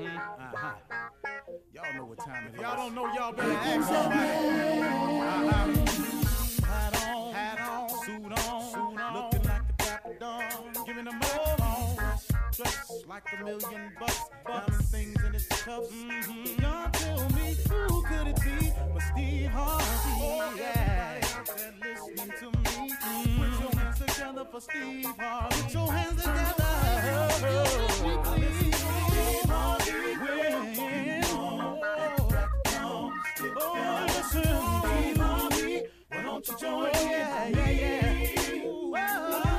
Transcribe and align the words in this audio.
Y'all 0.00 1.94
know 1.94 2.04
what 2.06 2.18
time 2.18 2.46
it 2.46 2.54
is. 2.54 2.60
Y'all 2.60 2.76
don't 2.76 2.94
know, 2.94 3.06
y'all 3.12 3.32
better 3.32 3.52
ask 3.52 3.86
somebody. 3.86 4.30
Uh-huh. 5.20 5.66
Hat 6.66 7.06
on, 7.06 7.34
hat 7.34 7.60
on, 7.60 7.88
suit 8.06 8.32
on, 8.32 8.62
suit 8.70 8.98
on. 8.98 9.14
looking 9.14 9.42
like 9.42 9.62
a 9.68 9.72
dapper 9.76 10.16
dawn, 10.18 10.42
giving 10.86 11.04
them 11.04 11.20
all 11.22 11.62
on. 11.62 11.96
Dressed 12.52 13.06
like 13.06 13.24
a 13.38 13.44
million 13.44 13.92
bucks, 13.98 14.20
diamond 14.46 14.84
things 14.86 15.22
in 15.22 15.32
his 15.34 15.46
cuffs. 15.48 15.92
Mm-hmm. 15.92 16.62
Y'all 16.62 16.90
tell 16.92 17.28
me 17.30 17.56
who 17.68 18.02
could 18.02 18.26
it 18.28 18.40
be 18.40 18.72
but 18.94 19.02
Steve 19.02 19.50
Harvey? 19.50 19.84
Oh, 20.16 20.54
yeah. 20.56 21.20
Listening 21.82 22.32
to 22.38 22.46
me. 22.46 22.90
Mm-hmm. 22.90 23.38
Put 23.38 23.50
your 23.60 23.72
hands 23.78 23.98
together 23.98 24.46
for 24.50 24.60
Steve 24.62 25.14
Harvey. 25.18 25.62
Put 25.62 25.74
your 25.74 25.92
hands 25.92 26.22
together. 26.22 26.64
Oh, 27.12 28.24
Steve 28.32 28.79
Baby. 34.32 35.82
Why 36.08 36.22
don't 36.22 36.46
you 36.46 36.56
join 36.58 36.86
in? 36.86 37.10
Yeah, 37.10 37.48
yeah, 37.48 37.70
yeah. 38.92 39.49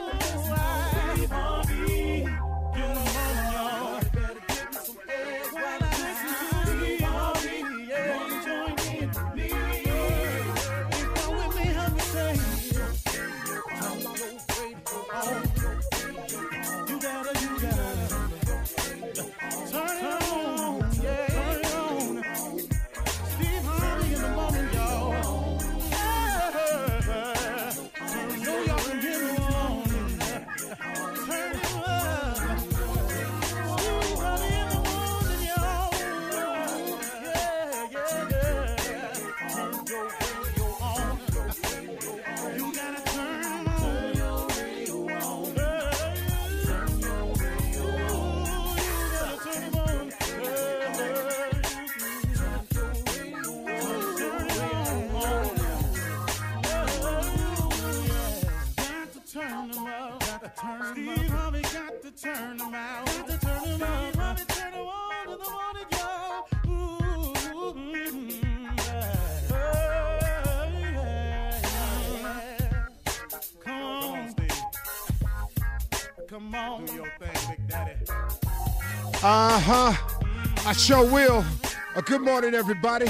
Turn 62.41 62.61
out. 62.73 63.05
To 63.07 63.37
turn. 63.37 63.79
Harvey 64.17 64.45
turn 64.45 64.73
in 64.73 64.79
the 65.29 65.37
morning, 65.37 65.87
y'all. 65.91 66.47
Ooh, 66.67 67.33
mm, 67.73 68.31
yeah. 68.77 69.11
Yeah, 69.49 70.91
yeah. 70.93 72.81
Come 73.63 73.85
on. 73.85 74.35
Come 76.27 76.55
on. 76.55 76.85
Do 76.85 76.93
your 76.93 77.11
thing, 77.19 77.37
Big 77.49 77.67
Daddy. 77.67 78.05
Uh 79.23 79.59
huh. 79.59 79.93
I 80.65 80.73
sure 80.73 81.05
will. 81.05 81.45
Uh, 81.95 82.01
good 82.01 82.21
morning, 82.21 82.55
everybody. 82.55 83.07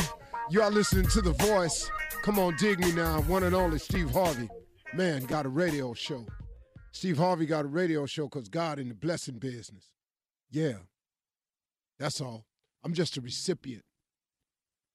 You 0.50 0.62
are 0.62 0.72
listening 0.72 1.08
to 1.10 1.22
The 1.22 1.32
Voice. 1.32 1.90
Come 2.24 2.38
on, 2.38 2.56
dig 2.58 2.80
me 2.80 2.92
now. 2.92 3.22
One 3.22 3.44
and 3.44 3.56
only 3.56 3.80
Steve 3.80 4.12
Harvey. 4.12 4.50
Man, 4.94 5.24
got 5.24 5.46
a 5.46 5.50
radio 5.50 5.94
show. 5.94 6.26
Steve 6.92 7.18
Harvey 7.18 7.46
got 7.46 7.66
a 7.66 7.68
radio 7.68 8.06
show 8.06 8.28
because 8.28 8.50
God 8.50 8.80
in 8.80 8.90
the 8.90 8.94
blessing 8.94 9.40
business. 9.40 9.92
Yeah. 10.50 10.80
That's 11.98 12.20
all. 12.20 12.46
I'm 12.84 12.94
just 12.94 13.18
a 13.18 13.22
recipient. 13.22 13.84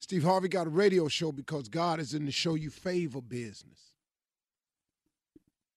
Steve 0.01 0.25
Harvey 0.25 0.49
got 0.49 0.67
a 0.67 0.71
radio 0.71 1.09
show 1.09 1.33
because 1.33 1.69
God 1.69 2.01
is 2.01 2.15
in 2.15 2.27
the 2.27 2.33
show 2.33 2.55
you 2.55 2.71
favor 2.71 3.21
business. 3.21 3.93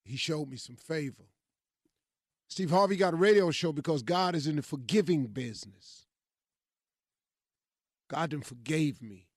He 0.04 0.16
showed 0.16 0.50
me 0.50 0.56
some 0.56 0.76
favor. 0.76 1.24
Steve 2.48 2.70
Harvey 2.70 2.96
got 2.96 3.14
a 3.14 3.16
radio 3.16 3.50
show 3.50 3.72
because 3.72 4.02
God 4.02 4.34
is 4.34 4.46
in 4.46 4.56
the 4.56 4.62
forgiving 4.62 5.26
business. 5.26 6.06
God 8.08 8.30
done 8.30 8.42
forgave 8.42 9.00
me 9.00 9.28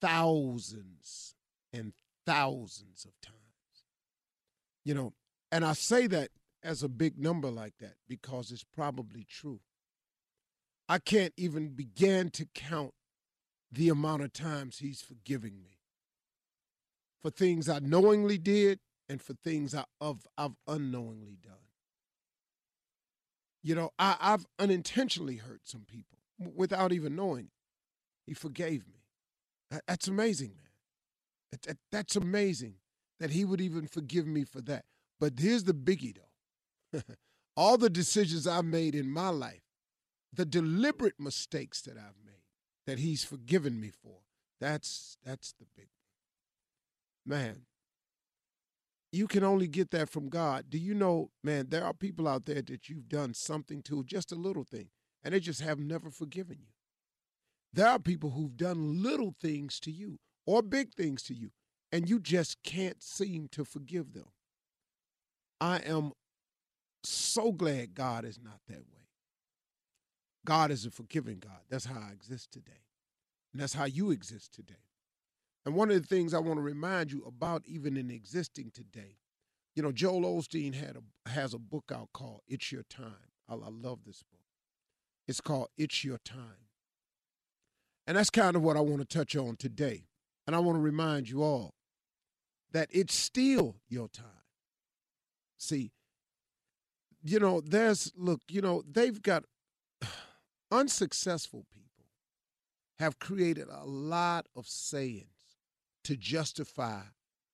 thousands 0.00 1.34
and 1.72 1.94
thousands 2.26 3.06
of 3.06 3.18
times. 3.22 3.37
You 4.88 4.94
know, 4.94 5.12
and 5.52 5.66
I 5.66 5.74
say 5.74 6.06
that 6.06 6.30
as 6.62 6.82
a 6.82 6.88
big 6.88 7.18
number 7.18 7.50
like 7.50 7.74
that 7.78 7.96
because 8.08 8.50
it's 8.50 8.64
probably 8.64 9.26
true. 9.28 9.60
I 10.88 10.98
can't 10.98 11.34
even 11.36 11.74
begin 11.74 12.30
to 12.30 12.46
count 12.54 12.94
the 13.70 13.90
amount 13.90 14.22
of 14.22 14.32
times 14.32 14.78
he's 14.78 15.02
forgiving 15.02 15.62
me 15.62 15.80
for 17.20 17.28
things 17.28 17.68
I 17.68 17.80
knowingly 17.80 18.38
did 18.38 18.80
and 19.10 19.20
for 19.20 19.34
things 19.34 19.74
I, 19.74 19.84
of, 20.00 20.26
I've 20.38 20.56
unknowingly 20.66 21.36
done. 21.42 21.66
You 23.62 23.74
know, 23.74 23.90
I, 23.98 24.16
I've 24.18 24.46
unintentionally 24.58 25.36
hurt 25.36 25.60
some 25.64 25.84
people 25.86 26.16
without 26.38 26.94
even 26.94 27.14
knowing 27.14 27.44
it. 27.44 27.52
He 28.26 28.32
forgave 28.32 28.88
me. 28.88 29.02
That- 29.70 29.84
that's 29.86 30.08
amazing, 30.08 30.52
man. 30.56 30.70
That, 31.52 31.62
that, 31.64 31.76
that's 31.92 32.16
amazing 32.16 32.76
that 33.20 33.30
he 33.30 33.44
would 33.44 33.60
even 33.60 33.86
forgive 33.86 34.26
me 34.26 34.44
for 34.44 34.60
that. 34.62 34.84
But 35.20 35.34
here's 35.38 35.64
the 35.64 35.74
biggie, 35.74 36.16
though. 36.16 37.00
All 37.56 37.76
the 37.76 37.90
decisions 37.90 38.46
I've 38.46 38.64
made 38.64 38.94
in 38.94 39.10
my 39.10 39.30
life, 39.30 39.62
the 40.32 40.44
deliberate 40.44 41.18
mistakes 41.18 41.82
that 41.82 41.96
I've 41.96 42.24
made, 42.24 42.44
that 42.86 43.00
he's 43.00 43.24
forgiven 43.24 43.80
me 43.80 43.90
for, 43.90 44.20
that's 44.60 45.18
that's 45.24 45.52
the 45.58 45.66
big 45.76 45.88
one. 47.24 47.38
Man, 47.38 47.66
you 49.12 49.26
can 49.26 49.42
only 49.42 49.68
get 49.68 49.90
that 49.90 50.08
from 50.08 50.28
God. 50.28 50.66
Do 50.68 50.78
you 50.78 50.94
know, 50.94 51.30
man, 51.42 51.66
there 51.68 51.84
are 51.84 51.94
people 51.94 52.28
out 52.28 52.46
there 52.46 52.62
that 52.62 52.88
you've 52.88 53.08
done 53.08 53.34
something 53.34 53.82
to, 53.82 54.04
just 54.04 54.32
a 54.32 54.36
little 54.36 54.64
thing, 54.64 54.88
and 55.22 55.34
they 55.34 55.40
just 55.40 55.60
have 55.60 55.78
never 55.78 56.10
forgiven 56.10 56.58
you. 56.60 56.72
There 57.72 57.88
are 57.88 57.98
people 57.98 58.30
who've 58.30 58.56
done 58.56 59.02
little 59.02 59.34
things 59.40 59.80
to 59.80 59.90
you 59.90 60.18
or 60.46 60.62
big 60.62 60.94
things 60.94 61.22
to 61.24 61.34
you, 61.34 61.50
and 61.92 62.08
you 62.08 62.20
just 62.20 62.62
can't 62.62 63.02
seem 63.02 63.48
to 63.52 63.64
forgive 63.64 64.12
them. 64.12 64.28
I 65.60 65.78
am 65.78 66.12
so 67.02 67.52
glad 67.52 67.94
God 67.94 68.24
is 68.24 68.38
not 68.42 68.60
that 68.68 68.78
way. 68.78 69.06
God 70.44 70.70
is 70.70 70.86
a 70.86 70.90
forgiving 70.90 71.38
God. 71.38 71.60
That's 71.68 71.86
how 71.86 72.00
I 72.00 72.12
exist 72.12 72.52
today. 72.52 72.84
And 73.52 73.62
that's 73.62 73.74
how 73.74 73.84
you 73.84 74.10
exist 74.10 74.52
today. 74.52 74.74
And 75.66 75.74
one 75.74 75.90
of 75.90 76.00
the 76.00 76.06
things 76.06 76.32
I 76.32 76.38
want 76.38 76.58
to 76.58 76.62
remind 76.62 77.12
you 77.12 77.24
about, 77.26 77.62
even 77.66 77.96
in 77.96 78.10
existing 78.10 78.70
today, 78.72 79.18
you 79.74 79.82
know, 79.82 79.92
Joel 79.92 80.22
Osteen 80.22 80.74
had 80.74 80.96
a, 80.96 81.30
has 81.30 81.54
a 81.54 81.58
book 81.58 81.92
out 81.94 82.08
called 82.12 82.40
It's 82.46 82.72
Your 82.72 82.84
Time. 82.84 83.32
I, 83.48 83.54
I 83.54 83.70
love 83.70 84.00
this 84.06 84.22
book. 84.22 84.40
It's 85.26 85.40
called 85.40 85.68
It's 85.76 86.04
Your 86.04 86.18
Time. 86.18 86.68
And 88.06 88.16
that's 88.16 88.30
kind 88.30 88.56
of 88.56 88.62
what 88.62 88.76
I 88.76 88.80
want 88.80 89.00
to 89.00 89.04
touch 89.04 89.36
on 89.36 89.56
today. 89.56 90.06
And 90.46 90.56
I 90.56 90.60
want 90.60 90.76
to 90.76 90.82
remind 90.82 91.28
you 91.28 91.42
all 91.42 91.74
that 92.72 92.88
it's 92.92 93.14
still 93.14 93.76
your 93.88 94.08
time. 94.08 94.26
See, 95.56 95.92
you 97.22 97.40
know, 97.40 97.60
there's, 97.60 98.12
look, 98.16 98.42
you 98.48 98.60
know, 98.60 98.82
they've 98.90 99.20
got 99.20 99.44
unsuccessful 100.70 101.66
people 101.72 102.06
have 102.98 103.18
created 103.18 103.68
a 103.70 103.84
lot 103.84 104.46
of 104.56 104.66
sayings 104.66 105.56
to 106.04 106.16
justify 106.16 107.00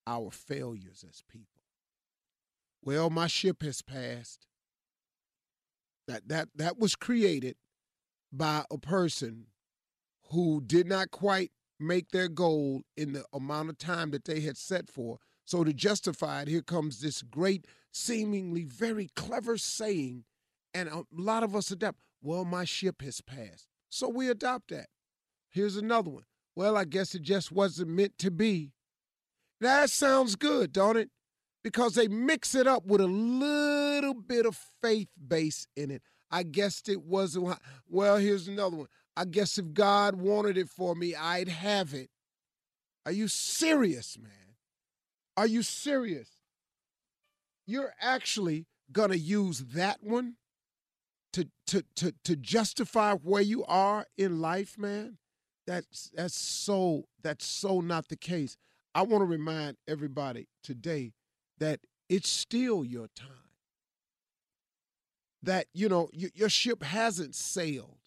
our 0.07 0.31
failures 0.31 1.05
as 1.09 1.23
people. 1.31 1.63
Well, 2.83 3.11
my 3.11 3.27
ship 3.27 3.63
has 3.63 3.83
passed. 3.83 4.47
That 6.07 6.29
that 6.29 6.49
that 6.55 6.79
was 6.79 6.97
created 6.97 7.57
by 8.31 8.65
a 8.71 8.77
person 8.77 9.47
who 10.31 10.61
did 10.61 10.87
not 10.87 11.11
quite 11.11 11.51
make 11.79 12.11
their 12.11 12.29
goal 12.29 12.83
in 12.97 13.13
the 13.13 13.25
amount 13.33 13.71
of 13.71 13.79
time 13.79 14.11
that 14.13 14.25
they 14.25 14.41
had 14.41 14.57
set 14.57 14.89
for. 14.89 15.19
So 15.45 15.65
to 15.65 15.73
justify 15.73 16.43
it, 16.43 16.49
here 16.49 16.63
comes 16.63 17.01
this 17.01 17.23
great, 17.23 17.67
seemingly 17.93 18.65
very 18.65 19.09
clever 19.15 19.59
saying, 19.59 20.25
and 20.73 20.89
a 20.89 21.05
lot 21.13 21.43
of 21.43 21.55
us 21.55 21.71
adapt. 21.71 21.99
Well, 22.23 22.45
my 22.45 22.65
ship 22.65 23.03
has 23.03 23.21
passed. 23.21 23.69
So 23.91 24.09
we 24.09 24.29
adopt 24.29 24.71
that. 24.71 24.87
Here's 25.51 25.77
another 25.77 26.11
one. 26.11 26.25
Well, 26.57 26.77
I 26.77 26.85
guess 26.85 27.15
it 27.15 27.23
just 27.23 27.53
wasn't 27.53 27.91
meant 27.91 28.17
to 28.19 28.31
be. 28.31 28.73
That 29.61 29.91
sounds 29.91 30.37
good, 30.37 30.73
don't 30.73 30.97
it? 30.97 31.11
Because 31.63 31.95
they 31.95 32.09
mix 32.09 32.55
it 32.55 32.67
up 32.67 32.87
with 32.87 33.01
a 33.01 33.07
little 33.07 34.15
bit 34.15 34.47
of 34.47 34.57
faith 34.81 35.09
base 35.29 35.67
in 35.77 35.91
it. 35.91 36.03
I 36.31 36.43
guessed 36.43 36.89
it 36.89 37.03
wasn't. 37.03 37.59
Well, 37.89 38.17
here's 38.17 38.49
another 38.49 38.77
one. 38.77 38.89
I 39.17 39.25
guess 39.25 39.59
if 39.59 39.73
God 39.73 40.17
wanted 40.17 40.59
it 40.59 40.69
for 40.69 40.95
me, 40.95 41.15
I'd 41.15 41.49
have 41.49 41.95
it. 41.95 42.11
Are 43.07 43.13
you 43.13 43.29
serious, 43.29 44.19
man? 44.21 44.57
Are 45.37 45.47
you 45.47 45.63
serious? 45.63 46.31
You're 47.67 47.95
actually 48.01 48.67
going 48.93 49.11
to 49.11 49.19
use 49.19 49.61
that 49.75 50.03
one 50.03 50.35
to, 51.33 51.49
to, 51.67 51.85
to, 51.97 52.15
to 52.25 52.37
justify 52.37 53.15
where 53.15 53.43
you 53.43 53.65
are 53.65 54.07
in 54.17 54.41
life, 54.41 54.79
man? 54.79 55.19
That's, 55.67 56.11
that's, 56.15 56.39
so, 56.39 57.05
that's 57.23 57.47
so 57.47 57.81
not 57.81 58.09
the 58.09 58.17
case. 58.17 58.57
I 58.95 59.03
want 59.03 59.23
to 59.23 59.27
remind 59.27 59.77
everybody 59.89 60.49
today 60.63 61.13
that 61.59 61.81
it's 62.09 62.29
still 62.29 62.85
your 62.85 63.09
time. 63.17 63.29
That, 65.43 65.67
you 65.75 65.89
know, 65.89 66.09
your 66.13 66.49
ship 66.49 66.83
hasn't 66.83 67.35
sailed. 67.35 67.99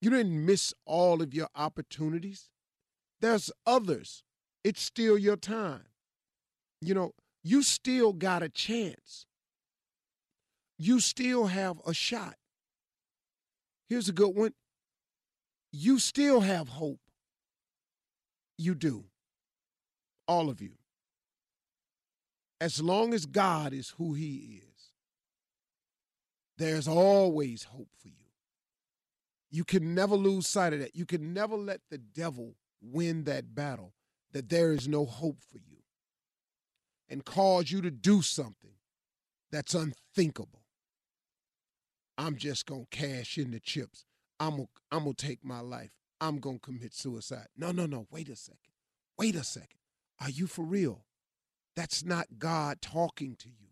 You 0.00 0.10
didn't 0.10 0.44
miss 0.46 0.72
all 0.86 1.20
of 1.22 1.34
your 1.34 1.48
opportunities. 1.54 2.48
There's 3.20 3.50
others. 3.66 4.22
It's 4.64 4.82
still 4.82 5.18
your 5.18 5.36
time. 5.36 5.84
You 6.80 6.94
know, 6.94 7.12
you 7.42 7.62
still 7.62 8.12
got 8.12 8.42
a 8.42 8.48
chance. 8.48 9.26
You 10.78 11.00
still 11.00 11.46
have 11.46 11.78
a 11.86 11.92
shot. 11.92 12.36
Here's 13.88 14.08
a 14.08 14.12
good 14.12 14.34
one. 14.34 14.54
You 15.72 15.98
still 15.98 16.40
have 16.40 16.68
hope. 16.68 17.00
You 18.56 18.74
do. 18.74 19.04
All 20.26 20.48
of 20.48 20.62
you. 20.62 20.72
As 22.60 22.80
long 22.80 23.14
as 23.14 23.26
God 23.26 23.72
is 23.72 23.94
who 23.98 24.14
He 24.14 24.62
is, 24.64 24.92
there's 26.56 26.88
always 26.88 27.64
hope 27.64 27.88
for 28.00 28.08
you. 28.08 28.19
You 29.50 29.64
can 29.64 29.94
never 29.94 30.14
lose 30.14 30.46
sight 30.46 30.72
of 30.72 30.78
that. 30.78 30.94
You 30.94 31.04
can 31.04 31.32
never 31.34 31.56
let 31.56 31.80
the 31.90 31.98
devil 31.98 32.54
win 32.80 33.24
that 33.24 33.54
battle, 33.54 33.94
that 34.32 34.48
there 34.48 34.72
is 34.72 34.86
no 34.86 35.04
hope 35.04 35.42
for 35.42 35.58
you, 35.58 35.82
and 37.08 37.24
cause 37.24 37.70
you 37.70 37.82
to 37.82 37.90
do 37.90 38.22
something 38.22 38.74
that's 39.50 39.74
unthinkable. 39.74 40.62
I'm 42.16 42.36
just 42.36 42.66
going 42.66 42.86
to 42.90 42.96
cash 42.96 43.38
in 43.38 43.50
the 43.50 43.60
chips. 43.60 44.04
I'm 44.38 44.56
going 44.56 44.68
I'm 44.92 45.04
to 45.04 45.14
take 45.14 45.44
my 45.44 45.60
life. 45.60 45.90
I'm 46.20 46.38
going 46.38 46.56
to 46.58 46.60
commit 46.60 46.94
suicide. 46.94 47.46
No, 47.56 47.72
no, 47.72 47.86
no. 47.86 48.06
Wait 48.10 48.28
a 48.28 48.36
second. 48.36 48.74
Wait 49.18 49.34
a 49.34 49.42
second. 49.42 49.80
Are 50.20 50.30
you 50.30 50.46
for 50.46 50.64
real? 50.64 51.06
That's 51.74 52.04
not 52.04 52.38
God 52.38 52.82
talking 52.82 53.36
to 53.36 53.48
you. 53.48 53.68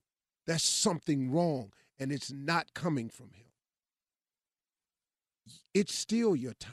That's 0.46 0.64
something 0.64 1.30
wrong, 1.30 1.72
and 1.98 2.10
it's 2.10 2.32
not 2.32 2.72
coming 2.74 3.10
from 3.10 3.32
Him 3.32 3.47
it's 5.74 5.94
still 5.94 6.34
your 6.34 6.54
time. 6.54 6.72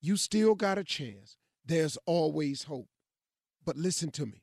You 0.00 0.16
still 0.16 0.54
got 0.54 0.78
a 0.78 0.84
chance. 0.84 1.36
There's 1.64 1.98
always 2.06 2.64
hope. 2.64 2.88
But 3.64 3.76
listen 3.76 4.10
to 4.12 4.26
me. 4.26 4.42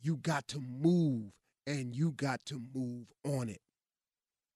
You 0.00 0.16
got 0.16 0.48
to 0.48 0.60
move 0.60 1.32
and 1.66 1.94
you 1.94 2.12
got 2.12 2.44
to 2.46 2.60
move 2.74 3.12
on 3.24 3.48
it. 3.48 3.60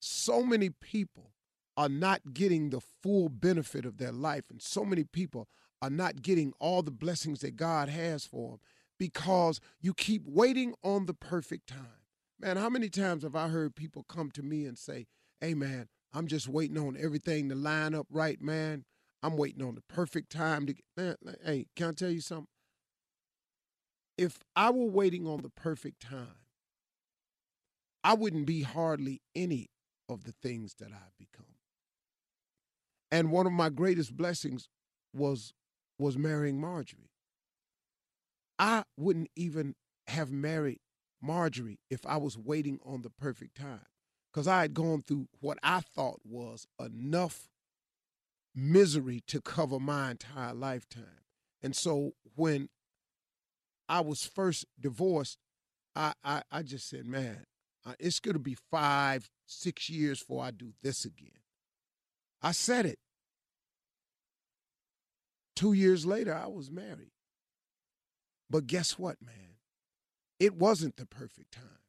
So 0.00 0.43
many 0.43 0.70
people 0.70 1.32
are 1.76 1.88
not 1.88 2.34
getting 2.34 2.70
the 2.70 2.81
full 2.81 3.28
benefit 3.28 3.84
of 3.84 3.99
their 3.99 4.12
life, 4.12 4.44
and 4.50 4.61
so 4.62 4.84
many 4.84 5.05
people 5.05 5.49
are 5.82 5.90
not 5.90 6.22
getting 6.22 6.52
all 6.60 6.82
the 6.82 6.90
blessings 6.90 7.40
that 7.40 7.56
God 7.56 7.88
has 7.88 8.25
for 8.25 8.50
them 8.50 8.60
because 8.99 9.60
you 9.81 9.93
keep 9.93 10.22
waiting 10.26 10.75
on 10.82 11.06
the 11.06 11.14
perfect 11.14 11.69
time. 11.69 12.00
Man, 12.40 12.56
how 12.56 12.69
many 12.69 12.88
times 12.88 13.22
have 13.22 13.37
I 13.37 13.49
heard 13.49 13.75
people 13.75 14.05
come 14.08 14.31
to 14.32 14.43
me 14.43 14.67
and 14.67 14.78
say, 14.78 15.06
Hey, 15.40 15.55
man, 15.55 15.88
I'm 16.14 16.28
just 16.28 16.49
waiting 16.49 16.78
on 16.78 16.96
everything 16.96 17.49
to 17.49 17.56
line 17.56 17.93
up 17.93 18.06
right, 18.08 18.40
man. 18.40 18.84
I'm 19.20 19.37
waiting 19.37 19.64
on 19.64 19.75
the 19.75 19.82
perfect 19.88 20.31
time 20.31 20.64
to 20.66 20.72
get. 20.72 20.84
Man, 20.96 21.16
hey, 21.44 21.66
can 21.75 21.88
I 21.88 21.93
tell 21.93 22.11
you 22.11 22.20
something? 22.20 22.46
If 24.16 24.38
I 24.55 24.70
were 24.70 24.87
waiting 24.87 25.26
on 25.26 25.43
the 25.43 25.50
perfect 25.50 26.00
time, 26.00 26.37
I 28.05 28.14
wouldn't 28.14 28.46
be 28.46 28.62
hardly 28.62 29.22
any 29.34 29.70
of 30.08 30.22
the 30.22 30.34
things 30.40 30.75
that 30.78 30.93
I've 30.93 31.19
become. 31.19 31.46
And 33.10 33.32
one 33.32 33.46
of 33.46 33.52
my 33.52 33.69
greatest 33.70 34.17
blessings 34.17 34.69
was 35.12 35.52
was 35.99 36.17
marrying 36.17 36.60
Marjorie. 36.60 37.10
I 38.58 38.84
wouldn't 38.96 39.31
even 39.34 39.74
have 40.06 40.31
married 40.31 40.79
Marjorie 41.20 41.81
if 41.91 42.06
I 42.06 42.19
was 42.19 42.38
waiting 42.38 42.79
on 42.84 43.03
the 43.03 43.10
perfect 43.10 43.56
time 43.56 43.86
because 44.34 44.48
I 44.48 44.62
had 44.62 44.74
gone 44.74 45.03
through 45.03 45.29
what 45.41 45.58
I 45.62 45.81
thought 45.81 46.20
was 46.24 46.67
enough 46.81 47.48
misery 48.53 49.22
to 49.29 49.41
cover 49.41 49.79
my 49.79 50.10
entire 50.10 50.53
lifetime. 50.53 51.22
And 51.62 51.76
so 51.76 52.14
when 52.34 52.69
I 53.88 54.00
was 54.00 54.26
first 54.26 54.67
divorced, 54.81 55.38
I, 55.94 56.14
I, 56.24 56.43
I 56.50 56.62
just 56.62 56.88
said, 56.88 57.06
man, 57.06 57.44
uh, 57.86 57.93
it's 58.00 58.19
going 58.19 58.32
to 58.32 58.41
be 58.41 58.56
five, 58.72 59.31
six 59.46 59.88
years 59.88 60.19
before 60.19 60.43
I 60.43 60.50
do 60.50 60.72
this 60.82 61.05
again. 61.05 61.29
I 62.43 62.50
said 62.50 62.86
it. 62.86 62.98
Two 65.55 65.74
years 65.74 66.05
later, 66.05 66.34
I 66.34 66.48
was 66.48 66.72
married. 66.72 67.12
But 68.50 68.67
guess 68.67 68.98
what, 68.98 69.22
man? 69.22 69.58
It 70.41 70.56
wasn't 70.56 70.96
the 70.96 71.06
perfect 71.06 71.53
time. 71.53 71.83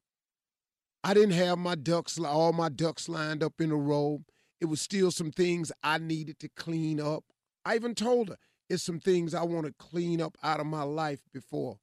I 1.06 1.14
didn't 1.14 1.34
have 1.34 1.60
my 1.60 1.76
ducks, 1.76 2.18
all 2.18 2.52
my 2.52 2.68
ducks 2.68 3.08
lined 3.08 3.44
up 3.44 3.62
in 3.62 3.70
a 3.70 3.76
row. 3.76 4.24
It 4.60 4.66
was 4.66 4.82
still 4.82 5.12
some 5.12 5.30
things 5.30 5.72
I 5.84 6.00
needed 6.00 6.40
to 6.40 6.50
clean 6.50 7.00
up. 7.00 7.26
I 7.64 7.76
even 7.76 7.94
told 7.94 8.30
her 8.30 8.38
it's 8.72 8.82
some 8.82 9.00
things 9.00 9.36
I 9.36 9.44
want 9.44 9.68
to 9.68 9.74
clean 9.78 10.20
up 10.20 10.36
out 10.42 10.60
of 10.60 10.66
my 10.66 10.82
life 10.82 11.22
before. 11.32 11.78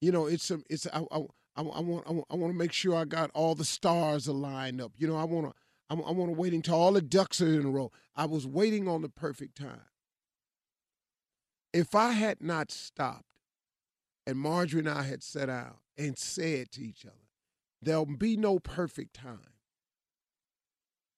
You 0.00 0.12
know, 0.12 0.24
it's 0.24 0.46
some, 0.46 0.64
it's 0.70 0.86
I, 0.86 1.00
I, 1.12 1.18
I, 1.56 1.62
I 1.62 1.80
want, 1.80 2.06
I 2.06 2.36
want 2.36 2.54
to 2.54 2.58
make 2.58 2.72
sure 2.72 2.96
I 2.96 3.04
got 3.04 3.30
all 3.34 3.54
the 3.54 3.66
stars 3.66 4.26
aligned 4.28 4.80
up. 4.80 4.92
You 4.96 5.08
know, 5.08 5.16
I 5.16 5.24
want 5.24 5.48
to, 5.48 5.52
I, 5.90 5.94
I 5.96 6.12
want 6.12 6.30
to 6.30 6.40
wait 6.40 6.54
until 6.54 6.76
all 6.76 6.92
the 6.92 7.02
ducks 7.02 7.42
are 7.42 7.60
in 7.60 7.66
a 7.66 7.70
row. 7.70 7.92
I 8.16 8.24
was 8.24 8.46
waiting 8.46 8.88
on 8.88 9.02
the 9.02 9.10
perfect 9.10 9.58
time. 9.58 9.90
If 11.74 11.94
I 11.94 12.12
had 12.12 12.40
not 12.40 12.72
stopped, 12.72 13.26
and 14.26 14.38
Marjorie 14.38 14.80
and 14.80 14.88
I 14.88 15.02
had 15.02 15.22
set 15.22 15.50
out 15.50 15.80
and 15.98 16.16
said 16.16 16.70
to 16.72 16.80
each 16.82 17.04
other, 17.04 17.23
There'll 17.84 18.06
be 18.06 18.36
no 18.36 18.58
perfect 18.58 19.14
time. 19.14 19.52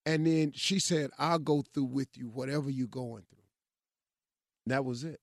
And 0.04 0.26
then 0.26 0.52
she 0.52 0.78
said, 0.78 1.10
I'll 1.18 1.38
go 1.38 1.62
through 1.62 1.84
with 1.84 2.16
you 2.16 2.28
whatever 2.28 2.70
you're 2.70 2.86
going 2.86 3.24
through. 3.28 3.44
And 4.64 4.72
that 4.72 4.84
was 4.84 5.04
it. 5.04 5.20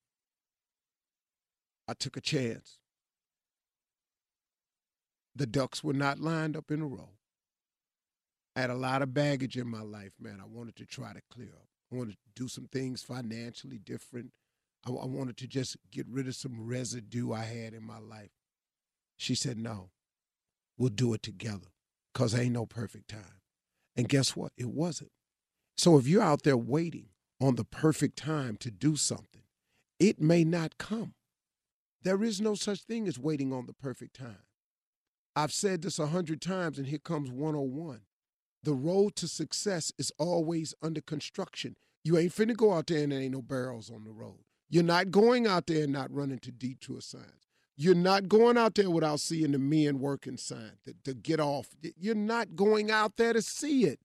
I 1.88 1.94
took 1.94 2.18
a 2.18 2.22
chance. 2.22 2.80
The 5.36 5.46
ducks 5.46 5.84
were 5.84 5.94
not 5.94 6.20
lined 6.20 6.56
up 6.56 6.72
in 6.72 6.82
a 6.82 6.88
row. 6.88 7.10
I 8.56 8.62
had 8.62 8.70
a 8.70 8.76
lot 8.76 9.02
of 9.02 9.14
baggage 9.14 9.58
in 9.58 9.68
my 9.68 9.82
life, 9.82 10.14
man. 10.20 10.40
I 10.42 10.46
wanted 10.46 10.76
to 10.78 10.86
try 10.86 11.12
to 11.12 11.22
clear 11.30 11.50
up. 11.56 11.68
I 11.92 11.96
wanted 11.96 12.14
to 12.14 12.42
do 12.42 12.48
some 12.48 12.68
things 12.68 13.02
financially 13.04 13.80
different. 13.80 14.32
I, 14.86 14.92
I 14.92 15.06
wanted 15.06 15.38
to 15.38 15.48
just 15.48 15.76
get 15.92 16.08
rid 16.08 16.28
of 16.28 16.36
some 16.36 16.66
residue 16.66 17.34
I 17.34 17.44
had 17.44 17.74
in 17.74 17.84
my 17.84 18.00
life. 18.00 18.32
She 19.18 19.36
said, 19.36 19.58
No, 19.58 19.90
we'll 20.78 20.90
do 20.90 21.14
it 21.14 21.24
together 21.24 21.68
because 22.14 22.38
ain't 22.38 22.54
no 22.54 22.66
perfect 22.66 23.10
time. 23.10 23.42
And 23.96 24.10
guess 24.10 24.36
what? 24.36 24.52
It 24.58 24.70
wasn't. 24.70 25.12
So 25.78 25.98
if 25.98 26.08
you're 26.08 26.22
out 26.22 26.44
there 26.44 26.58
waiting 26.58 27.08
on 27.42 27.56
the 27.56 27.66
perfect 27.66 28.18
time 28.18 28.58
to 28.58 28.72
do 28.72 28.96
something, 28.96 29.44
it 30.00 30.22
may 30.22 30.44
not 30.44 30.78
come. 30.78 31.14
There 32.04 32.24
is 32.24 32.42
no 32.42 32.56
such 32.56 32.82
thing 32.82 33.08
as 33.08 33.18
waiting 33.18 33.54
on 33.54 33.66
the 33.66 33.74
perfect 33.74 34.16
time. 34.18 34.44
I've 35.36 35.54
said 35.54 35.82
this 35.82 35.98
a 35.98 36.08
hundred 36.08 36.42
times, 36.42 36.78
and 36.78 36.88
here 36.88 37.00
comes 37.00 37.32
101. 37.32 38.02
The 38.62 38.74
road 38.74 39.16
to 39.18 39.28
success 39.28 39.92
is 39.98 40.12
always 40.18 40.74
under 40.82 41.02
construction. 41.02 41.76
You 42.04 42.18
ain't 42.18 42.36
finna 42.36 42.56
go 42.56 42.74
out 42.74 42.88
there 42.88 43.04
and 43.04 43.12
there 43.12 43.20
ain't 43.20 43.34
no 43.34 43.42
barrels 43.42 43.90
on 43.90 44.04
the 44.04 44.12
road. 44.12 44.44
You're 44.70 44.84
not 44.84 45.12
going 45.12 45.48
out 45.48 45.68
there 45.68 45.84
and 45.84 45.94
not 45.94 46.14
running 46.14 46.40
to 46.40 46.52
detour 46.52 47.02
signs. 47.02 47.43
You're 47.76 47.96
not 47.96 48.28
going 48.30 48.58
out 48.58 48.76
there 48.76 48.90
without 48.90 49.20
seeing 49.20 49.52
the 49.52 49.60
men 49.60 50.00
working 50.00 50.38
sign 50.38 50.74
to, 51.04 51.14
get 51.14 51.40
off. 51.40 51.70
You're 51.98 52.16
not 52.16 52.56
going 52.56 52.92
out 52.92 53.18
there 53.18 53.34
to 53.34 53.42
see 53.42 53.86
it. 53.86 54.00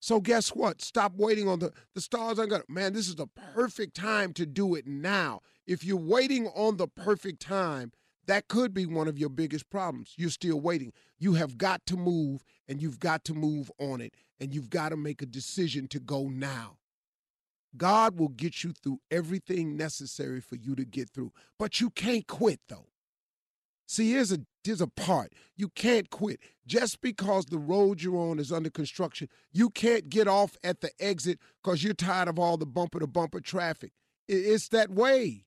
So 0.00 0.20
guess 0.20 0.50
what? 0.50 0.82
Stop 0.82 1.14
waiting 1.16 1.48
on 1.48 1.60
the 1.60 1.72
the 1.94 2.00
stars 2.02 2.38
aren't 2.38 2.50
gonna 2.50 2.64
man, 2.68 2.92
this 2.92 3.08
is 3.08 3.14
the 3.14 3.26
perfect 3.26 3.96
time 3.96 4.34
to 4.34 4.44
do 4.44 4.74
it 4.74 4.86
now. 4.86 5.40
If 5.66 5.82
you're 5.82 5.96
waiting 5.96 6.46
on 6.48 6.76
the 6.76 6.86
perfect 6.86 7.40
time, 7.40 7.90
that 8.26 8.48
could 8.48 8.74
be 8.74 8.84
one 8.84 9.08
of 9.08 9.18
your 9.18 9.30
biggest 9.30 9.70
problems. 9.70 10.12
You're 10.18 10.28
still 10.28 10.60
waiting. 10.60 10.92
You 11.18 11.34
have 11.34 11.56
got 11.56 11.86
to 11.86 11.96
move 11.96 12.44
and 12.68 12.82
you've 12.82 12.98
got 12.98 13.24
to 13.24 13.34
move 13.34 13.70
on 13.78 14.02
it 14.02 14.14
and 14.38 14.54
you've 14.54 14.68
got 14.68 14.90
to 14.90 14.96
make 14.96 15.22
a 15.22 15.26
decision 15.26 15.88
to 15.88 16.00
go 16.00 16.28
now. 16.28 16.76
God 17.76 18.18
will 18.18 18.28
get 18.28 18.62
you 18.62 18.72
through 18.72 19.00
everything 19.10 19.76
necessary 19.76 20.40
for 20.40 20.56
you 20.56 20.74
to 20.74 20.84
get 20.84 21.10
through. 21.10 21.32
But 21.58 21.80
you 21.80 21.90
can't 21.90 22.26
quit 22.26 22.60
though. 22.68 22.88
See, 23.86 24.12
here's 24.12 24.32
a 24.32 24.38
here's 24.62 24.80
a 24.80 24.86
part. 24.86 25.32
You 25.56 25.68
can't 25.68 26.08
quit. 26.10 26.40
Just 26.66 27.00
because 27.00 27.46
the 27.46 27.58
road 27.58 28.00
you're 28.00 28.16
on 28.16 28.38
is 28.38 28.50
under 28.50 28.70
construction, 28.70 29.28
you 29.52 29.68
can't 29.70 30.08
get 30.08 30.26
off 30.26 30.56
at 30.64 30.80
the 30.80 30.90
exit 30.98 31.38
because 31.62 31.84
you're 31.84 31.94
tired 31.94 32.28
of 32.28 32.38
all 32.38 32.56
the 32.56 32.66
bumper 32.66 33.00
to 33.00 33.06
bumper 33.06 33.40
traffic. 33.40 33.92
It's 34.26 34.68
that 34.68 34.90
way. 34.90 35.44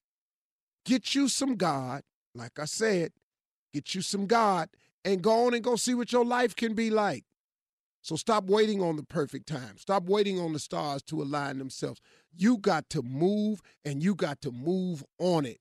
Get 0.85 1.15
you 1.15 1.27
some 1.27 1.55
God, 1.55 2.03
like 2.35 2.59
I 2.59 2.65
said, 2.65 3.11
get 3.73 3.95
you 3.95 4.01
some 4.01 4.27
God, 4.27 4.69
and 5.03 5.21
go 5.21 5.47
on 5.47 5.53
and 5.53 5.63
go 5.63 5.75
see 5.75 5.95
what 5.95 6.11
your 6.11 6.23
life 6.23 6.55
can 6.55 6.75
be 6.75 6.89
like. 6.89 7.25
So 8.07 8.15
stop 8.15 8.45
waiting 8.45 8.81
on 8.81 8.95
the 8.95 9.03
perfect 9.03 9.49
time. 9.49 9.77
Stop 9.77 10.05
waiting 10.05 10.39
on 10.39 10.53
the 10.53 10.59
stars 10.59 11.03
to 11.03 11.21
align 11.21 11.57
themselves. 11.57 11.99
You 12.33 12.57
got 12.57 12.89
to 12.91 13.01
move 13.01 13.61
and 13.83 14.01
you 14.01 14.15
got 14.15 14.39
to 14.43 14.51
move 14.51 15.03
on 15.19 15.45
it. 15.45 15.59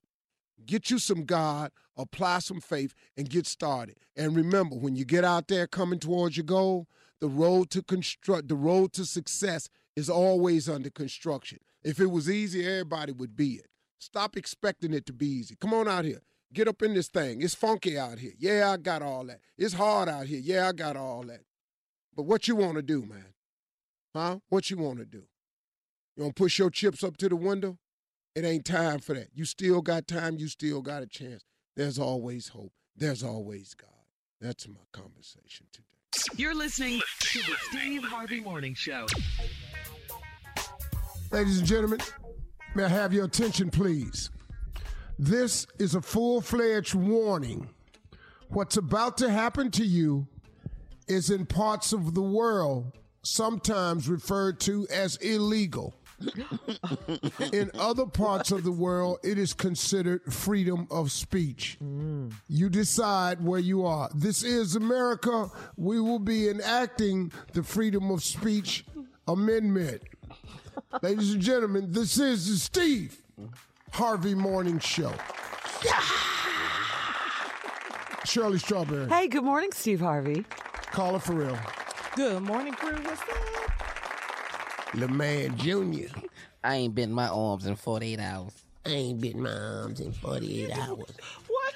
Get 0.65 0.89
you 0.89 1.01
some 1.01 1.25
God, 1.25 1.73
apply 1.97 2.39
some 2.39 2.61
faith, 2.61 2.95
and 3.17 3.29
get 3.29 3.49
started. 3.49 3.97
And 4.15 4.37
remember, 4.37 4.77
when 4.77 4.95
you 4.95 5.05
get 5.05 5.25
out 5.25 5.49
there 5.49 5.67
coming 5.67 5.99
towards 5.99 6.37
your 6.37 6.45
goal, 6.45 6.87
the 7.21 7.27
road 7.27 7.69
to 7.71 7.83
construct, 7.83 8.47
the 8.47 8.55
road 8.55 8.93
to 8.93 9.05
success 9.05 9.69
is 9.97 10.09
always 10.09 10.69
under 10.69 10.89
construction. 10.89 11.59
If 11.83 11.99
it 11.99 12.13
was 12.13 12.31
easy, 12.31 12.65
everybody 12.65 13.11
would 13.11 13.35
be 13.35 13.55
it. 13.55 13.67
Stop 13.99 14.37
expecting 14.37 14.95
it 14.95 15.05
to 15.07 15.13
be 15.13 15.27
easy. 15.27 15.57
Come 15.57 15.75
on 15.75 15.89
out 15.89 16.05
here. 16.05 16.23
Get 16.53 16.69
up 16.69 16.81
in 16.83 16.95
this 16.95 17.09
thing. 17.09 17.43
It's 17.43 17.57
funky 17.57 17.99
out 17.99 18.21
here. 18.21 18.35
Yeah, 18.39 18.71
I 18.71 18.77
got 18.77 19.03
all 19.03 19.25
that. 19.25 19.41
It's 19.59 19.75
hard 19.75 20.09
out 20.09 20.27
here. 20.27 20.41
Yeah, 20.41 20.69
I 20.69 20.73
got 20.73 20.97
all 20.97 21.25
that. 21.25 21.41
But 22.17 22.23
what 22.23 22.49
you 22.49 22.57
want 22.57 22.77
to 22.77 22.83
do, 22.83 23.03
man? 23.03 23.35
Huh? 24.15 24.39
What 24.49 24.71
you 24.71 24.79
want 24.79 24.99
to 24.99 25.05
do? 25.05 25.23
You 26.17 26.23
want 26.23 26.35
to 26.35 26.43
push 26.43 26.59
your 26.59 26.71
chips 26.71 27.05
up 27.05 27.19
to 27.19 27.29
the 27.29 27.37
window? 27.37 27.79
It 28.35 28.45
ain't 28.45 28.65
time 28.65 29.01
for 29.01 29.13
that. 29.15 29.29
You 29.35 29.45
still 29.45 29.83
got 29.83 30.09
time. 30.09 30.39
You 30.39 30.49
still 30.49 30.81
got 30.81 31.03
a 31.03 31.07
chance. 31.07 31.45
There's 31.77 31.99
always 31.99 32.49
hope. 32.49 32.73
There's 32.97 33.23
always 33.23 33.75
God. 33.75 33.91
That's 34.41 34.67
my 34.67 34.81
conversation 34.93 35.67
today. 35.71 35.85
You're 36.37 36.55
listening 36.55 37.03
to 37.21 37.39
the 37.41 37.55
Steve 37.69 38.03
Harvey 38.05 38.41
Morning 38.41 38.75
Show. 38.75 39.07
Ladies 41.31 41.59
and 41.59 41.67
gentlemen, 41.67 42.01
may 42.75 42.85
I 42.85 42.89
have 42.89 43.13
your 43.13 43.27
attention, 43.27 43.71
please? 43.71 44.31
This 45.19 45.67
is 45.79 45.95
a 45.95 46.01
full 46.01 46.41
fledged 46.41 46.95
warning. 46.95 47.69
What's 48.49 48.79
about 48.79 49.19
to 49.19 49.31
happen 49.31 49.71
to 49.73 49.85
you 49.85 50.29
is 51.09 51.31
in 51.31 51.47
parts 51.47 51.93
of 51.93 52.15
the 52.15 52.23
world 52.23 52.93
sometimes 53.23 54.09
referred 54.09 54.61
to 54.61 54.87
as 54.91 55.17
illegal. 55.17 55.95
in 57.53 57.71
other 57.79 58.07
parts 58.07 58.51
of 58.51 58.65
the 58.65 58.73
world, 58.73 59.19
it 59.23 59.39
is 59.39 59.53
considered 59.53 60.23
freedom 60.33 60.87
of 60.91 61.13
speech. 61.13 61.77
Mm. 61.83 62.33
You 62.49 62.71
decide 62.71 63.45
where 63.45 63.61
you 63.61 63.85
are. 63.85 64.09
This 64.15 64.43
is 64.43 64.77
America. 64.77 65.51
We 65.77 66.01
will 66.01 66.19
be 66.19 66.49
enacting 66.49 67.33
the 67.53 67.63
freedom 67.63 68.11
of 68.11 68.25
speech 68.25 68.87
amendment. 69.29 70.03
Ladies 71.03 71.35
and 71.35 71.43
gentlemen, 71.43 71.93
this 71.93 72.19
is 72.19 72.49
the 72.49 72.57
Steve 72.57 73.21
Harvey 73.91 74.35
Morning 74.35 74.79
Show. 74.79 75.13
Yeah! 75.85 76.01
Shirley 78.25 78.59
Strawberry. 78.59 79.09
Hey, 79.09 79.29
good 79.29 79.45
morning, 79.45 79.71
Steve 79.73 80.01
Harvey. 80.01 80.45
Call 80.97 81.15
it 81.17 81.23
for 81.23 81.35
real. 81.35 81.59
Good 82.15 82.43
morning, 82.43 82.73
crew. 82.73 82.97
What's 83.03 83.21
up? 83.21 84.95
Le 84.95 85.07
Man 85.09 85.55
Jr. 85.59 86.09
I 86.65 86.77
ain't 86.77 86.95
bent 86.95 87.13
my 87.13 87.29
arms 87.29 87.67
in 87.67 87.77
48 87.77 88.19
hours. 88.19 88.53
I 88.87 88.89
ain't 88.89 89.21
been 89.21 89.43
my 89.43 89.51
arms 89.53 90.01
in 90.01 90.13
48 90.13 90.71
hours. 90.75 91.11
What? 91.49 91.75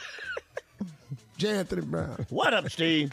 J. 1.36 1.50
Anthony 1.58 1.82
Brown. 1.82 2.24
What 2.30 2.54
up, 2.54 2.70
Steve? 2.70 3.12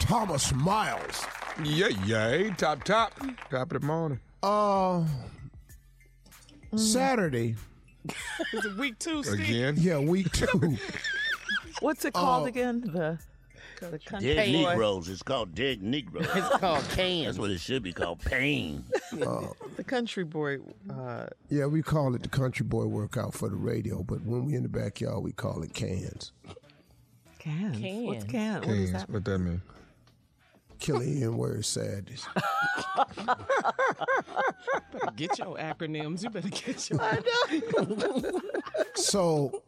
Thomas 0.00 0.52
Miles. 0.52 1.24
Yeah, 1.64 1.88
yeah. 2.04 2.52
Top, 2.56 2.84
top. 2.84 3.14
Top 3.50 3.72
of 3.72 3.80
the 3.80 3.86
morning. 3.86 4.20
Uh, 4.42 5.04
Saturday. 6.76 7.56
Is 8.52 8.66
it 8.66 8.76
week 8.76 8.98
two, 8.98 9.22
Steve? 9.22 9.40
Again. 9.40 9.74
Yeah, 9.78 9.98
week 9.98 10.30
two. 10.32 10.76
What's 11.80 12.04
it 12.04 12.12
called 12.12 12.42
Oh. 12.42 12.46
again? 12.48 12.82
The 12.82 13.18
the 13.90 13.98
country 13.98 14.34
Dead 14.34 14.52
boy. 14.52 14.70
Negroes. 14.70 15.08
It's 15.08 15.22
called 15.22 15.54
Dead 15.54 15.82
Negroes. 15.82 16.26
It's 16.34 16.48
called 16.58 16.84
can. 16.90 17.24
That's 17.24 17.38
what 17.38 17.50
it 17.50 17.60
should 17.60 17.82
be 17.82 17.92
called. 17.92 18.20
Pain. 18.20 18.84
The 19.76 19.84
country 19.84 20.24
boy. 20.24 20.58
Uh, 20.90 21.26
yeah, 21.48 21.66
we 21.66 21.82
call 21.82 22.14
it 22.14 22.22
the 22.22 22.28
country 22.28 22.64
boy 22.64 22.84
workout 22.86 23.34
for 23.34 23.48
the 23.48 23.56
radio, 23.56 24.02
but 24.02 24.22
when 24.24 24.44
we 24.46 24.54
in 24.54 24.62
the 24.62 24.68
backyard, 24.68 25.22
we 25.22 25.32
call 25.32 25.62
it 25.62 25.72
cans. 25.74 26.32
cans. 27.38 27.76
What's 28.06 28.24
Can. 28.24 28.30
can? 28.30 28.60
What 28.60 28.68
is 28.70 28.90
Cans. 28.90 29.02
that? 29.02 29.10
What 29.10 29.24
that 29.24 29.38
mean? 29.38 29.62
Killing 30.78 31.36
word 31.36 31.64
sadness. 31.64 32.26
Get 35.16 35.38
your 35.38 35.56
acronyms. 35.56 36.22
You 36.22 36.30
better 36.30 36.48
get 36.48 36.90
your. 36.90 36.98
Acronyms. 36.98 38.40
So 38.94 39.62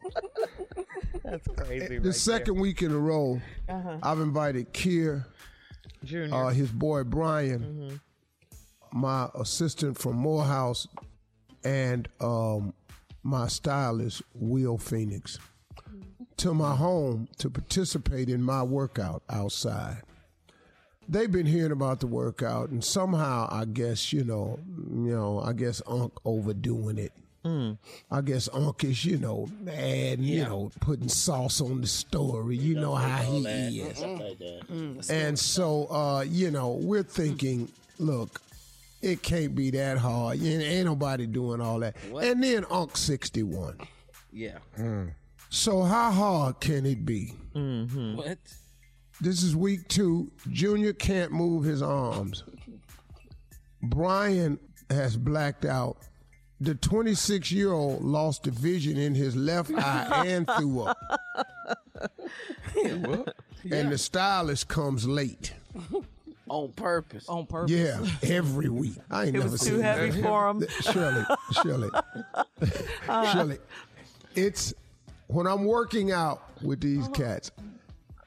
That's 1.25 1.47
crazy. 1.55 1.97
the 1.97 2.13
second 2.13 2.59
week 2.59 2.81
in 2.81 2.91
a 2.91 2.97
row, 2.97 3.41
I've 3.67 4.19
invited 4.19 4.73
Kier, 4.73 5.25
Junior. 6.03 6.35
uh, 6.35 6.49
his 6.49 6.71
boy 6.71 7.03
Brian, 7.03 7.99
my 8.91 9.29
assistant 9.35 9.97
from 9.97 10.15
Morehouse, 10.17 10.87
and 11.63 12.07
um, 12.21 12.73
my 13.23 13.47
stylist 13.47 14.21
Will 14.33 14.77
Phoenix 14.77 15.39
to 16.37 16.53
my 16.53 16.75
home 16.75 17.27
to 17.39 17.49
participate 17.49 18.29
in 18.29 18.43
my 18.43 18.61
workout 18.61 19.23
outside. 19.29 20.01
They've 21.07 21.31
been 21.31 21.45
hearing 21.45 21.71
about 21.71 21.99
the 21.99 22.07
workout, 22.07 22.69
and 22.69 22.83
somehow 22.83 23.47
I 23.51 23.65
guess 23.65 24.11
you 24.11 24.23
know, 24.23 24.59
you 24.67 25.15
know, 25.15 25.39
I 25.39 25.53
guess 25.53 25.81
Unc 25.87 26.13
overdoing 26.25 26.97
it. 26.97 27.13
I 28.11 28.21
guess 28.21 28.49
Unc 28.51 28.83
is, 28.83 29.05
you 29.05 29.17
know, 29.17 29.47
adding, 29.67 30.23
you 30.23 30.43
know, 30.43 30.71
putting 30.79 31.07
sauce 31.09 31.61
on 31.61 31.81
the 31.81 31.87
story. 31.87 32.57
You 32.57 32.75
know 32.75 32.95
how 32.95 33.21
he 33.21 33.45
is. 33.45 33.97
Stuff 33.97 34.19
like. 34.19 34.39
Mm-hmm. 34.39 34.99
Mm, 34.99 35.11
and 35.11 35.37
so, 35.37 35.85
uh, 35.91 36.21
you 36.27 36.51
know, 36.51 36.79
we're 36.81 37.03
thinking, 37.03 37.71
look, 37.99 38.41
it 39.01 39.21
can't 39.21 39.53
be 39.53 39.69
that 39.71 39.97
hard. 39.97 40.41
Ain't, 40.41 40.63
ain't 40.63 40.85
nobody 40.85 41.27
doing 41.27 41.61
all 41.61 41.79
that. 41.79 41.95
And 42.11 42.43
then 42.43 42.65
Unc 42.71 42.97
61. 42.97 43.77
Yeah. 44.31 44.57
Hmm. 44.75 45.09
So 45.49 45.83
how 45.83 46.11
hard 46.11 46.59
can 46.59 46.85
it 46.85 47.05
be? 47.05 47.33
What? 48.15 48.37
This 49.21 49.43
is 49.43 49.55
week 49.55 49.87
two. 49.87 50.31
Junior 50.51 50.91
can't 50.91 51.31
move 51.31 51.63
his 51.63 51.81
arms. 51.81 52.43
Brian 53.81 54.59
has 54.89 55.15
blacked 55.15 55.65
out. 55.65 55.97
The 56.65 56.73
26 56.75 57.51
year 57.51 57.71
old 57.71 58.03
lost 58.03 58.43
the 58.43 58.51
vision 58.51 58.97
in 58.97 59.13
his 59.13 59.35
left 59.35 59.71
eye 59.77 60.25
and 60.27 60.49
threw 60.57 60.81
up. 60.81 60.97
And 62.75 63.91
the 63.91 63.97
stylist 63.97 64.67
comes 64.67 65.07
late. 65.07 65.53
On 66.49 66.71
purpose. 66.73 67.27
On 67.29 67.45
purpose. 67.45 67.71
Yeah, 67.71 68.03
every 68.23 68.69
week. 68.69 68.95
I 69.09 69.25
ain't 69.25 69.35
It 69.35 69.39
never 69.39 69.51
was 69.51 69.61
seen 69.61 69.73
too 69.75 69.79
heavy 69.81 70.09
that. 70.11 70.23
for 70.23 70.49
him. 70.49 70.65
Shirley, 70.81 71.25
Shirley, 71.63 71.89
Uh. 73.09 73.33
Shirley. 73.33 73.57
It's 74.35 74.73
when 75.27 75.47
I'm 75.47 75.65
working 75.65 76.11
out 76.11 76.43
with 76.61 76.81
these 76.81 77.07
cats. 77.09 77.51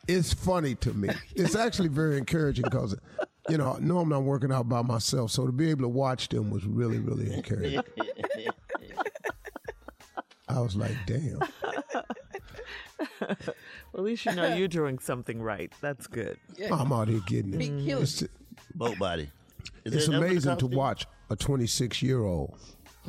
It's 0.09 0.33
funny 0.33 0.75
to 0.76 0.95
me. 0.95 1.11
It's 1.37 1.54
actually 1.54 1.88
very 1.88 2.18
encouraging 2.18 2.64
because, 2.64 2.97
you 3.49 3.59
know, 3.59 3.76
normally 3.81 4.02
I'm 4.02 4.09
not 4.09 4.23
working 4.23 4.52
out 4.52 4.69
by 4.69 4.83
myself, 4.83 5.31
so 5.31 5.47
to 5.47 5.52
be 5.52 5.71
able 5.71 5.83
to 5.83 5.88
watch 5.88 6.28
them 6.28 6.50
was 6.50 6.64
really, 6.64 6.99
really 6.99 7.33
encouraging. 7.33 7.83
I 10.49 10.61
was 10.61 10.76
like, 10.76 10.97
damn. 11.07 11.40
Well, 13.93 14.00
at 14.02 14.05
least 14.05 14.26
you 14.26 14.35
know 14.35 14.55
you're 14.55 14.69
doing 14.69 14.99
something 14.99 15.40
right. 15.40 15.73
That's 15.81 16.07
good. 16.07 16.37
I'm 16.71 16.93
out 16.93 17.09
here 17.09 17.21
getting 17.26 17.55
it. 17.55 17.59
Big 17.59 17.85
killer. 17.85 18.02
It's, 18.02 18.23
Boat 18.75 18.99
body. 18.99 19.31
Is 19.85 19.95
it's 19.95 20.07
that 20.07 20.12
enough 20.12 20.21
for 20.21 20.26
the 20.26 20.33
amazing 20.33 20.57
to 20.59 20.67
watch 20.67 21.07
a 21.31 21.37
26 21.37 22.02
year 22.02 22.23
old 22.23 22.55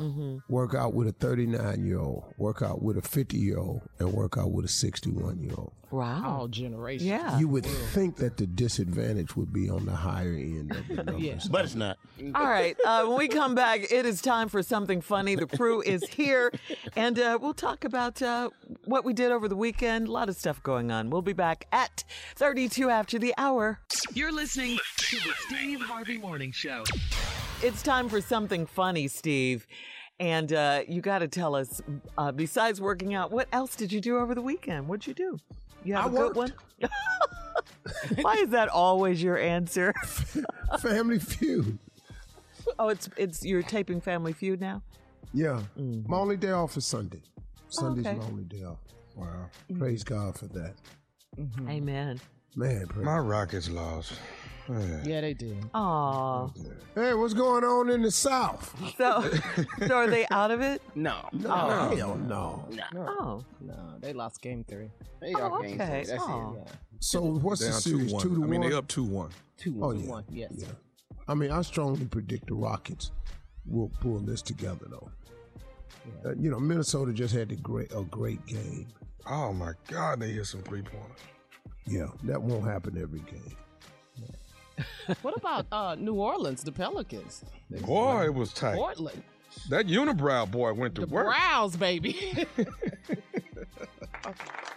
Mm-hmm. 0.00 0.38
work 0.52 0.74
out 0.74 0.94
with 0.94 1.08
a 1.08 1.12
39 1.12 1.84
year 1.84 1.98
old, 1.98 2.24
work 2.38 2.62
out 2.62 2.82
with 2.82 2.96
a 2.96 3.02
50 3.02 3.36
year 3.36 3.58
old, 3.58 3.82
and 3.98 4.12
work 4.12 4.38
out 4.38 4.50
with 4.50 4.64
a 4.64 4.68
61 4.68 5.40
year 5.40 5.52
old. 5.56 5.72
Wow. 5.90 6.22
All 6.24 6.48
generations. 6.48 7.08
Yeah. 7.08 7.38
You 7.38 7.48
would 7.48 7.66
think 7.66 8.16
that 8.16 8.36
the 8.36 8.46
disadvantage 8.46 9.34
would 9.36 9.52
be 9.52 9.68
on 9.68 9.86
the 9.86 9.94
higher 9.94 10.32
end 10.32 10.70
of 10.70 10.86
the 10.86 10.94
numbers. 11.02 11.20
Yeah. 11.20 11.38
But 11.50 11.64
it's 11.64 11.74
not. 11.74 11.98
All 12.34 12.46
right. 12.48 12.76
Uh, 12.84 13.06
when 13.06 13.18
we 13.18 13.26
come 13.28 13.54
back, 13.56 13.90
it 13.90 14.06
is 14.06 14.22
time 14.22 14.48
for 14.48 14.62
something 14.62 15.00
funny. 15.00 15.34
The 15.34 15.46
crew 15.48 15.82
is 15.82 16.04
here, 16.04 16.52
and 16.94 17.18
uh, 17.18 17.38
we'll 17.42 17.54
talk 17.54 17.84
about 17.84 18.22
uh, 18.22 18.50
what 18.84 19.04
we 19.04 19.12
did 19.12 19.32
over 19.32 19.48
the 19.48 19.56
weekend. 19.56 20.06
A 20.06 20.12
lot 20.12 20.28
of 20.28 20.36
stuff 20.36 20.62
going 20.62 20.92
on. 20.92 21.10
We'll 21.10 21.22
be 21.22 21.32
back 21.32 21.66
at 21.72 22.04
32 22.36 22.88
after 22.88 23.18
the 23.18 23.34
hour. 23.36 23.80
You're 24.14 24.32
listening 24.32 24.78
to 24.96 25.16
the 25.16 25.32
Steve 25.48 25.80
Harvey 25.80 26.18
Morning 26.18 26.52
Show. 26.52 26.84
It's 27.62 27.82
time 27.82 28.08
for 28.08 28.22
something 28.22 28.64
funny, 28.64 29.06
Steve. 29.06 29.66
And 30.18 30.50
uh, 30.52 30.82
you 30.88 31.02
got 31.02 31.18
to 31.18 31.28
tell 31.28 31.54
us, 31.54 31.82
uh, 32.16 32.32
besides 32.32 32.80
working 32.80 33.12
out, 33.12 33.30
what 33.30 33.48
else 33.52 33.76
did 33.76 33.92
you 33.92 34.00
do 34.00 34.16
over 34.16 34.34
the 34.34 34.40
weekend? 34.40 34.88
What'd 34.88 35.06
you 35.06 35.12
do? 35.12 35.38
You 35.84 35.94
have 35.94 36.06
I 36.06 36.08
a 36.08 36.10
good 36.10 36.36
one? 36.36 36.54
Why 38.20 38.34
is 38.36 38.48
that 38.50 38.70
always 38.70 39.22
your 39.22 39.36
answer? 39.36 39.92
Family 40.80 41.18
Feud. 41.18 41.78
Oh, 42.78 42.88
it's 42.88 43.10
it's 43.16 43.44
you're 43.44 43.62
taping 43.62 44.00
Family 44.00 44.32
Feud 44.32 44.60
now. 44.60 44.82
Yeah. 45.34 45.60
My 45.76 46.16
only 46.16 46.36
day 46.38 46.52
off 46.52 46.78
is 46.78 46.86
Sunday. 46.86 47.22
Sunday's 47.68 48.06
okay. 48.06 48.16
my 48.16 48.24
only 48.24 48.44
day 48.44 48.64
off. 48.64 48.78
Wow. 49.16 49.50
Praise 49.78 50.02
God 50.02 50.38
for 50.38 50.46
that. 50.48 50.74
Amen. 51.68 52.20
Man, 52.56 52.86
praise 52.88 53.04
My 53.04 53.18
Rockets 53.18 53.70
lost. 53.70 54.12
Man. 54.68 55.02
Yeah, 55.04 55.20
they 55.20 55.34
did. 55.34 55.56
Aw. 55.74 56.48
Hey, 56.94 57.14
what's 57.14 57.34
going 57.34 57.64
on 57.64 57.90
in 57.90 58.02
the 58.02 58.10
South? 58.10 58.72
So, 58.96 59.28
so 59.86 59.94
are 59.96 60.06
they 60.08 60.26
out 60.30 60.50
of 60.50 60.60
it? 60.60 60.80
No. 60.94 61.28
No, 61.32 61.50
Oh. 61.50 61.96
hell 61.96 62.16
no. 62.16 62.68
No. 62.70 62.84
Oh, 62.94 63.44
No, 63.60 63.74
they 64.00 64.12
lost 64.12 64.40
game 64.42 64.64
three. 64.68 64.90
They 65.20 65.32
all 65.34 65.54
Oh, 65.58 65.62
game 65.62 65.80
okay. 65.80 66.02
three. 66.04 66.10
That's 66.12 66.22
Oh. 66.24 66.56
it. 66.66 66.72
So 67.00 67.20
what's 67.22 67.60
the 67.66 67.72
series? 67.72 68.12
2-1. 68.12 68.20
Two 68.22 68.28
to 68.36 68.44
I 68.44 68.46
mean, 68.46 68.60
one. 68.60 68.70
they 68.70 68.76
up 68.76 68.86
2 68.88 69.02
1. 69.04 69.30
Two 69.56 69.74
Oh 69.80 69.86
one. 69.88 70.00
yeah. 70.00 70.08
One, 70.10 70.24
yes. 70.28 70.52
Yeah. 70.54 70.66
I 71.26 71.34
mean, 71.34 71.50
I 71.50 71.62
strongly 71.62 72.06
predict 72.06 72.46
the 72.48 72.54
Rockets 72.54 73.10
will 73.66 73.90
pull 74.00 74.18
this 74.20 74.42
together, 74.42 74.86
though. 74.88 75.10
Uh, 76.24 76.34
you 76.36 76.50
know, 76.50 76.58
Minnesota 76.60 77.12
just 77.12 77.34
had 77.34 77.50
a 77.52 77.56
great 77.56 77.92
a 77.92 78.02
great 78.04 78.44
game. 78.46 78.86
Oh, 79.26 79.52
my 79.52 79.72
God, 79.88 80.20
they 80.20 80.30
hit 80.30 80.46
some 80.46 80.62
three 80.62 80.82
pointers. 80.82 81.18
Yeah, 81.86 82.06
that 82.24 82.40
won't 82.40 82.64
happen 82.64 82.96
every 83.00 83.20
game. 83.20 83.56
What 85.20 85.36
about 85.36 85.66
uh, 85.70 85.94
New 85.96 86.14
Orleans, 86.14 86.64
the 86.64 86.72
Pelicans? 86.72 87.44
Boy, 87.82 88.24
it 88.24 88.32
was 88.34 88.50
tight. 88.54 88.76
Portland, 88.76 89.22
That 89.68 89.88
unibrow 89.88 90.50
boy 90.50 90.72
went 90.72 90.94
to 90.94 91.02
the 91.02 91.06
work. 91.08 91.26
Browns, 91.26 91.76
baby. 91.76 92.12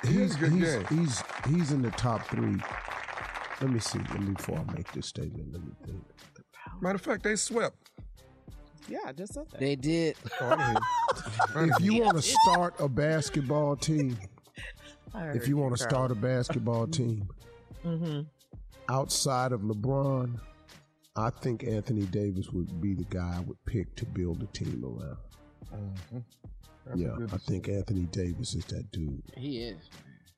He's, 0.08 0.36
good 0.36 0.52
he's, 0.52 0.76
game. 0.76 0.86
he's 0.90 1.24
he's 1.48 1.72
in 1.72 1.82
the 1.82 1.92
top 1.92 2.26
three. 2.28 2.58
Let 3.62 3.72
me 3.72 3.80
see. 3.80 4.00
Let 4.00 4.20
me 4.22 4.34
before 4.34 4.58
I 4.68 4.74
make 4.74 4.92
this 4.92 5.08
statement. 5.08 5.54
Let 5.54 5.64
me 5.64 5.72
think. 5.86 6.04
Matter 6.82 6.96
of 6.96 7.02
fact, 7.02 7.24
they 7.24 7.38
swept. 7.38 7.78
yeah, 8.90 8.98
I 9.06 9.14
just 9.14 9.34
said 9.34 9.46
that. 9.52 9.60
They 9.62 9.78
did. 9.78 10.18
Oh, 10.42 10.50
I 10.50 10.74
didn't. 11.54 11.72
If 11.80 11.82
you 11.82 12.02
want 12.04 12.18
to 12.18 12.22
start 12.24 12.74
a 12.80 12.90
basketball 12.90 13.78
team, 13.78 14.18
I 14.22 14.26
if 15.16 15.48
you 15.48 15.58
want 15.58 15.76
to 15.78 15.84
start 15.84 16.12
a 16.12 16.16
basketball 16.16 16.88
team 16.88 17.28
hmm 17.84 18.22
outside 18.90 19.54
of 19.54 19.62
LeBron, 19.62 20.40
I 21.16 21.30
think 21.30 21.64
Anthony 21.64 22.06
Davis 22.08 22.50
would 22.52 22.82
be 22.82 22.94
the 22.94 23.06
guy 23.06 23.36
I 23.38 23.40
would 23.42 23.64
pick 23.66 23.96
to 23.96 24.06
build 24.06 24.44
a 24.44 24.48
team 24.48 24.84
around. 24.84 25.18
That's 26.86 27.00
a 27.00 27.02
yeah, 27.02 27.16
I 27.32 27.38
think 27.38 27.70
Anthony 27.70 28.06
Davis 28.08 28.56
is 28.56 28.66
that 28.66 28.92
dude. 28.92 29.24
He 29.38 29.64
is. 29.64 29.90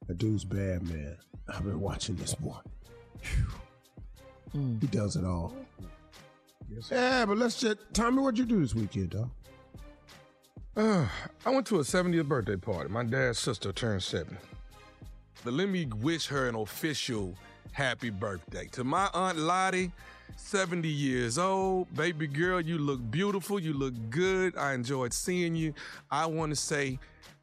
That 0.07 0.17
dude's 0.19 0.45
bad, 0.45 0.87
man. 0.87 1.17
I've 1.47 1.63
been 1.63 1.79
watching 1.79 2.15
this 2.15 2.35
boy. 2.35 2.57
Mm. 4.55 4.79
He 4.79 4.87
does 4.87 5.15
it 5.15 5.25
all. 5.25 5.55
Yes, 6.69 6.89
Yeah, 6.91 7.25
but 7.25 7.37
let's 7.37 7.59
just 7.59 7.77
tell 7.93 8.11
me 8.11 8.21
what 8.21 8.37
you 8.37 8.45
do 8.45 8.61
this 8.61 8.75
weekend, 8.75 9.11
dog. 9.11 9.31
Uh, 10.75 11.07
I 11.45 11.49
went 11.49 11.65
to 11.67 11.77
a 11.77 11.83
70th 11.83 12.27
birthday 12.27 12.57
party. 12.57 12.89
My 12.89 13.03
dad's 13.03 13.39
sister 13.39 13.71
turned 13.71 14.03
70. 14.03 14.37
But 15.45 15.53
let 15.53 15.69
me 15.69 15.85
wish 15.85 16.25
her 16.25 16.49
an 16.49 16.55
official 16.55 17.35
happy 17.71 18.09
birthday. 18.09 18.65
To 18.71 18.83
my 18.83 19.11
Aunt 19.13 19.37
Lottie, 19.37 19.91
70 20.37 20.87
years 20.87 21.37
old. 21.37 21.93
Baby 21.93 22.25
girl, 22.25 22.59
you 22.59 22.79
look 22.79 22.99
beautiful. 23.11 23.59
You 23.59 23.73
look 23.73 23.93
good. 24.09 24.57
I 24.57 24.73
enjoyed 24.73 25.13
seeing 25.13 25.55
you. 25.55 25.75
I 26.09 26.25
want 26.25 26.51
to 26.51 26.55
say 26.55 26.97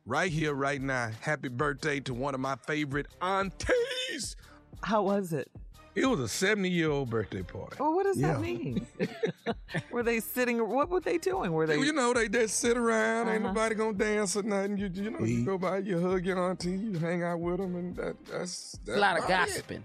right 0.04 0.32
here, 0.32 0.52
right 0.52 0.82
now, 0.82 1.12
happy 1.20 1.46
birthday 1.46 2.00
to 2.00 2.12
one 2.12 2.34
of 2.34 2.40
my 2.40 2.56
favorite 2.66 3.06
aunties. 3.22 4.34
How 4.82 5.02
was 5.02 5.32
it? 5.32 5.48
It 5.94 6.06
was 6.06 6.20
a 6.20 6.28
70 6.28 6.70
year 6.70 6.90
old 6.90 7.10
birthday 7.10 7.42
party. 7.42 7.76
Well, 7.78 7.94
what 7.94 8.04
does 8.04 8.16
Yeah. 8.18 8.32
that 8.32 8.40
mean? 8.40 8.86
were 9.90 10.02
they 10.02 10.20
sitting? 10.20 10.66
What 10.68 10.88
were 10.88 11.00
they 11.00 11.18
doing? 11.18 11.52
Were 11.52 11.66
they? 11.66 11.78
You 11.78 11.92
know, 11.92 12.12
they 12.14 12.28
just 12.28 12.60
sit 12.60 12.76
around, 12.78 13.28
ain't 13.28 13.44
Uh-huh. 13.44 13.52
nobody 13.52 13.74
gonna 13.74 13.92
dance 13.92 14.34
or 14.36 14.42
nothing. 14.42 14.78
You, 14.78 14.90
you 14.92 15.10
know, 15.10 15.20
you 15.20 15.44
go 15.44 15.58
by, 15.58 15.78
you 15.78 16.00
hug 16.00 16.24
your 16.24 16.38
auntie, 16.48 16.70
you 16.70 16.98
hang 16.98 17.22
out 17.22 17.40
with 17.40 17.58
them, 17.58 17.76
and 17.76 17.94
that, 17.96 18.16
that's, 18.24 18.78
A 18.88 18.96
lot 18.96 19.18
of 19.18 19.26
gossiping. 19.28 19.84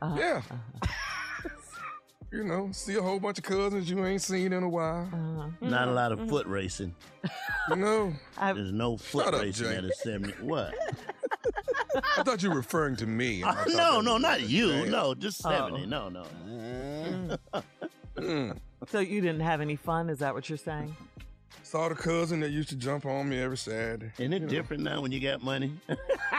Uh-huh. 0.00 0.16
Yeah. 0.18 0.42
you 2.32 2.42
know, 2.44 2.68
see 2.72 2.94
a 2.96 3.02
whole 3.02 3.20
bunch 3.20 3.38
of 3.38 3.44
cousins 3.44 3.88
you 3.88 4.04
ain't 4.04 4.22
seen 4.22 4.52
in 4.52 4.62
a 4.62 4.68
while. 4.68 5.08
Uh-huh. 5.12 5.48
Not 5.60 5.88
a 5.88 5.92
lot 5.92 6.10
of 6.10 6.26
foot 6.28 6.46
racing. 6.46 6.94
You 7.70 7.76
know, 7.76 8.12
I've- 8.38 8.58
There's 8.58 8.72
no 8.72 8.96
foot 8.96 9.26
Shut 9.26 9.34
racing 9.34 9.66
Jay. 9.66 9.76
at 9.76 9.84
a 9.84 9.92
70. 10.02 10.32
What? 10.42 10.74
I 12.16 12.22
thought 12.22 12.42
you 12.42 12.50
were 12.50 12.56
referring 12.56 12.96
to 12.96 13.06
me. 13.06 13.42
and 13.42 13.50
I 13.50 13.54
thought 13.64 13.68
no, 13.68 14.00
no, 14.00 14.18
not 14.18 14.42
you. 14.48 14.70
damn. 14.72 14.90
No, 14.90 15.14
just 15.14 15.38
70. 15.42 15.82
Oh. 15.82 15.86
No, 15.86 16.08
no. 16.08 16.24
Mm. 18.16 18.58
So 18.88 19.00
you 19.00 19.20
didn't 19.22 19.40
have 19.40 19.60
any 19.62 19.76
fun? 19.76 20.10
Is 20.10 20.18
that 20.18 20.34
what 20.34 20.48
you're 20.50 20.58
saying? 20.58 20.94
Saw 21.62 21.88
the 21.88 21.94
cousin 21.94 22.40
that 22.40 22.50
used 22.50 22.68
to 22.68 22.76
jump 22.76 23.06
on 23.06 23.28
me 23.30 23.40
every 23.40 23.56
Saturday. 23.56 24.12
Isn't 24.18 24.32
it 24.34 24.46
different 24.48 24.82
now 24.82 25.00
when 25.00 25.10
you 25.10 25.20
got 25.20 25.42
money? 25.42 25.72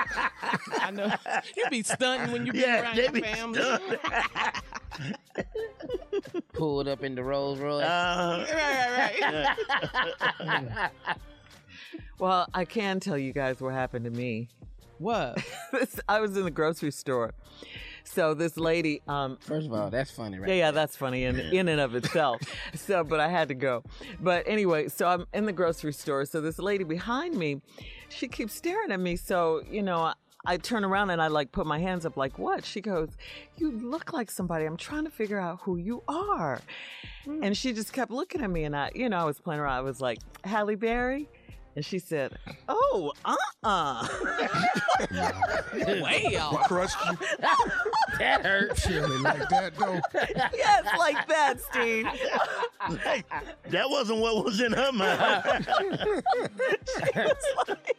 I 0.79 0.91
know 0.91 1.11
you 1.57 1.65
be 1.71 1.81
stunting 1.81 2.31
when 2.31 2.45
you 2.45 2.53
be 2.53 2.59
Yeah, 2.59 2.81
around 2.83 2.97
your 2.97 3.11
be 3.11 3.21
family. 3.21 3.59
Pulled 6.53 6.87
up 6.87 7.03
in 7.03 7.15
the 7.15 7.23
Rolls 7.23 7.59
Royce. 7.59 7.83
Uh, 7.83 8.45
right, 8.53 9.21
right, 9.21 10.71
right. 10.75 10.91
Well, 12.19 12.47
I 12.53 12.63
can 12.65 12.99
tell 12.99 13.17
you 13.17 13.33
guys 13.33 13.59
what 13.59 13.73
happened 13.73 14.05
to 14.05 14.11
me. 14.11 14.47
What? 14.99 15.43
This- 15.71 15.99
I 16.07 16.19
was 16.21 16.37
in 16.37 16.43
the 16.43 16.51
grocery 16.51 16.91
store. 16.91 17.33
So 18.03 18.33
this 18.35 18.55
lady, 18.55 19.01
um, 19.07 19.37
First 19.41 19.65
of 19.67 19.73
all, 19.73 19.89
that's 19.89 20.11
funny, 20.11 20.37
right? 20.37 20.47
yeah, 20.49 20.55
yeah, 20.55 20.71
that's 20.71 20.95
funny 20.95 21.23
in 21.23 21.39
in 21.39 21.67
and 21.67 21.81
of 21.81 21.95
itself. 21.95 22.39
so, 22.75 23.03
but 23.03 23.19
I 23.19 23.27
had 23.27 23.47
to 23.47 23.55
go. 23.55 23.83
But 24.21 24.43
anyway, 24.47 24.89
so 24.89 25.07
I'm 25.07 25.25
in 25.33 25.45
the 25.45 25.51
grocery 25.51 25.91
store. 25.91 26.23
So 26.25 26.39
this 26.39 26.59
lady 26.59 26.83
behind 26.83 27.35
me, 27.35 27.61
she 28.09 28.27
keeps 28.27 28.53
staring 28.53 28.91
at 28.91 28.99
me. 28.99 29.15
So 29.15 29.63
you 29.69 29.81
know, 29.81 29.97
I, 29.97 30.13
I 30.45 30.57
turn 30.57 30.85
around 30.85 31.09
and 31.09 31.19
I 31.19 31.27
like 31.27 31.51
put 31.51 31.65
my 31.65 31.79
hands 31.79 32.05
up, 32.05 32.15
like, 32.15 32.37
what? 32.37 32.63
She 32.63 32.79
goes, 32.79 33.09
"You 33.57 33.71
look 33.71 34.13
like 34.13 34.29
somebody. 34.29 34.65
I'm 34.65 34.77
trying 34.77 35.05
to 35.05 35.11
figure 35.11 35.39
out 35.39 35.61
who 35.63 35.77
you 35.77 36.03
are." 36.07 36.61
And 37.41 37.57
she 37.57 37.73
just 37.73 37.91
kept 37.91 38.11
looking 38.11 38.41
at 38.43 38.51
me, 38.51 38.65
and 38.65 38.75
I, 38.75 38.91
you 38.93 39.09
know, 39.09 39.17
I 39.17 39.23
was 39.25 39.39
playing 39.39 39.59
around. 39.59 39.73
I 39.77 39.81
was 39.81 39.99
like, 39.99 40.19
Halle 40.43 40.75
Berry. 40.75 41.27
And 41.75 41.83
she 41.83 41.99
said, 41.99 42.37
"Oh, 42.69 43.11
uh-uh." 43.25 44.07
Way 46.01 46.37
off. 46.37 46.67
Crushed 46.67 46.95
you. 47.05 47.17
That 48.19 48.45
hurt. 48.45 48.77
Shirley 48.79 49.17
like 49.17 49.49
that, 49.49 49.75
though. 49.77 49.99
yes, 50.53 50.85
like 50.97 51.27
that, 51.27 51.59
Steve. 51.59 52.05
that 53.71 53.89
wasn't 53.89 54.19
what 54.19 54.45
was 54.45 54.61
in 54.61 54.71
her 54.71 54.91
mind. 54.93 55.67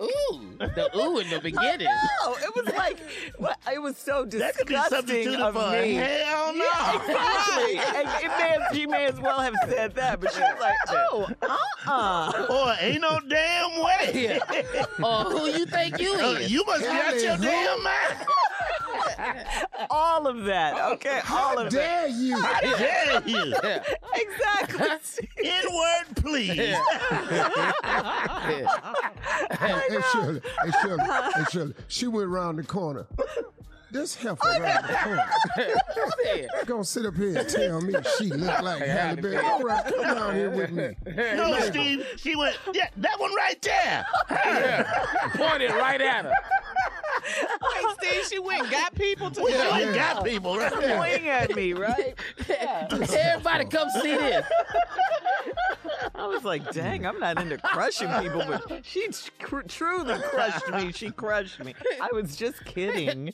ooh, 0.00 0.40
the 0.58 0.90
ooh 0.96 1.18
in 1.18 1.28
the 1.28 1.38
beginning. 1.42 1.88
No, 2.24 2.32
it 2.36 2.54
was 2.54 2.74
like 2.74 2.98
what- 3.36 3.58
it 3.70 3.82
was 3.82 3.98
so 3.98 4.24
That 4.24 4.56
could 4.56 4.68
be 4.68 4.74
disgusting 4.74 4.88
substituted 4.98 5.40
of 5.40 5.54
for 5.54 5.70
me. 5.72 5.94
hell 5.94 6.52
no. 6.54 6.64
Yeah, 6.64 6.94
exactly. 6.94 7.78
and 7.78 8.08
it 8.24 8.28
may 8.38 8.48
have, 8.48 8.62
she 8.74 8.86
may 8.86 9.04
as 9.06 9.20
well 9.20 9.40
have 9.40 9.54
said 9.68 9.94
that, 9.96 10.20
but 10.20 10.32
she 10.32 10.40
was 10.40 10.56
like, 10.60 10.74
"Oh, 10.88 11.28
uh-uh." 11.42 12.46
Or 12.48 12.74
ain't 12.80 13.02
no 13.02 13.20
damn 13.28 13.65
way. 13.83 14.40
Oh, 15.02 15.29
who 15.31 15.46
you 15.59 15.66
think 15.66 15.98
you 16.00 16.14
Uh, 16.14 16.33
is? 16.35 16.50
you 16.50 16.64
must 16.64 16.81
be 16.83 16.87
out 16.88 17.14
your 17.20 17.37
damn 17.37 17.83
mind. 17.83 18.16
all 19.90 20.26
of 20.26 20.44
that. 20.44 20.92
Okay, 20.92 21.20
all 21.31 21.59
of 21.59 21.70
that. 21.72 22.11
You? 22.12 22.37
I 22.38 22.61
dare 22.79 23.22
you. 23.29 23.55
Exactly. 24.16 24.87
N-word, 25.44 26.16
please. 26.16 26.48
Hey, 26.57 26.76
hey, 29.88 30.00
Shirley, 30.12 30.40
hey, 30.62 30.70
Shirley, 30.83 31.05
hey, 31.35 31.44
Shirley. 31.50 31.74
She 31.88 32.07
went 32.07 32.26
around 32.26 32.57
the 32.57 32.62
corner. 32.64 33.07
This 33.90 34.14
heifer 34.16 34.37
around 34.49 34.83
the 34.88 34.94
corner. 34.94 35.27
Gonna 36.66 36.85
sit 36.85 37.07
up 37.07 37.14
here 37.14 37.38
and 37.38 37.49
tell 37.49 37.81
me 37.81 37.94
she 38.18 38.27
look 38.33 38.61
like 38.62 38.83
Halle 38.83 39.16
Berry. 39.16 39.37
All 39.38 39.62
right, 39.62 39.85
come 39.85 40.03
down 40.03 40.35
here 40.35 40.51
with 40.51 40.70
me. 40.72 40.96
No, 41.14 41.59
Steve. 41.61 42.07
She 42.16 42.35
went, 42.37 42.59
yeah, 42.75 42.88
that 42.96 43.18
one 43.20 43.35
right 43.35 43.61
there. 43.62 44.05
Yeah. 44.31 45.05
Pointed 45.35 45.70
right 45.72 46.01
at 46.01 46.25
her. 46.25 46.33
Wait, 47.62 47.96
Steve, 48.01 48.27
she 48.29 48.38
went 48.38 48.70
got 48.70 48.94
people 48.94 49.31
to 49.31 49.42
We 49.42 49.53
do 49.53 49.59
sure 49.59 49.79
it. 49.90 49.94
got 49.94 50.25
people 50.25 50.57
right 50.59 50.72
there. 50.81 50.96
Pointing 50.96 51.29
at 51.29 51.55
me, 51.57 51.72
right? 51.72 52.14
Everybody 52.49 53.64
come 53.66 53.88
see 53.90 54.16
this. 54.16 54.46
I 56.14 56.27
was 56.27 56.44
like, 56.44 56.70
dang, 56.72 57.05
I'm 57.07 57.18
not 57.18 57.40
into 57.40 57.59
crushing 57.59 58.09
people, 58.20 58.42
but 58.46 58.85
she 58.85 59.09
tr- 59.38 59.61
truly 59.66 60.18
crushed 60.20 60.70
me. 60.72 60.92
She 60.92 61.11
crushed 61.11 61.62
me. 61.64 61.75
I 62.01 62.09
was 62.12 62.37
just 62.37 62.64
kidding. 62.64 63.33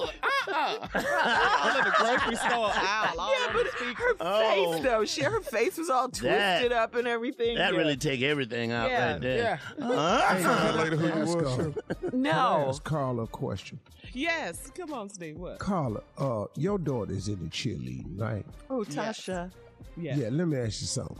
Ooh, 0.00 0.02
uh-uh. 0.04 0.88
All 1.64 1.78
in 1.78 1.84
the 1.84 1.92
grocery 1.96 2.36
store 2.36 2.70
aisle. 2.72 3.14
All 3.20 3.30
Yeah, 3.30 3.52
but 3.52 3.64
the 3.64 3.70
speaker. 3.76 4.02
her 4.02 4.14
Oh. 4.20 4.72
face 4.74 4.82
though, 4.84 5.04
she 5.04 5.22
her 5.22 5.40
face 5.40 5.76
was 5.78 5.90
all 5.90 6.08
twisted 6.08 6.30
That- 6.30 6.72
up 6.72 6.94
and 6.94 7.06
everything. 7.08 7.56
That 7.56 7.72
Yeah. 7.72 7.78
really 7.78 7.96
take 7.96 8.22
everything 8.22 8.72
out 8.72 8.90
Yeah, 8.90 9.12
right 9.12 9.20
there. 9.20 9.38
yeah. 9.78 9.84
Huh? 9.84 10.38
That 10.42 10.76
lady 10.76 10.96
who 10.96 11.06
you 11.06 11.12
Ask 11.12 11.36
was. 11.38 11.56
her. 11.56 11.72
no. 12.12 12.66
Ask 12.68 12.84
Carla 12.84 13.22
a 13.24 13.26
question. 13.26 13.80
Yes. 14.12 14.70
Come 14.76 14.92
on, 14.92 15.08
Steve. 15.10 15.36
What? 15.36 15.58
Carla, 15.58 16.00
uh, 16.18 16.46
your 16.56 16.78
daughter's 16.78 17.28
in 17.28 17.38
the 17.42 17.50
cheerleading, 17.50 18.18
right? 18.18 18.44
Oh, 18.70 18.80
Tasha. 18.84 19.50
Yeah. 19.96 20.16
Yeah, 20.16 20.28
let 20.30 20.46
me 20.48 20.56
ask 20.58 20.80
you 20.80 20.86
something. 20.86 21.18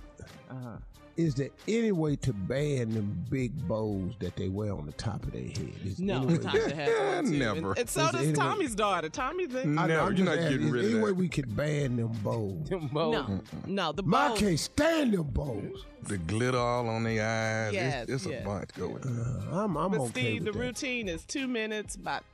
Uh-huh. 0.51 0.77
Is 1.17 1.35
there 1.35 1.49
any 1.67 1.93
way 1.93 2.17
to 2.17 2.33
ban 2.35 2.91
them 2.91 3.25
big 3.31 3.67
bows 3.67 4.13
that 4.21 4.37
they 4.37 4.49
wear 4.51 4.73
on 4.75 4.85
the 4.85 4.93
top 4.93 5.23
of 5.25 5.33
their 5.33 5.45
head? 5.45 5.73
Is 5.85 5.99
No, 5.99 6.23
any 6.25 6.37
Tasha 6.39 6.73
has 6.73 7.15
one 7.25 7.33
too. 7.33 7.39
Never. 7.39 7.69
And, 7.71 7.79
and 7.79 7.89
so 7.89 8.01
Is 8.03 8.11
does 8.11 8.13
there 8.13 8.21
any 8.21 8.29
way- 8.29 8.35
Tommy's 8.35 8.75
daughter. 8.75 9.09
Tommy's 9.09 9.55
in. 9.55 9.79
I 9.79 9.87
know, 9.87 9.95
No, 9.95 10.01
I'm 10.01 10.07
you're 10.09 10.13
just 10.13 10.25
not 10.27 10.39
asking, 10.39 10.51
getting 10.51 10.67
is 10.67 10.73
rid 10.73 10.83
there 10.85 10.89
of 10.91 10.95
any 10.97 11.05
way 11.05 11.13
we 11.13 11.29
could 11.29 11.57
ban 11.57 11.97
them 11.97 12.13
bows? 12.23 12.71
No, 12.93 13.41
no, 13.67 13.93
the 13.93 14.03
Ma 14.03 14.29
bow. 14.29 14.35
can't 14.37 14.59
stand 14.61 15.15
them 15.15 15.23
bows. 15.31 15.87
The 16.03 16.19
glitter 16.19 16.59
all 16.59 16.89
on 16.89 17.05
their 17.05 17.25
eyes. 17.27 17.73
Yes, 17.73 18.03
it's 18.03 18.13
it's 18.13 18.27
yes. 18.27 18.43
a 18.43 18.45
bunch 18.45 18.75
going. 18.75 19.03
Uh, 19.03 19.57
I'm, 19.63 19.77
I'm 19.77 19.91
But 19.93 20.01
okay 20.01 20.11
Steve, 20.11 20.45
the 20.45 20.53
that. 20.53 20.59
routine 20.59 21.09
is 21.09 21.25
two 21.25 21.49
minutes, 21.49 21.95
about 21.97 22.25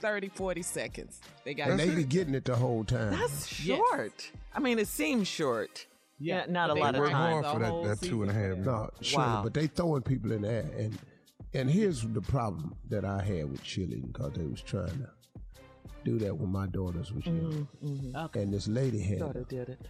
30, 0.00 0.28
40 0.28 0.62
seconds. 0.62 1.20
They 1.44 1.54
got 1.54 1.70
And 1.70 1.80
they 1.80 1.90
be 1.90 2.04
getting 2.04 2.34
it 2.36 2.44
the 2.44 2.54
whole 2.54 2.84
time. 2.84 3.10
That's 3.18 3.60
Yes. 3.64 3.78
short. 3.78 4.30
I 4.54 4.60
mean, 4.60 4.78
it 4.78 4.86
seems 4.86 5.26
short. 5.26 5.86
Yeah, 6.20 6.42
eh, 6.42 6.46
not 6.48 6.70
a 6.70 6.74
lot 6.74 6.94
of 6.94 7.00
Work 7.00 7.10
practice 7.10 7.12
time. 7.12 7.32
hard 7.32 7.44
the 7.44 7.52
for 7.52 7.86
that, 7.86 8.00
that 8.00 8.06
two 8.06 8.22
and 8.22 8.30
a 8.30 8.34
half. 8.34 8.48
season. 8.56 8.64
No, 8.64 8.90
sure, 9.00 9.18
Wow. 9.20 9.40
but 9.44 9.54
they 9.54 9.66
throwing 9.68 10.02
people 10.02 10.32
in 10.32 10.42
there, 10.42 10.68
and 10.76 10.98
and 11.54 11.70
here's 11.70 12.02
the 12.02 12.20
problem 12.20 12.74
that 12.88 13.04
I 13.04 13.22
had 13.22 13.50
with 13.50 13.62
cheerleading 13.62 14.12
because 14.12 14.32
they 14.32 14.44
was 14.44 14.60
trying 14.60 14.88
to 14.88 15.08
do 16.04 16.18
that 16.18 16.36
when 16.36 16.50
my 16.50 16.66
daughters 16.66 17.12
was 17.12 17.24
young, 17.26 17.68
mm-hmm. 17.84 18.16
Okay, 18.16 18.42
and 18.42 18.52
this 18.52 18.68
lady 18.68 19.00
had 19.00 19.20
Daughter 19.20 19.44
did 19.48 19.68
it. 19.70 19.80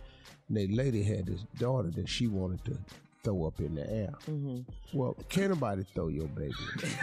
and 0.49 0.57
the 0.57 0.69
lady 0.69 1.03
had 1.03 1.27
this 1.27 1.45
daughter 1.59 1.91
that 1.93 2.09
she 2.09 2.27
wanted 2.29 2.65
to 2.67 2.79
throw 3.25 3.47
up 3.47 3.59
in 3.61 3.75
the 3.75 3.91
air. 3.91 4.13
Mm-hmm. 4.31 4.61
Well, 4.97 5.17
can't 5.29 5.51
nobody 5.51 5.85
throw 5.95 6.09
your 6.09 6.29
baby? 6.29 6.53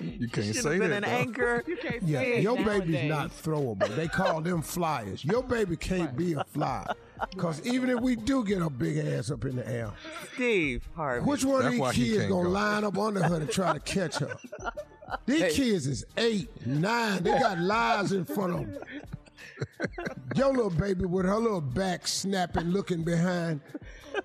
You 0.00 0.28
can't 0.28 0.46
Should 0.46 0.56
say 0.56 0.70
have 0.72 0.78
been 0.80 0.90
that. 0.90 0.96
an 0.98 1.02
though. 1.02 1.08
anchor. 1.08 1.64
You 1.66 1.76
can't 1.76 2.02
Yeah, 2.02 2.20
say 2.20 2.32
it 2.38 2.42
your 2.42 2.56
nowadays. 2.56 2.80
baby's 2.80 3.08
not 3.10 3.30
throwable. 3.30 3.94
They 3.96 4.08
call 4.08 4.40
them 4.40 4.62
flyers. 4.62 5.24
Your 5.24 5.42
baby 5.42 5.76
can't 5.76 6.16
be 6.16 6.34
a 6.34 6.44
flyer. 6.44 6.86
Because 7.30 7.64
even 7.66 7.90
if 7.90 8.00
we 8.00 8.16
do 8.16 8.44
get 8.44 8.60
a 8.62 8.70
big 8.70 8.98
ass 8.98 9.30
up 9.30 9.44
in 9.44 9.56
the 9.56 9.68
air, 9.68 9.90
Steve 10.34 10.88
Harvey. 10.96 11.24
which 11.24 11.44
one 11.44 11.64
of 11.64 11.72
these 11.72 11.92
kids 11.92 12.26
gonna 12.26 12.44
go. 12.44 12.50
line 12.50 12.84
up 12.84 12.98
under 12.98 13.22
her 13.22 13.38
to 13.40 13.46
try 13.46 13.72
to 13.72 13.80
catch 13.80 14.16
her? 14.16 14.36
These 15.26 15.54
kids 15.54 15.86
is 15.86 16.06
eight, 16.16 16.48
nine. 16.66 17.22
They 17.22 17.32
got 17.38 17.58
lies 17.58 18.12
in 18.12 18.24
front 18.24 18.54
of 18.54 18.58
them. 18.60 18.78
Your 20.36 20.52
little 20.52 20.70
baby 20.70 21.04
with 21.04 21.26
her 21.26 21.36
little 21.36 21.60
back 21.60 22.08
snapping, 22.08 22.70
looking 22.70 23.02
behind, 23.02 23.60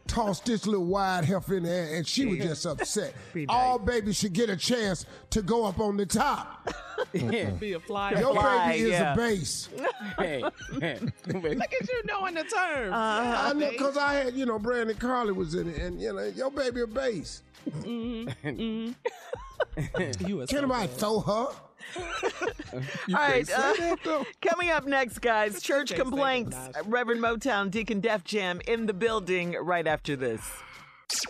tossed 0.08 0.46
this 0.46 0.66
little 0.66 0.86
wide 0.86 1.26
heifer 1.26 1.58
in 1.58 1.64
the 1.64 1.70
air, 1.70 1.96
and 1.98 2.08
she 2.08 2.26
was 2.26 2.40
just 2.40 2.66
upset. 2.66 3.14
All 3.50 3.78
babies 3.78 4.16
should 4.18 4.32
get 4.32 4.50
a 4.50 4.56
chance 4.56 5.06
to 5.32 5.42
go 5.42 5.66
up 5.66 5.80
on 5.82 5.98
the 5.98 6.06
top. 6.06 6.70
Uh-uh. 7.16 7.52
Be 7.52 7.74
a 7.74 7.80
flyer. 7.80 8.20
Your 8.20 8.34
Fly, 8.34 8.72
baby 8.72 8.84
is 8.84 8.90
yeah. 8.92 9.14
a 9.14 9.16
base. 9.16 9.70
Hey, 10.18 10.44
hey. 10.80 11.00
Look 11.28 11.46
at 11.46 11.88
you 11.88 12.02
knowing 12.06 12.34
the 12.34 12.44
terms. 12.44 12.94
Uh-huh. 12.94 13.50
I 13.50 13.54
know 13.54 13.70
because 13.70 13.98
I 13.98 14.14
had, 14.16 14.34
you 14.34 14.46
know, 14.46 14.58
Brandon 14.58 14.96
Carly 14.96 15.32
was 15.32 15.54
in 15.54 15.70
it, 15.70 15.78
and 15.78 16.02
you 16.02 16.12
know, 16.14 16.24
your 16.36 16.50
baby 16.50 16.82
a 16.82 16.88
base. 16.88 17.44
Mm-hmm. 17.70 18.48
Mm-hmm. 18.48 20.28
you 20.28 20.38
was 20.38 20.50
Can 20.50 20.60
anybody 20.60 20.88
throw 20.88 21.20
her? 21.20 21.50
All 21.94 22.82
right, 23.10 23.50
uh, 23.52 24.24
coming 24.42 24.72
up 24.72 24.86
next, 24.86 25.20
guys, 25.20 25.62
church 25.62 25.94
complaints. 25.94 26.56
Uh, 26.56 26.72
Reverend 26.86 27.22
Motown, 27.22 27.70
Deacon 27.70 28.00
Def 28.00 28.24
Jam 28.24 28.62
in 28.68 28.86
the 28.86 28.94
building 28.94 29.52
right 29.62 29.88
after 29.88 30.16
this. 30.16 30.42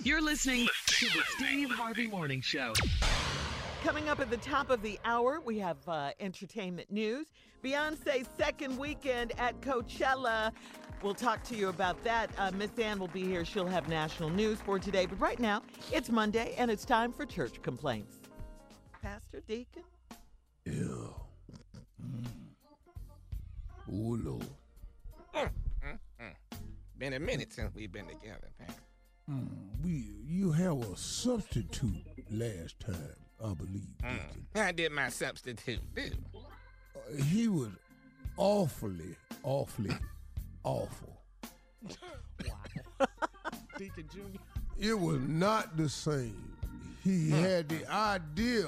You're 0.02 0.22
listening 0.22 0.68
to 0.88 1.06
the 1.06 1.22
Steve 1.36 1.70
Harvey 1.72 2.08
Morning 2.08 2.42
Show. 2.42 2.74
Coming 3.84 4.10
up 4.10 4.20
at 4.20 4.30
the 4.30 4.38
top 4.38 4.70
of 4.70 4.82
the 4.82 5.00
hour, 5.06 5.40
we 5.44 5.60
have 5.60 5.78
uh, 5.88 6.12
entertainment 6.20 6.92
news. 6.92 7.28
Beyonce's 7.64 8.28
second 8.38 8.78
weekend 8.78 9.34
at 9.38 9.60
Coachella. 9.62 10.52
We'll 11.02 11.14
talk 11.14 11.44
to 11.46 11.56
you 11.56 11.70
about 11.70 12.04
that. 12.04 12.30
Uh, 12.38 12.52
Miss 12.52 12.78
Ann 12.80 13.00
will 13.00 13.08
be 13.08 13.24
here. 13.24 13.46
She'll 13.46 13.68
have 13.68 13.88
national 13.88 14.30
news 14.30 14.60
for 14.60 14.78
today. 14.80 15.06
But 15.06 15.20
right 15.22 15.40
now, 15.40 15.62
it's 15.92 16.10
Monday, 16.10 16.54
and 16.58 16.70
it's 16.70 16.86
time 16.86 17.14
for 17.14 17.26
church 17.26 17.62
complaints. 17.62 18.18
Pastor 19.02 19.42
Deacon? 19.48 19.84
Ew. 20.66 21.14
Oh, 23.90 24.18
Lord. 24.22 24.48
Been 26.98 27.14
a 27.14 27.20
minute 27.20 27.54
since 27.54 27.74
we've 27.76 27.92
been 27.92 28.08
together, 28.08 28.50
Pastor. 28.60 28.82
Mm, 29.30 29.48
we, 29.84 30.16
you 30.26 30.52
have 30.52 30.82
a 30.82 30.98
substitute 30.98 32.04
last 32.32 32.80
time, 32.80 33.16
I 33.44 33.54
believe. 33.54 33.98
Deacon. 34.02 34.20
I 34.56 34.72
did 34.72 34.92
my 34.92 35.10
substitute, 35.10 35.80
too. 35.96 36.12
Uh, 36.36 37.24
he 37.24 37.48
was 37.48 37.70
awfully, 38.36 39.16
awfully 39.44 39.96
awful. 40.64 41.22
Deacon 43.78 44.10
Junior. 44.14 44.40
It 44.80 45.00
was 45.00 45.20
not 45.22 45.78
the 45.78 45.90
same. 45.90 46.58
He 47.04 47.30
had 47.30 47.70
the 47.70 47.90
idea. 47.92 48.68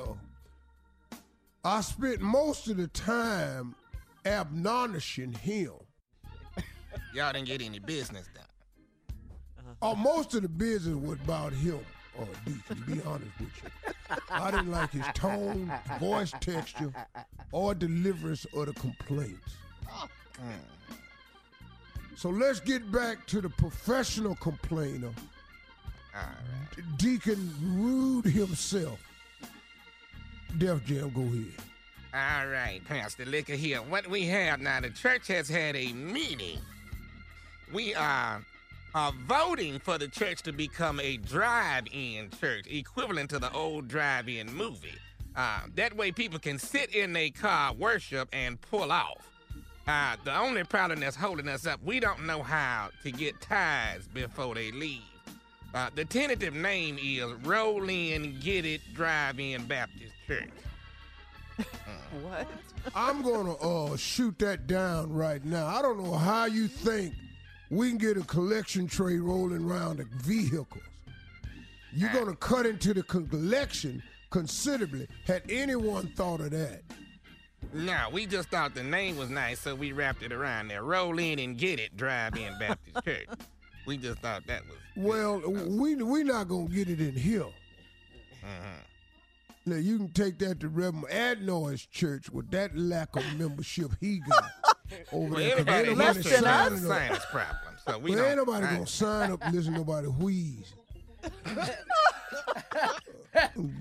I 1.63 1.81
spent 1.81 2.21
most 2.21 2.69
of 2.69 2.77
the 2.77 2.87
time 2.87 3.75
admonishing 4.25 5.33
him. 5.33 5.73
Y'all 7.13 7.33
didn't 7.33 7.47
get 7.47 7.61
any 7.61 7.79
business 7.79 8.27
done. 8.33 8.45
Uh, 9.81 9.93
most 9.95 10.33
of 10.35 10.41
the 10.41 10.49
business 10.49 10.95
was 10.95 11.19
about 11.21 11.53
him, 11.53 11.79
uh, 12.19 12.25
Deacon, 12.45 12.83
be 12.87 13.01
honest 13.03 13.31
with 13.39 13.49
you. 13.63 13.69
I 14.29 14.51
didn't 14.51 14.71
like 14.71 14.91
his 14.91 15.05
tone, 15.13 15.71
voice 15.99 16.33
texture, 16.39 16.93
or 17.51 17.73
deliverance 17.73 18.45
of 18.53 18.67
the 18.67 18.73
complaints. 18.73 19.55
So 22.15 22.29
let's 22.29 22.59
get 22.59 22.91
back 22.91 23.25
to 23.27 23.41
the 23.41 23.49
professional 23.49 24.35
complainer. 24.35 25.11
Deacon 26.97 27.53
Rude 27.61 28.25
himself. 28.25 28.99
Def 30.57 30.83
Jam, 30.85 31.11
go 31.11 31.21
ahead. 31.21 31.53
All 32.11 32.47
right, 32.47 32.81
Pastor 32.85 33.23
Liquor 33.25 33.53
here. 33.53 33.77
What 33.83 34.07
we 34.07 34.25
have 34.25 34.59
now, 34.59 34.81
the 34.81 34.89
church 34.89 35.27
has 35.27 35.47
had 35.47 35.75
a 35.75 35.93
meeting. 35.93 36.59
We 37.71 37.93
are, 37.93 38.43
are 38.95 39.13
voting 39.27 39.79
for 39.79 39.97
the 39.97 40.07
church 40.07 40.41
to 40.43 40.51
become 40.51 40.99
a 40.99 41.17
drive-in 41.17 42.29
church, 42.39 42.65
equivalent 42.67 43.29
to 43.29 43.39
the 43.39 43.51
old 43.53 43.87
drive-in 43.87 44.53
movie. 44.53 44.93
Uh, 45.35 45.61
that 45.75 45.95
way 45.95 46.11
people 46.11 46.39
can 46.39 46.57
sit 46.57 46.93
in 46.95 47.13
their 47.13 47.29
car, 47.29 47.73
worship, 47.73 48.27
and 48.33 48.59
pull 48.61 48.91
off. 48.91 49.29
Uh, 49.87 50.15
the 50.23 50.35
only 50.37 50.63
problem 50.63 50.99
that's 50.99 51.15
holding 51.15 51.47
us 51.47 51.65
up, 51.65 51.79
we 51.83 51.99
don't 51.99 52.25
know 52.25 52.43
how 52.43 52.89
to 53.03 53.11
get 53.11 53.39
tithes 53.41 54.07
before 54.07 54.55
they 54.55 54.71
leave. 54.71 55.01
Uh, 55.73 55.89
the 55.93 56.03
tentative 56.05 56.53
name 56.53 56.97
is 57.01 57.31
Roll 57.45 57.89
In 57.89 58.39
Get 58.39 58.65
It 58.65 58.81
Drive 58.93 59.39
In 59.39 59.65
Baptist 59.65 60.13
Church. 60.27 60.49
What? 62.23 62.47
I'm 62.95 63.21
gonna 63.21 63.53
uh 63.53 63.95
shoot 63.95 64.39
that 64.39 64.65
down 64.65 65.13
right 65.13 65.43
now. 65.45 65.67
I 65.67 65.81
don't 65.81 66.01
know 66.01 66.13
how 66.13 66.45
you 66.45 66.67
think 66.67 67.13
we 67.69 67.89
can 67.89 67.97
get 67.97 68.17
a 68.17 68.21
collection 68.21 68.87
tray 68.87 69.17
rolling 69.17 69.69
around 69.69 69.97
the 69.97 70.05
vehicles. 70.23 70.83
You're 71.93 72.13
gonna 72.13 72.35
cut 72.35 72.65
into 72.65 72.93
the 72.93 73.03
collection 73.03 74.03
considerably. 74.29 75.07
Had 75.25 75.43
anyone 75.49 76.07
thought 76.15 76.39
of 76.39 76.51
that? 76.51 76.81
No, 77.73 78.07
we 78.11 78.25
just 78.25 78.49
thought 78.49 78.73
the 78.73 78.83
name 78.83 79.17
was 79.17 79.29
nice, 79.29 79.59
so 79.59 79.75
we 79.75 79.91
wrapped 79.91 80.23
it 80.23 80.31
around 80.31 80.69
there. 80.69 80.83
Roll 80.83 81.19
In 81.19 81.39
and 81.39 81.57
Get 81.57 81.79
It 81.79 81.95
Drive 81.97 82.37
In 82.37 82.57
Baptist 82.57 82.97
Church. 83.05 83.27
We 83.85 83.97
just 83.97 84.19
thought 84.19 84.45
that 84.47 84.61
was. 84.67 84.77
Well, 84.95 85.39
we 85.39 85.95
we 85.95 86.23
not 86.23 86.47
gonna 86.47 86.67
get 86.67 86.89
it 86.89 86.99
in 86.99 87.15
here. 87.15 87.43
Uh-huh. 87.43 88.81
Now 89.65 89.75
you 89.75 89.97
can 89.97 90.09
take 90.09 90.39
that 90.39 90.59
to 90.61 90.69
Reverend 90.69 91.07
Adnoy's 91.07 91.85
church 91.85 92.29
with 92.29 92.49
that 92.51 92.75
lack 92.77 93.15
of 93.15 93.23
membership 93.37 93.91
he 93.99 94.19
got 94.19 94.45
over 95.11 95.29
Well, 95.35 95.39
there. 95.39 95.49
'cause 95.51 95.59
everybody 95.67 95.89
ain't 95.89 95.97
less 95.97 96.15
nobody 96.17 96.35
than 96.35 96.45
us. 96.45 96.69
signing 96.69 96.91
up. 96.91 96.97
Sinus 96.97 97.25
problem, 97.31 97.73
so 97.87 97.97
we 97.99 98.11
well, 98.11 98.19
ain't 98.25 98.35
don't- 98.37 98.47
nobody 98.47 98.65
I- 98.65 98.73
gonna 98.75 98.87
sign 98.87 99.31
up 99.31 99.43
and 99.43 99.55
listen 99.55 99.73
to 99.73 99.79
nobody 99.79 100.07
wheeze. 100.07 100.73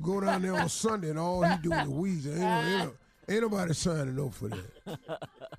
Go 0.03 0.21
down 0.21 0.43
there 0.43 0.55
on 0.55 0.69
Sunday 0.69 1.11
and 1.11 1.19
all 1.19 1.43
he 1.43 1.57
doing 1.59 1.79
is 1.81 1.89
wheeze. 1.89 2.27
Ain't, 2.27 2.39
no- 2.39 2.61
ain't, 2.61 2.93
ain't 3.29 3.43
nobody 3.43 3.75
signing 3.75 4.19
up 4.21 4.35
for 4.35 4.49
that. 4.49 4.99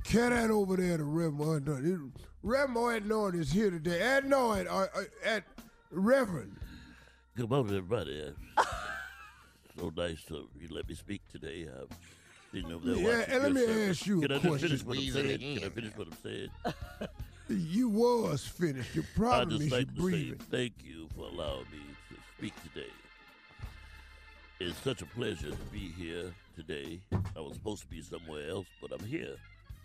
Cat 0.04 0.32
that 0.32 0.52
over 0.52 0.76
there 0.78 0.98
to 0.98 1.04
Reverend 1.04 1.66
Adnoy. 1.66 2.12
Reverend 2.44 3.06
Adnoy 3.10 3.40
is 3.40 3.52
here 3.52 3.70
today. 3.72 4.00
Adnoy, 4.00 4.66
uh, 4.68 4.88
uh, 4.96 5.04
at 5.26 5.44
Reverend. 5.92 6.56
Good 7.36 7.50
morning, 7.50 7.76
everybody. 7.78 8.34
so 9.80 9.92
nice 9.96 10.24
to 10.26 10.48
you 10.60 10.68
let 10.70 10.88
me 10.88 10.96
speak 10.96 11.22
today. 11.32 11.68
I'm 11.68 11.88
sitting 12.52 12.72
over 12.72 12.86
there 12.94 12.98
Yeah, 12.98 13.26
and 13.34 13.44
let 13.44 13.54
me 13.54 13.62
service. 13.66 13.98
ask 14.00 14.08
you 14.08 14.20
a 14.20 14.22
Can 14.28 14.32
I 14.32 14.36
just 14.36 14.48
question. 14.48 14.68
finish 14.70 14.84
what 14.86 14.98
I'm 14.98 15.12
saying? 15.12 15.40
Can 15.58 15.64
I 15.64 15.70
finish 15.70 15.94
what 15.98 16.08
I'm 16.08 16.18
saying? 16.24 16.50
You 17.50 17.90
was 17.90 18.44
finished. 18.46 18.94
The 18.94 19.02
I 19.02 19.06
problem 19.18 19.50
just 19.50 19.64
is 19.64 19.72
like 19.72 19.88
you 19.90 19.96
to 19.96 20.02
breathing. 20.02 20.40
say 20.40 20.46
thank 20.52 20.74
you 20.84 21.08
for 21.16 21.22
allowing 21.28 21.66
me 21.72 21.80
to 22.10 22.16
speak 22.38 22.54
today. 22.64 22.90
It's 24.60 24.78
such 24.84 25.02
a 25.02 25.06
pleasure 25.06 25.52
to 25.52 25.56
be 25.72 25.92
here 25.98 26.34
today. 26.56 27.00
I 27.36 27.40
was 27.40 27.54
supposed 27.54 27.82
to 27.84 27.88
be 27.88 28.02
somewhere 28.02 28.50
else, 28.50 28.68
but 28.82 28.92
I'm 28.92 29.06
here. 29.06 29.36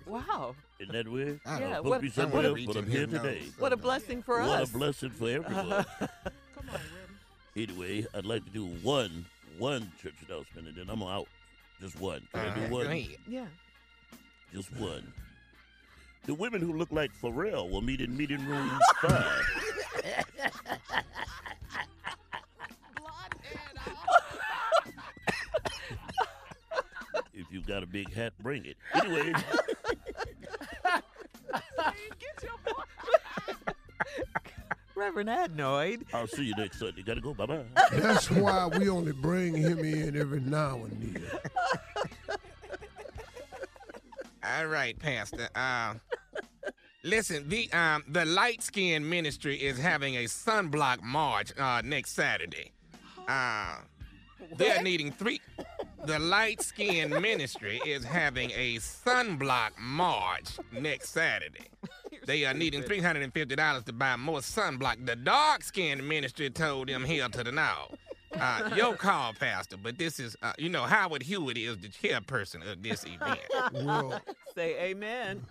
Wow. 0.07 0.55
Isn't 0.81 0.93
that 0.93 1.09
weird? 1.09 1.41
I 1.47 1.57
I 1.57 1.61
Yeah, 1.61 1.67
was 1.69 1.77
supposed 1.77 1.89
what- 1.89 1.97
to 1.97 2.03
be 2.03 2.11
somewhere 2.11 2.45
else, 2.47 2.61
but 2.67 2.77
I'm 2.77 2.91
here 2.91 3.01
his 3.03 3.13
nose. 3.13 3.23
today. 3.23 3.43
What 3.59 3.73
a 3.73 3.77
blessing 3.77 4.23
for 4.23 4.41
what 4.41 4.51
us. 4.51 4.61
What 4.61 4.69
a 4.69 4.79
blessing 4.79 5.11
for 5.11 5.31
everyone. 5.31 5.73
Uh, 5.73 5.85
Come 6.01 6.69
on, 6.69 6.75
Redden. 6.75 7.57
Anyway, 7.57 8.07
I'd 8.15 8.27
like 8.27 8.45
to 8.45 8.51
do 8.51 8.67
one 8.83 9.25
one 9.59 9.91
church 10.03 10.15
announcement, 10.29 10.67
and 10.69 10.77
then 10.77 10.91
I'm 10.91 11.03
out. 11.05 11.29
Just 11.81 12.01
one. 12.01 12.27
Can 12.33 12.41
I 12.41 12.55
do 12.67 12.73
one? 12.73 12.87
ahead. 12.87 13.17
Yeah. 13.29 13.47
Just 14.53 14.73
one. 14.77 15.13
The 16.27 16.35
women 16.35 16.61
who 16.61 16.73
look 16.73 16.91
like 16.91 17.11
Pharrell 17.21 17.71
will 17.71 17.83
meet 17.83 18.01
in 18.01 18.17
meeting 18.17 18.45
room 18.47 18.71
five. 19.03 19.45
if 27.35 27.47
you've 27.51 27.67
got 27.67 27.83
a 27.83 27.87
big 27.87 28.13
hat, 28.15 28.33
bring 28.41 28.65
it. 28.65 28.77
Anyway, 28.95 29.33
Reverend 34.97 35.29
Adnoid. 35.29 36.03
I'll 36.13 36.27
see 36.27 36.45
you 36.45 36.55
next 36.57 36.79
Sunday. 36.79 37.03
Gotta 37.03 37.21
go. 37.21 37.35
Bye 37.35 37.47
bye. 37.47 37.65
That's 37.93 38.31
why 38.31 38.67
we 38.67 38.89
only 38.89 39.13
bring 39.13 39.55
him 39.55 39.81
in 39.81 40.17
every 40.17 40.41
now 40.41 40.77
and 40.85 41.15
then. 41.15 41.23
All 44.45 44.67
right, 44.67 44.99
Pastor. 44.99 45.49
Uh, 45.55 45.95
listen, 47.03 47.49
the 47.49 47.73
um, 47.73 48.05
the 48.09 48.25
Light 48.25 48.63
Skin 48.63 49.09
Ministry 49.09 49.57
is 49.57 49.79
having 49.79 50.17
a 50.17 50.25
sunblock 50.25 51.03
march 51.03 51.53
uh, 51.59 51.81
next 51.85 52.13
Saturday. 52.13 52.73
Uh, 53.27 53.77
they're 54.57 54.83
needing 54.83 55.11
three. 55.11 55.41
The 56.05 56.19
Light 56.19 56.61
Skin 56.63 57.11
Ministry 57.23 57.81
is 57.87 58.05
having 58.05 58.51
a 58.51 58.77
sunblock 58.77 59.71
march 59.79 60.59
next 60.73 61.09
Saturday. 61.11 61.65
They 62.27 62.45
are 62.45 62.55
needing 62.55 62.83
three 62.83 63.01
hundred 63.01 63.23
and 63.23 63.33
fifty 63.33 63.55
dollars 63.57 63.85
to 63.85 63.93
buy 63.93 64.17
more 64.17 64.39
sunblock. 64.41 65.05
The 65.07 65.17
Dark 65.17 65.63
Skin 65.63 66.07
Ministry 66.07 66.51
told 66.51 66.89
them 66.89 67.05
here 67.05 67.29
to 67.29 67.45
the 67.45 67.53
now. 67.53 67.89
Uh, 68.39 68.71
your 68.77 68.95
call, 68.97 69.33
Pastor, 69.35 69.77
but 69.77 69.97
this 69.99 70.19
is, 70.19 70.37
uh, 70.43 70.53
you 70.59 70.69
know, 70.69 70.83
Howard 70.83 71.23
Hewitt 71.23 71.57
is 71.57 71.79
the 71.79 71.89
chairperson 71.89 72.69
of 72.69 72.83
this 72.83 73.05
event. 73.07 73.41
Well, 73.73 74.21
Say 74.55 74.77
amen. 74.91 75.45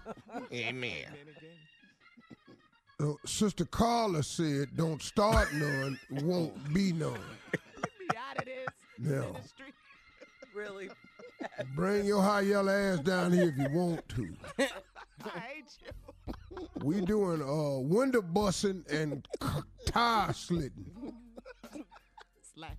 Amen. 0.52 1.06
uh, 3.00 3.14
Sister 3.26 3.66
Carla 3.66 4.22
said, 4.24 4.76
"Don't 4.76 5.02
start 5.02 5.54
none, 5.54 5.98
won't 6.10 6.74
be 6.74 6.92
none." 6.92 7.14
Be 8.00 8.18
out 8.18 8.38
of 8.40 8.46
this 8.46 8.68
Now, 9.00 9.32
ministry. 9.32 9.66
Really? 10.54 10.90
bring 11.76 12.06
your 12.06 12.22
high 12.22 12.42
yellow 12.42 12.72
ass 12.72 13.00
down 13.00 13.32
here 13.32 13.48
if 13.50 13.58
you 13.58 13.78
want 13.78 14.08
to. 14.10 14.28
I 14.60 15.40
hate 15.40 15.66
you. 15.82 15.90
We 16.84 17.02
doing 17.02 17.42
uh 17.42 17.80
window 17.80 18.22
bussing 18.22 18.88
and 18.92 19.28
c- 19.42 19.48
tire 19.86 20.34
slitting. 20.34 21.14
Slash. 22.56 22.72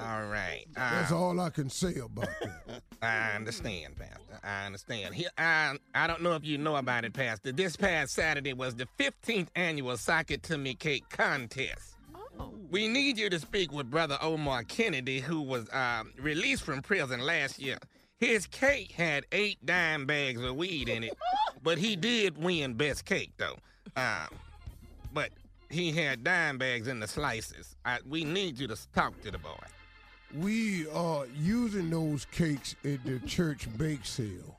All 0.00 0.24
right. 0.26 0.64
That's 0.74 1.12
Uh, 1.12 1.18
all 1.18 1.38
I 1.40 1.50
can 1.50 1.68
say 1.68 1.96
about 1.96 2.28
that. 2.40 2.82
I 3.02 3.32
understand, 3.32 3.96
Pastor. 3.96 4.40
I 4.42 4.64
understand. 4.66 5.14
Here, 5.14 5.28
I, 5.36 5.76
I 5.94 6.06
don't 6.06 6.22
know 6.22 6.34
if 6.34 6.44
you 6.46 6.56
know 6.56 6.76
about 6.76 7.04
it, 7.04 7.12
Pastor. 7.12 7.52
This 7.52 7.76
past 7.76 8.14
Saturday 8.14 8.54
was 8.54 8.74
the 8.74 8.86
15th 8.98 9.48
annual 9.54 9.96
Sock 9.98 10.30
It 10.30 10.42
To 10.44 10.56
Me 10.56 10.74
Cake 10.74 11.04
Contest. 11.10 11.96
Oh. 12.40 12.54
We 12.70 12.88
need 12.88 13.18
you 13.18 13.28
to 13.28 13.38
speak 13.38 13.70
with 13.70 13.90
Brother 13.90 14.16
Omar 14.22 14.62
Kennedy, 14.64 15.20
who 15.20 15.42
was 15.42 15.68
um, 15.74 16.12
released 16.18 16.62
from 16.62 16.80
prison 16.80 17.20
last 17.20 17.58
year. 17.58 17.76
His 18.22 18.46
cake 18.46 18.92
had 18.92 19.26
eight 19.32 19.66
dime 19.66 20.06
bags 20.06 20.40
of 20.40 20.54
weed 20.54 20.88
in 20.88 21.02
it, 21.02 21.18
but 21.60 21.76
he 21.76 21.96
did 21.96 22.38
win 22.38 22.74
best 22.74 23.04
cake, 23.04 23.32
though. 23.36 23.56
Uh, 23.96 24.28
but 25.12 25.30
he 25.68 25.90
had 25.90 26.22
dime 26.22 26.56
bags 26.56 26.86
in 26.86 27.00
the 27.00 27.08
slices. 27.08 27.74
I, 27.84 27.98
we 28.08 28.22
need 28.22 28.60
you 28.60 28.68
to 28.68 28.76
talk 28.94 29.20
to 29.22 29.32
the 29.32 29.38
boy. 29.38 29.58
We 30.36 30.88
are 30.90 31.26
using 31.36 31.90
those 31.90 32.24
cakes 32.26 32.76
at 32.84 33.04
the 33.04 33.18
church 33.26 33.66
bake 33.76 34.04
sale. 34.04 34.56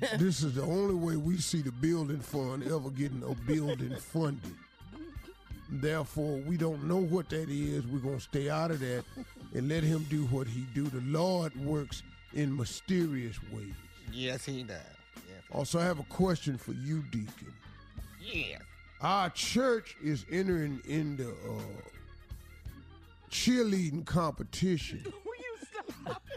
this 0.18 0.42
is 0.42 0.56
the 0.56 0.62
only 0.62 0.94
way 0.94 1.16
we 1.16 1.38
see 1.38 1.62
the 1.62 1.72
building 1.72 2.20
fund 2.20 2.64
ever 2.64 2.90
getting 2.90 3.22
a 3.22 3.34
building 3.50 3.96
funded. 3.96 4.54
Therefore, 5.70 6.36
we 6.46 6.58
don't 6.58 6.84
know 6.84 7.00
what 7.00 7.30
that 7.30 7.48
is. 7.48 7.86
We're 7.86 8.00
gonna 8.00 8.20
stay 8.20 8.50
out 8.50 8.72
of 8.72 8.80
that 8.80 9.04
and 9.56 9.68
let 9.70 9.82
him 9.82 10.04
do 10.10 10.24
what 10.26 10.46
he 10.46 10.60
do. 10.74 10.84
The 10.84 11.00
Lord 11.00 11.56
works 11.64 12.02
in 12.34 12.54
mysterious 12.56 13.36
ways. 13.50 13.72
Yes, 14.12 14.44
he 14.44 14.62
does. 14.62 14.76
Yes. 15.16 15.42
Also, 15.50 15.78
I 15.80 15.84
have 15.84 15.98
a 15.98 16.04
question 16.04 16.58
for 16.58 16.72
you, 16.72 17.02
Deacon. 17.10 17.54
Yes. 18.20 18.60
Our 19.00 19.30
church 19.30 19.96
is 20.02 20.26
entering 20.30 20.80
in 20.86 21.16
the 21.16 21.30
uh, 21.30 21.62
cheerleading 23.30 24.04
competition. 24.04 25.04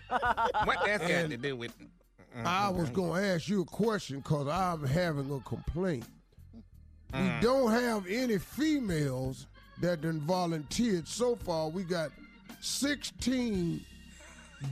What 0.09 0.79
that's 0.87 1.07
got 1.07 1.29
to 1.29 1.37
do 1.37 1.55
with? 1.55 1.71
I 2.43 2.69
was 2.69 2.89
going 2.89 3.21
to 3.21 3.27
ask 3.29 3.47
you 3.47 3.61
a 3.61 3.65
question 3.65 4.19
because 4.21 4.47
I'm 4.47 4.83
having 4.87 5.31
a 5.31 5.39
complaint. 5.41 6.05
We 7.13 7.19
Mm. 7.19 7.41
don't 7.41 7.71
have 7.71 8.07
any 8.07 8.37
females 8.39 9.45
that 9.81 10.01
done 10.01 10.19
volunteered. 10.21 11.07
So 11.07 11.35
far, 11.35 11.69
we 11.69 11.83
got 11.83 12.09
16 12.61 13.83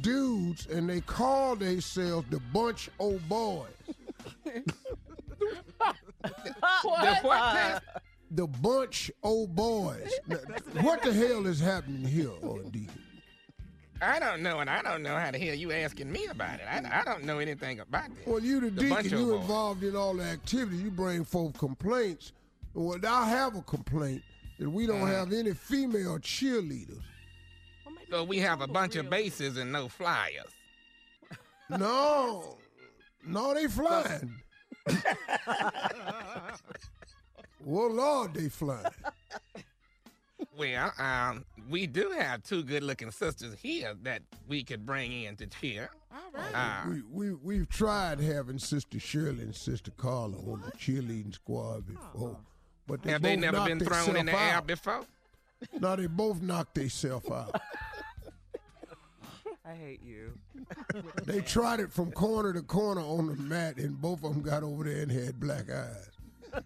dudes, 0.02 0.68
and 0.68 0.90
they 0.90 1.02
call 1.02 1.56
themselves 1.56 2.28
the 2.30 2.40
Bunch 2.54 2.90
O' 3.00 3.18
Boys. 3.30 3.70
The 6.24 7.20
what? 7.22 7.40
Pastor? 7.40 8.02
The 8.32 8.48
Bunch 8.48 9.12
O' 9.24 9.48
Boys. 9.48 10.12
Now, 10.28 10.38
what 10.84 11.02
the 11.02 11.14
hell 11.14 11.48
is 11.48 11.60
happening 11.60 12.06
here, 12.06 12.30
uh, 12.44 12.56
I 14.00 14.20
don't 14.20 14.44
know, 14.44 14.60
and 14.60 14.70
I 14.70 14.84
don't 14.84 15.02
know 15.02 15.16
how 15.16 15.32
the 15.32 15.40
hell 15.40 15.56
you 15.56 15.72
asking 15.72 16.12
me 16.12 16.28
about 16.28 16.60
it. 16.60 16.66
I, 16.70 17.02
I 17.02 17.04
don't 17.04 17.24
know 17.24 17.40
anything 17.40 17.80
about 17.80 18.10
this. 18.10 18.28
Well, 18.28 18.40
you 18.42 18.60
the, 18.60 18.70
The 18.70 18.82
deacon, 18.82 19.10
you 19.18 19.36
involved 19.36 19.84
in 19.84 19.96
all 19.96 20.14
the 20.14 20.24
activity. 20.24 20.78
You 20.78 20.92
bring 20.92 21.24
forth 21.24 21.58
complaints. 21.58 22.34
Well, 22.76 23.00
I 23.08 23.28
have 23.30 23.56
a 23.56 23.62
complaint 23.64 24.22
that 24.60 24.70
we 24.70 24.86
don't 24.86 25.02
Uh-huh. 25.02 25.12
have 25.14 25.34
any 25.34 25.54
female 25.54 26.20
cheerleaders. 26.20 27.02
So 28.10 28.24
we 28.24 28.40
have 28.40 28.62
a 28.62 28.68
bunch 28.68 28.96
of 28.96 29.10
bases 29.10 29.58
and 29.58 29.72
no 29.72 29.88
flyers. 29.90 30.52
No, 31.70 32.56
no, 33.26 33.54
they 33.54 33.68
flying. 33.68 34.34
Well, 37.66 37.92
Lord, 37.92 38.34
they 38.34 38.48
flying. 38.48 38.86
Well, 40.58 40.94
um, 40.98 41.44
we 41.70 41.86
do 41.86 42.12
have 42.18 42.44
two 42.44 42.64
good-looking 42.64 43.12
sisters 43.12 43.54
here 43.62 43.94
that 44.04 44.22
we 44.48 44.64
could 44.64 44.86
bring 44.86 45.12
in 45.12 45.36
to 45.36 45.48
cheer. 45.48 45.90
Uh, 46.54 46.84
we, 46.88 47.02
we, 47.12 47.34
we've 47.34 47.68
tried 47.70 48.22
having 48.22 48.58
Sister 48.58 49.00
Shirley 49.02 49.42
and 49.44 49.56
Sister 49.56 49.92
Carla 49.98 50.38
on 50.38 50.64
the 50.66 50.72
cheerleading 50.78 51.34
squad 51.34 51.86
before. 51.86 52.38
But 52.88 53.04
they 53.04 53.12
have 53.12 53.22
they 53.22 53.36
never 53.36 53.66
been 53.66 53.82
thrown 53.82 54.16
in 54.16 54.26
the 54.28 54.32
theyself 54.32 54.54
air 54.54 54.62
before? 54.62 55.06
No, 55.80 55.96
they 55.96 56.08
both 56.08 56.42
knocked 56.42 56.76
themselves 56.76 57.30
out. 57.30 57.60
I 59.66 59.74
hate 59.74 60.02
you. 60.04 60.34
They 61.26 61.42
tried 61.42 61.82
it 61.82 61.92
from 61.92 62.12
corner 62.12 62.54
to 62.54 62.62
corner 62.62 63.02
on 63.02 63.28
the 63.28 63.36
mat, 63.36 63.78
and 63.78 64.00
both 64.02 64.24
of 64.24 64.34
them 64.34 64.42
got 64.42 64.64
over 64.64 64.86
there 64.86 65.02
and 65.02 65.12
had 65.12 65.40
black 65.40 65.70
eyes. 65.70 66.10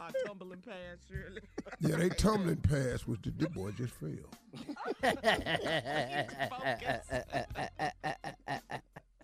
I 0.00 0.10
tumbling 0.24 0.62
past 0.62 1.00
Shirley. 1.08 1.42
Yeah, 1.80 1.96
they 1.96 2.08
tumbling 2.08 2.56
past, 2.56 3.06
was 3.06 3.18
the, 3.22 3.30
the 3.30 3.48
boy 3.50 3.72
just 3.72 3.92
fell. 3.94 4.10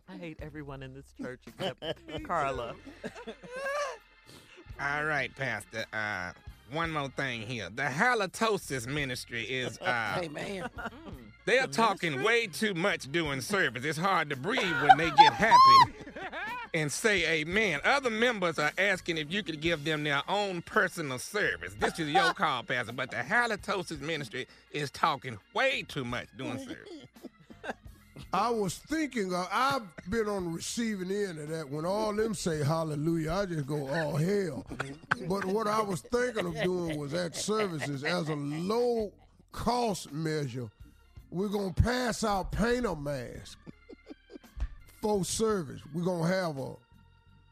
I 0.08 0.16
hate 0.18 0.38
everyone 0.42 0.82
in 0.82 0.92
this 0.92 1.06
church 1.20 1.40
except 1.46 1.82
Carla. 2.24 2.74
All 4.80 5.04
right, 5.04 5.34
Pastor. 5.34 5.86
Uh, 5.92 6.32
one 6.72 6.90
more 6.90 7.08
thing 7.08 7.42
here. 7.42 7.68
The 7.74 7.82
halitosis 7.82 8.86
ministry 8.86 9.42
is. 9.42 9.78
Uh, 9.92 10.20
hey, 10.20 10.28
man. 10.28 10.70
They're 11.44 11.66
talking 11.66 12.22
way 12.22 12.46
too 12.46 12.72
much 12.72 13.10
during 13.10 13.40
service. 13.40 13.84
It's 13.84 13.98
hard 13.98 14.30
to 14.30 14.36
breathe 14.36 14.80
when 14.86 14.96
they 14.96 15.10
get 15.10 15.32
happy 15.32 15.92
and 16.74 16.90
say 16.90 17.40
amen. 17.40 17.80
Other 17.84 18.10
members 18.10 18.60
are 18.60 18.70
asking 18.78 19.18
if 19.18 19.32
you 19.32 19.42
could 19.42 19.60
give 19.60 19.84
them 19.84 20.04
their 20.04 20.22
own 20.28 20.62
personal 20.62 21.18
service. 21.18 21.74
This 21.80 21.98
is 21.98 22.10
your 22.10 22.32
call, 22.34 22.62
Pastor, 22.62 22.92
but 22.92 23.10
the 23.10 23.16
halitosis 23.16 24.00
ministry 24.00 24.46
is 24.70 24.90
talking 24.92 25.36
way 25.52 25.84
too 25.88 26.04
much 26.04 26.28
during 26.38 26.58
service. 26.58 26.88
I 28.34 28.48
was 28.48 28.78
thinking, 28.78 29.34
uh, 29.34 29.44
I've 29.52 29.82
been 30.08 30.26
on 30.26 30.44
the 30.44 30.50
receiving 30.52 31.10
end 31.10 31.38
of 31.38 31.48
that. 31.48 31.68
When 31.68 31.84
all 31.84 32.14
them 32.14 32.34
say 32.34 32.64
hallelujah, 32.64 33.32
I 33.32 33.46
just 33.46 33.66
go, 33.66 33.88
oh, 33.90 34.16
hell. 34.16 34.64
But 35.28 35.44
what 35.44 35.66
I 35.66 35.82
was 35.82 36.00
thinking 36.00 36.46
of 36.46 36.54
doing 36.62 36.98
was 36.98 37.12
at 37.12 37.36
services 37.36 38.04
as 38.04 38.30
a 38.30 38.34
low 38.34 39.12
cost 39.52 40.12
measure, 40.12 40.70
we're 41.30 41.48
going 41.48 41.74
to 41.74 41.82
pass 41.82 42.24
out 42.24 42.52
painter 42.52 42.96
masks 42.96 43.56
for 45.02 45.24
service. 45.24 45.82
We're 45.92 46.04
going 46.04 46.22
to 46.22 46.34
have 46.34 46.58
a 46.58 46.72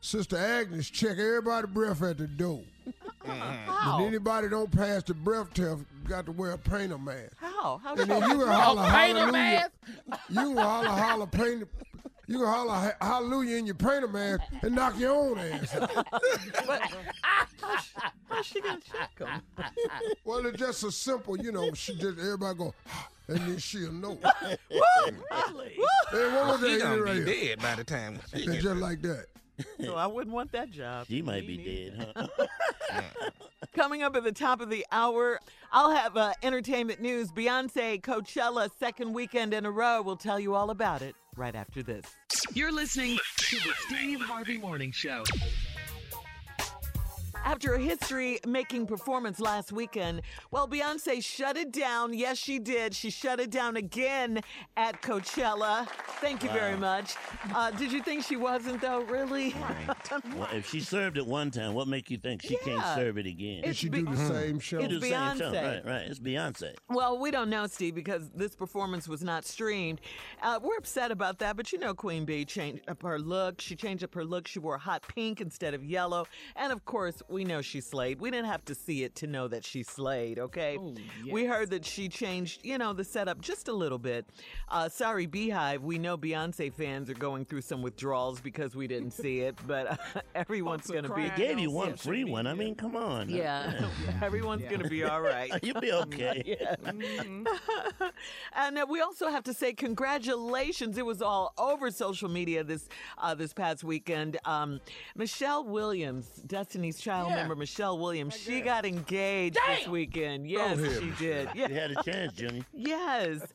Sister 0.00 0.38
Agnes 0.38 0.88
check 0.88 1.18
everybody's 1.18 1.70
breath 1.70 2.02
at 2.02 2.16
the 2.16 2.26
door. 2.26 2.62
And 3.24 4.04
anybody 4.06 4.48
don't 4.48 4.70
pass 4.70 5.02
the 5.02 5.14
breath 5.14 5.52
test, 5.54 5.82
got 6.08 6.26
to 6.26 6.32
wear 6.32 6.52
a 6.52 6.58
painter 6.58 6.98
mask. 6.98 7.32
How? 7.36 7.80
How 7.82 7.94
And 7.94 8.10
then 8.10 8.22
you 8.22 8.38
can 8.38 8.48
A 8.48 8.52
holler 8.52 8.82
hallelujah. 8.82 9.32
mask? 9.32 9.70
You 10.28 10.34
can 10.34 10.56
holler 10.56 10.88
holler 10.88 11.26
painter. 11.26 11.68
You 12.26 12.38
can 12.38 12.46
holler 12.46 12.96
hallelujah 13.00 13.56
in 13.56 13.66
your 13.66 13.74
painter 13.74 14.06
mask 14.08 14.42
and 14.62 14.74
knock 14.74 14.98
your 14.98 15.12
own 15.12 15.38
ass 15.38 15.74
out. 15.76 16.06
How's 18.28 18.46
she 18.46 18.60
gonna 18.60 18.78
check 18.80 19.16
them? 19.18 19.42
Well, 20.24 20.46
it's 20.46 20.58
just 20.58 20.84
a 20.84 20.92
simple, 20.92 21.36
you 21.38 21.50
know. 21.50 21.72
She 21.74 21.94
just 21.96 22.18
everybody 22.18 22.56
go, 22.58 22.74
ah, 22.88 23.08
and 23.28 23.38
then 23.38 23.58
she'll 23.58 23.90
know. 23.92 24.16
Hey, 24.40 24.56
what 24.68 25.12
was 26.12 26.60
She 26.60 26.76
that 26.76 26.80
gonna 26.80 27.14
be 27.14 27.24
dead 27.24 27.60
by 27.60 27.74
the 27.74 27.84
time 27.84 28.20
she 28.32 28.46
gets 28.46 28.62
just 28.62 28.76
like 28.80 29.02
that. 29.02 29.26
So 29.84 29.96
I 29.96 30.06
wouldn't 30.06 30.34
want 30.34 30.52
that 30.52 30.70
job. 30.70 31.06
She 31.06 31.22
might 31.22 31.46
be 31.46 31.90
dead, 31.92 32.14
huh? 32.16 32.26
Coming 33.74 34.02
up 34.02 34.16
at 34.16 34.24
the 34.24 34.32
top 34.32 34.60
of 34.60 34.68
the 34.68 34.84
hour, 34.90 35.40
I'll 35.72 35.90
have 35.90 36.16
uh, 36.16 36.32
entertainment 36.42 37.00
news. 37.00 37.30
Beyonce 37.30 38.00
Coachella 38.00 38.68
second 38.78 39.12
weekend 39.12 39.54
in 39.54 39.64
a 39.64 39.70
row. 39.70 40.02
We'll 40.02 40.16
tell 40.16 40.40
you 40.40 40.54
all 40.54 40.70
about 40.70 41.02
it 41.02 41.14
right 41.36 41.54
after 41.54 41.82
this. 41.82 42.04
You're 42.52 42.72
listening 42.72 43.18
to 43.36 43.56
the 43.56 43.72
Steve 43.86 44.20
Harvey 44.20 44.58
Morning 44.58 44.92
Show. 44.92 45.24
After 47.44 47.74
a 47.74 47.78
history 47.80 48.38
making 48.46 48.86
performance 48.86 49.40
last 49.40 49.72
weekend, 49.72 50.22
well, 50.50 50.68
Beyonce 50.68 51.22
shut 51.24 51.56
it 51.56 51.72
down. 51.72 52.14
Yes, 52.14 52.38
she 52.38 52.58
did. 52.58 52.94
She 52.94 53.10
shut 53.10 53.40
it 53.40 53.50
down 53.50 53.76
again 53.76 54.40
at 54.76 55.02
Coachella. 55.02 55.88
Thank 56.20 56.42
you 56.44 56.50
very 56.50 56.76
much. 56.76 57.16
Uh, 57.54 57.70
did 57.72 57.92
you 57.92 58.02
think 58.02 58.24
she 58.24 58.36
wasn't, 58.36 58.80
though? 58.80 59.00
Really? 59.02 59.54
Well, 60.36 60.48
if 60.52 60.68
she 60.68 60.80
served 60.80 61.18
it 61.18 61.26
one 61.26 61.50
time, 61.50 61.74
what 61.74 61.86
make 61.86 62.10
you 62.10 62.16
think 62.16 62.42
she 62.42 62.56
can't 62.58 62.84
serve 62.96 63.16
it 63.18 63.26
again? 63.26 63.62
Did 63.62 63.70
It's 63.70 63.78
she 63.78 63.88
Be- 63.88 64.02
do 64.02 64.10
the 64.10 64.16
same 64.16 64.58
show? 64.58 64.78
It's 64.78 64.88
Do 64.88 64.98
the 65.00 65.08
same 65.08 65.38
show. 65.38 65.52
Beyonce. 65.52 65.62
Right, 65.84 65.86
right. 65.86 66.02
It's 66.06 66.18
Beyonce. 66.18 66.74
Well, 66.88 67.18
we 67.18 67.30
don't 67.30 67.48
know, 67.50 67.66
Steve, 67.66 67.94
because 67.94 68.28
this 68.34 68.54
performance 68.56 69.08
was 69.08 69.22
not 69.22 69.44
streamed. 69.44 70.00
Uh, 70.42 70.58
we're 70.62 70.76
upset 70.76 71.10
about 71.10 71.38
that, 71.40 71.56
but 71.56 71.72
you 71.72 71.78
know, 71.78 71.94
Queen 71.94 72.24
Bee 72.24 72.44
changed 72.44 72.82
up 72.88 73.02
her 73.02 73.18
look. 73.18 73.60
She 73.60 73.76
changed 73.76 74.02
up 74.04 74.14
her 74.14 74.24
look. 74.24 74.48
She 74.48 74.58
wore 74.58 74.78
hot 74.78 75.02
pink 75.08 75.40
instead 75.40 75.74
of 75.74 75.84
yellow. 75.84 76.26
And 76.56 76.72
of 76.72 76.84
course, 76.84 77.22
we 77.30 77.44
know 77.44 77.62
she 77.62 77.80
slayed. 77.80 78.20
We 78.20 78.30
didn't 78.30 78.46
have 78.48 78.64
to 78.66 78.74
see 78.74 79.04
it 79.04 79.14
to 79.16 79.26
know 79.26 79.48
that 79.48 79.64
she 79.64 79.82
slayed, 79.82 80.38
okay? 80.38 80.76
Ooh, 80.76 80.94
We 81.30 81.44
heard 81.44 81.70
that 81.70 81.84
she 81.84 82.08
changed, 82.08 82.60
you 82.64 82.76
know, 82.78 82.92
the 82.92 83.04
setup 83.04 83.40
just 83.40 83.68
a 83.68 83.72
little 83.72 83.98
bit. 83.98 84.26
Uh, 84.68 84.88
sorry, 84.88 85.26
BeyHive. 85.26 85.80
We 85.80 85.98
know 85.98 86.16
Beyonce 86.18 86.72
fans 86.72 87.08
are 87.10 87.14
going 87.14 87.44
through 87.44 87.62
some 87.62 87.82
withdrawals 87.82 88.40
because 88.40 88.74
we 88.74 88.86
didn't 88.86 89.12
see 89.12 89.40
it, 89.40 89.56
but 89.66 89.86
uh, 89.92 89.96
everyone's 90.34 90.86
going 90.86 91.04
to 91.04 91.08
be. 91.14 91.26
crying. 91.26 91.32
Gave 91.36 91.58
you 91.58 91.70
one 91.70 91.94
free 91.96 92.24
one. 92.24 92.46
I 92.46 92.54
mean, 92.54 92.74
come 92.74 92.96
on. 92.96 93.28
Yeah, 93.28 93.88
everyone's 94.22 94.62
going 94.64 94.82
to 94.82 94.88
be 94.88 95.04
all 95.04 95.20
right. 95.20 95.50
You'll 95.62 95.80
be 95.80 95.92
okay. 95.92 96.42
Yeah. 96.44 96.74
and 98.54 98.78
uh, 98.78 98.86
we 98.88 99.00
also 99.00 99.28
have 99.28 99.44
to 99.44 99.54
say 99.54 99.72
congratulations. 99.72 100.98
It 100.98 101.06
was 101.06 101.22
all 101.22 101.52
over 101.58 101.90
social 101.90 102.28
media 102.28 102.64
this 102.64 102.88
uh, 103.18 103.34
this 103.34 103.52
past 103.52 103.84
weekend. 103.84 104.38
Um, 104.44 104.80
Michelle 105.16 105.64
Williams, 105.64 106.26
Destiny's 106.46 106.98
Child 106.98 107.19
Yeah. 107.28 107.36
member 107.36 107.54
Michelle 107.56 107.98
Williams, 107.98 108.36
she 108.36 108.60
got 108.60 108.84
engaged 108.86 109.56
this 109.68 109.86
weekend. 109.88 110.48
Yes, 110.48 110.78
ahead, 110.78 111.00
she 111.02 111.10
did. 111.24 111.48
You 111.54 111.68
had 111.68 111.90
a 111.92 112.02
chance, 112.02 112.32
Junior. 112.32 112.64
Yes. 112.74 113.42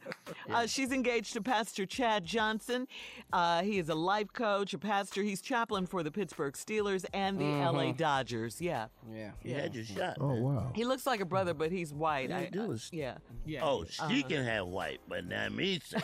Uh, 0.51 0.67
she's 0.67 0.91
engaged 0.91 1.33
to 1.33 1.41
Pastor 1.41 1.85
Chad 1.87 2.23
Johnson. 2.23 2.87
Uh, 3.33 3.63
he 3.63 3.79
is 3.79 3.89
a 3.89 3.95
life 3.95 4.31
coach, 4.31 4.73
a 4.73 4.77
pastor. 4.77 5.23
He's 5.23 5.41
chaplain 5.41 5.85
for 5.87 6.03
the 6.03 6.11
Pittsburgh 6.11 6.53
Steelers 6.53 7.03
and 7.13 7.39
the 7.39 7.43
LA 7.45 7.91
Dodgers. 7.93 8.61
Yeah. 8.61 8.87
Yeah. 9.11 9.31
You 9.43 9.55
had 9.55 9.73
your 9.75 9.83
shot. 9.83 10.17
Oh 10.19 10.33
wow. 10.35 10.71
He 10.75 10.85
looks 10.85 11.05
like 11.07 11.19
a 11.19 11.25
brother, 11.25 11.53
but 11.55 11.71
he's 11.71 11.91
white. 11.93 12.29
Yeah, 12.29 12.37
I, 12.37 12.41
he 12.45 12.49
do 12.51 12.61
uh, 12.61 12.71
is- 12.71 12.89
yeah. 12.93 13.15
Yeah. 13.45 13.63
Oh, 13.65 13.85
she 13.85 14.21
can 14.23 14.43
have 14.43 14.67
white, 14.67 14.99
but 15.07 15.25
not 15.27 15.51
me. 15.51 15.79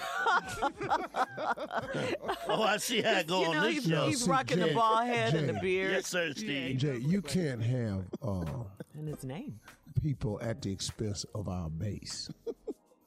oh, 2.47 2.63
I 2.63 2.78
see 2.78 3.02
how 3.02 3.19
it 3.19 3.28
go 3.28 3.41
You 3.41 3.47
on 3.50 3.56
know, 3.56 3.62
this 3.63 3.74
he's, 3.76 3.86
show. 3.88 4.06
he's 4.08 4.24
See, 4.24 4.30
rocking 4.30 4.60
the 4.60 4.67
Jay- 4.67 4.74
ball 4.74 4.97
head 5.04 5.34
and 5.36 5.47
the 5.50 5.54
beard. 5.54 5.91
Yes, 5.91 6.08
sir, 6.08 6.32
Steve. 6.36 6.78
Jay, 6.78 6.97
you 6.97 7.21
can't 7.21 7.50
have 7.59 8.03
uh, 8.23 8.45
And 8.93 9.07
his 9.09 9.23
name. 9.25 9.59
people 10.01 10.39
at 10.41 10.61
the 10.61 10.71
expense 10.71 11.25
of 11.35 11.49
our 11.49 11.69
base. 11.69 12.29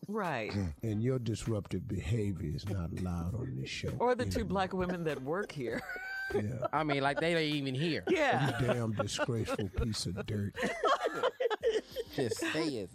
Right. 0.07 0.53
And 0.83 1.03
your 1.03 1.19
disruptive 1.19 1.89
behavior 1.89 2.53
is 2.55 2.69
not 2.69 2.91
allowed 2.99 3.35
on 3.35 3.57
this 3.59 3.71
show. 3.71 3.89
Or 3.99 4.15
the 4.15 4.27
two 4.27 4.45
black 4.45 4.75
women 4.75 5.05
that 5.05 5.23
work 5.23 5.51
here. 5.51 5.81
Yeah. 6.35 6.67
I 6.73 6.85
mean, 6.85 7.03
like 7.03 7.21
they 7.21 7.35
ain't 7.37 7.55
even 7.57 7.75
here. 7.75 8.03
yeah. 8.09 8.59
You 8.61 8.67
damn 8.67 8.93
disgraceful 8.93 9.69
piece 9.83 10.07
of 10.07 10.25
dirt. 10.27 10.55
Just 12.17 12.39
say 12.39 12.69
it. 12.69 12.91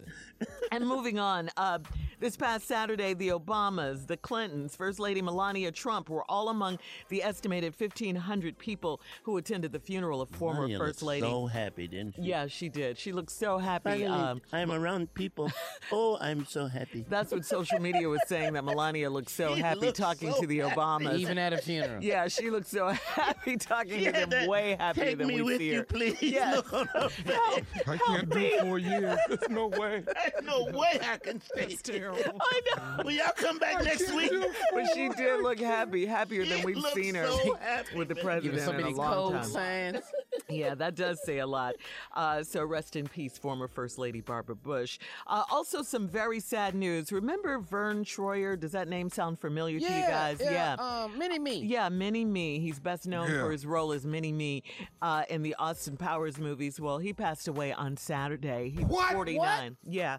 And 0.72 0.86
moving 0.86 1.18
on, 1.18 1.50
uh, 1.56 1.78
this 2.18 2.36
past 2.36 2.66
Saturday, 2.66 3.12
the 3.14 3.28
Obamas, 3.28 4.06
the 4.06 4.16
Clintons, 4.16 4.74
First 4.76 4.98
Lady 4.98 5.20
Melania 5.20 5.70
Trump 5.72 6.08
were 6.08 6.24
all 6.30 6.48
among 6.48 6.78
the 7.08 7.22
estimated 7.22 7.74
1,500 7.78 8.58
people 8.58 9.00
who 9.24 9.36
attended 9.36 9.72
the 9.72 9.78
funeral 9.80 10.20
of 10.22 10.28
former 10.30 10.60
Melania 10.60 10.78
First 10.78 11.02
Lady. 11.02 11.22
So 11.26 11.46
happy, 11.46 11.88
didn't 11.88 12.14
she? 12.16 12.22
yeah, 12.22 12.46
she 12.46 12.68
did. 12.70 12.96
She 12.98 13.12
looked 13.12 13.30
so 13.32 13.58
happy. 13.58 13.90
Finally, 13.90 14.06
Um, 14.06 14.40
I'm 14.52 14.70
around 14.72 15.12
people. 15.14 15.50
Oh, 15.92 16.18
I'm 16.20 16.44
so 16.46 16.66
happy. 16.66 17.04
that's 17.08 17.32
what 17.32 17.44
social 17.44 17.80
media 17.80 18.08
was 18.08 18.20
saying 18.28 18.52
that 18.52 18.64
Melania 18.64 19.10
looked 19.10 19.28
so 19.30 19.56
She 19.56 19.60
happy 19.60 19.80
looked 19.86 19.96
talking 19.96 20.30
so 20.32 20.40
to 20.42 20.46
the 20.46 20.58
happy. 20.58 20.74
Obamas. 20.76 21.18
Even 21.18 21.36
at 21.36 21.52
a 21.52 21.58
funeral. 21.58 22.02
yeah, 22.04 22.28
she 22.28 22.48
looked 22.48 22.68
so 22.68 22.88
happy 22.88 23.56
talking 23.56 24.04
to 24.04 24.12
them, 24.12 24.30
that- 24.30 24.48
way 24.48 24.76
happier 24.78 25.04
Take 25.04 25.18
than 25.18 25.26
me 25.28 25.36
we 25.36 25.42
with 25.42 25.58
see 25.58 25.70
you, 25.70 25.76
her. 25.78 25.82
please. 25.84 26.22
Yes. 26.22 26.56
Look 26.56 26.72
on 26.72 26.86
her 26.88 27.08
face. 27.08 27.64
I 27.88 27.96
can't 27.96 28.30
do 28.30 28.50
four 28.60 28.78
years. 28.78 29.09
There's 29.28 29.48
no 29.48 29.66
way. 29.68 30.02
There's 30.06 30.44
no 30.44 30.64
way 30.72 31.00
I 31.02 31.16
can 31.18 31.40
stay. 31.40 31.66
That's 31.66 31.82
terrible. 31.82 32.20
I 32.40 32.60
know. 32.76 33.04
Will 33.04 33.12
y'all 33.12 33.32
come 33.36 33.58
back 33.58 33.82
next 33.84 34.12
week? 34.14 34.32
But 34.72 34.86
she 34.94 35.08
did 35.10 35.42
look 35.42 35.58
happy, 35.60 36.06
happier 36.06 36.44
than 36.44 36.62
we've 36.64 36.84
seen 36.94 37.14
her 37.14 37.26
so 37.26 37.54
happy. 37.54 37.88
with 37.96 38.08
the 38.08 38.14
Giving 38.14 38.28
president 38.28 38.62
so 38.62 38.72
in 38.72 38.80
a 38.84 38.90
long 38.90 39.14
cold 39.14 39.32
time. 39.34 39.44
signs. 39.44 40.02
Yeah, 40.48 40.74
that 40.76 40.94
does 40.94 41.22
say 41.24 41.38
a 41.38 41.46
lot. 41.46 41.74
Uh, 42.14 42.42
so 42.42 42.64
rest 42.64 42.96
in 42.96 43.06
peace, 43.06 43.36
former 43.38 43.68
First 43.68 43.98
Lady 43.98 44.20
Barbara 44.20 44.56
Bush. 44.56 44.98
Uh, 45.26 45.44
also, 45.50 45.82
some 45.82 46.08
very 46.08 46.40
sad 46.40 46.74
news. 46.74 47.12
Remember 47.12 47.58
Verne 47.58 48.04
Troyer? 48.04 48.58
Does 48.58 48.72
that 48.72 48.88
name 48.88 49.08
sound 49.10 49.38
familiar 49.38 49.78
to 49.78 49.84
you 49.84 49.90
guys? 49.90 50.38
Yeah, 50.40 50.74
um, 50.78 51.18
Mini 51.18 51.38
Me. 51.38 51.60
Yeah, 51.64 51.88
Mini 51.88 52.24
Me. 52.24 52.58
He's 52.60 52.78
best 52.80 53.06
known 53.06 53.30
Yeah. 53.30 53.42
for 53.42 53.50
his 53.52 53.66
role 53.66 53.92
as 53.92 54.04
Mini 54.06 54.32
Me 54.32 54.62
uh, 55.02 55.24
in 55.28 55.42
the 55.42 55.54
Austin 55.58 55.96
Powers 55.96 56.38
movies. 56.38 56.80
Well, 56.80 56.98
he 56.98 57.12
passed 57.12 57.48
away 57.48 57.72
on 57.72 57.96
Saturday. 57.96 58.70
He 58.70 58.84
was 58.84 58.92
What? 58.92 59.12
49. 59.12 59.76
Yeah. 59.84 60.18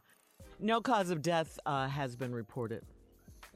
No 0.59 0.79
cause 0.81 1.09
of 1.09 1.21
death 1.21 1.57
uh, 1.65 1.87
has 1.87 2.15
been 2.15 2.33
reported. 2.35 2.83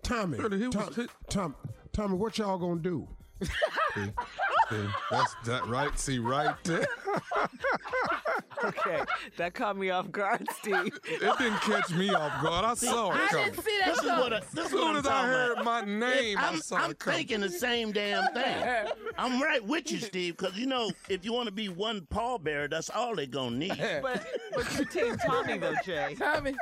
Tommy, 0.03 0.37
Brother, 0.37 0.57
he 0.57 0.67
was- 0.67 0.75
Tom, 0.75 0.93
he- 0.95 1.07
Tom, 1.29 1.55
Tommy, 1.91 2.15
what 2.15 2.37
y'all 2.37 2.57
gonna 2.57 2.79
do? 2.81 3.07
See, 3.41 4.87
that's 5.11 5.35
that 5.45 5.65
right. 5.67 5.97
See 5.99 6.19
right 6.19 6.55
there. 6.63 6.85
Okay, 8.63 9.01
that 9.37 9.53
caught 9.53 9.77
me 9.77 9.91
off 9.91 10.09
guard, 10.11 10.47
Steve. 10.57 10.97
It 11.05 11.19
didn't 11.37 11.59
catch 11.61 11.91
me 11.93 12.09
off 12.09 12.41
guard. 12.41 12.65
I 12.65 12.73
saw 12.73 13.11
it 13.11 13.15
I 13.21 13.27
coming. 13.27 13.45
didn't 13.51 13.63
see 13.63 13.77
that 13.79 13.87
This 13.89 13.97
is 13.99 14.05
what 14.09 14.33
I, 14.33 14.39
this 14.39 14.65
As 14.65 14.71
soon 14.71 14.95
as 14.95 15.05
I 15.05 15.27
heard 15.27 15.51
about. 15.59 15.65
my 15.65 15.81
name, 15.81 16.37
I 16.39 16.47
I'm, 16.47 16.57
saw 16.61 16.77
I'm 16.77 16.91
it 16.91 16.99
coming. 16.99 17.17
thinking 17.19 17.41
the 17.41 17.49
same 17.49 17.91
damn 17.91 18.33
thing. 18.33 18.87
I'm 19.19 19.39
right 19.41 19.63
with 19.63 19.91
you, 19.91 19.99
Steve, 19.99 20.37
because 20.37 20.57
you 20.57 20.65
know, 20.65 20.89
if 21.09 21.23
you 21.23 21.31
want 21.31 21.45
to 21.47 21.51
be 21.51 21.69
one 21.69 22.01
pallbearer, 22.11 22.69
that's 22.69 22.89
all 22.89 23.15
they're 23.15 23.27
gonna 23.27 23.55
need. 23.55 23.77
But, 24.01 24.25
but 24.55 24.79
you 24.79 24.85
team 24.85 25.17
Tommy, 25.17 25.57
though, 25.59 25.75
Jay. 25.83 26.15
Tommy, 26.17 26.55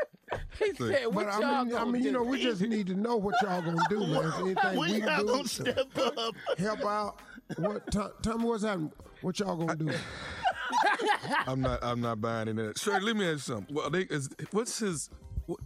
he 0.65 0.73
said, 0.75 1.05
what 1.07 1.13
But 1.15 1.27
I 1.27 1.39
y'all 1.39 1.65
mean, 1.65 1.75
I 1.75 1.79
gonna 1.79 1.91
mean, 1.91 2.03
you 2.03 2.11
know, 2.11 2.23
we 2.23 2.41
just 2.41 2.61
need 2.61 2.87
to 2.87 2.95
know 2.95 3.15
what 3.17 3.35
y'all 3.41 3.61
gonna 3.61 3.81
do, 3.89 3.99
man. 3.99 4.25
If 4.25 4.39
anything 4.39 4.79
we 4.79 4.91
we 4.93 4.97
not 4.99 5.07
can 5.09 5.19
do 5.19 5.31
gonna 5.31 5.43
to 5.43 5.49
step 5.49 5.97
up. 6.17 6.35
help 6.57 6.85
out. 6.85 7.19
What? 7.57 7.91
Tom, 7.91 8.11
Tommy, 8.21 8.45
what's 8.45 8.63
happening? 8.63 8.91
What 9.21 9.39
y'all 9.39 9.55
gonna 9.55 9.75
do? 9.75 9.89
I'm 11.47 11.61
not. 11.61 11.79
I'm 11.83 12.01
not 12.01 12.19
buying 12.21 12.47
into 12.47 12.63
that. 12.63 12.77
Sure. 12.79 12.99
Let 12.99 13.15
me 13.15 13.25
ask 13.25 13.33
you 13.47 13.53
something. 13.55 13.75
Well, 13.75 13.89
they, 13.89 14.01
is, 14.03 14.29
what's 14.51 14.79
his? 14.79 15.09
What, 15.45 15.59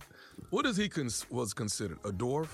what 0.49 0.65
is 0.65 0.77
he 0.77 0.89
cons- 0.89 1.25
was 1.29 1.53
considered 1.53 1.99
a 2.03 2.09
dwarf? 2.11 2.47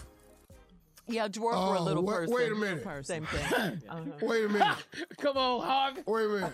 Yeah, 1.08 1.28
dwarf 1.28 1.54
or 1.58 1.76
a 1.76 1.80
Oh, 1.80 1.84
little 1.84 2.04
wait- 2.04 2.14
person. 2.16 2.34
wait 2.36 2.52
a 2.52 2.56
minute. 2.56 3.06
Same 3.06 3.26
thing. 3.26 3.82
Uh-huh. 3.90 4.02
Wait 4.22 4.46
a 4.46 4.50
minute. 4.50 4.78
Come 5.18 5.38
on, 5.38 5.66
Harvey. 5.66 6.02
Wait 6.06 6.26
a 6.26 6.28
minute. 6.30 6.54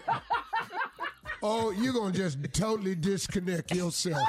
Oh, 1.41 1.71
you're 1.71 1.93
gonna 1.93 2.11
just 2.11 2.37
totally 2.53 2.95
disconnect 2.95 3.73
yourself 3.73 4.27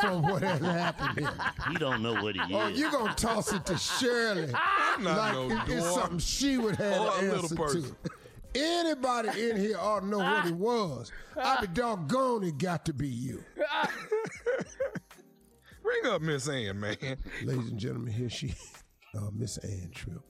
from 0.00 0.22
what 0.22 0.42
has 0.42 0.60
happened 0.60 1.18
here. 1.18 1.30
He 1.68 1.74
don't 1.76 2.02
know 2.02 2.14
what 2.22 2.36
he 2.36 2.54
Oh, 2.54 2.68
is. 2.68 2.78
you're 2.78 2.90
gonna 2.90 3.14
toss 3.14 3.52
it 3.52 3.66
to 3.66 3.76
Shirley 3.76 4.50
I'm 4.54 5.04
not 5.04 5.16
like 5.18 5.32
no 5.34 5.50
it- 5.50 5.68
it's 5.76 5.86
dwarf. 5.86 5.94
something 5.94 6.18
she 6.18 6.56
would 6.58 6.76
have 6.76 7.00
Or 7.00 7.08
a 7.08 7.12
an 7.18 7.24
little 7.28 7.42
answer 7.42 7.56
person. 7.56 7.82
to. 7.82 7.94
Anybody 8.54 9.50
in 9.50 9.56
here 9.58 9.76
ought 9.78 10.00
to 10.00 10.06
know 10.06 10.18
what 10.18 10.46
it 10.46 10.54
was. 10.54 11.12
I 11.36 11.60
be 11.60 11.66
doggone 11.68 12.44
it 12.44 12.56
got 12.58 12.84
to 12.86 12.94
be 12.94 13.08
you. 13.08 13.44
Bring 15.82 16.06
up 16.12 16.22
Miss 16.22 16.48
Ann, 16.48 16.80
man. 16.80 16.96
Ladies 17.44 17.68
and 17.70 17.78
gentlemen, 17.78 18.12
here 18.12 18.30
she 18.30 18.54
uh, 19.16 19.28
Miss 19.34 19.58
Ann 19.58 19.90
Tripp. 19.94 20.22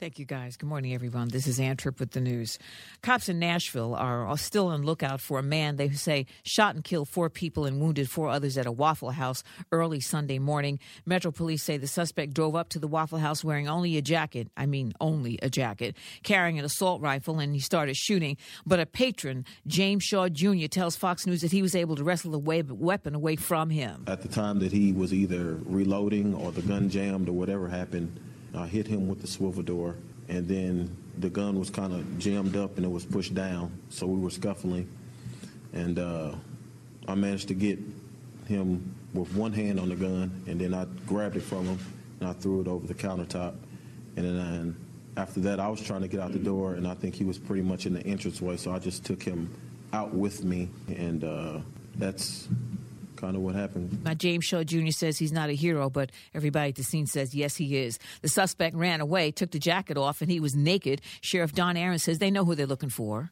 Thank 0.00 0.18
you, 0.18 0.24
guys. 0.24 0.56
Good 0.56 0.70
morning, 0.70 0.94
everyone. 0.94 1.28
This 1.28 1.46
is 1.46 1.60
Ann 1.60 1.76
Tripp 1.76 2.00
with 2.00 2.12
the 2.12 2.22
news. 2.22 2.58
Cops 3.02 3.28
in 3.28 3.38
Nashville 3.38 3.94
are 3.94 4.34
still 4.38 4.68
on 4.68 4.82
lookout 4.82 5.20
for 5.20 5.38
a 5.38 5.42
man 5.42 5.76
they 5.76 5.90
say 5.90 6.24
shot 6.42 6.74
and 6.74 6.82
killed 6.82 7.06
four 7.10 7.28
people 7.28 7.66
and 7.66 7.82
wounded 7.82 8.08
four 8.08 8.30
others 8.30 8.56
at 8.56 8.64
a 8.64 8.72
Waffle 8.72 9.10
House 9.10 9.44
early 9.72 10.00
Sunday 10.00 10.38
morning. 10.38 10.78
Metro 11.04 11.30
Police 11.30 11.62
say 11.62 11.76
the 11.76 11.86
suspect 11.86 12.32
drove 12.32 12.56
up 12.56 12.70
to 12.70 12.78
the 12.78 12.88
Waffle 12.88 13.18
House 13.18 13.44
wearing 13.44 13.68
only 13.68 13.98
a 13.98 14.00
jacket. 14.00 14.48
I 14.56 14.64
mean, 14.64 14.94
only 15.02 15.38
a 15.42 15.50
jacket, 15.50 15.94
carrying 16.22 16.58
an 16.58 16.64
assault 16.64 17.02
rifle, 17.02 17.38
and 17.38 17.52
he 17.52 17.60
started 17.60 17.94
shooting. 17.94 18.38
But 18.64 18.80
a 18.80 18.86
patron, 18.86 19.44
James 19.66 20.02
Shaw 20.02 20.30
Jr., 20.30 20.66
tells 20.68 20.96
Fox 20.96 21.26
News 21.26 21.42
that 21.42 21.52
he 21.52 21.60
was 21.60 21.74
able 21.74 21.96
to 21.96 22.04
wrestle 22.04 22.30
the 22.30 22.38
weapon 22.38 23.14
away 23.14 23.36
from 23.36 23.68
him. 23.68 24.04
At 24.06 24.22
the 24.22 24.28
time 24.28 24.60
that 24.60 24.72
he 24.72 24.94
was 24.94 25.12
either 25.12 25.58
reloading 25.66 26.34
or 26.34 26.52
the 26.52 26.62
gun 26.62 26.88
jammed 26.88 27.28
or 27.28 27.32
whatever 27.32 27.68
happened, 27.68 28.18
I 28.54 28.66
hit 28.66 28.86
him 28.86 29.08
with 29.08 29.20
the 29.20 29.26
swivel 29.26 29.62
door, 29.62 29.96
and 30.28 30.46
then 30.46 30.96
the 31.18 31.30
gun 31.30 31.58
was 31.58 31.70
kind 31.70 31.92
of 31.92 32.18
jammed 32.18 32.56
up 32.56 32.76
and 32.76 32.84
it 32.84 32.90
was 32.90 33.04
pushed 33.04 33.34
down, 33.34 33.72
so 33.90 34.06
we 34.06 34.18
were 34.18 34.30
scuffling, 34.30 34.88
and 35.72 35.98
uh, 35.98 36.32
I 37.06 37.14
managed 37.14 37.48
to 37.48 37.54
get 37.54 37.78
him 38.46 38.94
with 39.14 39.34
one 39.34 39.52
hand 39.52 39.78
on 39.78 39.88
the 39.88 39.96
gun, 39.96 40.42
and 40.46 40.60
then 40.60 40.74
I 40.74 40.86
grabbed 41.06 41.36
it 41.36 41.42
from 41.42 41.66
him 41.66 41.78
and 42.20 42.28
I 42.28 42.32
threw 42.32 42.60
it 42.60 42.68
over 42.68 42.86
the 42.86 42.94
countertop, 42.94 43.54
and 44.16 44.24
then 44.24 44.76
after 45.16 45.40
that 45.40 45.60
I 45.60 45.68
was 45.68 45.80
trying 45.80 46.02
to 46.02 46.08
get 46.08 46.20
out 46.20 46.32
the 46.32 46.38
door, 46.38 46.74
and 46.74 46.86
I 46.86 46.94
think 46.94 47.14
he 47.14 47.24
was 47.24 47.38
pretty 47.38 47.62
much 47.62 47.86
in 47.86 47.94
the 47.94 48.06
entranceway, 48.06 48.56
so 48.56 48.72
I 48.72 48.78
just 48.78 49.04
took 49.04 49.22
him 49.22 49.52
out 49.92 50.14
with 50.14 50.44
me, 50.44 50.68
and 50.88 51.24
uh, 51.24 51.58
that's 51.96 52.48
kind 53.20 53.36
of 53.36 53.42
what 53.42 53.54
happened. 53.54 54.02
Now, 54.04 54.14
James 54.14 54.44
Shaw 54.44 54.64
Jr. 54.64 54.90
says 54.90 55.18
he's 55.18 55.32
not 55.32 55.50
a 55.50 55.52
hero, 55.52 55.90
but 55.90 56.10
everybody 56.34 56.70
at 56.70 56.76
the 56.76 56.82
scene 56.82 57.06
says 57.06 57.34
yes, 57.34 57.56
he 57.56 57.76
is. 57.76 57.98
The 58.22 58.28
suspect 58.28 58.74
ran 58.74 59.00
away, 59.00 59.30
took 59.30 59.50
the 59.50 59.58
jacket 59.58 59.96
off, 59.96 60.20
and 60.20 60.30
he 60.30 60.40
was 60.40 60.54
naked. 60.54 61.00
Sheriff 61.20 61.52
Don 61.52 61.76
Aaron 61.76 61.98
says 61.98 62.18
they 62.18 62.30
know 62.30 62.44
who 62.44 62.54
they're 62.54 62.66
looking 62.66 62.90
for. 62.90 63.30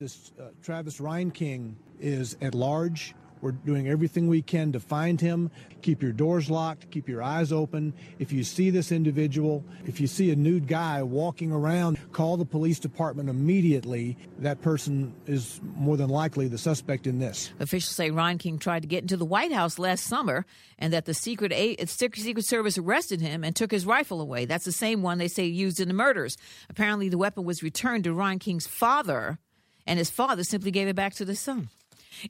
This 0.00 0.32
uh, 0.40 0.48
Travis 0.62 0.98
Reinking 0.98 1.74
is 2.00 2.36
at 2.40 2.54
large. 2.54 3.14
We're 3.44 3.52
doing 3.52 3.88
everything 3.88 4.26
we 4.26 4.40
can 4.40 4.72
to 4.72 4.80
find 4.80 5.20
him. 5.20 5.50
Keep 5.82 6.02
your 6.02 6.12
doors 6.12 6.48
locked, 6.48 6.90
keep 6.90 7.06
your 7.06 7.22
eyes 7.22 7.52
open. 7.52 7.92
If 8.18 8.32
you 8.32 8.42
see 8.42 8.70
this 8.70 8.90
individual, 8.90 9.62
if 9.84 10.00
you 10.00 10.06
see 10.06 10.30
a 10.30 10.36
nude 10.36 10.66
guy 10.66 11.02
walking 11.02 11.52
around, 11.52 11.98
call 12.12 12.38
the 12.38 12.46
police 12.46 12.78
department 12.78 13.28
immediately. 13.28 14.16
That 14.38 14.62
person 14.62 15.12
is 15.26 15.60
more 15.76 15.98
than 15.98 16.08
likely 16.08 16.48
the 16.48 16.56
suspect 16.56 17.06
in 17.06 17.18
this. 17.18 17.52
Officials 17.60 17.94
say 17.94 18.10
Reinking 18.10 18.60
tried 18.60 18.80
to 18.80 18.88
get 18.88 19.02
into 19.02 19.18
the 19.18 19.26
White 19.26 19.52
House 19.52 19.78
last 19.78 20.04
summer, 20.04 20.46
and 20.78 20.90
that 20.94 21.04
the 21.04 21.12
Secret 21.12 21.52
A- 21.52 21.84
Secret 21.84 22.46
Service 22.46 22.78
arrested 22.78 23.20
him 23.20 23.44
and 23.44 23.54
took 23.54 23.72
his 23.72 23.84
rifle 23.84 24.22
away. 24.22 24.46
That's 24.46 24.64
the 24.64 24.72
same 24.72 25.02
one 25.02 25.18
they 25.18 25.28
say 25.28 25.44
used 25.44 25.80
in 25.80 25.88
the 25.88 25.94
murders. 25.94 26.38
Apparently, 26.70 27.10
the 27.10 27.18
weapon 27.18 27.44
was 27.44 27.62
returned 27.62 28.04
to 28.04 28.14
Reinking's 28.14 28.66
father, 28.66 29.38
and 29.86 29.98
his 29.98 30.08
father 30.08 30.44
simply 30.44 30.70
gave 30.70 30.88
it 30.88 30.96
back 30.96 31.12
to 31.16 31.26
the 31.26 31.36
son. 31.36 31.68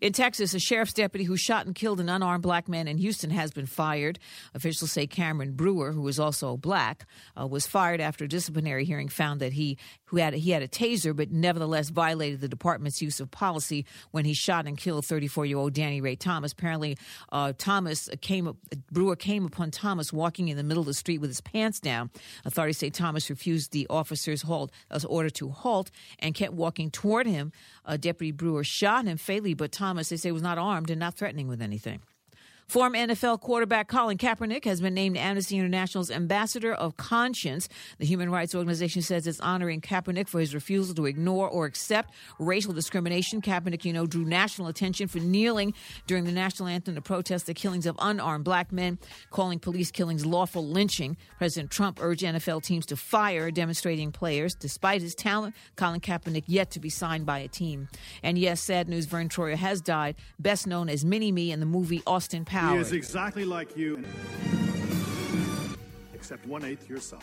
In 0.00 0.12
Texas, 0.12 0.54
a 0.54 0.58
sheriff's 0.58 0.92
deputy 0.92 1.24
who 1.24 1.36
shot 1.36 1.66
and 1.66 1.74
killed 1.74 2.00
an 2.00 2.08
unarmed 2.08 2.42
black 2.42 2.68
man 2.68 2.88
in 2.88 2.98
Houston 2.98 3.30
has 3.30 3.50
been 3.50 3.66
fired. 3.66 4.18
Officials 4.54 4.92
say 4.92 5.06
Cameron 5.06 5.52
Brewer, 5.52 5.92
who 5.92 6.06
is 6.08 6.18
also 6.18 6.56
black, 6.56 7.06
uh, 7.40 7.46
was 7.46 7.66
fired 7.66 8.00
after 8.00 8.24
a 8.24 8.28
disciplinary 8.28 8.84
hearing 8.84 9.08
found 9.08 9.40
that 9.40 9.52
he 9.52 9.78
who 10.06 10.18
had 10.18 10.34
he 10.34 10.50
had 10.50 10.62
a 10.62 10.68
taser, 10.68 11.14
but 11.14 11.30
nevertheless 11.30 11.90
violated 11.90 12.40
the 12.40 12.48
department's 12.48 13.02
use 13.02 13.20
of 13.20 13.30
policy 13.30 13.84
when 14.10 14.24
he 14.24 14.34
shot 14.34 14.66
and 14.66 14.78
killed 14.78 15.04
34-year-old 15.04 15.72
Danny 15.72 16.00
Ray 16.00 16.16
Thomas. 16.16 16.52
Apparently, 16.52 16.96
uh, 17.32 17.52
Thomas 17.58 18.08
came 18.20 18.56
Brewer 18.90 19.16
came 19.16 19.44
upon 19.44 19.70
Thomas 19.70 20.12
walking 20.12 20.48
in 20.48 20.56
the 20.56 20.62
middle 20.62 20.82
of 20.82 20.86
the 20.86 20.94
street 20.94 21.18
with 21.18 21.30
his 21.30 21.40
pants 21.40 21.80
down. 21.80 22.10
Authorities 22.44 22.78
say 22.78 22.90
Thomas 22.90 23.28
refused 23.28 23.72
the 23.72 23.86
officer's 23.90 24.42
halt, 24.42 24.70
uh, 24.90 25.00
order 25.08 25.30
to 25.30 25.50
halt, 25.50 25.90
and 26.18 26.34
kept 26.34 26.52
walking 26.52 26.90
toward 26.90 27.26
him. 27.26 27.52
Uh, 27.84 27.96
Deputy 27.96 28.32
Brewer 28.32 28.64
shot 28.64 29.04
him 29.04 29.18
fatally, 29.18 29.54
but 29.54 29.72
Thomas, 29.74 30.08
they 30.08 30.16
say, 30.16 30.32
was 30.32 30.42
not 30.42 30.56
armed 30.58 30.90
and 30.90 31.00
not 31.00 31.14
threatening 31.14 31.48
with 31.48 31.60
anything. 31.60 32.00
Former 32.66 32.96
NFL 32.96 33.40
quarterback 33.40 33.88
Colin 33.88 34.16
Kaepernick 34.16 34.64
has 34.64 34.80
been 34.80 34.94
named 34.94 35.16
Amnesty 35.16 35.58
International's 35.58 36.10
Ambassador 36.10 36.72
of 36.72 36.96
Conscience. 36.96 37.68
The 37.98 38.06
human 38.06 38.30
rights 38.30 38.54
organization 38.54 39.02
says 39.02 39.26
it's 39.26 39.38
honoring 39.38 39.80
Kaepernick 39.80 40.28
for 40.28 40.40
his 40.40 40.54
refusal 40.54 40.94
to 40.96 41.04
ignore 41.04 41.48
or 41.48 41.66
accept 41.66 42.14
racial 42.38 42.72
discrimination. 42.72 43.42
Kaepernick, 43.42 43.84
you 43.84 43.92
know, 43.92 44.06
drew 44.06 44.24
national 44.24 44.68
attention 44.68 45.08
for 45.08 45.18
kneeling 45.18 45.74
during 46.06 46.24
the 46.24 46.32
national 46.32 46.68
anthem 46.68 46.94
to 46.94 47.02
protest 47.02 47.46
the 47.46 47.54
killings 47.54 47.86
of 47.86 47.96
unarmed 48.00 48.44
black 48.44 48.72
men, 48.72 48.98
calling 49.30 49.58
police 49.58 49.90
killings 49.90 50.24
lawful 50.24 50.66
lynching. 50.66 51.16
President 51.38 51.70
Trump 51.70 51.98
urged 52.00 52.22
NFL 52.22 52.62
teams 52.62 52.86
to 52.86 52.96
fire 52.96 53.50
demonstrating 53.50 54.10
players. 54.10 54.54
Despite 54.54 55.02
his 55.02 55.14
talent, 55.14 55.54
Colin 55.76 56.00
Kaepernick 56.00 56.44
yet 56.46 56.70
to 56.72 56.80
be 56.80 56.90
signed 56.90 57.26
by 57.26 57.40
a 57.40 57.48
team. 57.48 57.88
And 58.22 58.38
yes, 58.38 58.60
sad 58.60 58.88
news, 58.88 59.04
Verne 59.04 59.28
Troyer 59.28 59.54
has 59.54 59.80
died, 59.80 60.16
best 60.40 60.66
known 60.66 60.88
as 60.88 61.04
Mini 61.04 61.30
Me 61.30 61.52
in 61.52 61.60
the 61.60 61.66
movie 61.66 62.02
Austin 62.06 62.44
Powers. 62.54 62.90
He 62.90 62.98
is 62.98 63.04
exactly 63.04 63.44
like 63.44 63.76
you, 63.76 64.04
except 66.14 66.46
one 66.46 66.64
eighth 66.64 66.88
your 66.88 67.00
size. 67.00 67.20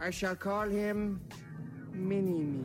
I 0.00 0.10
shall 0.10 0.34
call 0.34 0.68
him 0.68 1.20
Mini 1.92 2.40
Me. 2.40 2.64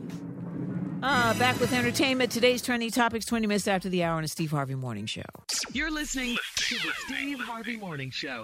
Uh, 1.04 1.38
back 1.38 1.60
with 1.60 1.72
entertainment. 1.72 2.32
Today's 2.32 2.62
trending 2.62 2.90
topics 2.90 3.26
20 3.26 3.46
minutes 3.46 3.68
after 3.68 3.88
the 3.88 4.02
hour 4.02 4.16
on 4.16 4.22
the 4.22 4.28
Steve 4.28 4.50
Harvey 4.50 4.74
Morning 4.74 5.06
Show. 5.06 5.22
You're 5.72 5.92
listening 5.92 6.36
to 6.56 6.74
the 6.74 6.90
Steve 7.06 7.38
Harvey 7.38 7.76
Morning 7.76 8.10
Show. 8.10 8.42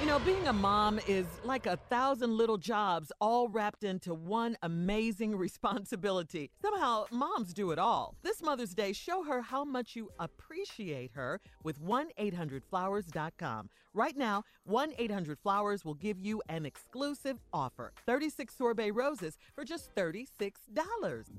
You 0.00 0.04
know, 0.04 0.18
being 0.18 0.46
a 0.46 0.52
mom 0.52 1.00
is 1.08 1.24
like 1.42 1.64
a 1.64 1.78
thousand 1.88 2.36
little 2.36 2.58
jobs 2.58 3.10
all 3.18 3.48
wrapped 3.48 3.82
into 3.82 4.12
one 4.12 4.56
amazing 4.62 5.34
responsibility. 5.38 6.50
Somehow, 6.60 7.06
moms 7.10 7.54
do 7.54 7.70
it 7.70 7.78
all. 7.78 8.14
This 8.22 8.42
Mother's 8.42 8.74
Day, 8.74 8.92
show 8.92 9.24
her 9.24 9.40
how 9.40 9.64
much 9.64 9.96
you 9.96 10.10
appreciate 10.18 11.12
her 11.14 11.40
with 11.64 11.80
1 11.80 12.08
800flowers.com. 12.20 13.70
Right 13.94 14.14
now, 14.14 14.44
1 14.64 14.92
800 14.98 15.38
Flowers 15.38 15.82
will 15.82 15.94
give 15.94 16.20
you 16.20 16.42
an 16.50 16.66
exclusive 16.66 17.38
offer 17.50 17.94
36 18.04 18.54
sorbet 18.54 18.90
roses 18.90 19.38
for 19.54 19.64
just 19.64 19.94
$36. 19.94 20.26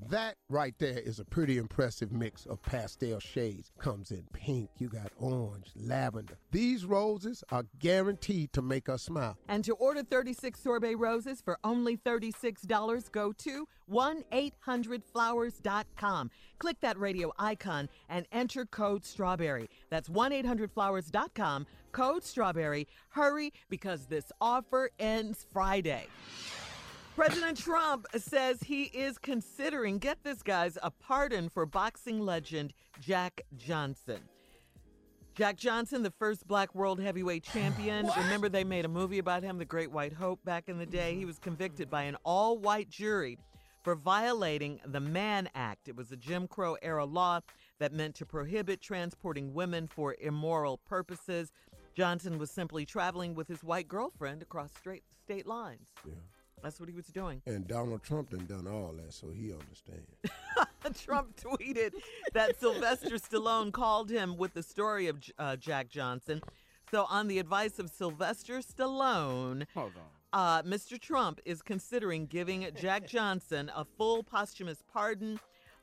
That 0.10 0.38
right 0.50 0.74
there 0.80 0.98
is 0.98 1.20
a 1.20 1.26
pretty 1.26 1.60
impressive 1.60 2.12
mix 2.12 2.48
of 2.48 2.60
pastel 2.64 3.20
shades. 3.20 3.72
Comes 3.78 4.10
in 4.10 4.24
pink, 4.34 4.72
you 4.80 4.88
got 4.90 5.12
orange, 5.20 5.68
lavender. 5.76 6.40
These 6.52 6.84
roses 6.86 7.44
are 7.52 7.66
guaranteed 7.78 8.47
to 8.54 8.62
make 8.62 8.90
us 8.90 9.04
smile. 9.04 9.38
And 9.48 9.64
to 9.66 9.74
order 9.76 10.04
36 10.04 10.60
sorbet 10.60 10.96
roses 10.96 11.42
for 11.42 11.58
only 11.64 11.98
$36, 11.98 13.12
go 13.12 13.32
to 13.34 13.68
1 13.88 14.24
800flowers.com. 14.32 16.32
Click 16.60 16.80
that 16.82 17.00
radio 17.00 17.32
icon 17.38 17.90
and 18.10 18.26
enter 18.32 18.66
code 18.66 19.04
STRAWBERRY. 19.04 19.68
That's 19.90 20.10
1 20.10 20.32
800flowers.com, 20.32 21.68
code 21.92 22.24
STRAWBERRY. 22.24 22.88
Hurry 23.10 23.54
because 23.70 24.06
this 24.06 24.32
offer 24.42 24.90
ends 25.00 25.46
Friday. 25.52 26.08
President 27.16 27.58
Trump 27.58 28.06
says 28.16 28.62
he 28.62 28.84
is 28.84 29.18
considering, 29.18 29.98
get 29.98 30.24
this, 30.24 30.44
guys, 30.44 30.78
a 30.84 30.92
pardon 30.92 31.50
for 31.50 31.66
boxing 31.66 32.20
legend 32.20 32.74
Jack 33.00 33.42
Johnson. 33.58 34.20
Jack 35.38 35.56
Johnson, 35.56 36.02
the 36.02 36.10
first 36.10 36.48
black 36.48 36.74
world 36.74 37.00
heavyweight 37.00 37.44
champion. 37.44 38.10
Remember, 38.18 38.50
they 38.50 38.64
made 38.64 38.86
a 38.86 38.88
movie 38.90 39.20
about 39.20 39.44
him, 39.44 39.60
The 39.60 39.66
Great 39.66 39.92
White 39.92 40.14
Hope, 40.14 40.44
back 40.44 40.68
in 40.68 40.80
the 40.80 40.86
day. 40.86 41.14
He 41.14 41.26
was 41.26 41.38
convicted 41.38 41.92
by 41.92 42.04
an 42.04 42.18
all 42.26 42.58
white 42.58 42.90
jury 42.90 43.38
for 43.84 43.94
violating 43.94 44.80
the 44.84 45.00
Mann 45.00 45.48
Act. 45.54 45.90
It 45.90 45.96
was 45.96 46.12
a 46.12 46.18
Jim 46.18 46.48
Crow 46.48 46.76
era 46.82 47.06
law 47.06 47.42
that 47.78 47.94
meant 47.94 48.16
to 48.16 48.26
prohibit 48.26 48.82
transporting 48.82 49.54
women 49.54 49.88
for 49.88 50.16
immoral 50.20 50.80
purposes. 50.80 51.52
Johnson 51.96 52.40
was 52.40 52.50
simply 52.50 52.84
traveling 52.84 53.36
with 53.36 53.48
his 53.48 53.64
white 53.64 53.88
girlfriend 53.88 54.42
across 54.42 54.72
straight 54.74 55.04
state 55.24 55.46
lines. 55.46 55.90
Yeah. 56.04 56.16
That's 56.64 56.80
what 56.80 56.90
he 56.90 56.96
was 56.96 57.06
doing. 57.08 57.42
And 57.46 57.68
Donald 57.68 58.04
Trump 58.04 58.32
done 58.32 58.46
done 58.46 58.68
all 58.68 58.94
that, 58.98 59.14
so 59.14 59.28
he 59.30 59.54
understands. 59.54 60.10
Trump 61.04 61.36
tweeted 61.40 61.92
that 62.34 62.60
Sylvester 62.60 63.16
Stallone 63.16 63.72
called 63.72 64.10
him 64.10 64.38
with 64.38 64.54
the 64.54 64.64
story 64.64 65.08
of 65.08 65.18
uh, 65.38 65.56
Jack 65.58 65.90
Johnson. 65.90 66.42
So, 66.90 67.06
on 67.10 67.28
the 67.28 67.40
advice 67.40 67.80
of 67.80 67.90
Sylvester 67.90 68.60
Stallone, 68.60 69.66
Hold 69.74 69.92
on. 69.98 70.40
uh, 70.40 70.64
Mr. 70.64 70.98
Trump 71.00 71.42
is 71.46 71.62
considering 71.62 72.26
giving 72.26 72.66
Jack 72.80 73.06
Johnson 73.10 73.70
a 73.76 73.84
full 73.84 74.24
posthumous 74.24 74.82
pardon. 74.92 75.40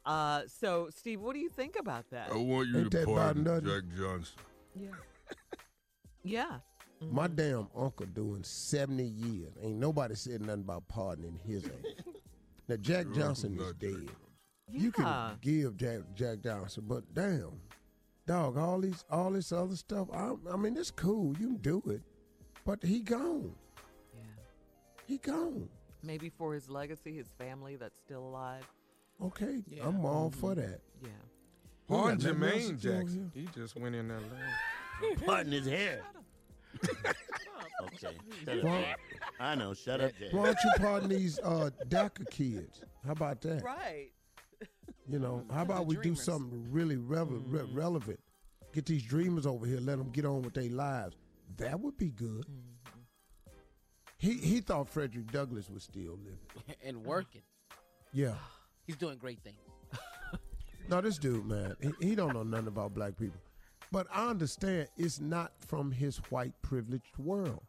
Uh, 0.06 0.42
so, 0.46 0.88
Steve, 0.94 1.20
what 1.20 1.34
do 1.34 1.40
you 1.40 1.50
think 1.50 1.76
about 1.78 2.08
that? 2.10 2.30
I 2.32 2.36
want 2.36 2.68
you 2.68 2.78
Ain't 2.78 2.90
to 2.92 2.98
that 2.98 3.06
pardon 3.06 3.44
Jack 3.44 3.82
Johnson. 3.96 4.34
Yeah. 4.74 4.88
Yeah. 6.26 6.60
My 7.11 7.26
damn 7.28 7.68
uncle 7.76 8.07
doing 8.07 8.42
70 8.42 9.05
years. 9.05 9.52
Ain't 9.62 9.76
nobody 9.76 10.14
said 10.14 10.40
nothing 10.40 10.62
about 10.62 10.88
pardoning 10.88 11.38
his 11.46 11.64
age. 11.64 11.96
now, 12.68 12.76
Jack 12.76 13.07
Your 13.07 13.14
Johnson 13.14 13.55
is 13.55 13.61
uncle's 13.61 13.74
not 13.74 13.80
Jack 13.80 14.07
dead. 14.07 14.16
You 14.70 14.92
Yeah. 14.98 15.05
can 15.05 15.38
give 15.40 15.76
Jack, 15.76 16.00
Jack 16.14 16.40
Johnson, 16.42 16.84
but 16.86 17.14
damn, 17.14 17.61
dog, 18.26 18.57
all 18.57 18.80
these 18.80 19.05
all 19.11 19.30
this 19.30 19.52
other 19.52 19.76
stuff. 19.76 20.09
I, 20.12 20.32
I 20.50 20.57
mean, 20.57 20.76
it's 20.76 20.90
cool. 20.90 21.36
You 21.38 21.48
can 21.48 21.57
do 21.57 21.82
it, 21.86 22.02
but 22.64 22.82
he 22.82 23.00
gone. 23.00 23.55
Yeah. 24.14 24.20
He 25.07 25.18
gone. 25.18 25.68
Maybe 26.02 26.30
for 26.30 26.55
his 26.55 26.68
legacy, 26.68 27.14
his 27.14 27.28
family 27.38 27.76
that's 27.76 27.98
still 27.98 28.26
alive. 28.26 28.66
Okay, 29.22 29.62
I'm 29.82 30.05
all 30.05 30.30
for 30.30 30.50
mm-hmm. 30.50 30.61
that. 30.61 30.80
Yeah. 31.02 31.09
Pardon 31.86 32.20
Who 32.20 32.26
got 32.26 32.38
nothing 32.38 32.61
else 32.61 32.64
Jermaine 32.64 32.66
to 32.66 32.74
do 32.74 32.90
over 32.90 33.00
Jackson. 33.02 33.32
He 33.34 33.48
just 33.55 33.76
went 33.76 33.94
in 33.94 34.09
there 34.09 34.20
last. 34.20 35.24
Pardon 35.24 35.52
his 35.52 35.66
hair. 35.66 36.02
okay. 37.82 37.97
Shut 38.45 38.59
up, 38.59 38.64
Why- 38.64 38.95
I 39.41 39.55
know. 39.55 39.74
Shut 39.74 40.01
up, 40.01 40.12
Jay. 40.18 40.28
Why 40.30 40.47
don't 40.47 40.59
you 40.64 40.70
pardon 40.78 41.09
these 41.09 41.39
uh, 41.41 41.70
DACA 41.89 42.28
kids? 42.30 42.82
How 43.05 43.12
about 43.12 43.41
that? 43.43 43.62
Right. 43.62 44.11
You 45.09 45.18
know, 45.18 45.45
how 45.53 45.62
about 45.62 45.87
we 45.87 45.97
do 45.97 46.14
something 46.14 46.66
really 46.70 46.97
revel- 46.97 47.43
re- 47.47 47.68
relevant? 47.72 48.20
Get 48.72 48.87
these 48.87 49.03
dreamers 49.03 49.47
over 49.47 49.66
here, 49.66 49.78
let 49.80 49.99
them 49.99 50.11
get 50.11 50.24
on 50.24 50.43
with 50.43 50.55
their 50.55 50.70
lives. 50.70 51.16
That 51.59 51.78
would 51.80 51.97
be 51.97 52.11
good. 52.11 52.45
He 54.18 54.35
he 54.35 54.61
thought 54.61 54.89
Frederick 54.89 55.30
Douglass 55.30 55.68
was 55.70 55.82
still 55.85 56.18
living. 56.18 56.39
and 56.85 57.05
working. 57.05 57.43
Yeah. 58.12 58.35
He's 58.87 58.97
doing 58.97 59.18
great 59.18 59.41
things. 59.43 59.59
No, 60.89 61.01
this 61.01 61.16
dude, 61.16 61.47
man, 61.47 61.74
he, 61.80 62.09
he 62.09 62.14
don't 62.14 62.35
know 62.35 62.43
nothing 62.43 62.66
about 62.66 62.93
black 62.95 63.16
people. 63.16 63.41
But 63.95 64.09
I 64.12 64.26
understand 64.28 64.88
it's 64.97 65.20
not 65.20 65.53
from 65.68 65.92
his 65.92 66.16
white 66.28 66.53
privileged 66.62 67.16
world. 67.16 67.62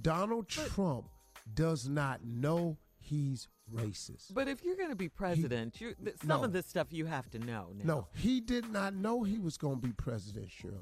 Donald 0.00 0.46
Trump 0.46 1.06
does 1.52 1.88
not 1.88 2.24
know 2.24 2.78
he's 3.00 3.48
racist. 3.74 4.32
But 4.32 4.46
if 4.46 4.62
you're 4.62 4.76
going 4.76 4.90
to 4.90 4.94
be 4.94 5.08
president, 5.08 5.80
you 5.80 5.94
th- 6.02 6.16
some 6.18 6.28
No. 6.28 6.44
of 6.44 6.52
this 6.52 6.66
stuff 6.66 6.92
you 6.92 7.06
have 7.06 7.28
to 7.30 7.40
know. 7.40 7.72
Now. 7.74 7.84
No, 7.84 8.06
he 8.14 8.40
did 8.40 8.70
not 8.70 8.94
know 8.94 9.24
he 9.24 9.40
was 9.40 9.58
going 9.58 9.80
to 9.80 9.84
be 9.88 9.92
president, 9.92 10.48
Shirley. 10.48 10.76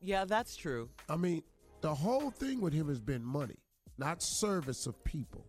Yeah, 0.00 0.24
that's 0.26 0.54
true. 0.54 0.90
I 1.08 1.16
mean, 1.16 1.42
the 1.80 1.92
whole 1.92 2.30
thing 2.30 2.60
with 2.60 2.72
him 2.72 2.86
has 2.86 3.00
been 3.00 3.24
money, 3.24 3.56
not 3.98 4.22
service 4.22 4.86
of 4.86 5.02
people. 5.02 5.44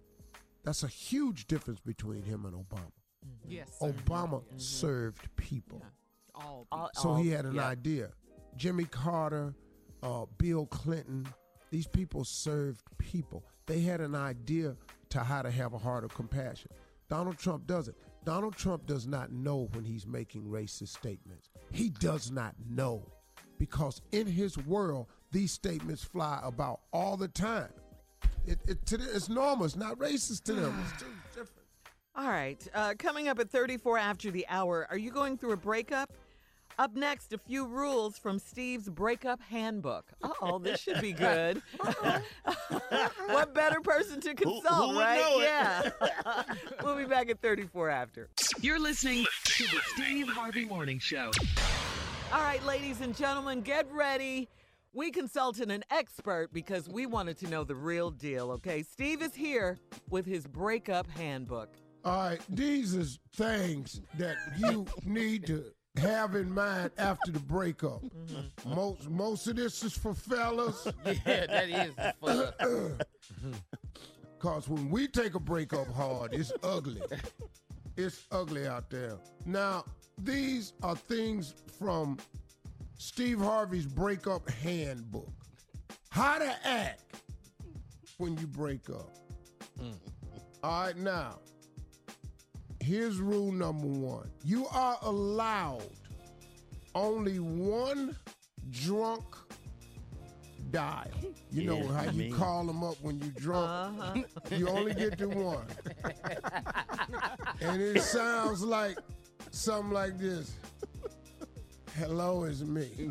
That's 0.64 0.82
a 0.82 0.88
huge 0.88 1.46
difference 1.46 1.82
between 1.82 2.24
him 2.24 2.46
and 2.46 2.56
Obama. 2.56 2.92
Mm-hmm. 3.24 3.52
Yes. 3.52 3.78
sir. 3.80 3.94
Obama 3.94 4.42
mm-hmm. 4.42 4.58
served 4.58 5.30
people. 5.36 5.84
All 6.34 6.66
All- 6.72 6.90
So 6.96 7.10
all- 7.10 7.18
he 7.18 7.30
had 7.30 7.46
an 7.46 7.54
yeah. 7.54 7.68
idea. 7.68 8.10
Jimmy 8.58 8.86
Carter, 8.86 9.54
uh, 10.04 10.26
Bill 10.38 10.66
Clinton, 10.68 11.28
these 11.72 11.88
people 11.88 12.24
served 12.24 12.82
people. 12.98 13.44
They 13.66 13.82
had 13.82 14.02
an 14.02 14.16
idea 14.16 14.76
to 15.10 15.20
how 15.20 15.42
to 15.42 15.52
have 15.52 15.74
a 15.74 15.78
heart 15.78 16.04
of 16.04 16.14
compassion. 16.14 16.72
Donald 17.10 17.38
Trump 17.38 17.68
doesn't. 17.68 17.96
Donald 18.24 18.56
Trump 18.56 18.86
does 18.88 19.08
not 19.08 19.32
know 19.32 19.70
when 19.74 19.84
he's 19.84 20.08
making 20.08 20.46
racist 20.46 20.90
statements. 20.90 21.50
He 21.72 21.90
does 21.90 22.32
not 22.32 22.56
know 22.68 23.06
because 23.60 24.02
in 24.12 24.28
his 24.28 24.58
world, 24.58 25.08
these 25.32 25.52
statements 25.52 26.04
fly 26.04 26.40
about 26.44 26.82
all 26.92 27.18
the 27.18 27.28
time. 27.28 27.70
It, 28.48 28.60
it, 28.68 28.86
to 28.88 28.96
it's 28.96 29.30
normal. 29.30 29.66
It's 29.66 29.76
not 29.76 29.98
racist 29.98 30.44
to 30.44 30.54
them. 30.54 30.84
It's 30.84 31.02
too 31.02 31.10
different. 31.30 31.68
All 32.16 32.30
right. 32.30 32.66
Uh, 32.74 32.94
coming 32.98 33.28
up 33.28 33.40
at 33.40 33.50
34 33.50 33.98
after 33.98 34.32
the 34.32 34.46
hour, 34.48 34.88
are 34.90 34.98
you 34.98 35.12
going 35.12 35.38
through 35.38 35.52
a 35.52 35.58
breakup? 35.58 36.12
Up 36.78 36.94
next, 36.96 37.32
a 37.32 37.38
few 37.38 37.66
rules 37.66 38.18
from 38.18 38.38
Steve's 38.38 38.90
breakup 38.90 39.42
handbook. 39.42 40.12
Uh 40.22 40.30
oh, 40.42 40.60
this 40.60 40.82
should 40.82 41.00
be 41.00 41.14
good. 41.14 41.62
what 43.28 43.54
better 43.54 43.80
person 43.80 44.20
to 44.22 44.34
consult, 44.34 44.66
who 44.68 44.96
would 44.96 45.02
right? 45.02 45.20
know 45.20 45.40
it? 45.40 45.44
Yeah. 45.46 46.44
we'll 46.84 46.98
be 46.98 47.06
back 47.06 47.30
at 47.30 47.42
34 47.42 47.90
after. 47.90 48.30
You're 48.60 48.80
listening 48.80 49.26
to 49.46 49.64
the 49.64 49.80
Steve 49.96 50.28
Harvey 50.28 50.66
Morning 50.66 51.00
Show. 51.00 51.32
All 52.34 52.42
right, 52.42 52.64
ladies 52.66 53.00
and 53.00 53.16
gentlemen, 53.16 53.62
get 53.62 53.90
ready. 53.94 54.50
We 54.92 55.12
consulted 55.12 55.72
an 55.72 55.84
expert 55.92 56.52
because 56.52 56.90
we 56.90 57.06
wanted 57.06 57.38
to 57.40 57.48
know 57.48 57.64
the 57.64 57.76
real 57.76 58.12
deal, 58.12 58.52
okay? 58.52 58.84
Steve 58.84 59.22
is 59.22 59.34
here 59.34 59.78
with 60.10 60.26
his 60.26 60.46
breakup 60.46 61.10
handbook. 61.12 61.70
All 62.04 62.30
right, 62.30 62.42
these 62.50 62.96
are 62.96 63.06
things 63.36 64.02
that 64.18 64.36
you 64.58 64.86
need 65.06 65.48
to 65.48 65.66
have 65.98 66.36
in 66.36 66.54
mind 66.54 66.92
after 66.98 67.32
the 67.32 67.40
breakup. 67.40 68.02
Most 68.66 69.10
most 69.10 69.48
of 69.48 69.56
this 69.56 69.84
is 69.84 69.94
for 69.98 70.14
fellas. 70.14 70.88
Yeah, 71.06 71.46
that 71.48 71.70
is 71.70 71.94
for 72.20 72.54
Cause 74.40 74.68
when 74.68 74.90
we 74.90 75.08
take 75.08 75.36
a 75.36 75.40
breakup 75.40 75.88
hard, 75.94 76.34
it's 76.34 76.52
ugly. 76.64 77.02
It's 77.98 78.26
ugly 78.32 78.68
out 78.68 78.90
there. 78.90 79.18
Now, 79.46 79.86
these 80.18 80.74
are 80.84 80.96
things 80.96 81.54
from 81.80 82.18
Steve 82.98 83.40
Harvey's 83.40 83.86
breakup 83.86 84.50
handbook. 84.50 85.32
How 86.10 86.38
to 86.38 86.56
act 86.66 87.02
when 88.18 88.38
you 88.38 88.48
break 88.48 88.90
up. 88.90 89.18
Mm. 89.82 89.94
All 90.64 90.84
right, 90.86 90.98
now, 90.98 91.40
here's 92.86 93.20
rule 93.20 93.52
number 93.52 93.88
one 93.88 94.30
you 94.44 94.68
are 94.68 94.98
allowed 95.02 95.82
only 96.94 97.40
one 97.40 98.16
drunk 98.70 99.24
dial. 100.72 101.08
You 101.52 101.64
know 101.66 101.78
Yeah, 101.78 101.92
how 101.94 102.00
I 102.00 102.06
you 102.06 102.12
mean- 102.20 102.34
call 102.34 102.64
them 102.66 102.84
up 102.84 102.96
when 103.02 103.20
you 103.20 103.32
drunk? 103.38 104.00
Uh-huh. 104.00 104.56
You 104.56 104.68
only 104.70 104.94
get 104.94 105.18
to 105.20 105.28
one. 105.30 105.66
and 107.62 107.82
it 107.82 108.02
sounds 108.02 108.62
like 108.62 108.98
something 109.52 109.92
like 109.92 110.18
this 110.18 110.54
Hello, 111.98 112.44
it's 112.44 112.62
me. 112.62 113.10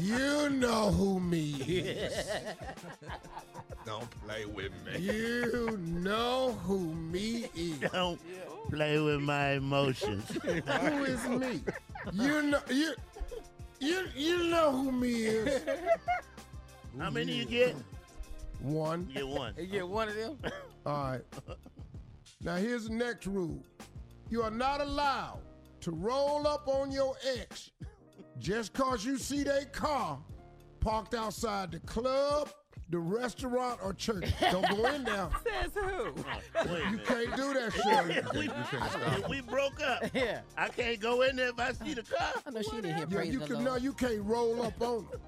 You 0.00 0.50
know 0.50 0.90
who 0.90 1.20
me 1.20 1.54
is. 1.62 2.26
Don't 3.86 4.10
play 4.26 4.44
with 4.44 4.72
me. 4.84 4.98
You 4.98 5.78
know 5.78 6.58
who 6.64 6.92
me 6.92 7.46
is. 7.54 7.78
Don't 7.92 8.20
play 8.68 8.98
with 8.98 9.20
my 9.20 9.52
emotions. 9.52 10.28
Who 10.42 11.04
is 11.04 11.24
me? 11.28 11.60
You 12.12 12.42
know 12.42 12.58
you 12.68 12.94
you 13.78 14.08
you 14.16 14.50
know 14.50 14.72
who 14.72 14.90
me 14.90 15.26
is. 15.26 15.62
How 16.98 17.10
many 17.10 17.32
you 17.32 17.44
get? 17.44 17.76
One. 18.60 19.06
You 19.08 19.14
get 19.14 19.28
one. 19.28 19.54
You 19.56 19.66
get 19.66 19.88
one 19.88 20.08
of 20.08 20.16
them? 20.16 20.38
All 20.84 20.92
right. 21.12 21.22
Now 22.42 22.56
here's 22.56 22.88
the 22.88 22.94
next 22.94 23.26
rule. 23.28 23.62
You 24.30 24.42
are 24.42 24.50
not 24.50 24.80
allowed 24.80 25.40
to 25.82 25.92
roll 25.92 26.46
up 26.48 26.66
on 26.66 26.90
your 26.90 27.14
ex 27.38 27.70
just 28.38 28.72
cause 28.72 29.04
you 29.04 29.18
see 29.18 29.42
their 29.42 29.64
car 29.66 30.18
parked 30.80 31.14
outside 31.14 31.72
the 31.72 31.80
club, 31.80 32.50
the 32.90 32.98
restaurant, 32.98 33.80
or 33.82 33.92
church. 33.92 34.26
Don't 34.40 34.68
go 34.68 34.86
in 34.86 35.04
there. 35.04 35.28
Says 35.62 35.72
who? 35.74 36.14
Oh, 36.54 36.76
you 36.90 36.98
can't 36.98 37.34
do 37.36 37.52
that, 37.54 37.72
Shirley. 37.82 38.22
we, 38.40 38.48
if 39.18 39.28
we 39.28 39.40
broke 39.40 39.80
up. 39.82 40.04
Yeah. 40.14 40.40
I 40.56 40.68
can't 40.68 41.00
go 41.00 41.22
in 41.22 41.36
there 41.36 41.48
if 41.48 41.58
I 41.58 41.72
see 41.72 41.94
the 41.94 42.02
car. 42.02 42.32
I 42.46 42.50
know 42.50 42.62
she 42.62 42.70
didn't 42.76 42.96
hear 42.96 43.06
Yeah, 43.10 43.16
praise 43.16 43.32
you 43.32 43.40
the 43.40 43.46
can 43.46 43.54
Lord. 43.56 43.66
no, 43.66 43.76
you 43.76 43.92
can't 43.92 44.22
roll 44.22 44.62
up 44.62 44.80
on 44.80 45.06
them. 45.10 45.20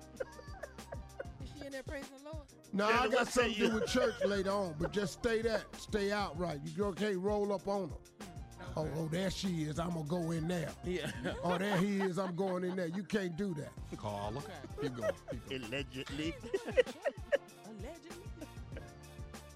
Is 1.43 1.49
she 1.59 1.67
in 1.67 1.73
there 1.73 1.83
praising 1.83 2.09
the 2.19 2.31
Lord? 2.31 2.47
No, 2.73 2.89
Yeah, 2.89 3.01
I 3.01 3.03
got 3.09 3.13
what 3.13 3.29
something 3.29 3.55
to 3.55 3.59
do 3.59 3.65
you? 3.67 3.75
with 3.75 3.87
church 3.87 4.15
later 4.25 4.51
on, 4.51 4.75
but 4.79 4.93
just 4.93 5.15
stay 5.15 5.43
that, 5.43 5.63
stay 5.79 6.13
out 6.13 6.39
right. 6.39 6.61
You 6.65 6.71
go- 6.73 6.93
can't 6.93 7.17
roll 7.19 7.53
up 7.53 7.67
on 7.67 7.89
them. 7.89 7.91
Hmm. 8.21 8.38
Oh, 8.77 8.87
oh, 8.99 9.09
there 9.11 9.31
she 9.31 9.63
is. 9.65 9.79
I'm 9.79 9.91
gonna 9.91 10.05
go 10.05 10.31
in 10.31 10.47
there. 10.49 10.69
Yeah. 10.85 11.11
Oh, 11.43 11.59
there 11.59 11.77
he 11.79 12.01
is. 12.01 12.19
I'm 12.19 12.37
going 12.37 12.65
in 12.65 12.77
there. 12.77 12.87
You 12.89 13.03
can't 13.03 13.37
do 13.37 13.55
that. 13.55 13.71
Carla. 13.99 14.41
Keep 14.81 14.97
going. 14.97 15.11
Keep 15.31 15.49
going. 15.49 15.63
Allegedly. 15.65 16.35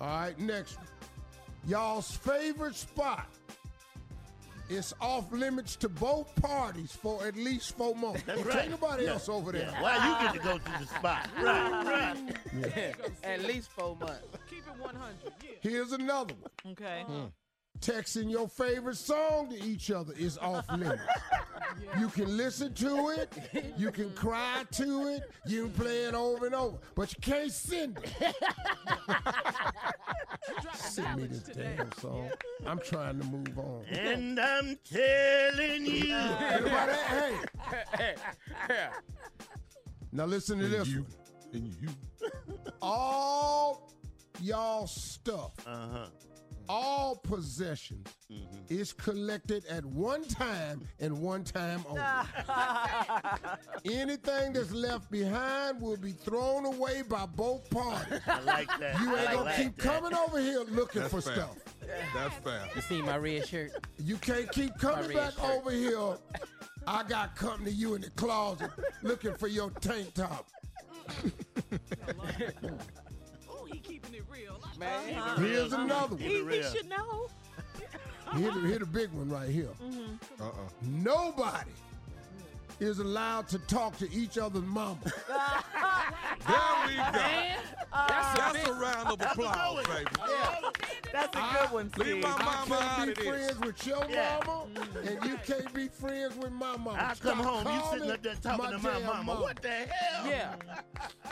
All 0.00 0.06
right, 0.08 0.38
next. 0.38 0.78
Y'all's 1.66 2.10
favorite 2.10 2.74
spot. 2.74 3.26
It's 4.68 4.94
off 5.00 5.30
limits 5.32 5.76
to 5.76 5.88
both 5.88 6.34
parties 6.40 6.92
for 6.92 7.24
at 7.26 7.36
least 7.36 7.76
four 7.76 7.94
months. 7.94 8.22
That's 8.24 8.38
Ain't 8.38 8.48
right. 8.48 8.70
nobody 8.70 9.04
Yeah. 9.04 9.10
else 9.12 9.28
over 9.28 9.52
there. 9.52 9.68
Yeah. 9.70 9.82
Why 9.82 10.08
you 10.08 10.26
get 10.26 10.32
to 10.42 10.48
go 10.48 10.58
to 10.58 10.78
the 10.80 10.86
spot? 10.86 11.28
Right, 11.42 12.16
right. 12.74 12.94
At 13.22 13.42
least 13.44 13.70
four 13.70 13.96
months. 13.96 14.24
Keep 14.48 14.60
it 14.66 14.80
100. 14.80 15.14
Yeah. 15.42 15.50
Here's 15.60 15.92
another 15.92 16.34
one. 16.40 16.72
Okay. 16.72 17.04
Uh-huh. 17.06 17.26
Texting 17.82 18.30
your 18.30 18.48
favorite 18.48 18.96
song 18.96 19.50
to 19.50 19.62
each 19.62 19.90
other 19.90 20.14
is 20.16 20.38
off 20.38 20.64
limits. 20.70 21.02
You 21.98 22.08
can 22.08 22.36
listen 22.36 22.74
to 22.74 23.08
it, 23.10 23.32
you 23.78 23.90
can 23.90 24.10
cry 24.14 24.62
to 24.72 25.06
it, 25.08 25.22
you 25.46 25.64
can 25.64 25.72
play 25.72 26.04
it 26.04 26.14
over 26.14 26.44
and 26.46 26.54
over, 26.54 26.76
but 26.94 27.10
you 27.14 27.20
can't 27.22 27.50
send 27.50 27.98
it. 27.98 28.12
Send 30.74 31.16
me 31.16 31.26
this 31.28 31.42
damn 31.44 31.90
song. 31.92 32.30
I'm 32.66 32.78
trying 32.78 33.18
to 33.20 33.24
move 33.26 33.58
on. 33.58 33.84
And 33.90 34.38
I'm 34.38 34.76
telling 34.84 35.86
you. 35.86 36.14
Everybody, 36.14 36.92
hey, 36.92 37.36
hey. 37.96 38.14
now 40.12 40.26
listen 40.26 40.58
to 40.58 40.68
this 40.68 40.88
you. 40.88 41.00
one. 41.00 41.06
And 41.54 41.74
you. 41.80 41.88
All 42.82 43.90
y'all 44.42 44.86
stuff, 44.86 45.52
Uh-huh. 45.66 46.06
All 46.72 47.16
possessions 47.16 48.08
mm-hmm. 48.32 48.56
is 48.70 48.94
collected 48.94 49.62
at 49.66 49.84
one 49.84 50.24
time 50.24 50.80
and 51.00 51.20
one 51.20 51.44
time 51.44 51.84
only. 51.86 52.00
Anything 54.00 54.54
that's 54.54 54.72
left 54.72 55.10
behind 55.10 55.82
will 55.82 55.98
be 55.98 56.12
thrown 56.12 56.64
away 56.64 57.02
by 57.02 57.26
both 57.26 57.68
parties. 57.68 58.20
I 58.26 58.40
like 58.40 58.68
that. 58.80 58.98
You 59.02 59.14
ain't 59.14 59.28
I 59.28 59.32
gonna 59.34 59.44
like 59.44 59.56
keep 59.56 59.76
that. 59.76 59.82
coming 59.84 60.14
over 60.14 60.40
here 60.40 60.60
looking 60.60 61.02
That's 61.02 61.12
for 61.12 61.20
fair. 61.20 61.34
stuff. 61.34 61.56
That's 62.14 62.36
fair. 62.36 62.66
You 62.74 62.80
see 62.80 63.02
my 63.02 63.18
red 63.18 63.46
shirt? 63.46 63.72
You 63.98 64.16
can't 64.16 64.50
keep 64.50 64.78
coming 64.78 65.14
back 65.14 65.34
shirt. 65.34 65.44
over 65.44 65.70
here. 65.70 66.16
I 66.86 67.02
got 67.02 67.36
company 67.36 67.72
you 67.72 67.96
in 67.96 68.00
the 68.00 68.10
closet 68.10 68.70
looking 69.02 69.34
for 69.34 69.48
your 69.48 69.70
tank 69.72 70.14
top. 70.14 70.48
Man. 74.82 75.14
Uh-huh. 75.18 75.40
Here's 75.40 75.72
another 75.72 76.16
He, 76.16 76.24
one. 76.24 76.32
he 76.34 76.40
real. 76.58 76.70
should 76.72 76.88
know. 76.88 77.28
Here 78.36 78.50
the, 78.50 78.60
here 78.60 78.78
the 78.78 78.86
big 78.86 79.10
one 79.12 79.28
right 79.28 79.48
here. 79.48 79.68
Uh-uh. 80.40 80.50
Nobody 80.82 81.70
is 82.82 82.98
allowed 82.98 83.48
to 83.48 83.58
talk 83.60 83.96
to 83.98 84.12
each 84.12 84.38
other's 84.38 84.64
mama. 84.64 84.98
There 86.44 86.56
we 86.88 86.96
go. 86.96 87.02
That's 87.92 88.68
a 88.68 88.72
round 88.72 89.08
of 89.08 89.20
applause, 89.20 89.86
baby. 89.86 90.06
That's 91.12 91.36
a 91.36 91.40
good 91.40 91.70
one, 91.72 91.90
Leave 91.98 92.06
Steve. 92.06 92.22
my 92.22 92.30
I 92.30 92.44
mama 92.44 92.74
out 92.74 92.96
can't 92.96 93.10
of 93.10 93.16
be 93.16 93.22
this. 93.22 93.30
friends 93.30 93.60
with 93.60 93.86
your 93.86 94.06
Yeah. 94.10 94.40
mama, 94.44 94.66
mm-hmm. 94.74 95.08
and 95.08 95.30
you 95.30 95.38
can't 95.46 95.72
be 95.72 95.86
friends 95.88 96.36
with 96.36 96.50
my 96.52 96.76
mama. 96.76 96.90
I 96.94 97.14
come 97.14 97.40
Stop 97.40 97.64
home, 97.64 97.74
you 97.74 97.82
sitting 97.92 98.10
up 98.10 98.22
there 98.22 98.34
talking 98.34 98.70
to 98.70 98.78
my 98.78 98.92
damn 98.98 99.06
mama. 99.06 99.34
What 99.40 99.62
the 99.62 99.68
hell? 99.68 100.26
Yeah. 100.26 100.54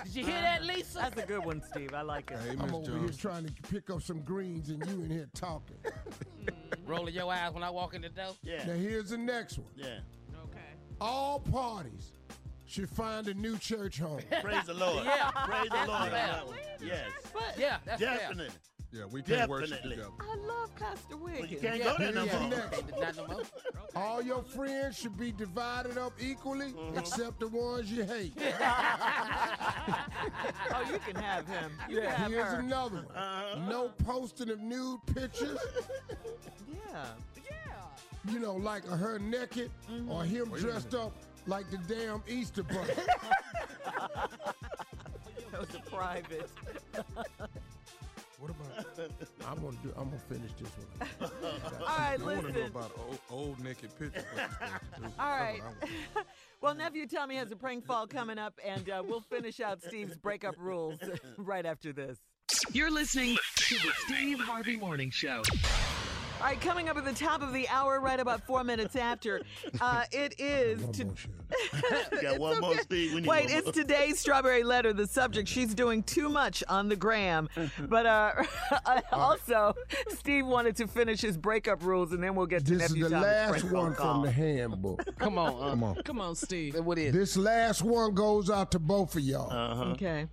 Did 0.04 0.14
you 0.14 0.24
hear 0.26 0.40
that, 0.40 0.62
Lisa? 0.64 0.98
That's 0.98 1.22
a 1.22 1.26
good 1.26 1.44
one, 1.44 1.62
Steve. 1.68 1.92
I 1.94 2.02
like 2.02 2.30
it. 2.30 2.38
Hey, 2.38 2.50
I'm 2.50 2.66
Miss 2.66 2.88
over 2.88 2.98
here 2.98 3.08
trying 3.18 3.46
to 3.46 3.52
pick 3.68 3.90
up 3.90 4.02
some 4.02 4.20
greens, 4.20 4.68
and 4.68 4.84
you 4.86 5.02
in 5.02 5.10
here 5.10 5.28
talking. 5.34 5.76
Mm. 6.40 6.88
Rolling 6.88 7.12
your 7.14 7.30
eyes 7.30 7.52
when 7.52 7.62
I 7.62 7.68
walk 7.68 7.92
in 7.92 8.00
the 8.00 8.08
door? 8.08 8.34
Yeah. 8.42 8.64
Now 8.66 8.72
here's 8.72 9.10
the 9.10 9.18
next 9.18 9.58
one. 9.58 9.68
Yeah. 9.76 9.98
Okay. 11.00 11.10
All 11.10 11.40
parties 11.40 12.12
should 12.66 12.88
find 12.88 13.26
a 13.28 13.34
new 13.34 13.56
church 13.58 13.98
home. 13.98 14.20
Praise 14.42 14.64
the 14.66 14.74
Lord. 14.74 15.04
Yeah. 15.04 15.30
Praise 15.30 15.68
the 15.70 15.76
Lord 15.76 15.88
on 15.90 16.10
fair. 16.10 16.26
that 16.26 16.46
one. 16.46 16.56
Yes. 16.82 17.00
Yeah, 17.58 17.76
that's 17.84 18.00
fair. 18.02 18.16
Definitely. 18.18 18.54
Yeah, 18.92 19.04
we 19.12 19.22
can't 19.22 19.48
worship 19.48 19.82
together. 19.82 20.08
I 20.20 20.34
love 20.36 20.74
Pastor 20.74 21.14
But 21.16 21.48
you 21.48 21.58
can't 21.58 21.78
Yeah. 21.78 21.84
go 21.84 21.94
there 21.98 22.12
no 22.12 22.24
Here's 22.24 22.40
more. 22.40 22.50
next 22.50 22.82
one. 22.90 23.00
Not 23.00 23.16
no 23.16 23.26
more. 23.28 23.42
All 23.94 24.20
your 24.20 24.42
friends 24.42 24.98
should 24.98 25.16
be 25.16 25.30
divided 25.30 25.96
up 25.96 26.12
equally, 26.20 26.72
Mm-hmm. 26.72 26.98
except 26.98 27.38
the 27.38 27.46
ones 27.48 27.90
you 27.90 28.02
hate. 28.04 28.32
Oh, 30.72 30.90
you 30.92 30.98
can 31.00 31.16
have 31.16 31.46
him. 31.48 31.72
You 31.88 32.00
can 32.00 32.10
have 32.10 32.30
Here's 32.30 32.48
her. 32.48 32.58
another 32.60 32.96
one. 32.96 33.16
Uh-huh. 33.16 33.58
No 33.68 33.88
posting 34.04 34.50
of 34.50 34.60
nude 34.60 35.00
pictures. 35.14 35.58
Yeah. 36.72 37.06
You 38.28 38.38
know, 38.38 38.54
like 38.54 38.86
her 38.86 39.18
naked 39.18 39.70
or 40.08 40.24
him 40.24 40.50
Wait 40.50 40.60
dressed 40.60 40.94
up 40.94 41.12
like 41.46 41.70
the 41.70 41.78
damn 41.78 42.22
Easter 42.28 42.62
bunny. 42.62 42.92
That 45.52 45.60
was 45.60 45.74
a 45.74 45.90
private. 45.90 46.48
What 48.38 48.52
about? 48.52 49.10
I'm 49.46 49.62
gonna 49.62 49.76
do. 49.82 49.92
I'm 49.98 50.08
gonna 50.08 50.18
finish 50.28 50.50
this 50.58 50.70
one. 50.70 51.30
All 51.80 51.98
right, 51.98 52.18
I 52.18 52.24
want 52.24 52.46
to 52.46 52.52
know 52.52 52.66
about 52.66 52.92
old, 53.06 53.18
old 53.30 53.62
naked 53.62 53.90
pictures. 53.98 54.24
All 55.18 55.26
right. 55.26 55.60
well, 56.62 56.74
nephew 56.74 57.06
Tommy 57.06 57.36
has 57.36 57.52
a 57.52 57.56
prank 57.56 57.84
fall 57.84 58.06
coming 58.06 58.38
up, 58.38 58.58
and 58.64 58.88
uh, 58.88 59.02
we'll 59.06 59.20
finish 59.20 59.60
out 59.60 59.82
Steve's 59.82 60.16
breakup 60.16 60.54
rules 60.58 60.98
right 61.36 61.66
after 61.66 61.92
this. 61.92 62.18
You're 62.72 62.90
listening 62.90 63.36
to 63.56 63.74
the 63.74 63.92
Steve 64.06 64.40
Harvey 64.40 64.76
Morning 64.76 65.10
Show. 65.10 65.42
All 66.40 66.46
right, 66.46 66.60
coming 66.60 66.88
up 66.88 66.96
at 66.96 67.04
the 67.04 67.12
top 67.12 67.42
of 67.42 67.52
the 67.52 67.68
hour, 67.68 68.00
right 68.00 68.18
about 68.18 68.40
four 68.46 68.64
minutes 68.64 68.96
after, 68.96 69.42
uh, 69.80 70.04
it 70.10 70.40
is. 70.40 70.80
One 70.80 70.92
to- 70.94 71.04
more 71.04 71.14
shit. 71.16 71.30
Got 72.22 72.38
one 72.38 72.60
more, 72.60 72.78
Steve. 72.78 73.12
We 73.12 73.20
need 73.22 73.28
Wait, 73.28 73.44
one 73.46 73.52
it's 73.52 73.66
more. 73.66 73.72
today's 73.72 74.18
strawberry 74.20 74.62
letter. 74.62 74.92
The 74.92 75.06
subject: 75.06 75.48
She's 75.48 75.74
doing 75.74 76.02
too 76.04 76.28
much 76.28 76.62
on 76.68 76.88
the 76.88 76.94
gram. 76.96 77.48
But 77.88 78.06
uh, 78.06 78.32
also, 79.12 79.74
Steve 80.10 80.46
wanted 80.46 80.76
to 80.76 80.86
finish 80.86 81.20
his 81.20 81.36
breakup 81.36 81.82
rules, 81.84 82.12
and 82.12 82.22
then 82.22 82.34
we'll 82.36 82.46
get 82.46 82.64
to 82.66 82.76
This 82.76 82.84
is 82.90 82.94
the 82.94 83.00
Tommy's 83.10 83.12
last 83.12 83.64
one 83.64 83.94
call. 83.94 84.14
from 84.14 84.22
the 84.22 84.30
handbook. 84.30 85.04
Come 85.18 85.36
on. 85.38 85.48
Uh, 85.62 85.70
Come 85.70 85.82
on. 85.84 85.94
Come 86.04 86.20
on, 86.20 86.36
Steve. 86.36 86.76
What 86.76 86.98
is? 86.98 87.12
This 87.12 87.36
last 87.36 87.82
one 87.82 88.14
goes 88.14 88.48
out 88.48 88.70
to 88.72 88.78
both 88.78 89.14
of 89.16 89.20
y'all. 89.22 89.50
Uh-huh. 89.52 89.84
Okay. 89.92 90.26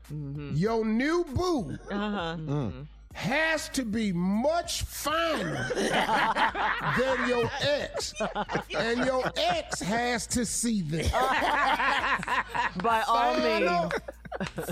Your 0.54 0.86
new 0.86 1.26
boo 1.34 1.78
Uh 1.92 2.12
huh. 2.12 2.70
Has 3.18 3.68
to 3.70 3.84
be 3.84 4.14
much 4.14 4.84
finer 4.84 5.68
than 5.76 7.28
your 7.28 7.50
ex, 7.62 8.14
and 8.78 9.04
your 9.06 9.24
ex 9.36 9.80
has 9.80 10.28
to 10.28 10.46
see 10.46 10.84
this. 10.84 11.12
By 11.12 13.04
all 13.08 13.34
Finer, 13.34 13.72
means. 13.82 13.94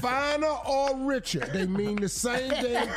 Finer 0.01 0.47
or 0.47 0.95
richer, 0.97 1.39
they 1.53 1.65
mean 1.67 1.97
the 1.97 2.09
same 2.09 2.49
damn 2.49 2.61
thing. 2.87 2.89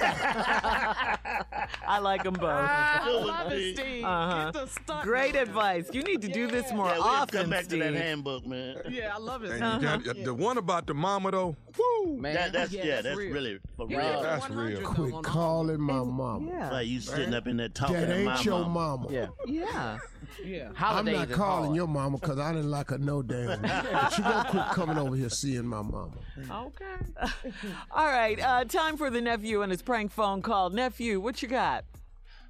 I 1.87 1.99
like 2.01 2.25
them 2.25 2.35
both. 2.35 2.45
I 2.51 3.11
love 3.11 3.53
it, 3.53 3.75
Steve. 3.77 3.87
Steve. 3.89 4.05
Uh-huh. 4.05 4.51
Get 4.53 4.69
the. 4.87 5.01
Great 5.03 5.35
man. 5.35 5.43
advice. 5.43 5.89
You 5.93 6.03
need 6.03 6.23
to 6.23 6.29
do 6.29 6.47
this 6.47 6.73
more 6.73 6.87
Yeah, 6.89 6.97
we 6.97 7.03
have 7.03 7.03
to 7.03 7.09
often, 7.39 7.41
come 7.43 7.51
back 7.51 7.65
Steve. 7.65 7.83
to 7.83 7.91
that 7.93 7.95
handbook, 8.03 8.47
man. 8.47 8.77
Yeah, 8.89 9.15
I 9.15 9.19
love 9.19 9.45
it. 9.45 9.51
And 9.53 9.81
Steve. 9.83 10.07
you 10.07 10.15
got, 10.15 10.25
the 10.25 10.35
one 10.35 10.59
about 10.59 10.87
the 10.87 10.95
mama 10.95 11.31
though. 11.31 11.57
Woo! 11.79 12.17
Man. 12.17 12.35
That, 12.35 12.53
that's 12.53 12.73
Yeah, 12.73 12.85
yeah, 12.85 12.91
that's 12.97 13.05
that's 13.07 13.17
real. 13.19 13.33
really 13.33 13.59
for 13.77 13.87
real. 13.87 13.99
get 14.01 14.23
That's 14.23 14.51
real. 14.51 14.83
Quit 14.83 15.15
on 15.15 15.23
calling 15.23 15.81
my 15.81 16.03
mama. 16.03 16.51
Yeah. 16.51 16.71
Like 16.71 16.87
you 16.87 17.01
sitting 17.01 17.35
up 17.35 17.47
in 17.47 17.57
there 17.57 17.69
talking 17.69 17.97
That 17.97 18.07
to 18.07 18.25
my 18.25 18.35
ain't 18.37 18.45
your 18.45 18.61
mama. 18.61 19.09
mama. 19.09 19.09
Yeah. 19.11 19.27
Yeah. 19.47 19.99
Yeah. 20.45 20.71
I'm 20.79 21.05
not 21.07 21.31
calling 21.31 21.65
hard. 21.67 21.77
your 21.77 21.89
mama 21.89 22.19
because 22.19 22.39
I 22.39 22.53
didn't 22.53 22.71
like 22.71 22.91
her 22.91 22.99
no 22.99 23.23
damn. 23.23 23.49
way. 23.63 23.69
But 23.93 24.19
you 24.19 24.25
gonna 24.25 24.49
quit 24.51 24.65
coming 24.73 24.99
over 24.99 25.17
here 25.17 25.29
seeing 25.31 25.67
my 25.67 25.83
mama. 25.83 26.11
Okay. 26.59 26.85
All 27.91 28.07
right. 28.07 28.41
Uh, 28.41 28.65
time 28.65 28.97
for 28.97 29.11
the 29.11 29.21
nephew 29.21 29.63
and 29.63 29.71
his 29.71 29.83
prank 29.83 30.11
phone 30.11 30.43
call. 30.43 30.71
Nephew, 30.71 31.21
what 31.21 31.43
you 31.43 31.49
got? 31.49 31.85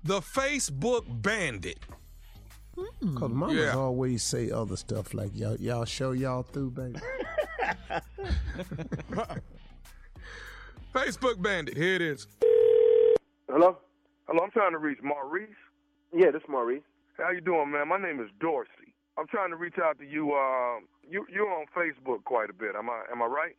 The 0.04 0.20
Facebook 0.20 1.04
bandit. 1.22 1.78
Cause 3.16 3.30
mamas 3.30 3.56
Yeah. 3.56 3.74
always 3.76 4.22
say 4.22 4.52
other 4.52 4.76
stuff 4.76 5.12
like 5.12 5.32
y'all 5.34 5.56
y'all 5.56 5.84
show 5.84 6.12
y'all 6.12 6.44
through, 6.44 6.70
baby. 6.70 7.00
Facebook 10.94 11.40
bandit. 11.42 11.76
Here 11.76 11.94
it 11.96 12.02
is. 12.02 12.26
Hello? 13.50 13.78
Hello, 14.28 14.44
I'm 14.44 14.50
trying 14.50 14.72
to 14.72 14.78
reach 14.78 14.98
Maurice. 15.02 15.48
Yeah, 16.14 16.30
this 16.30 16.42
is 16.42 16.48
Maurice. 16.48 16.82
How 17.16 17.30
you 17.30 17.40
doing, 17.40 17.70
man? 17.72 17.88
My 17.88 17.98
name 17.98 18.20
is 18.20 18.28
Dorsey. 18.40 18.94
I'm 19.18 19.26
trying 19.26 19.50
to 19.50 19.56
reach 19.56 19.74
out 19.82 19.98
to 19.98 20.04
you. 20.04 20.32
Um, 20.34 20.84
you 21.08 21.26
you're 21.32 21.50
on 21.50 21.66
Facebook 21.76 22.22
quite 22.24 22.50
a 22.50 22.52
bit. 22.52 22.76
Am 22.76 22.88
I 22.88 23.02
am 23.10 23.22
I 23.22 23.26
right? 23.26 23.56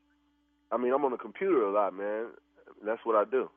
I 0.72 0.78
mean, 0.78 0.94
I'm 0.94 1.04
on 1.06 1.12
the 1.12 1.18
computer 1.18 1.64
a 1.64 1.72
lot, 1.72 1.94
man. 1.94 2.28
That's 2.86 3.02
what 3.04 3.16
I 3.16 3.30
do. 3.30 3.50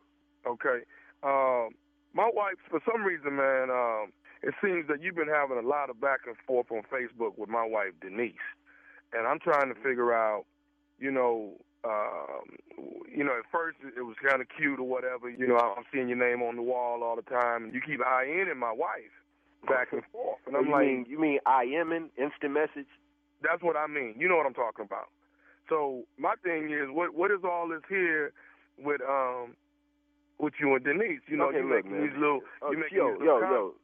Okay. 0.46 0.82
Um, 1.22 1.70
my 2.14 2.30
wife, 2.32 2.58
for 2.70 2.80
some 2.90 3.02
reason, 3.04 3.36
man, 3.36 3.70
um, 3.70 4.12
it 4.42 4.54
seems 4.62 4.88
that 4.88 5.02
you've 5.02 5.14
been 5.14 5.28
having 5.28 5.58
a 5.58 5.66
lot 5.66 5.90
of 5.90 6.00
back 6.00 6.20
and 6.26 6.36
forth 6.46 6.66
on 6.70 6.82
Facebook 6.92 7.38
with 7.38 7.48
my 7.48 7.64
wife 7.64 7.92
Denise, 8.00 8.34
and 9.12 9.26
I'm 9.26 9.38
trying 9.38 9.72
to 9.72 9.80
figure 9.80 10.12
out, 10.12 10.44
you 10.98 11.10
know, 11.10 11.54
um, 11.84 12.58
you 13.08 13.24
know, 13.24 13.32
at 13.38 13.44
first 13.50 13.78
it 13.96 14.02
was 14.02 14.16
kind 14.22 14.40
of 14.40 14.48
cute 14.56 14.78
or 14.78 14.86
whatever. 14.86 15.30
You 15.30 15.46
know, 15.46 15.56
I'm 15.56 15.84
seeing 15.92 16.08
your 16.08 16.18
name 16.18 16.42
on 16.42 16.56
the 16.56 16.62
wall 16.62 17.02
all 17.02 17.16
the 17.16 17.22
time, 17.22 17.64
and 17.64 17.74
you 17.74 17.80
keep 17.80 18.00
eyeing 18.04 18.46
my 18.58 18.72
wife 18.72 19.14
back 19.68 19.92
and 19.92 20.02
forth, 20.12 20.38
and 20.46 20.56
I'm 20.56 20.66
you 20.66 20.72
like, 20.72 20.86
mean 20.86 21.06
you 21.08 21.20
mean 21.20 21.38
I 21.46 21.64
am 21.64 21.92
in 21.92 22.10
instant 22.18 22.52
message? 22.52 22.90
That's 23.42 23.62
what 23.62 23.76
I 23.76 23.86
mean. 23.86 24.14
You 24.18 24.28
know 24.28 24.36
what 24.36 24.46
I'm 24.46 24.54
talking 24.54 24.84
about. 24.84 25.08
So 25.72 26.04
my 26.18 26.34
thing 26.44 26.70
is, 26.70 26.88
what 26.90 27.14
what 27.14 27.30
is 27.30 27.38
all 27.44 27.66
this 27.66 27.80
here 27.88 28.32
with 28.78 29.00
um 29.00 29.56
with 30.38 30.52
you 30.60 30.74
and 30.74 30.84
Denise? 30.84 31.20
You 31.26 31.38
know, 31.38 31.48
okay, 31.48 31.58
you 31.58 31.68
look, 31.68 31.84
making 31.86 31.92
man. 31.92 32.02
these 32.10 32.18
little, 32.18 32.40
Uh, 32.62 32.70
you 32.72 32.78
making 32.78 32.98
yo, 32.98 33.10
these 33.12 33.20
yo, 33.20 33.24
little 33.24 33.40
com- 33.40 33.52
yo, 33.52 33.74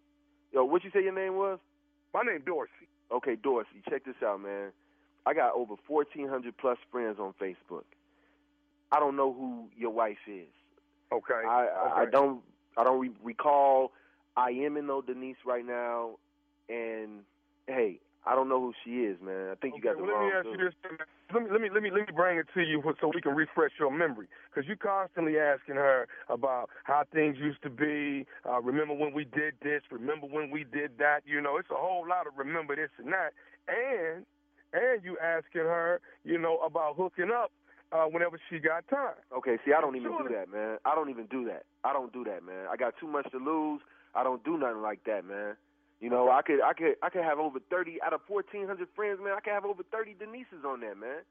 yo. 0.52 0.64
What 0.64 0.84
you 0.84 0.90
say 0.90 1.02
your 1.02 1.14
name 1.14 1.36
was? 1.36 1.58
My 2.12 2.22
name 2.22 2.42
Dorsey. 2.44 2.88
Okay, 3.10 3.36
Dorsey. 3.36 3.80
Check 3.88 4.04
this 4.04 4.16
out, 4.22 4.42
man. 4.42 4.72
I 5.24 5.32
got 5.32 5.54
over 5.54 5.74
1,400 5.86 6.56
plus 6.58 6.76
friends 6.90 7.18
on 7.18 7.32
Facebook. 7.40 7.84
I 8.92 8.98
don't 9.00 9.16
know 9.16 9.32
who 9.32 9.68
your 9.74 9.90
wife 9.90 10.18
is. 10.26 10.52
Okay. 11.10 11.42
I 11.48 11.68
I, 11.68 12.00
I 12.02 12.04
don't 12.04 12.42
I 12.76 12.84
don't 12.84 13.00
re- 13.00 13.16
recall 13.22 13.92
I 14.36 14.50
am 14.50 14.76
in 14.76 14.86
no 14.86 15.00
Denise 15.00 15.38
right 15.46 15.64
now, 15.64 16.18
and 16.68 17.20
hey, 17.66 18.00
I 18.28 18.34
don't 18.34 18.48
know 18.48 18.60
who 18.60 18.74
she 18.84 19.08
is, 19.08 19.16
man. 19.24 19.48
I 19.50 19.54
think 19.56 19.74
you 19.74 19.80
got 19.80 19.96
the 19.96 20.04
well, 20.04 20.12
wrong. 20.12 20.28
let 20.28 20.28
me 20.28 20.36
ask 20.36 20.44
dude. 20.44 20.60
you 20.60 20.64
this. 20.68 20.76
Let 21.32 21.42
me 21.42 21.48
let 21.50 21.60
me 21.60 21.68
let 21.72 21.82
me 21.82 21.90
let 21.90 22.04
me 22.04 22.12
bring 22.14 22.36
it 22.36 22.46
to 22.52 22.60
you 22.60 22.82
so 23.00 23.10
we 23.14 23.22
can 23.22 23.34
refresh 23.34 23.72
your 23.80 23.90
memory 23.90 24.28
because 24.52 24.68
you're 24.68 24.76
constantly 24.76 25.38
asking 25.38 25.76
her 25.76 26.06
about 26.28 26.68
how 26.84 27.04
things 27.10 27.36
used 27.40 27.62
to 27.62 27.70
be. 27.70 28.26
Uh, 28.44 28.60
remember 28.60 28.92
when 28.92 29.14
we 29.14 29.24
did 29.24 29.54
this? 29.62 29.80
Remember 29.90 30.26
when 30.26 30.50
we 30.50 30.64
did 30.64 30.98
that? 30.98 31.20
You 31.24 31.40
know, 31.40 31.56
it's 31.56 31.70
a 31.70 31.80
whole 31.80 32.06
lot 32.06 32.26
of 32.26 32.36
remember 32.36 32.76
this 32.76 32.90
and 32.98 33.08
that, 33.16 33.32
and 33.64 34.26
and 34.74 35.02
you 35.02 35.16
asking 35.24 35.64
her, 35.64 36.00
you 36.22 36.36
know, 36.36 36.58
about 36.58 36.96
hooking 36.96 37.30
up 37.32 37.50
uh, 37.92 38.04
whenever 38.04 38.38
she 38.50 38.58
got 38.58 38.86
time. 38.88 39.16
Okay, 39.34 39.56
see, 39.64 39.72
I 39.72 39.80
don't 39.80 39.96
even 39.96 40.12
do 40.12 40.28
that, 40.28 40.52
man. 40.52 40.76
I 40.84 40.94
don't 40.94 41.08
even 41.08 41.26
do 41.26 41.46
that. 41.46 41.64
I 41.84 41.94
don't 41.94 42.12
do 42.12 42.24
that, 42.24 42.44
man. 42.44 42.66
I 42.70 42.76
got 42.76 42.92
too 43.00 43.08
much 43.08 43.30
to 43.32 43.38
lose. 43.38 43.80
I 44.14 44.22
don't 44.22 44.44
do 44.44 44.58
nothing 44.58 44.82
like 44.82 45.00
that, 45.04 45.24
man. 45.24 45.56
You 46.00 46.10
know, 46.10 46.30
I 46.30 46.42
could, 46.42 46.62
I 46.62 46.72
could, 46.74 46.94
I 47.02 47.10
could 47.10 47.24
have 47.24 47.38
over 47.38 47.58
thirty 47.70 47.98
out 48.02 48.12
of 48.12 48.20
fourteen 48.28 48.66
hundred 48.66 48.88
friends, 48.94 49.18
man. 49.22 49.34
I 49.36 49.40
could 49.40 49.52
have 49.52 49.64
over 49.64 49.82
thirty 49.90 50.14
Denises 50.14 50.64
on 50.64 50.80
there, 50.80 50.94
man. 50.94 51.26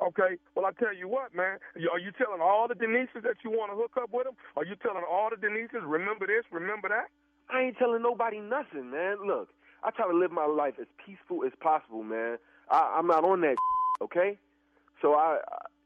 Okay, 0.00 0.38
well 0.54 0.66
I 0.66 0.70
tell 0.72 0.94
you 0.94 1.08
what, 1.08 1.34
man. 1.34 1.58
Are 1.90 1.98
you 1.98 2.12
telling 2.16 2.40
all 2.40 2.68
the 2.68 2.74
Denises 2.74 3.22
that 3.24 3.42
you 3.42 3.50
want 3.50 3.72
to 3.72 3.76
hook 3.76 3.98
up 4.00 4.10
with 4.12 4.24
them? 4.24 4.34
Are 4.56 4.64
you 4.64 4.76
telling 4.76 5.02
all 5.02 5.28
the 5.30 5.36
Denises 5.36 5.82
remember 5.82 6.26
this, 6.26 6.44
remember 6.52 6.88
that? 6.88 7.10
I 7.50 7.62
ain't 7.62 7.78
telling 7.78 8.02
nobody 8.02 8.38
nothing, 8.38 8.90
man. 8.90 9.16
Look, 9.26 9.48
I 9.82 9.90
try 9.90 10.06
to 10.06 10.16
live 10.16 10.30
my 10.30 10.46
life 10.46 10.74
as 10.80 10.86
peaceful 11.04 11.44
as 11.44 11.52
possible, 11.60 12.04
man. 12.04 12.38
I, 12.70 12.96
I'm 12.98 13.08
not 13.08 13.24
on 13.24 13.40
that, 13.40 13.56
okay? 14.02 14.38
So 15.02 15.14
I, 15.14 15.38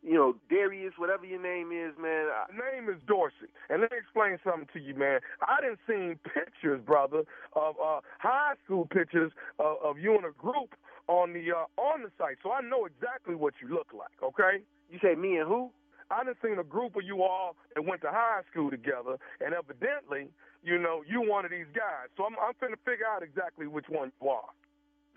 you 0.02 0.14
know, 0.14 0.34
Darius, 0.50 0.94
whatever 0.96 1.24
your 1.24 1.40
name 1.40 1.70
is, 1.70 1.94
man. 2.00 2.26
I, 2.26 2.50
name 2.52 2.88
is 2.88 3.00
Dorsey. 3.06 3.50
And 3.70 3.80
let 3.80 3.92
me 3.92 3.98
explain 3.98 4.36
something 4.42 4.68
to 4.74 4.80
you, 4.80 4.94
man. 4.94 5.20
I 5.40 5.60
didn't 5.60 5.78
seen 5.86 6.18
pictures, 6.34 6.80
brother, 6.84 7.22
of 7.54 7.74
uh, 7.78 8.00
high 8.18 8.54
school 8.64 8.86
pictures 8.86 9.32
of, 9.58 9.76
of 9.82 9.98
you 9.98 10.18
in 10.18 10.24
a 10.24 10.32
group 10.32 10.74
on 11.08 11.32
the 11.32 11.42
uh, 11.50 11.80
on 11.80 12.02
the 12.02 12.10
site, 12.18 12.38
so 12.42 12.52
I 12.52 12.62
know 12.62 12.86
exactly 12.86 13.34
what 13.34 13.54
you 13.60 13.68
look 13.68 13.88
like. 13.92 14.14
Okay? 14.22 14.62
You 14.90 14.98
say 15.02 15.14
me 15.14 15.36
and 15.36 15.48
who? 15.48 15.70
I 16.10 16.24
done 16.24 16.34
seen 16.44 16.58
a 16.58 16.64
group 16.64 16.96
of 16.96 17.02
you 17.04 17.22
all 17.22 17.56
that 17.74 17.82
went 17.82 18.02
to 18.02 18.10
high 18.10 18.42
school 18.50 18.70
together, 18.70 19.16
and 19.40 19.54
evidently, 19.54 20.28
you 20.62 20.78
know, 20.78 21.02
you 21.08 21.22
one 21.22 21.44
of 21.44 21.50
these 21.50 21.70
guys. 21.74 22.10
So 22.16 22.24
I'm 22.24 22.34
I'm 22.38 22.54
finna 22.54 22.78
figure 22.84 23.06
out 23.06 23.22
exactly 23.22 23.66
which 23.66 23.86
one 23.88 24.12
you 24.20 24.28
are. 24.28 24.50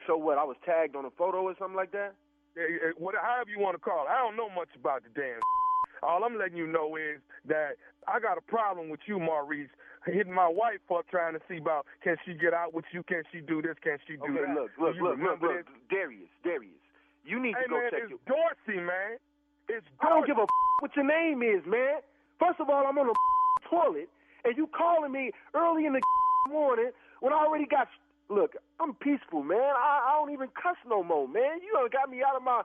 So 0.07 0.17
what? 0.17 0.37
I 0.37 0.43
was 0.43 0.57
tagged 0.65 0.95
on 0.95 1.05
a 1.05 1.11
photo 1.11 1.41
or 1.41 1.55
something 1.59 1.75
like 1.75 1.91
that. 1.91 2.13
Eh, 2.57 2.61
eh, 2.61 2.91
What, 2.97 3.15
however 3.19 3.49
you 3.51 3.59
want 3.59 3.75
to 3.75 3.81
call 3.83 4.05
it. 4.07 4.09
I 4.09 4.17
don't 4.23 4.35
know 4.35 4.49
much 4.49 4.69
about 4.75 5.03
the 5.03 5.09
damn. 5.13 5.39
All 6.03 6.23
I'm 6.23 6.37
letting 6.37 6.57
you 6.57 6.67
know 6.67 6.95
is 6.95 7.19
that 7.47 7.75
I 8.07 8.19
got 8.19 8.37
a 8.37 8.41
problem 8.45 8.89
with 8.89 8.99
you, 9.07 9.19
Maurice, 9.19 9.69
hitting 10.05 10.33
my 10.33 10.47
wife 10.47 10.83
up 10.93 11.07
trying 11.09 11.33
to 11.33 11.41
see 11.49 11.57
about 11.57 11.85
can 12.03 12.15
she 12.25 12.33
get 12.35 12.53
out 12.53 12.73
with 12.73 12.85
you, 12.93 13.01
can 13.03 13.23
she 13.31 13.39
do 13.41 13.61
this, 13.61 13.75
can 13.81 13.97
she 14.07 14.15
do 14.15 14.23
Okay, 14.29 14.45
that. 14.45 14.53
look, 14.55 14.71
look, 14.79 14.95
look, 15.01 15.17
look, 15.19 15.41
look. 15.41 15.65
Darius, 15.89 16.29
Darius. 16.43 16.77
You 17.25 17.41
need 17.41 17.55
Hey 17.57 17.63
to 17.63 17.69
go 17.69 17.79
man, 17.81 17.89
check 17.91 18.01
it's 18.05 18.11
your. 18.13 18.21
Dorsey, 18.29 18.79
man. 18.85 19.17
It's 19.67 19.87
I 19.99 20.09
don't 20.09 20.27
give 20.27 20.37
a 20.37 20.45
f- 20.45 20.61
what 20.81 20.91
your 20.95 21.05
name 21.09 21.41
is, 21.41 21.65
man. 21.65 22.05
First 22.37 22.59
of 22.59 22.69
all, 22.69 22.85
I'm 22.85 22.99
on 22.99 23.07
the 23.07 23.15
toilet, 23.69 24.09
and 24.43 24.53
you 24.55 24.67
calling 24.67 25.11
me 25.11 25.31
early 25.55 25.87
in 25.87 25.93
the 25.93 26.01
morning 26.51 26.91
when 27.21 27.33
I 27.33 27.37
already 27.37 27.65
got. 27.65 27.87
Look, 28.29 28.53
I'm 28.79 28.93
peaceful, 28.95 29.43
man. 29.43 29.59
I, 29.77 30.09
I 30.09 30.17
don't 30.19 30.33
even 30.33 30.47
cuss 30.49 30.77
no 30.87 31.03
more, 31.03 31.27
man. 31.27 31.61
You 31.61 31.73
done 31.73 31.89
got 31.91 32.09
me 32.09 32.23
out 32.23 32.35
of 32.35 32.43
my 32.43 32.61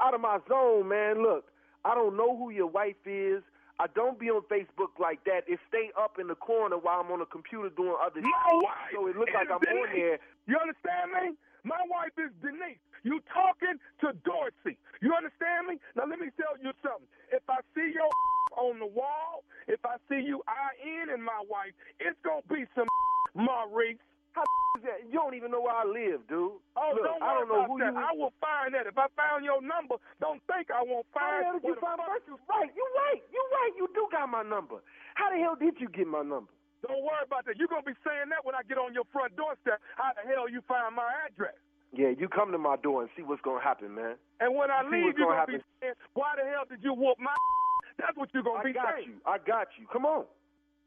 out 0.00 0.14
of 0.14 0.20
my 0.20 0.38
zone, 0.48 0.88
man. 0.88 1.22
Look, 1.22 1.44
I 1.84 1.94
don't 1.94 2.16
know 2.16 2.36
who 2.36 2.50
your 2.50 2.66
wife 2.68 2.96
is. 3.04 3.42
I 3.80 3.86
don't 3.94 4.18
be 4.18 4.30
on 4.30 4.42
Facebook 4.48 4.94
like 5.00 5.24
that. 5.24 5.42
It 5.48 5.58
stay 5.68 5.90
up 5.98 6.16
in 6.20 6.28
the 6.28 6.36
corner 6.36 6.76
while 6.78 7.00
I'm 7.00 7.10
on 7.10 7.18
the 7.20 7.26
computer 7.26 7.68
doing 7.74 7.96
other 8.00 8.20
My 8.20 8.28
shit. 8.30 8.62
wife 8.62 8.92
So 8.94 9.06
it 9.08 9.16
looks 9.16 9.32
like 9.34 9.48
I'm 9.50 9.58
on 9.60 9.88
Denise. 9.88 9.96
there. 9.96 10.18
You 10.46 10.56
understand 10.60 11.10
me? 11.12 11.36
My 11.64 11.80
wife 11.90 12.14
is 12.16 12.30
Denise. 12.40 12.78
You 13.02 13.20
talking 13.32 13.76
to 14.00 14.12
Dorsey. 14.22 14.78
You 15.02 15.12
understand 15.14 15.66
me? 15.66 15.76
Now 15.96 16.06
let 16.06 16.20
me 16.20 16.30
tell 16.38 16.54
you 16.62 16.70
something. 16.80 17.08
If 17.32 17.42
I 17.50 17.58
see 17.74 17.90
your 17.92 18.08
on 18.62 18.78
the 18.78 18.86
wall, 18.86 19.42
if 19.66 19.80
I 19.84 19.96
see 20.08 20.22
you 20.22 20.42
eye 20.46 20.76
in 20.78 21.10
and 21.10 21.22
my 21.24 21.42
wife, 21.48 21.74
it's 21.98 22.18
gonna 22.24 22.46
be 22.48 22.64
some 22.76 22.86
Maurice. 23.34 23.98
How 24.32 24.44
is 24.80 24.84
that? 24.84 25.00
You 25.08 25.20
don't 25.20 25.36
even 25.36 25.50
know 25.52 25.60
where 25.60 25.76
I 25.76 25.84
live, 25.84 26.24
dude. 26.28 26.56
Oh, 26.76 26.92
Look, 26.96 27.04
don't 27.04 27.22
I 27.22 27.36
worry 27.36 27.38
don't 27.44 27.48
know 27.48 27.60
about 27.64 27.70
who 27.70 27.76
that. 27.84 27.92
you. 27.92 28.00
I 28.00 28.10
will 28.16 28.34
find 28.40 28.72
that. 28.74 28.86
If 28.88 28.96
I 28.96 29.06
found 29.16 29.44
your 29.44 29.60
number, 29.60 29.96
don't 30.20 30.40
think 30.48 30.72
I 30.72 30.80
won't 30.82 31.06
find. 31.12 31.28
How 31.28 31.38
the 31.38 31.44
hell 31.44 31.60
did 31.60 31.68
you 31.68 31.78
find 31.80 31.98
first? 32.04 32.24
You 32.28 32.36
right. 32.52 32.70
You 32.72 32.84
right. 33.06 33.20
You 33.32 33.42
right. 33.52 33.72
You 33.76 33.86
do 33.92 34.08
got 34.10 34.28
my 34.28 34.42
number. 34.42 34.80
How 35.14 35.28
the 35.28 35.38
hell 35.38 35.56
did 35.56 35.76
you 35.80 35.88
get 35.92 36.08
my 36.08 36.24
number? 36.24 36.50
Don't 36.82 37.04
worry 37.06 37.22
about 37.22 37.46
that. 37.46 37.54
You're 37.60 37.70
gonna 37.70 37.86
be 37.86 37.94
saying 38.02 38.32
that 38.34 38.42
when 38.42 38.58
I 38.58 38.66
get 38.66 38.74
on 38.80 38.90
your 38.90 39.06
front 39.14 39.36
doorstep. 39.38 39.78
How 39.94 40.10
the 40.18 40.26
hell 40.26 40.50
you 40.50 40.64
find 40.66 40.90
my 40.96 41.06
address? 41.28 41.54
Yeah, 41.94 42.10
you 42.10 42.26
come 42.26 42.50
to 42.50 42.58
my 42.58 42.74
door 42.80 43.02
and 43.04 43.10
see 43.14 43.22
what's 43.22 43.44
gonna 43.44 43.62
happen, 43.62 43.94
man. 43.94 44.16
And 44.40 44.56
when 44.56 44.72
I 44.72 44.82
See 44.82 44.96
leave, 44.96 45.14
you're 45.14 45.28
gonna 45.30 45.46
gonna 45.46 45.60
be 45.60 45.64
saying, 45.78 45.94
"Why 46.16 46.32
the 46.34 46.42
hell 46.48 46.64
did 46.66 46.82
you 46.82 46.90
whoop 46.96 47.20
my?" 47.20 47.36
That's 48.00 48.16
what 48.16 48.32
you're 48.34 48.42
gonna 48.42 48.64
I 48.64 48.64
be 48.64 48.72
saying. 48.72 48.82
I 48.82 48.90
got 48.90 49.06
you. 49.06 49.14
I 49.26 49.36
got 49.38 49.68
you. 49.78 49.86
Come 49.92 50.06
on. 50.08 50.24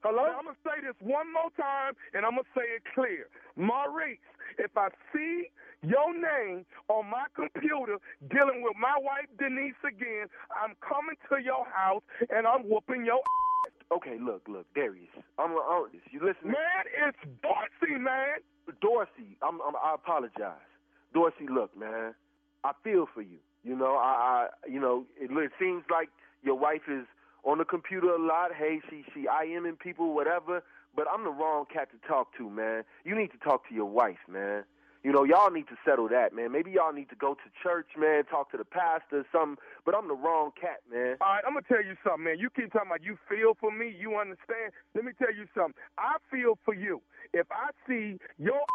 Hello? 0.06 0.22
Now, 0.22 0.38
I'm 0.38 0.45
gonna 0.45 0.62
say 0.62 0.86
this 0.86 0.93
one 1.01 1.34
more 1.34 1.49
time, 1.58 1.97
and 2.14 2.30
I'm 2.30 2.38
gonna 2.38 2.53
say 2.53 2.78
it 2.78 2.86
clear, 2.93 3.26
Maurice. 3.58 4.22
If 4.62 4.70
I 4.78 4.93
see 5.10 5.49
your 5.82 6.14
name 6.14 6.62
on 6.93 7.10
my 7.10 7.26
computer 7.34 7.97
dealing 8.30 8.62
with 8.62 8.78
my 8.78 8.93
wife 9.01 9.26
Denise 9.41 9.82
again, 9.82 10.30
I'm 10.53 10.78
coming 10.78 11.18
to 11.34 11.41
your 11.41 11.66
house 11.74 12.06
and 12.30 12.45
I'm 12.45 12.70
whooping 12.70 13.01
your. 13.03 13.18
Ass. 13.18 13.74
Okay, 13.97 14.22
look, 14.22 14.45
look, 14.47 14.70
Darius. 14.78 15.10
I'm, 15.41 15.58
I'm 15.58 15.89
you 16.14 16.22
listen. 16.22 16.53
Man, 16.53 16.86
it's 16.86 17.18
Dorsey, 17.41 17.97
man. 17.97 18.45
Dorsey, 18.86 19.41
I'm, 19.41 19.58
I'm, 19.66 19.74
I 19.74 19.97
apologize. 19.97 20.70
Dorsey, 21.18 21.49
look, 21.49 21.74
man, 21.74 22.14
I 22.64 22.78
feel 22.84 23.10
for 23.12 23.24
you. 23.24 23.41
You 23.64 23.76
know, 23.76 23.97
I, 23.97 24.45
I 24.62 24.70
you 24.70 24.80
know, 24.80 25.06
it, 25.20 25.34
it 25.34 25.51
seems 25.60 25.82
like 25.89 26.10
your 26.43 26.58
wife 26.62 26.86
is 26.88 27.10
on 27.45 27.59
the 27.59 27.65
computer 27.65 28.09
a 28.09 28.19
lot. 28.21 28.51
Hey, 28.53 28.81
she, 28.89 29.05
she 29.13 29.25
IMing 29.27 29.79
people, 29.79 30.13
whatever. 30.13 30.63
But 30.95 31.07
I'm 31.11 31.23
the 31.23 31.29
wrong 31.29 31.65
cat 31.71 31.89
to 31.91 32.07
talk 32.07 32.29
to, 32.37 32.49
man. 32.49 32.83
You 33.03 33.15
need 33.15 33.31
to 33.31 33.37
talk 33.37 33.67
to 33.69 33.75
your 33.75 33.85
wife, 33.85 34.23
man. 34.29 34.63
You 35.03 35.11
know, 35.11 35.23
y'all 35.23 35.51
need 35.51 35.67
to 35.67 35.77
settle 35.85 36.09
that, 36.09 36.33
man. 36.33 36.51
Maybe 36.51 36.71
y'all 36.71 36.91
need 36.91 37.09
to 37.09 37.15
go 37.15 37.35
to 37.35 37.47
church, 37.61 37.89
man, 37.95 38.23
talk 38.25 38.49
to 38.51 38.57
the 38.57 38.65
pastor, 38.65 39.21
or 39.21 39.25
something. 39.31 39.61
But 39.85 39.93
I'm 39.93 40.07
the 40.07 40.15
wrong 40.15 40.49
cat, 40.59 40.81
man. 40.91 41.17
All 41.21 41.27
right, 41.29 41.43
I'm 41.45 41.53
gonna 41.53 41.67
tell 41.67 41.85
you 41.85 41.93
something, 42.03 42.23
man. 42.23 42.39
You 42.39 42.49
keep 42.49 42.73
talking 42.73 42.89
about 42.89 43.03
you 43.03 43.15
feel 43.29 43.53
for 43.59 43.69
me, 43.69 43.93
you 43.93 44.17
understand. 44.17 44.73
Let 44.95 45.05
me 45.05 45.11
tell 45.19 45.29
you 45.29 45.45
something. 45.53 45.75
I 45.99 46.17
feel 46.31 46.57
for 46.65 46.73
you. 46.73 47.01
If 47.33 47.45
I 47.51 47.69
see 47.87 48.17
your 48.39 48.65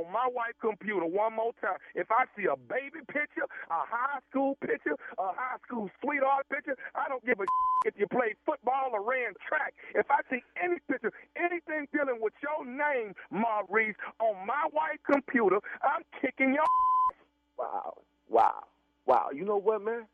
on 0.00 0.12
my 0.12 0.26
wife's 0.32 0.56
computer 0.60 1.04
one 1.04 1.36
more 1.36 1.52
time. 1.60 1.76
If 1.94 2.08
I 2.10 2.24
see 2.36 2.48
a 2.48 2.56
baby 2.56 3.04
picture, 3.08 3.44
a 3.68 3.84
high 3.84 4.20
school 4.30 4.56
picture, 4.64 4.96
a 5.18 5.28
high 5.36 5.60
school 5.66 5.90
sweetheart 6.00 6.48
picture, 6.48 6.76
I 6.96 7.08
don't 7.08 7.24
give 7.24 7.40
a 7.40 7.44
if 7.84 7.94
you 7.98 8.06
played 8.08 8.36
football 8.46 8.90
or 8.92 9.04
ran 9.04 9.36
track. 9.46 9.74
If 9.94 10.06
I 10.10 10.24
see 10.30 10.40
any 10.56 10.80
picture, 10.88 11.12
anything 11.36 11.88
dealing 11.92 12.20
with 12.20 12.32
your 12.40 12.64
name, 12.64 13.14
Maurice, 13.30 13.96
on 14.20 14.46
my 14.46 14.64
wife's 14.72 15.04
computer, 15.04 15.60
I'm 15.84 16.02
kicking 16.20 16.54
your 16.54 16.64
Wow, 17.58 17.98
wow, 18.28 18.64
wow. 19.06 19.28
You 19.34 19.44
know 19.44 19.58
what, 19.60 19.84
man? 19.84 20.06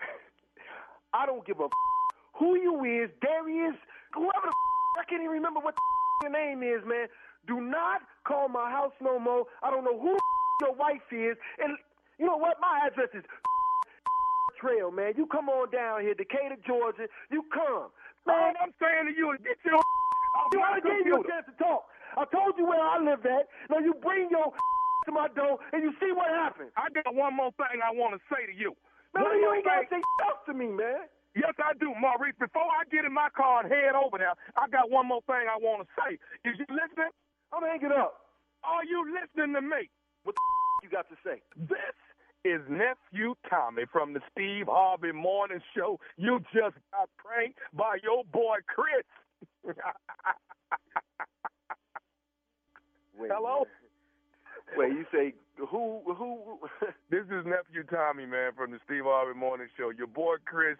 I 1.12 1.26
don't 1.26 1.46
give 1.46 1.60
a 1.60 1.68
who 2.38 2.56
you 2.56 2.84
is, 2.84 3.10
Darius, 3.20 3.76
whoever 4.14 4.46
the 4.46 4.52
I 4.98 5.04
can't 5.04 5.20
even 5.22 5.32
remember 5.32 5.60
what 5.60 5.74
the 5.74 5.80
your 6.22 6.32
name 6.32 6.62
is, 6.62 6.82
man. 6.86 7.06
Do 7.48 7.60
not 7.60 8.02
call 8.28 8.48
my 8.48 8.70
house 8.70 8.92
no 9.02 9.18
more. 9.18 9.46
I 9.62 9.70
don't 9.70 9.84
know 9.84 9.98
who 9.98 10.16
your 10.62 10.74
wife 10.76 11.02
is, 11.12 11.36
and 11.58 11.76
you 12.20 12.26
know 12.26 12.36
what? 12.38 12.58
My 12.60 12.86
address 12.86 13.08
is 13.14 13.24
Trail, 14.60 14.90
man. 14.90 15.14
You 15.16 15.26
come 15.26 15.48
on 15.48 15.70
down 15.70 16.02
here, 16.02 16.14
Decatur, 16.14 16.58
Georgia. 16.66 17.06
You 17.30 17.44
come, 17.54 17.90
man. 18.26 18.54
I'm 18.60 18.74
saying 18.82 19.06
to 19.10 19.14
you, 19.16 19.32
get 19.42 19.58
your 19.64 19.78
You 20.52 20.60
I 20.62 20.80
gave 20.80 21.06
you 21.06 21.20
a 21.20 21.24
chance 21.26 21.46
to 21.50 21.56
talk. 21.62 21.86
I 22.18 22.24
told 22.30 22.54
you 22.58 22.66
where 22.66 22.80
I 22.82 22.98
live 23.02 23.24
at. 23.26 23.48
Now 23.70 23.78
you 23.80 23.94
bring 24.02 24.28
your 24.30 24.52
to 25.06 25.12
my 25.12 25.28
door 25.34 25.58
and 25.72 25.82
you 25.82 25.92
see 26.02 26.12
what 26.12 26.28
happens. 26.30 26.70
I 26.76 26.90
got 26.92 27.14
one 27.14 27.34
more 27.36 27.52
thing 27.56 27.80
I 27.80 27.92
want 27.94 28.14
to 28.18 28.20
say 28.28 28.46
to 28.50 28.54
you. 28.54 28.74
Man, 29.14 29.24
One 29.24 29.38
you 29.40 29.48
ain't 29.54 29.64
gotta 29.64 29.86
thing. 29.88 30.02
say 30.02 30.10
stuff 30.20 30.44
to 30.46 30.54
me, 30.54 30.68
man. 30.68 31.06
Yes, 31.36 31.54
I 31.62 31.72
do, 31.78 31.94
Maurice. 31.96 32.34
Before 32.40 32.66
I 32.66 32.84
get 32.90 33.04
in 33.06 33.12
my 33.14 33.28
car 33.36 33.62
and 33.62 33.70
head 33.72 33.94
over 33.94 34.18
there, 34.18 34.34
I 34.58 34.66
got 34.68 34.90
one 34.90 35.06
more 35.06 35.22
thing 35.30 35.46
I 35.48 35.56
want 35.60 35.86
to 35.86 35.88
say. 36.02 36.18
Is 36.48 36.58
you 36.58 36.66
listening? 36.68 37.12
I'm 37.52 37.62
hanging 37.62 37.96
up. 37.96 38.14
Are 38.64 38.84
you 38.84 39.04
listening 39.12 39.54
to 39.54 39.62
me? 39.62 39.88
What 40.24 40.34
the 40.34 40.40
you 40.82 40.90
got 40.90 41.08
to 41.08 41.16
say? 41.24 41.40
This 41.56 41.96
is 42.44 42.60
nephew 42.68 43.34
Tommy 43.48 43.84
from 43.90 44.12
the 44.12 44.20
Steve 44.32 44.66
Harvey 44.68 45.12
Morning 45.12 45.60
Show. 45.76 45.98
You 46.16 46.40
just 46.52 46.76
got 46.92 47.08
pranked 47.16 47.58
by 47.72 47.96
your 48.02 48.24
boy 48.24 48.56
Chris. 48.66 49.04
Wait, 53.18 53.30
Hello? 53.32 53.66
Wait, 54.76 54.92
you 54.92 55.04
say 55.12 55.34
who? 55.56 56.02
Who? 56.06 56.58
This 57.10 57.24
is 57.24 57.44
nephew 57.46 57.82
Tommy, 57.90 58.26
man, 58.26 58.52
from 58.56 58.70
the 58.70 58.78
Steve 58.84 59.04
Harvey 59.04 59.38
Morning 59.38 59.68
Show. 59.76 59.90
Your 59.90 60.06
boy 60.06 60.36
Chris 60.44 60.76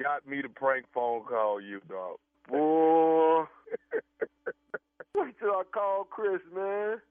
got 0.00 0.26
me 0.28 0.42
to 0.42 0.48
prank 0.48 0.84
phone 0.94 1.24
call 1.24 1.60
you, 1.60 1.80
dog. 1.88 2.18
Boy. 2.48 3.44
Wait 5.16 5.38
till 5.38 5.50
I 5.50 5.62
call 5.72 6.04
Chris, 6.04 6.40
man. 6.54 7.00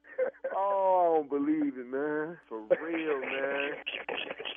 Oh, 0.54 1.00
I 1.00 1.16
don't 1.16 1.30
believe 1.30 1.78
it, 1.78 1.88
man. 1.88 2.38
For 2.50 2.60
real, 2.60 3.22
man. 3.22 3.72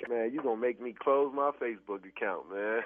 Man, 0.08 0.32
you 0.32 0.42
gonna 0.42 0.60
make 0.60 0.80
me 0.80 0.92
close 0.92 1.32
my 1.32 1.52
Facebook 1.62 2.04
account, 2.04 2.50
man. 2.52 2.80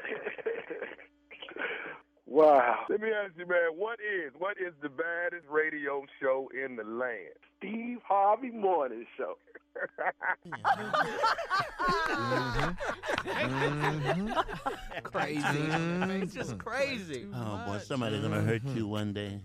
wow. 2.27 2.81
Let 2.91 3.01
me 3.01 3.09
ask 3.09 3.33
you, 3.39 3.47
man, 3.47 3.71
what 3.77 3.99
is 4.01 4.35
what 4.39 4.59
is 4.59 4.75
the 4.83 4.91
baddest 4.91 5.47
radio 5.51 6.05
show 6.21 6.51
in 6.53 6.77
the 6.77 6.85
land? 6.85 7.33
Steve 7.59 8.01
Harvey 8.07 8.51
Morning 8.51 9.07
Show. 9.17 9.39
Crazy. 15.05 15.41
Mm-hmm. 15.41 16.11
It's 16.23 16.35
just 16.35 16.59
crazy. 16.59 17.27
Oh 17.35 17.63
boy, 17.67 17.79
somebody 17.79 18.21
gonna 18.21 18.43
hurt 18.43 18.65
you 18.75 18.87
one 18.87 19.15
day. 19.15 19.41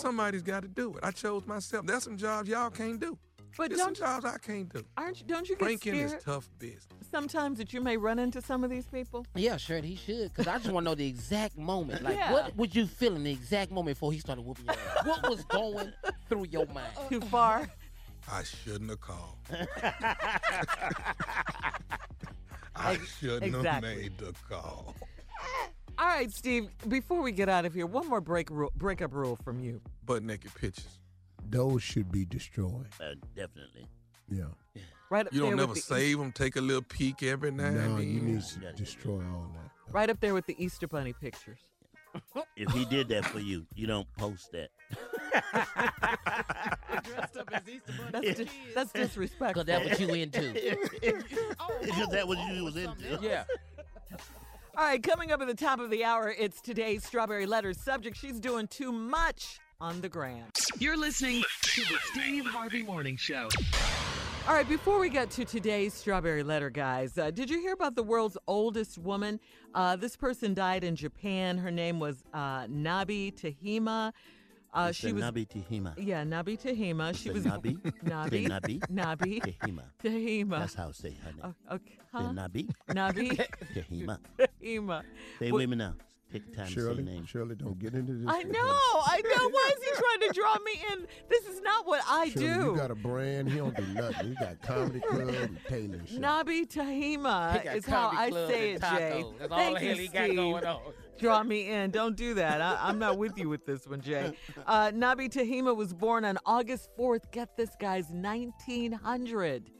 Somebody's 0.00 0.42
got 0.42 0.62
to 0.62 0.68
do 0.68 0.94
it. 0.94 1.00
I 1.02 1.10
chose 1.10 1.46
myself. 1.46 1.86
There's 1.86 2.02
some 2.04 2.16
jobs 2.16 2.48
y'all 2.48 2.70
can't 2.70 3.00
do. 3.00 3.16
But 3.56 3.68
There's 3.68 3.80
some 3.80 3.92
don't 3.92 3.98
jobs 3.98 4.24
I 4.24 4.36
can't 4.38 4.68
do. 4.72 4.82
aren't 4.96 5.20
you, 5.20 5.26
don't 5.28 5.48
you 5.48 5.54
get 5.54 5.62
Pranking 5.64 5.94
scared 5.94 6.12
is 6.18 6.24
tough 6.24 6.50
business. 6.58 6.86
sometimes 7.08 7.58
that 7.58 7.72
you 7.72 7.80
may 7.80 7.96
run 7.96 8.18
into 8.18 8.42
some 8.42 8.64
of 8.64 8.70
these 8.70 8.86
people? 8.86 9.24
Yeah, 9.36 9.58
sure, 9.58 9.80
he 9.80 9.94
should. 9.94 10.30
Because 10.32 10.48
I 10.48 10.58
just 10.58 10.70
want 10.72 10.84
to 10.86 10.90
know 10.90 10.96
the 10.96 11.06
exact 11.06 11.56
moment. 11.56 12.02
Like, 12.02 12.16
Yeah. 12.16 12.32
what 12.32 12.56
would 12.56 12.74
you 12.74 12.88
feel 12.88 13.14
in 13.14 13.22
the 13.22 13.30
exact 13.30 13.70
moment 13.70 13.96
before 13.96 14.12
he 14.12 14.18
started 14.18 14.42
whooping 14.42 14.64
your 14.64 14.74
ass? 14.74 15.06
What 15.06 15.30
was 15.30 15.44
going 15.44 15.92
through 16.28 16.46
your 16.50 16.66
mind? 16.66 16.88
Too 17.08 17.20
far. 17.20 17.68
I 18.28 18.42
shouldn't 18.42 18.90
have 18.90 19.00
called. 19.00 19.36
I 22.76 22.98
shouldn't 23.20 23.54
exactly. 23.54 23.88
have 23.90 23.98
made 24.02 24.18
the 24.18 24.34
call. 24.48 24.96
All 25.98 26.06
right, 26.06 26.30
Steve. 26.32 26.68
Before 26.88 27.22
we 27.22 27.32
get 27.32 27.48
out 27.48 27.64
of 27.64 27.74
here, 27.74 27.86
one 27.86 28.08
more 28.08 28.20
break 28.20 28.50
rule, 28.50 28.72
breakup 28.76 29.12
rule 29.14 29.38
from 29.44 29.60
you. 29.60 29.80
Butt 30.04 30.22
naked 30.22 30.54
pictures. 30.54 30.98
Those 31.48 31.82
should 31.82 32.10
be 32.10 32.24
destroyed. 32.24 32.86
Uh, 33.00 33.14
definitely. 33.36 33.86
Yeah. 34.28 34.44
Right 35.10 35.26
up 35.26 35.32
You 35.32 35.40
don't 35.40 35.50
there 35.50 35.56
never 35.58 35.74
the 35.74 35.80
save 35.80 36.18
them. 36.18 36.32
Take 36.32 36.56
a 36.56 36.60
little 36.60 36.82
peek 36.82 37.22
every 37.22 37.52
now 37.52 37.70
No, 37.70 37.80
and 37.80 37.98
then. 37.98 38.08
you 38.10 38.20
need 38.20 38.42
to 38.42 38.72
destroy 38.72 39.20
all 39.22 39.50
that. 39.54 39.70
right 39.92 40.10
up 40.10 40.18
there 40.20 40.34
with 40.34 40.46
the 40.46 40.56
Easter 40.62 40.88
Bunny 40.88 41.12
pictures. 41.12 41.58
If 42.56 42.70
he 42.70 42.84
did 42.84 43.08
that 43.08 43.24
for 43.26 43.40
you, 43.40 43.66
you 43.74 43.88
don't 43.88 44.06
post 44.16 44.52
that. 44.52 44.70
Dressed 47.02 47.36
up 47.36 47.50
as 47.52 47.62
Easter 47.68 47.92
Bunny. 47.98 48.10
That's 48.12 48.38
dis- 48.38 48.48
that's 48.74 48.92
disrespectful. 48.92 49.64
Because 49.64 49.86
that's 49.86 50.00
what 50.00 50.08
you 50.08 50.14
into. 50.22 50.52
Because 50.52 52.08
that 52.12 52.28
was 52.28 52.38
you 52.52 52.64
was 52.64 52.76
into. 52.76 53.18
Yeah. 53.20 53.44
All 54.76 54.84
right, 54.84 55.00
coming 55.02 55.30
up 55.30 55.40
at 55.40 55.46
the 55.46 55.54
top 55.54 55.78
of 55.78 55.90
the 55.90 56.02
hour, 56.04 56.34
it's 56.36 56.60
today's 56.60 57.04
Strawberry 57.04 57.46
Letters 57.46 57.78
subject. 57.80 58.16
She's 58.16 58.40
doing 58.40 58.66
too 58.66 58.90
much 58.90 59.60
on 59.80 60.00
the 60.00 60.08
gram. 60.08 60.46
You're 60.80 60.96
listening 60.96 61.44
to 61.62 61.80
the 61.82 61.98
Steve 62.12 62.44
Harvey 62.46 62.82
Morning 62.82 63.16
Show. 63.16 63.48
All 64.48 64.54
right, 64.54 64.68
before 64.68 64.98
we 64.98 65.08
get 65.10 65.30
to 65.32 65.44
today's 65.44 65.94
Strawberry 65.94 66.42
Letter, 66.42 66.70
guys, 66.70 67.16
uh, 67.16 67.30
did 67.30 67.48
you 67.50 67.60
hear 67.60 67.72
about 67.72 67.94
the 67.94 68.02
world's 68.02 68.36
oldest 68.48 68.98
woman? 68.98 69.38
Uh, 69.74 69.94
this 69.94 70.16
person 70.16 70.54
died 70.54 70.82
in 70.82 70.96
Japan. 70.96 71.56
Her 71.56 71.70
name 71.70 72.00
was 72.00 72.24
uh, 72.34 72.64
Nabi 72.66 73.32
Tahima. 73.32 74.12
Uh, 74.72 74.90
she 74.90 75.12
was 75.12 75.22
Nabi 75.22 75.46
Tahima. 75.48 75.94
Yeah, 75.96 76.24
Nabi 76.24 76.60
Tahima. 76.60 77.14
She 77.16 77.28
Say 77.28 77.34
was 77.34 77.44
Nabi? 77.44 77.80
Nabi. 78.04 78.48
Nabi? 78.48 78.80
Nabi. 78.92 79.40
Tahima. 79.40 79.82
Tahima. 80.02 80.58
That's 80.58 80.74
how 80.74 80.88
I 80.88 80.92
say 80.92 81.16
her 81.24 81.30
name. 81.32 81.54
Oh, 81.70 81.74
okay. 81.76 81.92
Say 81.92 82.00
Huh? 82.12 82.32
Nabi. 82.32 82.68
Nabi. 82.90 83.46
Tahima. 83.74 84.18
Tahima. 84.64 85.02
Say 85.38 85.50
Well- 85.50 85.60
with 85.60 85.70
me 85.70 85.76
now. 85.76 85.94
Take 86.32 86.50
the 86.50 86.56
time 86.56 86.66
to 86.66 86.72
say 86.72 86.80
Shirley, 86.80 87.02
name. 87.04 87.24
Shirley, 87.26 87.54
don't 87.54 87.78
get 87.78 87.94
into 87.94 88.12
this. 88.14 88.26
I 88.28 88.42
know, 88.42 88.58
I 88.58 89.20
know. 89.22 89.48
Why 89.50 89.70
is 89.76 89.84
he 89.84 89.90
trying 89.94 90.20
to 90.28 90.32
draw 90.34 90.56
me 90.64 90.72
in? 90.92 91.06
This 91.28 91.46
is 91.46 91.60
not 91.60 91.86
what 91.86 92.00
I 92.08 92.30
Shirley, 92.30 92.46
do. 92.46 92.60
You 92.72 92.76
got 92.76 92.90
a 92.90 92.94
brand. 92.96 93.50
He 93.50 93.58
don't 93.58 93.76
do 93.76 93.86
nothing. 93.94 94.30
He 94.30 94.34
got 94.34 94.60
comedy 94.62 94.98
club 94.98 95.28
and 95.28 95.58
Taylor 95.68 96.00
shit. 96.06 96.20
Nabi 96.20 96.66
Tahima 96.66 97.76
is 97.76 97.86
how 97.86 98.08
I 98.12 98.30
say 98.30 98.72
it, 98.72 98.80
Jay. 98.80 99.22
tacos. 99.22 99.38
That's 99.38 99.52
all 99.52 99.58
Thank 99.58 99.78
the 99.78 99.84
you, 99.84 99.88
hell 99.90 99.98
he 99.98 100.08
got 100.08 100.24
Steve. 100.24 100.36
going 100.36 100.64
on. 100.64 100.80
Draw 101.20 101.42
me 101.44 101.68
in. 101.70 101.90
Don't 101.92 102.16
do 102.16 102.34
that. 102.34 102.60
I, 102.60 102.78
I'm 102.80 102.98
not 102.98 103.16
with 103.16 103.38
you 103.38 103.48
with 103.48 103.64
this 103.64 103.86
one, 103.86 104.00
Jay. 104.00 104.32
Uh, 104.66 104.90
Nabi 104.90 105.28
Tahima 105.32 105.76
was 105.76 105.94
born 105.94 106.24
on 106.24 106.36
August 106.44 106.88
4th. 106.98 107.30
Get 107.30 107.56
this, 107.56 107.70
guys, 107.78 108.06
1900. 108.10 109.70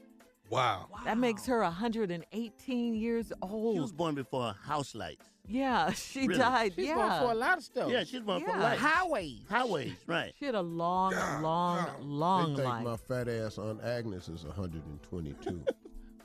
Wow. 0.55 0.87
That 1.05 1.17
makes 1.17 1.45
her 1.45 1.61
118 1.61 2.93
years 2.95 3.31
old. 3.41 3.75
She 3.75 3.79
was 3.81 3.91
born 3.91 4.15
before 4.15 4.53
house 4.63 4.95
lights. 4.95 5.25
yeah, 5.47 5.91
she 5.93 6.27
Really? 6.27 6.39
died. 6.39 6.73
She's 6.75 6.87
yeah. 6.87 6.95
going 6.95 7.19
for 7.21 7.31
a 7.31 7.35
lot 7.35 7.57
of 7.57 7.63
stuff. 7.63 7.91
Yeah, 7.91 8.03
she's 8.03 8.21
born 8.21 8.41
for 8.41 8.49
Yeah. 8.49 8.61
life. 8.63 8.79
Highways. 8.79 9.41
Highways, 9.49 9.93
right. 10.07 10.33
She 10.39 10.45
had 10.45 10.55
a 10.55 10.61
long, 10.61 11.13
long, 11.41 11.87
long 12.01 12.49
they 12.55 12.63
think 12.63 12.67
life. 12.69 12.83
my 12.83 12.97
fat 12.97 13.27
ass 13.27 13.57
Aunt 13.57 13.83
Agnes 13.83 14.29
is 14.29 14.43
122. 14.45 15.63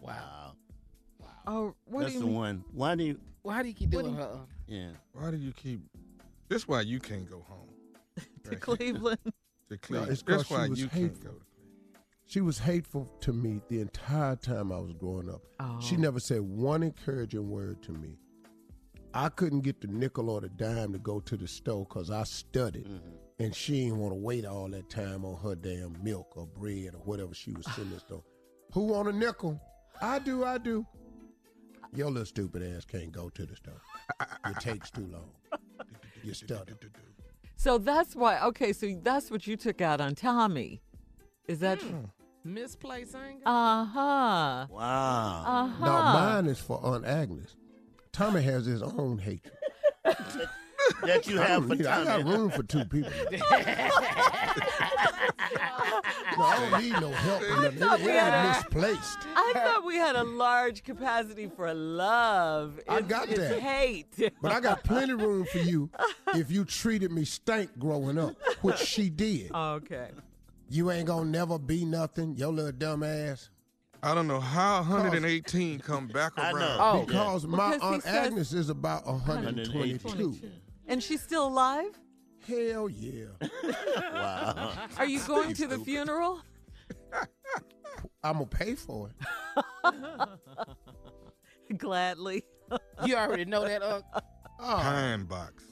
Wow. 0.02 0.52
Wow. 1.20 1.26
Oh, 1.46 1.74
what 1.86 2.00
That's 2.02 2.12
do 2.12 2.18
you 2.18 2.20
the 2.20 2.26
mean? 2.26 2.34
one. 2.36 2.64
Why 2.72 2.94
do 2.94 3.04
you? 3.04 3.18
Well, 3.42 3.54
how 3.56 3.62
do 3.62 3.68
you 3.68 3.74
keep 3.74 3.90
doing 3.90 4.06
do 4.06 4.12
her? 4.12 4.22
uh, 4.22 4.38
Yeah. 4.66 4.90
Why 5.12 5.30
do 5.30 5.36
you 5.36 5.52
keep? 5.52 5.80
That's 6.48 6.66
why 6.68 6.80
you 6.82 7.00
can't 7.00 7.28
go 7.28 7.44
home. 7.48 7.68
To 8.44 8.56
Cleveland. 8.56 9.18
To 9.24 9.32
No, 9.70 9.76
Cleveland. 9.78 10.12
it's 10.12 10.22
'cause 10.22 10.36
That's 10.38 10.50
why 10.50 10.68
was 10.68 10.80
you 10.80 10.88
can't 10.88 11.12
hateful. 11.12 11.32
go. 11.32 11.36
She 12.30 12.40
was 12.40 12.60
hateful 12.60 13.10
to 13.22 13.32
me 13.32 13.60
the 13.68 13.80
entire 13.80 14.36
time 14.36 14.70
I 14.70 14.78
was 14.78 14.92
growing 14.92 15.28
up. 15.28 15.42
She 15.82 15.96
Oh. 15.96 15.98
never 15.98 16.20
said 16.20 16.42
one 16.42 16.84
encouraging 16.84 17.50
word 17.50 17.82
to 17.82 17.92
me. 17.92 18.18
I 19.12 19.30
couldn't 19.30 19.62
get 19.62 19.80
the 19.80 19.88
nickel 19.88 20.30
or 20.30 20.40
the 20.40 20.48
dime 20.48 20.92
to 20.92 21.00
go 21.00 21.18
to 21.18 21.36
the 21.36 21.48
store 21.48 21.84
because 21.88 22.08
I 22.08 22.22
studied. 22.22 22.86
Mm-hmm. 22.86 23.16
And 23.40 23.52
she 23.52 23.82
didn't 23.86 23.98
want 23.98 24.12
to 24.12 24.20
wait 24.20 24.44
all 24.44 24.68
that 24.68 24.88
time 24.88 25.24
on 25.24 25.40
her 25.42 25.56
damn 25.56 25.96
milk 26.04 26.36
or 26.36 26.46
bread 26.46 26.94
or 26.94 27.00
whatever 27.00 27.34
she 27.34 27.50
was 27.50 27.66
in 27.78 27.90
the 27.90 27.98
store. 27.98 28.22
Who 28.74 28.84
want 28.84 29.08
a 29.08 29.12
nickel? 29.12 29.60
I 30.00 30.20
do, 30.20 30.44
I 30.44 30.58
do. 30.58 30.86
Your 31.92 32.10
little 32.12 32.26
stupid 32.26 32.62
ass 32.62 32.84
can't 32.84 33.10
go 33.10 33.28
to 33.30 33.44
the 33.44 33.56
store. 33.56 33.82
It 34.46 34.60
takes 34.60 34.88
too 34.92 35.08
long. 35.12 35.30
You 36.22 36.34
stutter. 36.34 36.78
So 37.56 37.78
that's 37.78 38.14
why. 38.14 38.38
Okay, 38.42 38.72
so 38.74 38.94
that's 39.02 39.30
what 39.32 39.46
you 39.46 39.56
took 39.56 39.80
out 39.80 40.00
on 40.02 40.14
Tommy. 40.14 40.82
Is 41.48 41.58
that? 41.60 41.80
Hmm. 41.82 42.04
Misplaced 42.44 43.14
anger. 43.14 43.42
Uh 43.46 43.84
huh. 43.84 44.66
Wow. 44.70 45.44
Uh 45.46 45.66
No, 45.84 45.92
huh. 45.92 46.12
mine 46.14 46.46
is 46.46 46.58
for 46.60 46.80
Aunt 46.84 47.04
Agnes. 47.04 47.54
Tommy 48.12 48.42
has 48.42 48.66
his 48.66 48.82
own 48.82 49.18
hatred. 49.18 49.52
that 51.04 51.26
you 51.26 51.38
have 51.38 51.66
for 51.68 51.74
need- 51.76 51.86
I 51.86 52.04
got 52.04 52.20
Tommy. 52.22 52.36
room 52.36 52.50
for 52.50 52.62
two 52.62 52.84
people. 52.86 53.10
No, 56.38 56.44
I 56.46 56.70
don't 56.70 56.82
need 56.82 56.92
no 56.92 57.10
help. 57.10 57.42
or 57.42 57.48
nothing. 57.62 57.78
thought 57.78 58.00
It, 58.00 58.06
we 58.06 58.12
it 58.12 58.20
had 58.20 58.48
misplaced. 58.56 59.18
I 59.34 59.52
thought 59.54 59.84
we 59.84 59.96
had 59.96 60.16
a 60.16 60.22
large 60.24 60.84
capacity 60.84 61.50
for 61.54 61.72
love. 61.74 62.78
It's, 62.78 62.88
I 62.88 63.00
got 63.02 63.28
it's 63.28 63.38
that. 63.38 63.60
hate. 63.60 64.32
But 64.40 64.52
I 64.52 64.60
got 64.60 64.82
plenty 64.84 65.12
room 65.14 65.44
for 65.44 65.58
you 65.58 65.90
if 66.34 66.50
you 66.50 66.64
treated 66.64 67.10
me 67.10 67.24
stank 67.24 67.78
growing 67.78 68.16
up, 68.16 68.36
which 68.62 68.78
she 68.78 69.10
did. 69.10 69.50
okay. 69.54 70.10
You 70.72 70.90
ain't 70.92 71.06
gonna 71.06 71.28
never 71.28 71.58
be 71.58 71.84
nothing, 71.84 72.36
your 72.36 72.52
little 72.52 72.70
dumb 72.72 73.02
ass. 73.02 73.50
I 74.02 74.14
don't 74.14 74.28
know 74.28 74.38
how 74.40 74.78
118 74.82 75.80
come 75.80 76.06
back 76.08 76.32
I 76.36 76.52
around. 76.52 76.60
know. 76.60 76.76
Oh, 76.80 77.04
because 77.06 77.46
my 77.46 77.72
Because 77.74 77.82
he 77.82 77.88
Aunt 77.94 78.02
says- 78.04 78.26
Agnes 78.28 78.52
is 78.52 78.68
about 78.70 79.04
122. 79.06 80.38
And 80.86 81.02
she's 81.02 81.22
still 81.22 81.48
alive? 81.48 81.98
Hell 82.46 82.88
yeah. 82.88 83.26
Wow. 84.12 84.72
Are 84.96 85.06
you 85.06 85.20
going 85.26 85.54
to 85.54 85.66
the 85.66 85.78
funeral? 85.80 86.40
I'm 88.24 88.34
gonna 88.34 88.46
pay 88.46 88.74
for 88.76 89.10
it. 89.10 89.16
Gladly. 91.78 92.44
You 93.04 93.16
already 93.16 93.44
know 93.44 93.64
that, 93.64 93.82
Unc. 93.82 94.04
Oh, 94.14 94.20
Pine 94.60 95.24
box. 95.24 95.64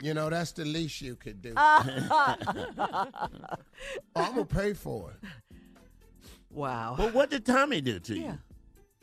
You 0.00 0.14
know 0.14 0.30
that's 0.30 0.52
the 0.52 0.64
least 0.64 1.00
you 1.00 1.16
could 1.16 1.42
do. 1.42 1.54
wow. 1.56 2.36
I'm 4.16 4.34
gonna 4.34 4.44
pay 4.44 4.72
for 4.72 5.12
it. 5.12 5.28
Well, 6.50 6.96
what 7.12 7.30
did 7.30 7.44
Tommy 7.44 7.80
do 7.80 7.98
to 8.00 8.14
you? 8.14 8.22
Yeah. 8.22 8.36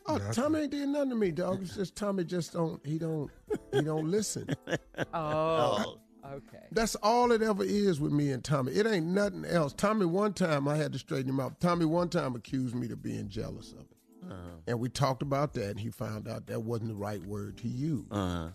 Oh, 0.08 0.20
Tommy 0.32 0.62
ain't 0.62 0.72
did 0.72 0.88
nothing 0.90 1.10
to 1.12 1.16
me, 1.16 1.32
dog. 1.32 1.62
It's 1.64 1.76
just 1.76 1.96
Tommy 1.96 2.24
just 2.24 2.54
don't 2.54 2.86
he 2.86 2.98
don't 2.98 3.32
he 3.72 3.82
don't 3.82 4.10
listen. 4.10 4.48
Oh. 5.14 5.98
Okay. 6.26 6.66
That's 6.72 6.96
all 6.96 7.32
it 7.32 7.44
ever 7.44 7.64
is 7.64 8.00
with 8.00 8.12
me 8.12 8.32
and 8.32 8.44
Tommy. 8.44 8.72
It 8.72 8.88
ain't 8.88 9.06
nothing 9.06 9.46
else. 9.46 9.74
Tommy 9.74 10.08
one 10.08 10.34
time 10.34 10.68
I 10.68 10.76
had 10.76 10.92
to 10.94 11.00
straighten 11.00 11.30
him 11.30 11.40
out. 11.40 11.60
Tommy 11.60 11.86
one 11.86 12.10
time 12.10 12.36
accused 12.36 12.74
me 12.74 12.90
of 12.90 13.04
being 13.04 13.28
jealous 13.30 13.74
of 13.74 13.82
it. 13.82 13.98
Uh-huh. 14.32 14.58
And 14.66 14.80
we 14.80 14.90
talked 14.90 15.22
about 15.22 15.54
that 15.54 15.70
and 15.70 15.80
he 15.80 15.92
found 15.92 16.28
out 16.28 16.48
that 16.48 16.64
wasn't 16.64 16.90
the 16.90 16.96
right 16.96 17.24
word 17.24 17.58
to 17.60 17.68
use. 17.68 18.08
Uh-huh. 18.10 18.50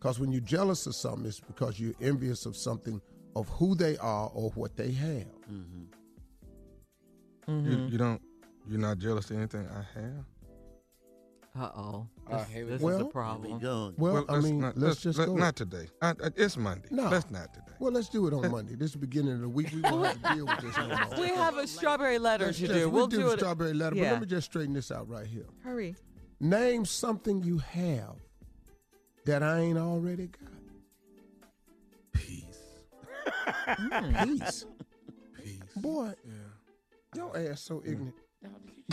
Because 0.00 0.18
when 0.18 0.32
you're 0.32 0.40
jealous 0.40 0.86
of 0.86 0.94
something, 0.94 1.26
it's 1.26 1.40
because 1.40 1.78
you're 1.78 1.92
envious 2.00 2.46
of 2.46 2.56
something 2.56 3.00
of 3.36 3.48
who 3.50 3.74
they 3.74 3.98
are 3.98 4.30
or 4.32 4.50
what 4.54 4.74
they 4.76 4.90
have. 4.92 5.26
You, 7.46 7.88
you 7.90 7.98
don't. 7.98 8.22
You're 8.68 8.78
not 8.80 8.98
jealous 8.98 9.30
of 9.30 9.36
anything 9.38 9.66
I 9.68 9.98
have. 10.00 10.24
Uh 11.58 11.68
oh. 11.76 12.06
This, 12.30 12.48
here 12.48 12.64
this 12.64 12.80
go. 12.80 12.88
is 12.88 13.00
a 13.00 13.04
problem. 13.06 13.58
Go. 13.58 13.92
Well, 13.98 14.24
I 14.28 14.34
let's 14.34 14.44
mean, 14.44 14.60
not, 14.60 14.78
let's, 14.78 15.00
just 15.02 15.18
let- 15.18 15.26
go. 15.26 15.34
Not 15.34 15.56
today. 15.56 15.88
I, 16.00 16.10
I, 16.10 16.14
it's 16.36 16.56
Monday. 16.56 16.86
No. 16.92 17.08
Let's 17.08 17.28
not 17.30 17.52
today. 17.52 17.66
well, 17.80 17.90
let's 17.92 18.08
do 18.08 18.28
it 18.28 18.32
on 18.32 18.48
Monday. 18.52 18.76
This 18.76 18.86
is 18.90 18.92
the 18.92 18.98
beginning 18.98 19.32
of 19.34 19.40
the 19.40 19.48
week. 19.48 19.70
We 19.74 19.80
won't 19.80 20.06
have 20.06 20.22
to 20.22 20.34
deal 20.36 20.46
with 20.46 20.60
this 20.60 20.76
no 20.78 20.86
more. 20.86 21.20
We 21.20 21.28
have 21.34 21.58
a 21.58 21.66
strawberry 21.66 22.18
letter 22.20 22.46
Let's 22.46 22.58
to 22.58 22.66
just- 22.68 22.78
do. 22.78 22.88
we'll 22.88 23.00
We'll 23.00 23.06
do 23.08 23.16
do 23.18 23.24
the 23.24 23.32
it. 23.32 23.38
strawberry 23.40 23.74
letter, 23.74 23.96
but 23.96 24.02
let 24.04 24.20
me 24.20 24.26
just 24.28 24.46
straighten 24.46 24.74
this 24.74 24.92
out 24.92 25.08
right 25.08 25.26
here. 25.26 25.46
Hurry. 25.64 25.96
Name 26.38 26.84
something 26.84 27.42
you 27.42 27.58
have 27.58 28.14
that 29.30 29.44
I 29.44 29.60
ain't 29.60 29.78
already 29.78 30.26
got. 30.26 30.50
Peace. 32.12 32.58
Peace. 34.24 34.66
Peace. 35.40 35.60
Boy, 35.76 36.12
Yeah. 36.26 36.32
your 37.14 37.36
ass 37.38 37.60
so 37.60 37.80
ignorant. 37.86 38.14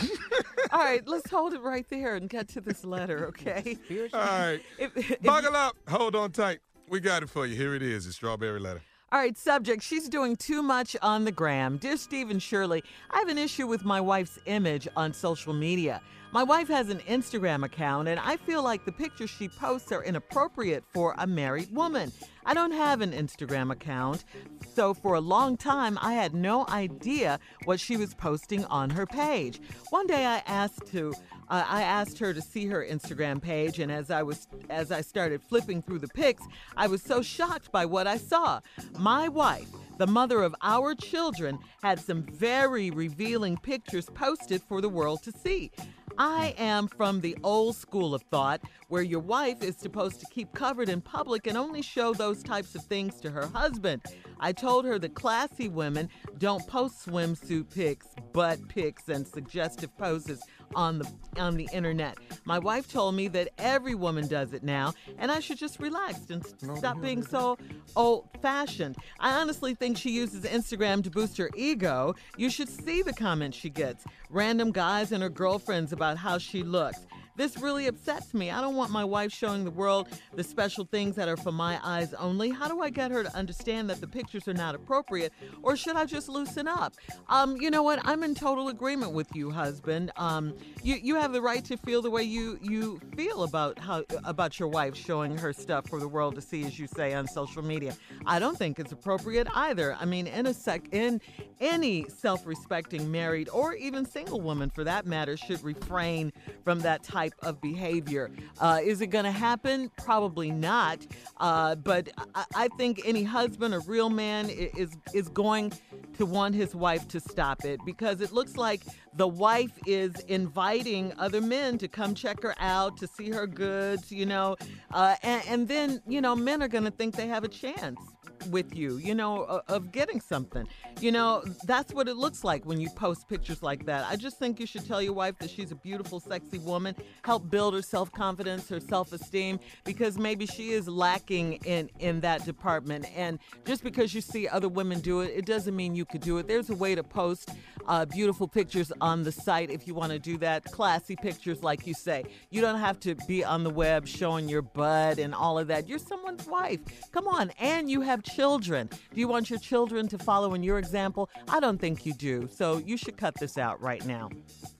All 0.70 0.78
right, 0.78 1.02
let's 1.08 1.28
hold 1.28 1.54
it 1.54 1.60
right 1.60 1.84
there 1.90 2.14
and 2.14 2.30
get 2.30 2.46
to 2.50 2.60
this 2.60 2.84
letter, 2.84 3.26
okay? 3.30 3.76
All 4.12 4.20
right. 4.20 4.60
If- 4.78 4.96
if 4.96 5.20
Buckle 5.22 5.56
up. 5.56 5.76
Hold 5.88 6.14
on 6.14 6.30
tight. 6.30 6.60
We 6.88 7.00
got 7.00 7.24
it 7.24 7.30
for 7.30 7.44
you. 7.44 7.56
Here 7.56 7.74
it 7.74 7.82
is. 7.82 8.06
The 8.06 8.12
strawberry 8.12 8.60
letter. 8.60 8.80
All 9.10 9.18
right, 9.18 9.36
subject. 9.36 9.82
She's 9.82 10.08
doing 10.08 10.36
too 10.36 10.62
much 10.62 10.96
on 11.02 11.24
the 11.24 11.32
gram. 11.32 11.78
Dear 11.78 11.96
Stephen 11.96 12.38
Shirley, 12.38 12.84
I 13.10 13.18
have 13.18 13.28
an 13.28 13.38
issue 13.38 13.66
with 13.66 13.84
my 13.84 14.00
wife's 14.00 14.38
image 14.46 14.86
on 14.96 15.12
social 15.12 15.52
media. 15.52 16.00
My 16.30 16.42
wife 16.42 16.68
has 16.68 16.90
an 16.90 16.98
Instagram 17.08 17.64
account, 17.64 18.06
and 18.06 18.20
I 18.20 18.36
feel 18.36 18.62
like 18.62 18.84
the 18.84 18.92
pictures 18.92 19.30
she 19.30 19.48
posts 19.48 19.90
are 19.92 20.04
inappropriate 20.04 20.84
for 20.92 21.14
a 21.16 21.26
married 21.26 21.74
woman. 21.74 22.12
I 22.44 22.52
don't 22.52 22.72
have 22.72 23.00
an 23.00 23.12
Instagram 23.12 23.72
account, 23.72 24.26
so 24.74 24.92
for 24.92 25.14
a 25.14 25.20
long 25.20 25.56
time 25.56 25.98
I 26.02 26.12
had 26.12 26.34
no 26.34 26.66
idea 26.68 27.40
what 27.64 27.80
she 27.80 27.96
was 27.96 28.12
posting 28.14 28.66
on 28.66 28.90
her 28.90 29.06
page. 29.06 29.62
One 29.88 30.06
day 30.06 30.26
I 30.26 30.42
asked 30.46 30.86
to 30.88 31.14
uh, 31.50 31.64
I 31.66 31.80
asked 31.80 32.18
her 32.18 32.34
to 32.34 32.42
see 32.42 32.66
her 32.66 32.84
Instagram 32.84 33.40
page, 33.40 33.78
and 33.78 33.90
as 33.90 34.10
I 34.10 34.22
was 34.22 34.48
as 34.68 34.92
I 34.92 35.00
started 35.00 35.42
flipping 35.42 35.80
through 35.80 36.00
the 36.00 36.08
pics, 36.08 36.42
I 36.76 36.88
was 36.88 37.02
so 37.02 37.22
shocked 37.22 37.72
by 37.72 37.86
what 37.86 38.06
I 38.06 38.18
saw. 38.18 38.60
My 38.98 39.28
wife, 39.28 39.68
the 39.96 40.06
mother 40.06 40.42
of 40.42 40.54
our 40.60 40.94
children, 40.94 41.58
had 41.82 41.98
some 41.98 42.22
very 42.22 42.90
revealing 42.90 43.56
pictures 43.56 44.10
posted 44.12 44.62
for 44.62 44.82
the 44.82 44.90
world 44.90 45.22
to 45.22 45.32
see. 45.32 45.70
I 46.18 46.52
am 46.58 46.88
from 46.88 47.20
the 47.20 47.36
old 47.44 47.76
school 47.76 48.12
of 48.12 48.22
thought 48.22 48.60
where 48.88 49.02
your 49.02 49.20
wife 49.20 49.62
is 49.62 49.76
supposed 49.76 50.18
to 50.18 50.26
keep 50.26 50.52
covered 50.52 50.88
in 50.88 51.00
public 51.00 51.46
and 51.46 51.56
only 51.56 51.80
show 51.80 52.12
those 52.12 52.42
types 52.42 52.74
of 52.74 52.82
things 52.82 53.20
to 53.20 53.30
her 53.30 53.46
husband. 53.46 54.02
I 54.40 54.50
told 54.50 54.84
her 54.84 54.98
that 54.98 55.14
classy 55.14 55.68
women 55.68 56.08
don't 56.38 56.66
post 56.66 57.06
swimsuit 57.06 57.72
pics, 57.72 58.08
butt 58.32 58.66
pics, 58.68 59.08
and 59.08 59.24
suggestive 59.24 59.96
poses 59.96 60.42
on 60.74 60.98
the 60.98 61.10
on 61.38 61.56
the 61.56 61.68
internet. 61.72 62.18
My 62.44 62.58
wife 62.58 62.90
told 62.90 63.14
me 63.14 63.28
that 63.28 63.50
every 63.58 63.94
woman 63.94 64.26
does 64.26 64.52
it 64.52 64.62
now, 64.62 64.94
and 65.18 65.30
I 65.30 65.40
should 65.40 65.58
just 65.58 65.78
relax 65.78 66.30
and 66.30 66.44
stop 66.76 67.00
being 67.00 67.22
so 67.22 67.56
old-fashioned. 67.94 68.96
I 69.20 69.40
honestly 69.40 69.74
think 69.74 69.96
she 69.96 70.10
uses 70.10 70.44
Instagram 70.44 71.04
to 71.04 71.10
boost 71.10 71.36
her 71.38 71.50
ego. 71.54 72.14
You 72.36 72.50
should 72.50 72.68
see 72.68 73.02
the 73.02 73.12
comments 73.12 73.56
she 73.56 73.70
gets. 73.70 74.04
Random 74.30 74.72
guys 74.72 75.12
and 75.12 75.22
her 75.22 75.28
girlfriends 75.28 75.92
about 75.92 76.16
how 76.16 76.38
she 76.38 76.62
looks. 76.62 77.06
This 77.38 77.56
really 77.56 77.86
upsets 77.86 78.34
me. 78.34 78.50
I 78.50 78.60
don't 78.60 78.74
want 78.74 78.90
my 78.90 79.04
wife 79.04 79.32
showing 79.32 79.62
the 79.64 79.70
world 79.70 80.08
the 80.34 80.42
special 80.42 80.84
things 80.84 81.14
that 81.14 81.28
are 81.28 81.36
for 81.36 81.52
my 81.52 81.78
eyes 81.84 82.12
only. 82.14 82.50
How 82.50 82.66
do 82.66 82.82
I 82.82 82.90
get 82.90 83.12
her 83.12 83.22
to 83.22 83.32
understand 83.32 83.88
that 83.90 84.00
the 84.00 84.08
pictures 84.08 84.48
are 84.48 84.54
not 84.54 84.74
appropriate, 84.74 85.32
or 85.62 85.76
should 85.76 85.94
I 85.94 86.04
just 86.04 86.28
loosen 86.28 86.66
up? 86.66 86.94
Um, 87.28 87.56
you 87.56 87.70
know 87.70 87.84
what? 87.84 88.00
I'm 88.02 88.24
in 88.24 88.34
total 88.34 88.70
agreement 88.70 89.12
with 89.12 89.28
you, 89.36 89.52
husband. 89.52 90.10
Um, 90.16 90.52
you 90.82 90.96
you 90.96 91.14
have 91.14 91.32
the 91.32 91.40
right 91.40 91.64
to 91.66 91.76
feel 91.76 92.02
the 92.02 92.10
way 92.10 92.24
you 92.24 92.58
you 92.60 93.00
feel 93.16 93.44
about 93.44 93.78
how 93.78 94.02
about 94.24 94.58
your 94.58 94.68
wife 94.68 94.96
showing 94.96 95.38
her 95.38 95.52
stuff 95.52 95.88
for 95.88 96.00
the 96.00 96.08
world 96.08 96.34
to 96.34 96.40
see, 96.40 96.64
as 96.64 96.76
you 96.76 96.88
say 96.88 97.14
on 97.14 97.28
social 97.28 97.62
media. 97.62 97.94
I 98.26 98.40
don't 98.40 98.58
think 98.58 98.80
it's 98.80 98.90
appropriate 98.90 99.46
either. 99.54 99.96
I 100.00 100.06
mean, 100.06 100.26
in 100.26 100.46
a 100.46 100.54
sec, 100.54 100.88
in 100.90 101.20
any 101.60 102.04
self-respecting 102.08 103.08
married 103.08 103.48
or 103.50 103.74
even 103.74 104.04
single 104.04 104.40
woman, 104.40 104.70
for 104.70 104.82
that 104.82 105.06
matter, 105.06 105.36
should 105.36 105.62
refrain 105.62 106.32
from 106.64 106.80
that 106.80 107.04
type 107.04 107.27
of 107.42 107.60
behavior. 107.60 108.30
Uh, 108.60 108.80
is 108.82 109.00
it 109.00 109.08
going 109.08 109.24
to 109.24 109.30
happen? 109.30 109.90
Probably 109.96 110.50
not. 110.50 111.06
Uh, 111.38 111.74
but 111.76 112.08
I, 112.34 112.44
I 112.54 112.68
think 112.76 113.02
any 113.04 113.22
husband 113.22 113.74
a 113.74 113.80
real 113.80 114.10
man 114.10 114.48
is 114.50 114.96
is 115.14 115.28
going 115.28 115.72
to 116.16 116.26
want 116.26 116.54
his 116.54 116.74
wife 116.74 117.06
to 117.08 117.20
stop 117.20 117.64
it 117.64 117.80
because 117.84 118.20
it 118.20 118.32
looks 118.32 118.56
like 118.56 118.82
the 119.14 119.28
wife 119.28 119.72
is 119.86 120.14
inviting 120.28 121.12
other 121.18 121.40
men 121.40 121.78
to 121.78 121.88
come 121.88 122.14
check 122.14 122.42
her 122.42 122.54
out 122.58 122.96
to 122.98 123.06
see 123.06 123.30
her 123.30 123.46
goods, 123.46 124.12
you 124.12 124.26
know, 124.26 124.56
uh, 124.92 125.16
and, 125.22 125.42
and 125.48 125.68
then 125.68 126.02
you 126.06 126.20
know 126.20 126.34
men 126.34 126.62
are 126.62 126.68
going 126.68 126.84
to 126.84 126.90
think 126.90 127.16
they 127.16 127.26
have 127.26 127.44
a 127.44 127.48
chance 127.48 127.98
with 128.46 128.74
you, 128.74 128.96
you 128.96 129.14
know, 129.14 129.62
of 129.68 129.92
getting 129.92 130.20
something. 130.20 130.66
You 131.00 131.12
know, 131.12 131.42
that's 131.64 131.92
what 131.92 132.08
it 132.08 132.16
looks 132.16 132.44
like 132.44 132.64
when 132.64 132.80
you 132.80 132.90
post 132.90 133.28
pictures 133.28 133.62
like 133.62 133.86
that. 133.86 134.06
I 134.08 134.16
just 134.16 134.38
think 134.38 134.60
you 134.60 134.66
should 134.66 134.86
tell 134.86 135.02
your 135.02 135.12
wife 135.12 135.38
that 135.38 135.50
she's 135.50 135.70
a 135.70 135.76
beautiful, 135.76 136.20
sexy 136.20 136.58
woman, 136.58 136.94
help 137.22 137.50
build 137.50 137.74
her 137.74 137.82
self 137.82 138.12
confidence, 138.12 138.68
her 138.68 138.80
self 138.80 139.12
esteem, 139.12 139.60
because 139.84 140.18
maybe 140.18 140.46
she 140.46 140.70
is 140.70 140.88
lacking 140.88 141.54
in, 141.64 141.90
in 141.98 142.20
that 142.20 142.44
department. 142.44 143.06
And 143.16 143.38
just 143.64 143.82
because 143.82 144.14
you 144.14 144.20
see 144.20 144.48
other 144.48 144.68
women 144.68 145.00
do 145.00 145.20
it, 145.20 145.32
it 145.34 145.46
doesn't 145.46 145.74
mean 145.76 145.94
you 145.94 146.04
could 146.04 146.20
do 146.20 146.38
it. 146.38 146.48
There's 146.48 146.70
a 146.70 146.74
way 146.74 146.94
to 146.94 147.02
post 147.02 147.50
uh, 147.88 148.04
beautiful 148.04 148.46
pictures 148.46 148.92
on 149.00 149.24
the 149.24 149.32
site 149.32 149.70
if 149.70 149.86
you 149.86 149.94
want 149.94 150.12
to 150.12 150.18
do 150.18 150.36
that, 150.38 150.64
classy 150.64 151.16
pictures, 151.16 151.62
like 151.62 151.86
you 151.86 151.94
say. 151.94 152.24
You 152.50 152.60
don't 152.60 152.78
have 152.78 153.00
to 153.00 153.14
be 153.26 153.42
on 153.42 153.64
the 153.64 153.70
web 153.70 154.06
showing 154.06 154.48
your 154.48 154.62
butt 154.62 155.18
and 155.18 155.34
all 155.34 155.58
of 155.58 155.66
that. 155.68 155.88
You're 155.88 155.98
someone's 155.98 156.46
wife. 156.46 156.80
Come 157.12 157.26
on. 157.26 157.50
And 157.58 157.90
you 157.90 158.02
have 158.02 158.22
children. 158.22 158.88
Do 158.88 159.20
you 159.20 159.26
want 159.26 159.50
your 159.50 159.58
children 159.58 160.06
to 160.08 160.18
follow 160.18 160.54
in 160.54 160.62
your 160.62 160.78
example? 160.78 161.30
I 161.48 161.58
don't 161.60 161.80
think 161.80 162.04
you 162.06 162.12
do. 162.12 162.48
So 162.52 162.76
you 162.78 162.96
should 162.96 163.16
cut 163.16 163.34
this 163.40 163.56
out 163.58 163.80
right 163.80 164.04
now. 164.06 164.28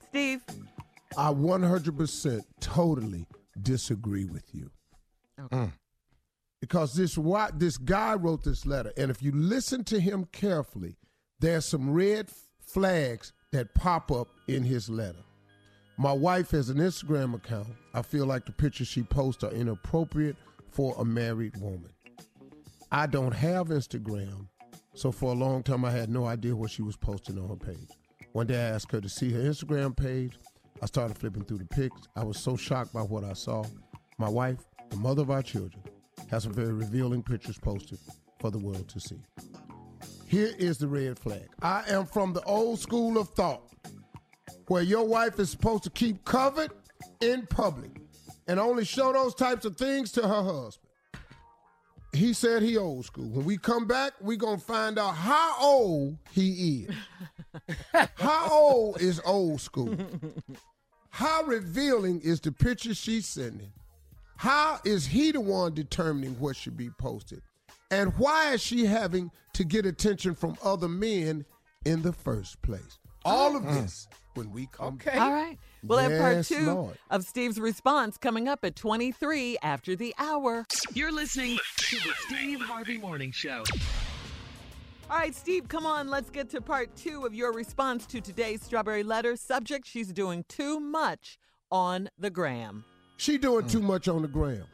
Steve? 0.09 0.43
I 1.17 1.33
100% 1.33 2.43
totally 2.61 3.27
disagree 3.61 4.27
with 4.27 4.55
you. 4.55 4.71
Okay. 5.41 5.71
Because 6.61 6.95
this 6.95 7.17
wa- 7.17 7.51
this 7.55 7.79
guy 7.79 8.15
wrote 8.15 8.43
this 8.43 8.67
letter, 8.67 8.93
and 8.97 9.11
if 9.11 9.23
you 9.23 9.31
listen 9.33 9.85
to 9.85 10.01
him 10.01 10.27
carefully, 10.33 10.97
there's 11.39 11.65
some 11.65 11.91
red 11.91 12.29
flags 12.69 13.33
that 13.53 13.75
pop 13.75 14.13
up 14.13 14.29
in 14.47 14.63
his 14.63 14.89
letter. 14.91 15.25
My 15.97 16.13
wife 16.13 16.51
has 16.53 16.69
an 16.69 16.79
Instagram 16.79 17.35
account. 17.35 17.69
I 17.95 18.03
feel 18.03 18.27
like 18.27 18.47
the 18.47 18.53
pictures 18.53 18.87
she 18.87 19.03
posts 19.03 19.43
are 19.43 19.51
inappropriate 19.51 20.37
for 20.71 20.95
a 20.99 21.05
married 21.05 21.57
woman. 21.57 21.91
I 22.93 23.07
don't 23.07 23.33
have 23.33 23.69
Instagram, 23.69 24.47
so 24.95 25.11
for 25.11 25.33
a 25.33 25.37
long 25.37 25.63
time 25.63 25.85
I 25.85 25.91
had 25.91 26.09
no 26.09 26.27
idea 26.27 26.55
what 26.55 26.71
she 26.71 26.83
was 26.83 26.97
posting 26.97 27.39
on 27.39 27.49
her 27.49 27.57
page. 27.57 27.89
One 28.33 28.47
day 28.47 28.57
I 28.57 28.71
asked 28.71 28.93
her 28.93 29.01
to 29.01 29.09
see 29.09 29.33
her 29.33 29.41
Instagram 29.41 29.97
page. 29.97 30.39
I 30.81 30.87
started 30.87 31.19
flipping 31.19 31.45
through 31.45 31.59
the 31.59 31.65
pics. 31.65 32.07
I 32.15 32.25
was 32.25 32.39
so 32.39 32.57
shocked 32.57 32.93
by 32.93 33.03
what 33.03 33.25
I 33.25 33.33
saw. 33.33 33.65
My 34.19 34.29
wife, 34.29 34.59
the 34.91 34.97
mother 34.97 35.23
of 35.23 35.31
our 35.31 35.43
children, 35.43 35.83
has 36.31 36.45
some 36.45 36.53
very 36.53 36.73
revealing 36.73 37.23
pictures 37.23 37.59
posted 37.59 37.99
for 38.39 38.51
the 38.51 38.59
world 38.59 38.89
to 38.91 39.01
see. 39.01 39.21
Here 40.29 40.53
is 40.59 40.77
the 40.77 40.87
red 40.87 41.19
flag. 41.19 41.49
I 41.63 41.85
am 41.89 42.05
from 42.05 42.35
the 42.35 42.43
old 42.43 42.79
school 42.79 43.17
of 43.17 43.31
thought 43.31 43.63
where 44.67 44.83
your 44.83 45.05
wife 45.05 45.41
is 45.41 45.49
supposed 45.49 45.85
to 45.85 45.91
keep 45.91 46.23
covered 46.27 46.71
in 47.23 47.47
public 47.47 48.03
and 48.47 48.61
only 48.61 48.85
show 48.85 49.11
those 49.11 49.35
types 49.35 49.65
of 49.65 49.79
things 49.79 50.13
to 50.13 50.23
her 50.23 50.43
husband. 50.43 50.87
He 52.13 52.35
said 52.35 52.63
he 52.63 52.77
old 52.77 53.07
school. 53.07 53.31
When 53.31 53.47
we 53.47 53.57
come 53.57 53.87
back, 53.87 54.13
we 54.21 54.37
gonna 54.37 54.59
find 54.59 54.99
out 54.99 55.15
how 55.15 55.59
old 55.63 56.19
he 56.31 56.87
is. 56.89 56.95
how 58.17 58.51
old 58.51 59.01
is 59.01 59.23
old 59.25 59.63
school? 59.63 59.97
How 61.09 61.43
revealing 61.45 62.21
is 62.21 62.39
the 62.41 62.53
picture 62.53 62.95
she's 62.95 63.27
sending? 63.27 63.73
How 64.37 64.79
is 64.85 65.07
he 65.07 65.33
the 65.33 65.41
one 65.41 65.73
determining 65.73 66.39
what 66.39 66.55
should 66.55 66.77
be 66.77 66.91
posted? 66.91 67.41
And 67.91 68.13
why 68.19 68.53
is 68.53 68.61
she 68.61 68.85
having 68.85 69.31
to 69.55 69.65
get 69.65 69.87
attention 69.87 70.35
from 70.35 70.57
other 70.63 70.89
men 70.89 71.45
in 71.85 72.03
the 72.03 72.13
first 72.13 72.61
place? 72.63 72.99
All 73.25 73.57
of 73.57 73.63
mm. 73.63 73.83
this 73.83 74.09
when 74.35 74.51
we 74.53 74.69
come 74.73 74.97
back. 74.97 75.17
All 75.17 75.33
right. 75.33 75.59
We'll 75.83 75.99
have 75.99 76.21
part 76.21 76.45
two 76.45 76.67
Lord. 76.67 76.99
of 77.11 77.25
Steve's 77.25 77.59
response 77.59 78.17
coming 78.17 78.49
up 78.49 78.65
at 78.65 78.77
23 78.77 79.59
after 79.63 79.97
the 79.97 80.15
hour. 80.19 80.67
You're 80.93 81.13
listening 81.13 81.59
to 81.79 81.97
the 81.97 82.13
Steve 82.27 82.61
Harvey 82.61 82.99
Morning 82.99 83.33
Show. 83.33 83.65
All 85.11 85.17
right, 85.17 85.35
Steve, 85.35 85.69
come 85.69 85.87
on. 85.87 86.09
Let's 86.09 86.29
get 86.29 86.51
to 86.51 86.61
part 86.61 86.95
two 86.95 87.25
of 87.25 87.35
your 87.35 87.53
response 87.53 88.05
to 88.07 88.21
today's 88.21 88.63
Strawberry 88.63 89.03
Letter. 89.03 89.37
Subject 89.37 89.87
She's 89.87 90.13
doing 90.13 90.45
too 90.49 90.79
much 90.79 91.39
on 91.71 92.11
the 92.19 92.29
gram. 92.29 92.85
She 93.17 93.39
doing 93.39 93.67
too 93.67 93.81
much 93.81 94.07
on 94.07 94.23
the 94.23 94.29
gram. 94.29 94.65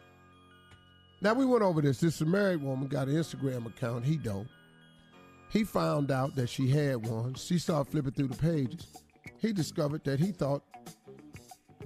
Now 1.24 1.32
we 1.32 1.46
went 1.46 1.62
over 1.62 1.80
this. 1.80 2.00
This 2.00 2.20
married 2.20 2.62
woman 2.62 2.86
got 2.86 3.08
an 3.08 3.14
Instagram 3.14 3.64
account. 3.64 4.04
He 4.04 4.18
don't. 4.18 4.46
He 5.48 5.64
found 5.64 6.10
out 6.10 6.36
that 6.36 6.50
she 6.50 6.68
had 6.68 7.06
one. 7.06 7.32
She 7.32 7.58
started 7.58 7.90
flipping 7.90 8.12
through 8.12 8.28
the 8.28 8.36
pages. 8.36 8.86
He 9.38 9.54
discovered 9.54 10.04
that 10.04 10.20
he 10.20 10.32
thought 10.32 10.62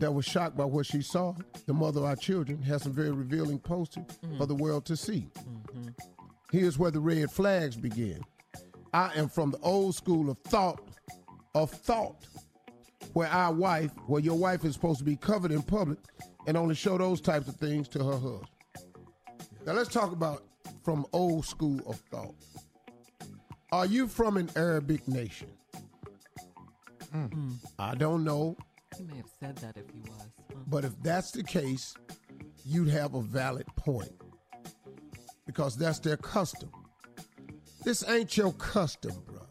that 0.01 0.13
was 0.13 0.25
shocked 0.25 0.57
by 0.57 0.65
what 0.65 0.87
she 0.87 1.03
saw. 1.03 1.35
The 1.67 1.73
mother 1.73 2.01
of 2.01 2.07
our 2.07 2.17
children 2.17 2.61
has 2.63 2.83
some 2.83 2.93
very 2.93 3.13
revealing 3.13 3.61
posted 3.61 4.07
for 4.39 4.47
the 4.47 4.57
world 4.57 4.85
to 4.87 4.97
see. 4.97 5.29
Mm-hmm. 5.39 5.89
Here's 6.51 6.77
where 6.77 6.91
the 6.91 6.99
red 6.99 7.31
flags 7.31 7.77
begin. 7.77 8.21
I 8.93 9.13
am 9.15 9.29
from 9.29 9.53
the 9.53 9.61
old 9.61 9.95
school 9.95 10.31
of 10.31 10.39
thought, 10.39 10.81
of 11.55 11.71
thought, 11.71 12.27
where 13.13 13.29
our 13.29 13.53
wife, 13.53 13.93
where 14.09 14.21
your 14.21 14.37
wife 14.37 14.65
is 14.65 14.75
supposed 14.75 14.99
to 14.99 15.05
be 15.05 15.15
covered 15.15 15.53
in 15.53 15.63
public 15.63 15.99
and 16.49 16.57
only 16.57 16.75
show 16.75 16.99
those 16.99 17.21
types 17.21 17.47
of 17.47 17.55
things 17.55 17.87
to 17.91 18.03
her 18.03 18.19
husband. 18.19 18.49
Now 19.69 19.75
let's 19.75 19.93
talk 19.93 20.13
about 20.13 20.45
from 20.83 21.05
old 21.13 21.45
school 21.45 21.79
of 21.87 21.97
thought. 22.11 22.35
Are 23.71 23.85
you 23.85 24.09
from 24.09 24.39
an 24.39 24.49
Arabic 24.57 25.07
nation? 25.07 25.51
Hmm. 27.13 27.27
Hmm. 27.27 27.51
I 27.79 27.95
don't 27.95 28.25
know, 28.25 28.57
He 28.97 29.05
may 29.05 29.19
have 29.19 29.29
said 29.39 29.57
that 29.59 29.77
if 29.77 29.85
he 29.93 30.01
was. 30.09 30.23
huh? 30.49 30.61
but 30.69 30.87
if 30.87 30.93
that's 31.03 31.33
the 31.33 31.43
case, 31.43 31.95
you'd 32.65 32.89
have 32.89 33.13
a 33.13 33.21
valid 33.21 33.67
point 33.77 34.11
because 35.45 35.77
that's 35.77 35.99
their 35.99 36.17
custom. 36.17 36.71
This 37.85 38.09
ain't 38.09 38.39
your 38.39 38.55
custom, 38.55 39.13
bro. 39.27 39.43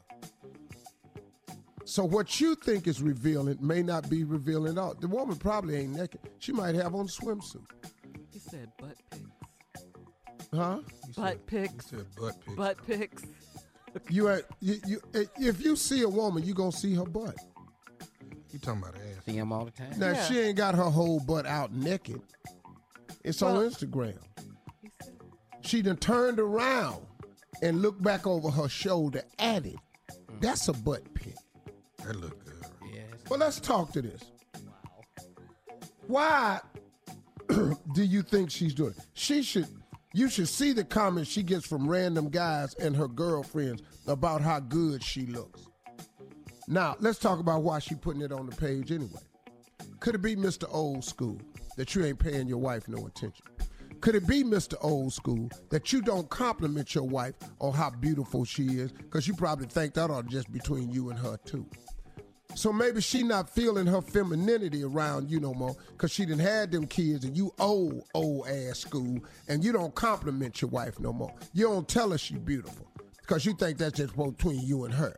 So 1.86 2.04
what 2.04 2.42
you 2.42 2.56
think 2.56 2.88
is 2.88 3.04
revealing 3.04 3.60
may 3.62 3.84
not 3.84 4.10
be 4.10 4.24
revealing 4.24 4.80
at 4.80 4.80
all. 4.80 4.96
The 4.96 5.08
woman 5.08 5.36
probably 5.36 5.76
ain't 5.76 5.96
naked. 5.96 6.22
She 6.40 6.54
might 6.54 6.74
have 6.74 6.96
on 6.96 7.02
a 7.02 7.08
swimsuit. 7.08 7.68
He 8.34 8.40
said 8.40 8.72
butt 8.80 8.98
pics. 9.12 9.37
Huh? 10.54 10.80
Butt 11.16 11.46
pics. 11.46 11.92
butt 12.18 12.36
pics. 12.46 12.56
Butt 12.56 12.78
pics. 12.88 13.24
You, 14.10 14.30
ain't- 14.30 14.46
you, 14.60 14.76
you, 14.86 15.02
if 15.40 15.64
you 15.64 15.76
see 15.76 16.04
a 16.04 16.10
woman, 16.10 16.44
you 16.44 16.54
gonna 16.54 16.72
see 16.72 16.94
her 16.96 17.06
butt. 17.06 17.36
You 18.52 18.60
talking 18.60 18.82
about 18.82 18.96
ass? 18.96 19.26
See 19.26 19.34
him 19.38 19.52
all 19.52 19.66
the 19.66 19.72
time. 19.72 19.92
Now 19.98 20.14
she 20.14 20.40
ain't 20.40 20.58
got 20.58 20.76
her 20.76 20.84
whole 20.84 21.20
butt 21.20 21.46
out 21.46 21.74
naked. 21.74 22.22
It's 23.24 23.42
on 23.42 23.56
Instagram. 23.70 24.18
She 25.62 25.82
done 25.82 25.98
turned 25.98 26.40
around 26.40 27.06
and 27.62 27.82
looked 27.82 28.02
back 28.02 28.26
over 28.26 28.50
her 28.50 28.70
shoulder 28.70 29.24
at 29.40 29.66
it. 29.66 29.76
Mm. 30.32 30.42
That's 30.42 30.68
a 30.70 30.74
butt 30.74 31.14
pic. 31.14 31.36
That 32.06 32.16
look 32.16 32.44
good. 32.46 32.54
Well, 33.30 33.40
let's 33.40 33.60
talk 33.60 33.92
to 33.94 34.02
this. 34.02 34.22
Wow. 36.08 36.62
Why 37.50 37.74
do 37.94 38.04
you 38.04 38.22
think 38.22 38.50
she's 38.52 38.74
doing 38.74 38.92
it? 38.92 39.04
She 39.14 39.44
should. 39.44 39.68
You 40.18 40.30
should 40.30 40.50
see 40.50 40.74
the 40.74 40.84
comments 40.84 41.30
she 41.30 41.44
gets 41.44 41.68
from 41.68 41.88
random 41.88 42.30
guys 42.30 42.74
and 42.80 42.96
her 42.96 43.08
girlfriends 43.08 43.84
about 44.08 44.42
how 44.42 44.60
good 44.60 45.04
she 45.04 45.28
looks. 45.28 45.68
Now, 46.68 46.96
let's 47.00 47.20
talk 47.20 47.40
about 47.40 47.62
why 47.62 47.78
she 47.78 47.94
putting 47.94 48.24
it 48.24 48.32
on 48.32 48.48
the 48.50 48.56
page 48.56 48.92
anyway. 48.92 49.22
Could 50.00 50.16
it 50.16 50.24
be 50.24 50.36
Mr. 50.36 50.64
Old 50.74 51.04
School 51.04 51.40
that 51.76 51.94
you 51.94 52.04
ain't 52.04 52.18
paying 52.18 52.48
your 52.48 52.58
wife 52.58 52.88
no 52.88 53.06
attention? 53.06 53.46
Could 54.02 54.16
it 54.16 54.26
be 54.26 54.44
Mr. 54.44 54.74
Old 54.82 55.14
School 55.14 55.52
that 55.70 55.94
you 55.94 56.02
don't 56.02 56.28
compliment 56.32 56.96
your 56.96 57.04
wife 57.04 57.36
on 57.60 57.74
how 57.74 57.92
beautiful 57.92 58.44
she 58.44 58.80
is 58.80 58.92
because 58.92 59.28
you 59.28 59.36
probably 59.36 59.68
think 59.68 59.94
that 59.94 60.10
ought 60.10 60.24
to 60.24 60.30
just 60.32 60.52
between 60.52 60.90
you 60.90 61.12
and 61.12 61.20
her 61.20 61.38
too? 61.46 61.64
So 62.58 62.74
maybe 62.74 63.02
she 63.02 63.22
not 63.22 63.52
feeling 63.52 63.86
her 63.86 64.02
femininity 64.02 64.84
around 64.84 65.30
you 65.30 65.40
no 65.40 65.54
more 65.54 65.76
because 65.92 66.12
she 66.12 66.26
didn't 66.26 66.42
had 66.42 66.72
them 66.72 66.88
kids 66.88 67.24
and 67.24 67.38
you 67.38 67.54
old, 67.60 68.02
old 68.16 68.48
ass 68.48 68.80
school 68.80 69.20
and 69.48 69.64
you 69.64 69.72
don't 69.72 69.94
compliment 69.94 70.60
your 70.60 70.72
wife 70.72 71.00
no 71.00 71.14
more. 71.14 71.32
You 71.54 71.68
don't 71.68 71.88
tell 71.88 72.10
her 72.10 72.18
she 72.18 72.34
beautiful 72.34 72.88
because 73.22 73.46
you 73.46 73.54
think 73.54 73.78
that's 73.78 74.00
just 74.00 74.18
between 74.18 74.62
you 74.62 74.86
and 74.86 74.94
her. 74.96 75.16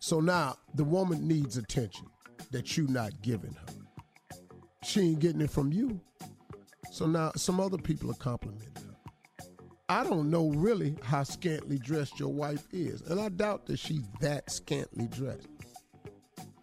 So 0.00 0.18
now 0.18 0.56
the 0.74 0.82
woman 0.82 1.28
needs 1.28 1.58
attention 1.58 2.06
that 2.50 2.76
you 2.76 2.88
not 2.88 3.12
giving 3.22 3.54
her. 3.54 4.38
She 4.82 5.00
ain't 5.00 5.20
getting 5.20 5.42
it 5.42 5.50
from 5.50 5.70
you. 5.70 6.00
So 6.90 7.06
now 7.06 7.30
some 7.36 7.60
other 7.60 7.78
people 7.78 8.10
are 8.10 8.14
complimenting 8.14 8.82
her. 8.82 8.96
I 9.88 10.02
don't 10.02 10.28
know 10.28 10.48
really 10.48 10.96
how 11.04 11.22
scantily 11.22 11.78
dressed 11.78 12.18
your 12.18 12.32
wife 12.32 12.66
is, 12.72 13.00
and 13.02 13.20
I 13.20 13.28
doubt 13.28 13.66
that 13.66 13.78
she's 13.78 14.08
that 14.20 14.50
scantily 14.50 15.06
dressed. 15.06 15.46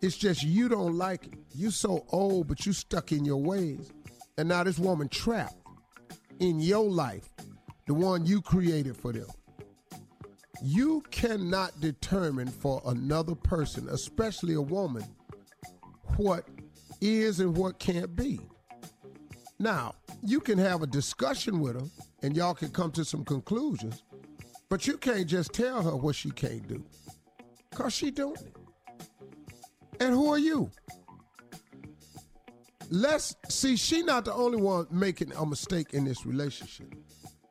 It's 0.02 0.18
just 0.18 0.43
you 0.43 0.68
don't 0.68 0.97
like 0.97 1.28
it. 1.28 1.34
You 1.54 1.70
so 1.70 2.06
old, 2.10 2.47
but 2.47 2.66
you 2.66 2.74
stuck 2.74 3.12
in 3.12 3.24
your 3.24 3.38
ways. 3.38 3.91
And 4.38 4.49
now 4.49 4.64
this 4.64 4.80
woman 4.80 5.10
trapped 5.10 5.56
in 6.39 6.60
your 6.60 6.89
life, 6.89 7.30
the 7.86 7.93
one 7.93 8.26
you 8.26 8.41
created 8.41 8.97
for 8.97 9.14
them. 9.14 9.28
You 10.64 11.02
cannot 11.12 11.80
determine 11.82 12.47
for 12.47 12.82
another 12.86 13.36
person, 13.36 13.88
especially 13.89 14.56
a 14.56 14.62
woman, 14.62 15.04
what 16.18 16.47
is 16.99 17.39
and 17.39 17.56
what 17.56 17.80
can't 17.80 18.16
be. 18.16 18.39
Now, 19.60 19.95
you 20.24 20.39
can 20.39 20.58
have 20.58 20.82
a 20.82 20.88
discussion 20.88 21.60
with 21.60 21.80
her 21.80 21.88
and 22.24 22.36
y'all 22.36 22.54
can 22.56 22.70
come 22.70 22.91
to 22.91 23.06
some 23.06 23.24
conclusions, 23.24 24.04
but 24.70 24.88
you 24.88 24.97
can't 24.97 25.28
just 25.28 25.54
tell 25.54 25.84
her 25.84 25.95
what 25.95 26.16
she 26.16 26.32
can't 26.32 26.68
do. 26.68 26.84
Cause 27.74 27.93
she 27.93 28.12
doing 28.12 28.36
it. 28.36 28.61
And 30.02 30.16
who 30.16 30.34
are 30.34 30.39
you? 30.39 30.72
Let's 32.89 33.36
see, 33.49 33.78
she 33.78 34.02
not 34.02 34.26
the 34.26 34.34
only 34.34 34.60
one 34.60 34.88
making 34.89 35.32
a 35.34 35.45
mistake 35.45 35.93
in 35.93 36.06
this 36.06 36.26
relationship. 36.26 36.91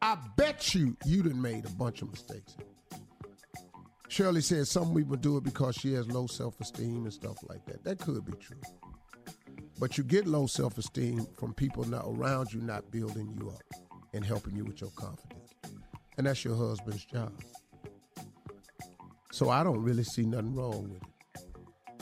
I 0.02 0.18
bet 0.36 0.74
you 0.74 0.96
you 1.04 1.22
done 1.22 1.40
made 1.40 1.64
a 1.64 1.70
bunch 1.70 2.02
of 2.02 2.10
mistakes. 2.10 2.56
Shirley 4.08 4.40
said 4.40 4.66
some 4.66 4.92
people 4.96 5.14
do 5.14 5.36
it 5.36 5.44
because 5.44 5.76
she 5.76 5.92
has 5.92 6.10
low 6.10 6.26
self-esteem 6.26 7.04
and 7.04 7.12
stuff 7.12 7.36
like 7.48 7.64
that. 7.66 7.84
That 7.84 8.00
could 8.00 8.24
be 8.24 8.32
true. 8.32 8.60
But 9.78 9.96
you 9.96 10.02
get 10.02 10.26
low 10.26 10.48
self-esteem 10.48 11.28
from 11.38 11.54
people 11.54 11.84
not 11.84 12.04
around 12.04 12.52
you 12.52 12.60
not 12.60 12.90
building 12.90 13.32
you 13.40 13.50
up 13.50 13.62
and 14.12 14.24
helping 14.24 14.56
you 14.56 14.64
with 14.64 14.80
your 14.80 14.90
confidence. 14.90 15.54
And 16.18 16.26
that's 16.26 16.44
your 16.44 16.56
husband's 16.56 17.04
job. 17.04 17.32
So 19.30 19.50
I 19.50 19.62
don't 19.62 19.80
really 19.80 20.04
see 20.04 20.26
nothing 20.26 20.56
wrong 20.56 20.82
with 20.82 20.96
it. 21.00 21.09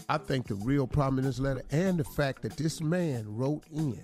I 0.08 0.16
think 0.18 0.46
the 0.46 0.54
real 0.54 0.86
problem 0.86 1.18
in 1.18 1.24
this 1.24 1.38
letter 1.38 1.62
and 1.70 1.98
the 1.98 2.04
fact 2.04 2.42
that 2.42 2.56
this 2.56 2.80
man 2.80 3.24
wrote 3.26 3.64
in, 3.70 4.00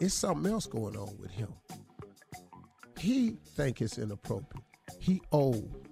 it's 0.00 0.14
something 0.14 0.50
else 0.50 0.66
going 0.66 0.96
on 0.96 1.16
with 1.20 1.30
him. 1.30 1.52
He 2.98 3.36
think 3.56 3.80
it's 3.80 3.98
inappropriate. 3.98 4.64
He 4.98 5.20
old. 5.32 5.86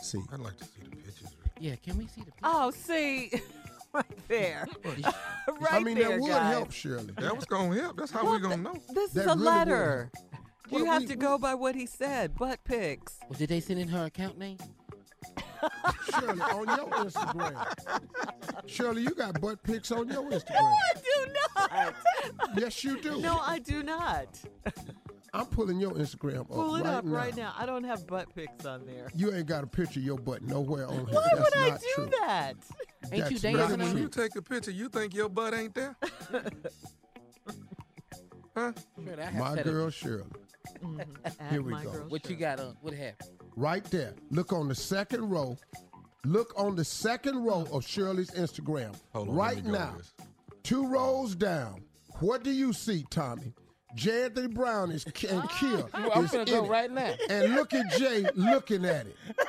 See. 0.00 0.18
I'd 0.32 0.40
like 0.40 0.56
to 0.56 0.64
see 0.64 0.80
the 0.82 0.96
pictures. 0.96 1.36
Yeah, 1.60 1.76
can 1.76 1.96
we 1.98 2.06
see 2.06 2.22
the 2.22 2.32
pictures? 2.32 2.40
Oh, 2.42 2.70
see, 2.72 3.30
right 3.92 4.04
there. 4.28 4.66
right 4.84 5.72
I 5.72 5.78
mean, 5.80 5.96
there, 5.96 6.08
that 6.08 6.20
would 6.20 6.28
guys. 6.28 6.52
help, 6.54 6.72
Shirley. 6.72 7.12
That 7.18 7.36
was 7.36 7.44
gonna 7.44 7.80
help. 7.80 7.98
That's 7.98 8.10
how 8.10 8.24
we're 8.24 8.38
gonna 8.40 8.56
know. 8.56 8.74
This 8.92 9.12
That 9.12 9.20
is 9.20 9.26
a 9.26 9.30
really 9.34 9.42
letter. 9.44 10.10
You 10.70 10.78
Well, 10.84 10.86
have 10.86 11.02
we- 11.02 11.08
to 11.08 11.16
go 11.16 11.38
by 11.38 11.54
what 11.54 11.76
he 11.76 11.86
said. 11.86 12.34
Butt 12.34 12.64
pics. 12.64 13.18
Well, 13.28 13.38
did 13.38 13.50
they 13.50 13.60
send 13.60 13.78
in 13.78 13.88
her 13.88 14.06
account 14.06 14.38
name? 14.38 14.58
Shirley, 16.10 16.40
on 16.40 16.66
your 16.66 16.88
Instagram. 17.04 17.66
Shirley, 18.66 19.02
you 19.02 19.10
got 19.10 19.40
butt 19.40 19.62
pics 19.62 19.90
on 19.92 20.08
your 20.08 20.24
Instagram. 20.30 20.60
No, 20.60 20.66
I 20.66 20.94
do 20.94 21.32
not. 21.70 21.94
Yes, 22.56 22.82
you 22.84 23.00
do. 23.00 23.20
No, 23.20 23.38
I 23.40 23.58
do 23.60 23.82
not. 23.82 24.40
I'm 25.34 25.46
pulling 25.46 25.80
your 25.80 25.92
Instagram 25.92 26.40
up 26.40 26.48
Pull 26.48 26.76
it 26.76 26.82
right 26.84 26.94
up 26.94 27.04
now. 27.06 27.12
right 27.14 27.34
now. 27.36 27.54
I 27.56 27.64
don't 27.64 27.84
have 27.84 28.06
butt 28.06 28.34
pics 28.34 28.66
on 28.66 28.84
there. 28.84 29.08
You 29.14 29.32
ain't 29.32 29.46
got 29.46 29.64
a 29.64 29.66
picture 29.66 29.98
of 30.00 30.04
your 30.04 30.18
butt 30.18 30.42
nowhere 30.42 30.86
on 30.86 31.06
here. 31.06 31.14
Why 31.14 31.28
That's 31.34 31.40
would 31.54 31.56
I 31.56 31.70
do 31.78 31.86
true. 31.94 32.10
that? 32.20 32.54
Ain't 33.10 33.16
you 33.16 33.38
That's 33.38 33.40
dancing 33.40 33.78
not 33.78 33.88
When 33.88 33.96
you 33.98 34.08
take 34.08 34.36
a 34.36 34.42
picture, 34.42 34.70
you 34.72 34.88
think 34.90 35.14
your 35.14 35.30
butt 35.30 35.54
ain't 35.54 35.74
there? 35.74 35.96
huh? 38.54 38.72
Sure, 39.04 39.16
My 39.38 39.54
girl 39.62 39.88
it. 39.88 40.00
girl 40.02 40.26
Shirley. 40.80 41.04
Here 41.50 41.62
we 41.62 41.72
go. 41.82 41.90
What 42.08 42.28
you 42.28 42.36
got 42.36 42.60
on? 42.60 42.76
What 42.80 42.94
happened? 42.94 43.30
Right 43.56 43.84
there. 43.84 44.14
Look 44.30 44.52
on 44.52 44.68
the 44.68 44.74
second 44.74 45.28
row. 45.30 45.56
Look 46.24 46.52
on 46.56 46.76
the 46.76 46.84
second 46.84 47.44
row 47.44 47.66
of 47.72 47.84
Shirley's 47.86 48.30
Instagram. 48.30 48.94
Hold 49.12 49.28
on, 49.30 49.34
right 49.34 49.64
now. 49.64 49.96
Two 50.62 50.86
rows 50.86 51.34
down. 51.34 51.82
What 52.20 52.44
do 52.44 52.50
you 52.50 52.72
see, 52.72 53.04
Tommy? 53.10 53.52
J. 53.94 54.24
Anthony 54.24 54.46
Brown 54.48 54.90
is 54.92 55.04
and 55.04 55.14
Kia. 55.50 55.84
I'm 55.92 56.24
is 56.24 56.30
finna 56.30 56.38
in 56.40 56.44
go 56.46 56.64
it. 56.64 56.68
right 56.70 56.90
now. 56.90 57.12
And 57.28 57.54
look 57.54 57.74
at 57.74 57.90
Jay 57.98 58.24
looking 58.34 58.84
at 58.84 59.06
it. 59.06 59.16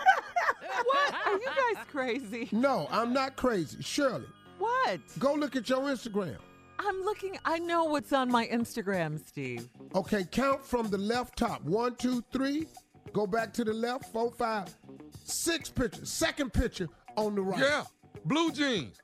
What? 0.85 1.13
Are 1.27 1.33
you 1.37 1.45
guys 1.75 1.83
crazy? 1.89 2.49
No, 2.51 2.87
I'm 2.91 3.13
not 3.13 3.35
crazy. 3.35 3.81
Shirley, 3.81 4.25
What? 4.59 4.99
go 5.19 5.33
look 5.33 5.55
at 5.55 5.69
your 5.69 5.79
Instagram. 5.81 6.37
I'm 6.79 7.01
looking. 7.03 7.37
I 7.45 7.59
know 7.59 7.85
what's 7.85 8.13
on 8.13 8.31
my 8.31 8.47
Instagram, 8.47 9.25
Steve. 9.25 9.69
Okay, 9.95 10.25
count 10.31 10.65
from 10.65 10.89
the 10.89 10.97
left 10.97 11.37
top. 11.37 11.63
One, 11.63 11.95
two, 11.95 12.23
three. 12.31 12.67
Go 13.13 13.27
back 13.27 13.53
to 13.53 13.63
the 13.63 13.73
left. 13.73 14.11
Four, 14.11 14.31
five, 14.31 14.67
six 15.23 15.69
pictures. 15.69 16.09
Second 16.09 16.51
picture 16.51 16.89
on 17.15 17.35
the 17.35 17.41
right. 17.41 17.59
Yeah. 17.59 17.83
Blue 18.25 18.51
jeans. 18.51 18.97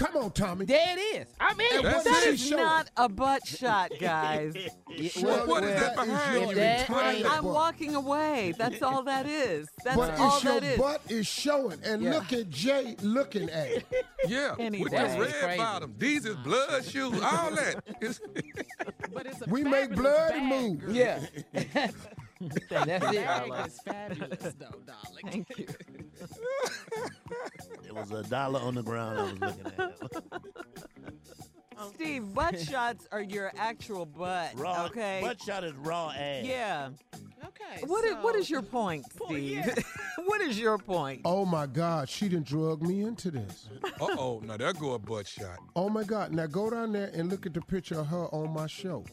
Come 0.00 0.16
on, 0.16 0.30
Tommy. 0.30 0.64
There 0.64 0.96
it 0.96 0.98
is. 1.20 1.26
I'm 1.38 1.60
in. 1.60 1.76
And 1.76 1.84
That's 1.84 1.96
what 1.96 2.04
That 2.04 2.22
she 2.24 2.28
is 2.30 2.48
showing? 2.48 2.62
not 2.62 2.90
a 2.96 3.08
butt 3.08 3.46
shot, 3.46 3.92
guys. 4.00 4.54
Shirley, 5.10 5.46
what 5.46 5.62
is 5.62 5.78
that 5.78 5.92
is 5.92 5.96
behind 6.08 6.40
your 6.40 6.48
you? 6.48 6.54
That 6.54 6.80
entire 6.88 7.26
I'm 7.26 7.44
butt. 7.44 7.52
walking 7.54 7.94
away. 7.94 8.54
That's 8.56 8.80
all 8.82 9.02
that 9.02 9.26
is. 9.26 9.68
That's 9.84 9.96
But 9.98 10.18
all 10.18 10.36
it's 10.36 10.44
your 10.44 10.54
that 10.60 10.62
is. 10.72 10.78
butt 10.78 11.02
is 11.10 11.26
showing. 11.26 11.80
And 11.84 12.02
Yeah. 12.02 12.14
look 12.14 12.32
at 12.32 12.48
Jay 12.48 12.96
looking 13.02 13.50
at 13.50 13.68
it. 13.68 14.06
Yeah. 14.26 14.54
Any 14.58 14.82
With 14.82 14.92
day. 14.92 15.14
the 15.14 15.20
red 15.20 15.34
Crazy. 15.34 15.58
bottom. 15.58 15.94
These 15.98 16.24
is 16.24 16.36
blood 16.36 16.82
shoes. 16.86 17.20
All 17.22 17.50
that. 17.50 17.82
It's, 18.00 18.20
But 19.12 19.26
it's 19.26 19.42
a 19.42 19.50
We 19.50 19.64
make 19.64 19.90
fabulous 19.90 20.00
blood 20.00 20.30
bag, 20.30 20.42
move. 20.42 20.80
girl. 20.80 20.92
Yeah. 22.70 22.84
That's 22.86 23.06
The 23.10 23.20
it. 23.20 23.26
bag 23.26 23.66
is 23.66 23.80
fabulous, 23.80 24.54
though, 24.58 24.80
darling. 24.86 25.44
Thank 25.46 25.58
you. 25.58 25.66
it 27.86 27.94
was 27.94 28.10
a 28.12 28.22
dollar 28.24 28.60
on 28.60 28.74
the 28.76 28.82
ground 28.82 29.18
I 29.18 29.22
was 29.22 29.40
looking 29.40 29.66
at. 29.78 29.96
Steve, 31.94 32.34
butt 32.34 32.60
shots 32.60 33.06
are 33.10 33.22
your 33.22 33.50
actual 33.58 34.04
butt. 34.06 34.52
Raw, 34.56 34.84
okay. 34.86 35.20
butt 35.22 35.40
shot 35.42 35.64
is 35.64 35.72
raw 35.74 36.10
ass. 36.16 36.44
yeah. 36.44 36.90
Okay. 37.42 37.82
What 37.86 38.04
is, 38.04 38.14
what 38.16 38.34
so- 38.34 38.40
is 38.40 38.50
your 38.50 38.60
point, 38.62 39.04
Point, 39.16 39.30
Steve? 39.38 39.50
yeah. 39.66 39.74
what 40.26 40.40
is 40.42 40.58
your 40.58 40.76
point? 40.78 41.22
Oh 41.24 41.44
my 41.46 41.66
God, 41.66 42.06
she 42.08 42.28
didn't 42.28 42.46
drug 42.46 42.82
me 42.82 43.00
into 43.02 43.30
this. 43.30 43.68
uh-oh. 44.00 44.42
Now 44.44 44.56
there 44.58 44.72
go 44.74 44.92
a 44.92 44.98
butt 44.98 45.26
shot. 45.26 45.58
Oh 45.74 45.88
my 45.88 46.04
God. 46.04 46.32
Now 46.34 46.46
go 46.46 46.68
down 46.70 46.92
there 46.92 47.10
and 47.14 47.30
look 47.30 47.46
at 47.46 47.54
the 47.54 47.62
picture 47.62 47.98
of 48.00 48.06
her 48.08 48.26
on 48.34 48.52
my 48.52 48.66
show. 48.66 49.04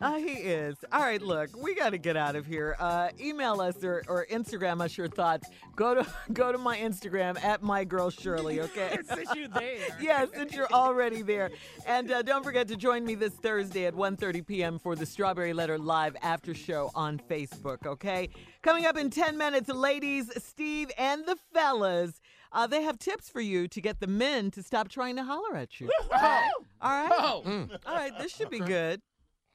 Uh, 0.00 0.16
he 0.18 0.30
is. 0.30 0.76
All 0.92 1.00
right, 1.00 1.20
look, 1.20 1.50
we 1.60 1.74
got 1.74 1.90
to 1.90 1.98
get 1.98 2.16
out 2.16 2.36
of 2.36 2.46
here. 2.46 2.76
Uh, 2.78 3.08
email 3.20 3.60
us 3.60 3.82
or, 3.82 4.04
or 4.06 4.26
Instagram 4.30 4.80
us 4.80 4.96
your 4.96 5.08
thoughts. 5.08 5.48
Go 5.74 5.94
to 5.94 6.06
go 6.32 6.52
to 6.52 6.58
my 6.58 6.78
Instagram 6.78 7.42
at 7.42 7.62
my 7.62 7.84
girl 7.84 8.10
Shirley. 8.10 8.60
Okay. 8.68 8.98
Since 9.08 9.34
you're 9.34 9.48
there. 9.48 9.86
yes, 10.00 10.28
since 10.34 10.54
you're 10.54 10.70
already 10.72 11.22
there. 11.22 11.50
And 11.86 12.10
uh, 12.10 12.22
don't 12.22 12.44
forget 12.44 12.68
to 12.68 12.76
join 12.76 13.04
me 13.04 13.14
this 13.14 13.32
Thursday 13.32 13.86
at 13.86 13.94
1.30 13.94 14.46
p.m. 14.46 14.78
for 14.78 14.94
the 14.94 15.06
Strawberry 15.06 15.54
Letter 15.54 15.78
Live 15.78 16.16
After 16.22 16.54
Show 16.54 16.90
on 16.94 17.18
Facebook, 17.18 17.86
okay? 17.86 18.28
Coming 18.62 18.84
up 18.84 18.98
in 18.98 19.08
10 19.08 19.38
minutes, 19.38 19.68
ladies, 19.70 20.30
Steve 20.42 20.90
and 20.98 21.24
the 21.24 21.36
fellas, 21.54 22.20
uh, 22.52 22.66
they 22.66 22.82
have 22.82 22.98
tips 22.98 23.30
for 23.30 23.40
you 23.40 23.66
to 23.68 23.80
get 23.80 24.00
the 24.00 24.06
men 24.06 24.50
to 24.50 24.62
stop 24.62 24.88
trying 24.88 25.16
to 25.16 25.24
holler 25.24 25.56
at 25.56 25.80
you. 25.80 25.90
All 26.12 26.90
right? 26.90 27.10
Oh. 27.12 27.42
All 27.86 27.94
right, 27.94 28.12
this 28.18 28.34
should 28.34 28.50
be 28.50 28.60
good. 28.60 29.00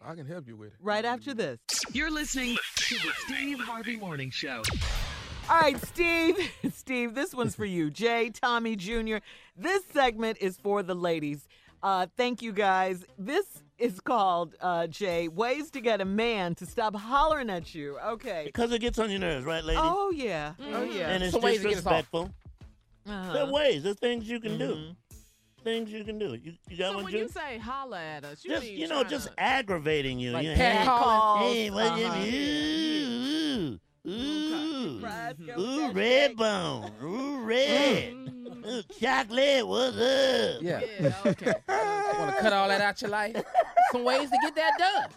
I 0.06 0.16
can 0.16 0.26
help 0.26 0.48
you 0.48 0.56
with 0.56 0.70
it. 0.70 0.76
Right 0.82 1.06
after 1.06 1.34
this. 1.34 1.60
You're 1.94 2.12
listening 2.12 2.58
to 2.76 2.96
the 2.96 3.12
Steve 3.26 3.60
Harvey 3.60 3.96
Morning 3.96 4.30
Show. 4.32 4.62
All 5.50 5.60
right, 5.60 5.80
Steve. 5.86 6.36
Steve, 6.74 7.16
this 7.16 7.34
one's 7.34 7.56
for 7.56 7.66
you. 7.66 7.90
Jay, 7.90 8.30
Tommy 8.30 8.76
Jr. 8.76 9.18
This 9.56 9.84
segment 9.92 10.38
is 10.42 10.58
for 10.58 10.84
the 10.84 10.96
ladies. 10.96 11.48
Uh, 11.82 12.08
thank 12.18 12.42
you 12.42 12.52
guys. 12.54 13.06
This 13.18 13.46
is 13.78 14.00
called, 14.00 14.56
uh, 14.62 14.88
Jay, 14.88 15.28
Ways 15.28 15.70
to 15.72 15.82
Get 15.82 16.00
a 16.02 16.06
Man 16.06 16.56
to 16.56 16.66
Stop 16.66 16.96
Hollering 16.96 17.50
at 17.50 17.74
You. 17.76 17.98
Okay. 18.00 18.44
Because 18.46 18.72
it 18.72 18.80
gets 18.80 19.00
on 19.00 19.10
your 19.10 19.20
nerves, 19.20 19.46
right, 19.46 19.64
lady? 19.64 19.80
Oh, 19.82 20.12
yeah. 20.12 20.54
Oh, 20.74 20.84
yeah. 20.84 21.10
And 21.10 21.24
it's 21.24 21.34
Some 21.34 21.42
ways 21.42 21.62
to 21.62 21.70
get 21.70 21.78
us 21.80 21.86
off. 21.86 21.92
disrespectful. 21.92 22.30
Uh-huh. 23.06 23.34
There 23.34 23.44
are 23.44 23.52
ways. 23.52 23.84
There's 23.84 24.00
things 24.00 24.30
you 24.30 24.40
can 24.40 24.58
do. 24.58 24.92
Things 25.64 25.92
you 25.92 26.04
can 26.04 26.20
do. 26.20 26.34
You, 26.42 26.54
you 26.70 26.78
got 26.78 26.90
So 26.90 26.96
one, 26.96 27.04
when 27.06 27.14
Ju? 27.14 27.20
you 27.20 27.30
say 27.30 27.58
holla 27.58 28.00
at 28.00 28.26
us, 28.26 28.44
you 28.44 28.52
just 28.52 28.64
mean 28.64 28.78
you 28.80 28.88
know, 28.88 29.04
tryna- 29.04 29.10
just 29.10 29.30
aggravating 29.38 30.20
you. 30.20 30.32
Like 30.32 30.44
you 30.44 30.50
know, 30.52 30.56
cat 30.58 30.76
hey, 30.80 30.86
calling. 30.86 31.44
Hey, 31.54 31.70
what 31.72 31.86
Uh-huh. 31.86 32.24
you 32.26 33.80
ooh, 34.06 34.12
ooh, 34.12 35.00
Fries, 35.00 35.36
go 35.46 35.54
ooh, 35.60 35.92
red 35.92 36.36
bone, 36.36 36.92
ooh, 37.02 37.38
red, 37.44 38.14
ooh, 38.14 38.84
chocolate, 39.00 39.66
what's 39.68 39.96
up? 39.98 40.62
Yeah. 40.62 40.82
Yeah, 41.00 41.14
okay. 41.28 41.54
Want 42.20 42.36
to 42.36 42.42
cut 42.42 42.52
all 42.54 42.68
that 42.68 42.82
out 42.82 43.02
your 43.02 43.12
life? 43.12 43.42
Some 43.92 44.04
ways 44.04 44.30
to 44.30 44.38
get 44.42 44.56
that 44.56 44.72
done. 44.78 45.10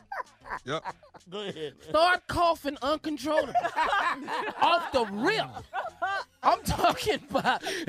Yep. 0.64 0.84
Go 1.30 1.40
ahead. 1.40 1.74
Start 1.88 2.26
coughing 2.28 2.76
uncontrollably. 2.82 3.54
Off 4.62 4.92
the 4.92 5.06
rip. 5.06 5.46
I'm 6.42 6.62
talking 6.62 7.18
about. 7.28 7.62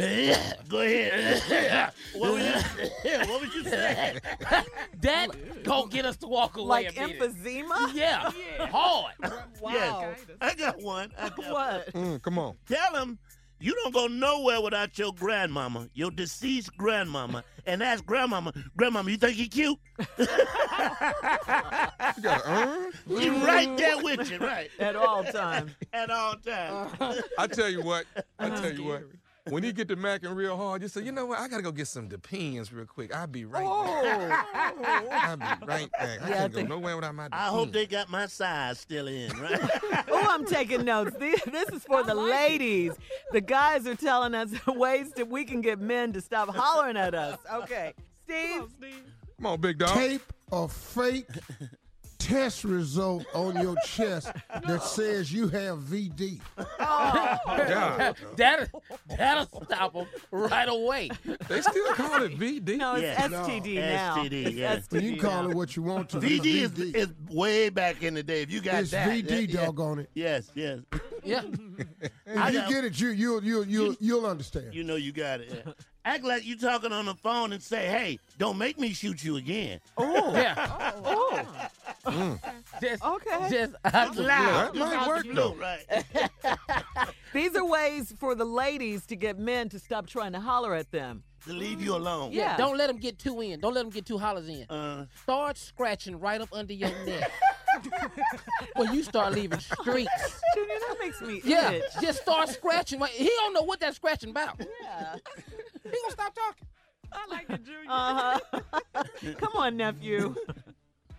Go 0.69 0.81
ahead. 0.81 1.93
what, 2.15 2.34
was 2.34 2.43
you, 2.43 3.19
what 3.19 3.41
was 3.41 3.53
you 3.53 3.63
saying? 3.63 4.19
that 5.01 5.63
gonna 5.63 5.89
get 5.89 6.05
us 6.05 6.17
to 6.17 6.27
walk 6.27 6.57
away. 6.57 6.67
Like 6.67 6.95
emphysema? 6.95 7.93
Yeah. 7.93 8.31
Hard. 8.71 9.13
Wow. 9.61 9.71
Yes, 9.73 10.19
I 10.41 10.55
got 10.55 10.81
one. 10.81 11.11
I 11.17 11.29
got 11.29 11.38
one. 11.38 11.51
What? 11.51 11.93
Mm, 11.93 12.21
come 12.23 12.39
on. 12.39 12.55
Tell 12.67 12.95
him 12.95 13.19
you 13.59 13.73
don't 13.84 13.93
go 13.93 14.07
nowhere 14.07 14.61
without 14.61 14.97
your 14.97 15.13
grandmama, 15.13 15.89
your 15.93 16.11
deceased 16.11 16.75
grandmama, 16.77 17.43
and 17.65 17.81
ask 17.81 18.05
grandmama, 18.05 18.53
grandmama, 18.75 19.09
you 19.11 19.17
think 19.17 19.35
he 19.35 19.47
cute? 19.47 19.77
You 22.17 22.23
got 22.23 22.43
to 22.43 22.49
earn. 22.51 22.91
He's 23.07 23.29
right 23.29 23.77
there 23.77 23.97
with 24.01 24.31
you, 24.31 24.38
right? 24.38 24.69
At 24.79 24.95
all 24.95 25.23
times. 25.23 25.71
At 25.93 26.09
all 26.09 26.35
times. 26.35 27.21
I 27.38 27.47
tell 27.47 27.69
you 27.69 27.81
what. 27.84 28.05
I 28.39 28.49
tell 28.49 28.73
you 28.73 28.84
what. 28.85 29.03
When 29.49 29.64
he 29.64 29.72
get 29.72 29.88
to 29.90 29.95
macking 29.95 30.36
real 30.36 30.56
hard, 30.57 30.82
you 30.82 30.88
say, 30.88 31.02
you 31.03 31.11
know 31.11 31.26
what? 31.26 31.40
I 31.40 31.48
gotta 31.48 31.64
go 31.64 31.72
get 31.72 31.88
some 31.88 32.07
Depends 32.07 32.72
real 32.74 32.86
quick. 32.86 33.14
I'll 33.15 33.28
be 33.28 33.45
right 33.45 33.64
back. 33.64 34.45
Oh. 34.80 35.07
I'll 35.11 35.38
be 35.38 35.65
right 35.65 35.91
back. 35.91 36.22
I 36.22 36.30
Yeah, 36.30 36.36
can't 36.38 36.52
go 36.53 36.57
think- 36.57 36.69
nowhere 36.69 36.95
without 36.95 37.15
my 37.15 37.28
I 37.32 37.48
hope 37.48 37.72
they 37.72 37.86
got 37.86 38.10
my 38.10 38.28
size 38.28 38.80
still 38.80 39.07
in, 39.07 39.32
right? 39.40 39.60
oh, 40.10 40.28
I'm 40.30 40.45
taking 40.45 40.84
notes. 40.86 41.15
This, 41.18 41.41
this 41.44 41.69
is 41.69 41.84
for 41.84 42.03
the 42.03 42.15
ladies. 42.15 42.94
The 43.32 43.41
guys 43.41 43.88
are 43.88 43.95
telling 43.95 44.34
us 44.36 44.49
ways 44.68 45.11
that 45.14 45.28
we 45.28 45.44
can 45.45 45.61
get 45.61 45.80
men 45.80 46.14
to 46.14 46.22
stop 46.22 46.53
hollering 46.53 46.98
at 46.98 47.14
us. 47.15 47.38
Okay. 47.53 47.94
Steve? 48.24 48.64
Come 49.38 49.45
on, 49.45 49.61
big 49.61 49.78
dog. 49.78 49.95
Tape 49.95 50.22
a 50.52 50.68
fake 50.68 51.28
test 52.28 52.64
result 52.64 53.26
on 53.34 53.60
your 53.62 53.76
chest 53.86 54.32
that 54.68 54.84
says 54.84 55.32
you 55.32 55.48
have 55.48 55.80
VD. 55.80 56.40
God. 56.78 57.40
Oh. 57.49 58.14
That, 58.36 58.70
that'll 59.18 59.64
stop 59.64 59.94
them 59.94 60.08
right 60.32 60.68
away. 60.70 61.10
They 61.48 61.62
still 61.62 61.94
call 61.94 62.24
it 62.24 62.38
VD. 62.38 62.78
No, 62.78 62.95
it's 62.95 63.04
Yeah. 63.04 63.28
STD 63.28 63.76
No. 63.76 63.82
now. 63.82 64.16
STD, 64.18 64.45
It's 64.45 64.56
yeah. 64.56 64.76
STD 64.78 65.04
You 65.04 65.12
can 65.14 65.20
call 65.22 65.44
now. 65.44 65.49
it 65.49 65.56
what 65.56 65.76
you 65.76 65.84
want 65.84 66.10
to. 66.10 66.18
VD 66.20 66.45
is, 66.64 66.72
VD. 66.72 66.95
is 66.95 67.08
way 67.30 67.70
back 67.70 68.04
in 68.04 68.14
the 68.14 68.24
day. 68.24 68.41
If 68.41 68.52
you 68.52 68.62
got 68.62 68.82
It's 68.82 68.91
that. 68.91 69.08
VD, 69.10 69.28
that- 69.28 69.49
yeah. 69.49 69.66
doggone 69.66 69.99
it. 69.99 70.10
Yes, 70.14 70.52
yes. 70.56 70.80
Yeah. 71.24 71.41
If 71.44 72.12
you 72.26 72.36
got- 72.36 72.70
get 72.70 72.86
it, 72.86 72.99
you 73.02 73.10
you 73.10 73.41
you 73.41 73.64
you 73.66 73.98
you'll 73.99 74.26
understand. 74.26 74.74
You 74.74 74.86
know 74.86 74.95
you 74.95 75.12
got 75.12 75.41
it. 75.41 75.62
yeah. 75.66 75.74
Act 76.06 76.24
like 76.24 76.45
you 76.45 76.58
talking 76.58 76.94
on 76.94 77.06
the 77.06 77.16
phone 77.16 77.52
and 77.52 77.62
say, 77.62 77.88
hey, 77.88 78.18
don't 78.38 78.58
make 78.58 78.80
me 78.80 78.94
shoot 78.94 79.22
you 79.26 79.36
again. 79.36 79.82
Oh. 79.98 80.32
Yeah. 80.34 80.91
Oh. 81.04 81.44
Just, 82.81 83.03
Okay. 83.03 83.49
just 83.49 83.73
out 83.85 84.15
the 84.15 84.23
Loud. 84.23 84.73
That 84.73 84.75
might 84.75 84.93
Out 84.93 85.03
the 85.03 85.09
work, 85.09 85.23
blue, 85.23 85.34
though. 85.34 85.55
Right. 85.55 87.07
These 87.34 87.55
are 87.55 87.65
ways 87.65 88.13
for 88.19 88.35
the 88.35 88.45
ladies 88.45 89.05
to 89.07 89.15
get 89.15 89.38
men 89.38 89.69
to 89.69 89.79
stop 89.79 90.07
trying 90.07 90.34
to 90.34 90.39
holler 90.39 90.73
at 90.75 90.91
them. 90.91 91.23
to 91.45 91.53
leave 91.53 91.81
you 91.81 91.95
alone. 91.95 92.31
Yeah. 92.31 92.51
Yeah. 92.51 92.57
Don't 92.57 92.77
let 92.77 92.88
them 92.88 92.97
get 92.97 93.19
too 93.19 93.41
in. 93.41 93.59
Don't 93.59 93.73
let 93.73 93.81
them 93.84 93.89
get 93.91 94.05
too 94.05 94.17
hollers 94.17 94.47
in. 94.49 94.63
Uh, 94.69 95.05
Start 95.23 95.57
scratching 95.57 96.19
right 96.19 96.41
up 96.41 96.49
under 96.51 96.73
your 96.73 96.89
neck. 97.05 97.31
when 98.75 98.93
you 98.93 99.03
start 99.03 99.34
leaving 99.34 99.59
streaks. 99.59 100.41
Junior, 100.55 100.75
that 100.88 100.95
makes 100.99 101.21
me 101.21 101.41
Yeah, 101.43 101.71
itch. 101.71 101.84
just 102.01 102.21
start 102.21 102.49
scratching. 102.49 102.99
Like, 102.99 103.11
He 103.11 103.27
don't 103.27 103.53
know 103.53 103.61
what 103.63 103.79
that 103.81 103.95
scratching 103.95 104.29
about. 104.31 104.59
Yeah. 104.84 105.15
He 105.84 105.89
gonna 105.89 106.11
stop 106.11 106.34
talking. 106.35 106.67
I 107.13 107.27
like 107.29 107.49
it, 107.49 107.63
Junior. 107.63 107.89
Uh-huh. 107.89 109.03
Come 109.38 109.53
on, 109.55 109.77
nephew. 109.77 110.35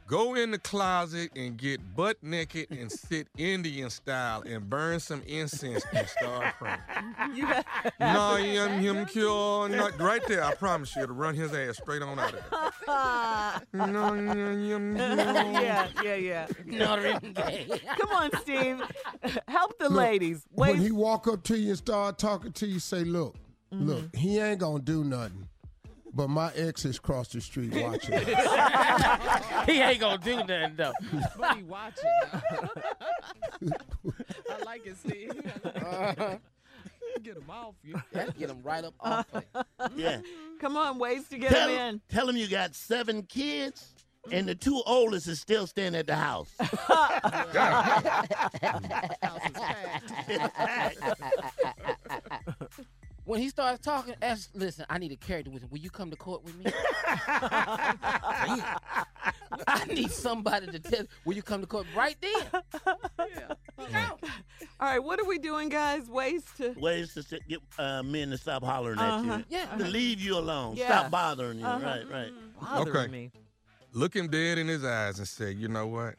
Go 0.09 0.35
in 0.35 0.51
the 0.53 0.59
closet 0.59 1.31
and 1.37 1.59
get 1.59 1.95
butt 1.95 2.17
naked 2.23 2.69
and 2.71 2.91
sit 3.09 3.29
Indian 3.37 3.91
style 3.91 4.43
and 4.47 4.69
burn 4.69 5.01
some 5.01 5.21
incense 5.27 5.85
and 5.95 6.09
start 6.09 6.55
praying. 6.59 6.79
You 7.35 7.45
have 7.45 7.65
No, 8.01 8.37
yum 8.37 8.81
yum 8.81 9.05
cure, 9.05 9.69
not 9.69 10.01
right 10.01 10.23
there. 10.27 10.43
I 10.43 10.55
promise 10.65 10.97
you, 10.97 11.03
it'll 11.03 11.15
run 11.15 11.35
his 11.35 11.53
ass 11.53 11.77
straight 11.77 12.01
on 12.01 12.19
out 12.19 12.33
of 12.33 12.41
there. 13.75 13.87
No, 13.87 14.15
yum 14.15 14.65
yum 14.65 14.97
yeah, 14.97 15.89
yeah, 16.03 16.15
yeah. 16.15 16.47
Notre 16.65 17.19
Dame. 17.21 17.69
Come 17.99 18.11
on, 18.11 18.31
Steve. 18.41 18.81
Help 19.47 19.79
the 19.79 19.91
Look, 19.91 19.99
ladies. 19.99 20.47
When 20.53 20.79
he 20.79 20.91
walk 20.91 21.29
up 21.29 21.43
to 21.45 21.59
you 21.59 21.69
and 21.71 21.79
start 21.79 22.19
talking 22.19 22.53
to 22.53 22.67
you, 22.67 22.79
say, 22.79 23.05
"Look, 23.05 23.35
Mm-hmm. 23.71 23.87
look, 23.87 24.17
he 24.17 24.39
ain't 24.39 24.61
gonna 24.61 24.79
do 24.83 25.05
nothing." 25.05 25.48
But 26.19 26.31
my 26.31 26.51
ex 26.57 26.85
is 26.85 26.97
across 26.97 27.29
the 27.29 27.41
street 27.41 27.73
watching. 27.77 28.19
he 29.67 29.81
ain't 29.81 30.01
gonna 30.01 30.19
do 30.19 30.35
nothing 30.39 30.75
though. 30.75 30.91
But 31.39 31.59
he 31.59 31.63
watching. 31.63 32.11
I 34.51 34.63
like 34.67 34.85
it, 34.85 34.97
Steve. 34.97 35.31
Uh-huh. 35.77 36.39
Get 37.23 37.37
him 37.37 37.49
off 37.49 37.75
you. 37.85 37.95
That 38.13 38.37
get 38.37 38.51
him 38.51 38.61
right 38.65 38.83
up 38.85 38.95
off. 39.01 39.27
it. 39.33 39.47
Yeah. 39.95 40.21
Come 40.61 40.77
on, 40.77 40.99
ways 40.99 41.29
to 41.29 41.39
get 41.39 41.53
Tell, 41.53 41.69
him 41.69 41.79
in. 41.79 42.01
tell 42.09 42.29
him 42.29 42.37
you 42.37 42.49
got 42.49 42.75
seven 42.75 43.23
kids, 43.23 43.95
and 44.33 44.49
the 44.49 44.57
two 44.57 44.83
oldest 44.87 45.29
is 45.29 45.41
still 45.41 45.69
staying 45.69 45.95
at 45.95 46.09
the 46.09 46.17
house. 46.17 46.51
When 53.29 53.41
he 53.43 53.51
starts 53.51 53.85
talking, 53.85 54.15
ask, 54.23 54.49
listen, 54.55 54.87
I 54.89 54.97
need 54.97 55.13
a 55.13 55.17
character 55.17 55.51
with 55.51 55.63
him. 55.63 55.69
Will 55.71 55.81
you 55.81 55.91
come 55.91 56.09
to 56.11 56.17
court 56.17 56.43
with 56.45 56.57
me? 56.57 56.65
I 59.67 59.85
need 59.87 60.11
somebody 60.11 60.67
to 60.69 60.79
tell. 60.79 61.05
Will 61.27 61.35
you 61.37 61.43
come 61.43 61.61
to 61.61 61.67
court 61.67 61.87
right 61.95 62.17
then? 62.23 62.63
Yeah. 63.91 64.11
All 64.81 64.89
right, 64.89 64.99
what 65.05 65.21
are 65.21 65.27
we 65.27 65.39
doing, 65.39 65.69
guys? 65.69 66.09
Ways 66.09 66.43
to. 66.57 66.71
Ways 66.79 67.13
to 67.15 67.23
sit- 67.23 67.47
get 67.47 67.59
uh, 67.79 68.03
men 68.03 68.31
to 68.31 68.39
stop 68.39 68.63
hollering 68.65 68.99
Uh-huh. 68.99 69.31
at 69.35 69.39
you. 69.41 69.45
Yeah. 69.51 69.77
To 69.77 69.85
leave 69.85 70.21
you 70.21 70.39
alone. 70.39 70.77
Yeah. 70.77 70.87
Stop 70.87 71.11
bothering 71.11 71.59
you. 71.59 71.67
Uh-huh. 71.67 71.85
Right, 71.85 72.11
right. 72.11 72.33
Bothering 72.63 72.97
Okay. 72.97 73.09
me. 73.13 73.31
Look 73.93 74.17
him 74.17 74.29
dead 74.29 74.57
in 74.57 74.69
his 74.69 74.85
eyes 74.87 75.19
and 75.19 75.29
say, 75.29 75.53
you 75.53 75.69
know 75.69 75.87
what? 75.87 76.15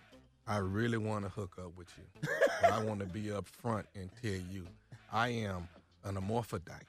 I 0.45 0.57
really 0.57 0.99
want 0.99 1.25
to 1.25 1.29
hook 1.31 1.55
up 1.57 1.75
with 1.75 1.87
you. 1.97 2.03
I 2.71 2.83
want 2.83 2.99
to 2.99 3.07
be 3.07 3.31
up 3.31 3.47
front 3.47 3.87
and 3.95 4.11
tell 4.21 4.31
you, 4.51 4.67
I 5.11 5.29
am 5.29 5.67
an 6.03 6.15
amorphodite. 6.15 6.83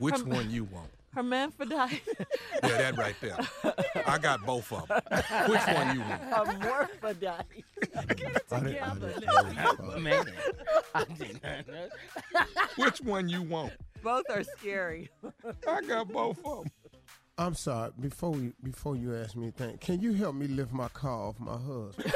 Which 0.00 0.14
Um, 0.16 0.28
one 0.30 0.50
you 0.50 0.64
want? 0.64 0.90
Hermaphrodite. 1.14 2.02
Yeah, 2.62 2.76
that 2.92 2.96
right 2.98 3.14
there. 3.20 3.36
I 4.06 4.18
got 4.18 4.44
both 4.46 4.70
of 4.72 4.86
them. 4.88 5.00
Which 5.50 5.66
one 5.66 5.94
you 5.96 6.00
want? 6.02 6.22
Hermaphrodite. 6.62 7.64
Get 7.80 8.36
it 8.36 8.42
I 8.50 8.60
didn't- 8.60 8.82
I 8.82 8.88
together. 8.94 9.12
didn't- 9.20 9.28
I 9.28 9.42
didn't- 9.74 10.02
Man, 10.02 10.26
I 10.94 11.04
did 11.04 11.40
not 11.42 11.66
know. 11.68 11.88
Which 12.76 13.00
one 13.00 13.28
you 13.28 13.42
want? 13.42 13.72
Both 14.02 14.24
are 14.30 14.42
scary. 14.44 15.10
I 15.68 15.80
got 15.82 16.08
both 16.12 16.38
of 16.44 16.64
them. 16.64 16.72
I'm 17.38 17.54
sorry. 17.54 17.90
Before 17.98 18.36
you 18.36 18.52
before 18.62 18.96
you 18.96 19.14
ask 19.16 19.34
me 19.34 19.44
anything, 19.44 19.78
can 19.78 20.00
you 20.00 20.12
help 20.12 20.34
me 20.34 20.46
lift 20.46 20.72
my 20.72 20.88
car 20.88 21.28
off 21.28 21.40
my 21.40 21.52
husband? 21.56 22.12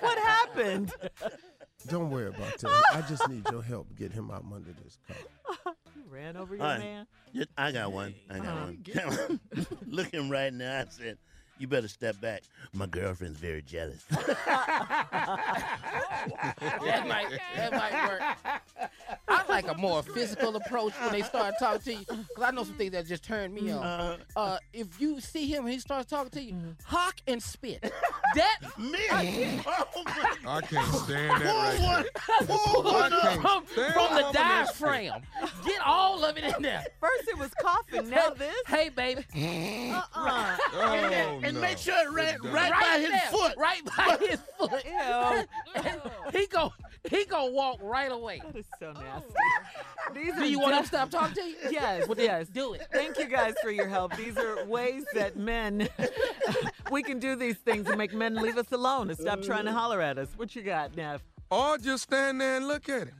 what 0.00 0.18
happened? 0.18 0.92
Don't 1.88 2.10
worry 2.10 2.28
about 2.28 2.58
that. 2.58 2.82
I 2.92 3.02
just 3.08 3.28
need 3.28 3.44
your 3.50 3.62
help 3.62 3.94
get 3.96 4.12
him 4.12 4.30
out 4.30 4.40
from 4.42 4.52
under 4.54 4.72
this 4.72 4.98
car. 5.06 5.74
You 5.96 6.02
ran 6.10 6.36
over 6.36 6.54
your 6.56 6.64
All 6.64 6.70
right. 6.70 6.80
man. 6.80 7.06
Just- 7.34 7.48
I 7.58 7.72
got 7.72 7.92
one. 7.92 8.14
I 8.30 8.38
got 8.38 8.46
Uh-huh. 8.46 9.12
one. 9.28 9.40
Looking 9.86 10.28
right 10.30 10.52
now, 10.52 10.80
I 10.80 10.84
said, 10.90 11.18
you 11.58 11.68
better 11.68 11.86
step 11.88 12.20
back. 12.20 12.42
My 12.72 12.86
girlfriend's 12.86 13.38
very 13.38 13.62
jealous. 13.62 14.04
That 16.84 17.06
might, 17.06 17.38
that 17.56 17.72
might 17.72 18.08
work. 18.08 18.90
I 19.28 19.44
like 19.48 19.68
a 19.68 19.74
more 19.76 20.02
physical 20.02 20.56
approach 20.56 20.92
when 21.00 21.12
they 21.12 21.22
start 21.22 21.54
talking 21.58 21.80
to 21.82 21.92
you. 21.92 22.04
Because 22.06 22.42
I 22.42 22.50
know 22.50 22.64
some 22.64 22.74
things 22.76 22.92
that 22.92 23.06
just 23.06 23.22
turn 23.22 23.52
me 23.52 23.70
on. 23.70 24.18
Uh, 24.34 24.58
if 24.72 25.00
you 25.00 25.20
see 25.20 25.46
him 25.46 25.64
and 25.64 25.72
he 25.72 25.78
starts 25.80 26.08
talking 26.10 26.30
to 26.30 26.42
you, 26.42 26.56
hawk 26.84 27.16
and 27.26 27.42
spit. 27.42 27.92
That 28.34 28.58
Me? 28.78 28.98
I 29.10 30.60
can't 30.62 30.94
stand 30.94 31.42
that 31.42 31.44
right 31.44 32.06
there. 32.38 32.46
Pull 32.46 32.88
I 32.88 33.06
it 33.06 33.12
up 33.12 33.32
from, 33.34 33.64
from 33.64 33.74
the 33.76 33.98
all 33.98 34.26
of 34.26 34.32
that 34.34 34.66
shit. 34.68 34.80
diaphragm. 34.80 35.22
Get 35.64 35.80
all 35.84 36.24
of 36.24 36.36
it 36.36 36.44
in 36.44 36.62
there. 36.62 36.84
First 37.00 37.28
it 37.28 37.38
was 37.38 37.50
coughing, 37.60 38.10
now 38.10 38.30
this. 38.30 38.54
Hey, 38.66 38.88
baby. 38.88 39.24
Uh-uh. 39.34 40.56
Oh, 40.74 41.40
and 41.42 41.54
no. 41.54 41.60
make 41.60 41.78
sure 41.78 41.94
it 41.96 42.12
right, 42.12 42.42
right 42.44 42.72
by 42.72 42.98
his 42.98 43.08
there, 43.10 43.20
foot. 43.30 43.54
Right 43.56 43.84
by 43.84 44.18
his 44.20 44.40
foot. 44.58 44.84
Ew. 44.84 46.40
he 46.40 46.46
go 46.46 46.72
he 47.10 47.24
go 47.26 47.46
walk 47.46 47.78
right 47.82 48.10
away. 48.10 48.40
That 48.44 48.56
is 48.56 48.66
so 48.78 48.92
oh. 48.96 49.00
nasty. 49.00 49.34
These 50.14 50.34
Do 50.36 50.50
you 50.50 50.58
want 50.58 50.76
him 50.76 50.82
to 50.82 50.88
stop 50.88 51.10
talking 51.10 51.34
to 51.34 51.42
you? 51.42 51.56
Yes, 51.70 52.08
Well, 52.08 52.18
yes. 52.18 52.48
do 52.48 52.74
it. 52.74 52.86
Thank 52.92 53.18
you 53.18 53.26
guys 53.26 53.54
for 53.62 53.70
your 53.70 53.88
help. 53.88 54.16
These 54.16 54.36
are 54.38 54.64
ways 54.66 55.04
that 55.14 55.36
men, 55.36 55.88
we 56.90 57.02
can 57.02 57.18
do 57.18 57.36
these 57.36 57.56
things 57.56 57.86
and 57.88 57.96
make 57.98 58.12
men 58.14 58.34
leave 58.34 58.58
us 58.58 58.70
alone 58.72 59.10
and 59.10 59.18
stop 59.18 59.42
trying 59.42 59.64
to 59.64 59.70
uh. 59.70 59.74
holler 59.74 60.00
at 60.00 60.18
us. 60.18 60.28
What 60.36 60.54
you 60.54 60.62
got, 60.62 60.96
Nev? 60.96 61.22
Or 61.50 61.78
just 61.78 62.04
stand 62.04 62.40
there 62.40 62.56
and 62.56 62.66
look 62.68 62.88
at 62.88 63.08
him. 63.08 63.14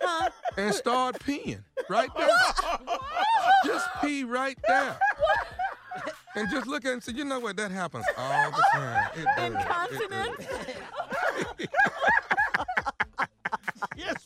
Huh? 0.00 0.30
And 0.56 0.74
start 0.74 1.18
peeing 1.20 1.62
right 1.88 2.10
there. 2.16 2.28
just 3.64 3.88
pee 4.00 4.24
right 4.24 4.58
there. 4.66 4.98
And 6.36 6.50
just 6.50 6.66
look 6.66 6.84
at 6.84 6.90
it 6.90 6.92
and 6.94 7.02
say, 7.02 7.12
you 7.12 7.24
know 7.24 7.40
what? 7.40 7.56
That 7.56 7.70
happens 7.70 8.04
all 8.16 8.50
the 8.50 8.64
time. 8.74 9.10
It 9.16 9.24
does. 9.24 9.38
It 9.38 9.52
Incontinent? 9.52 10.38
does. 10.38 11.56
Yes, 13.96 14.14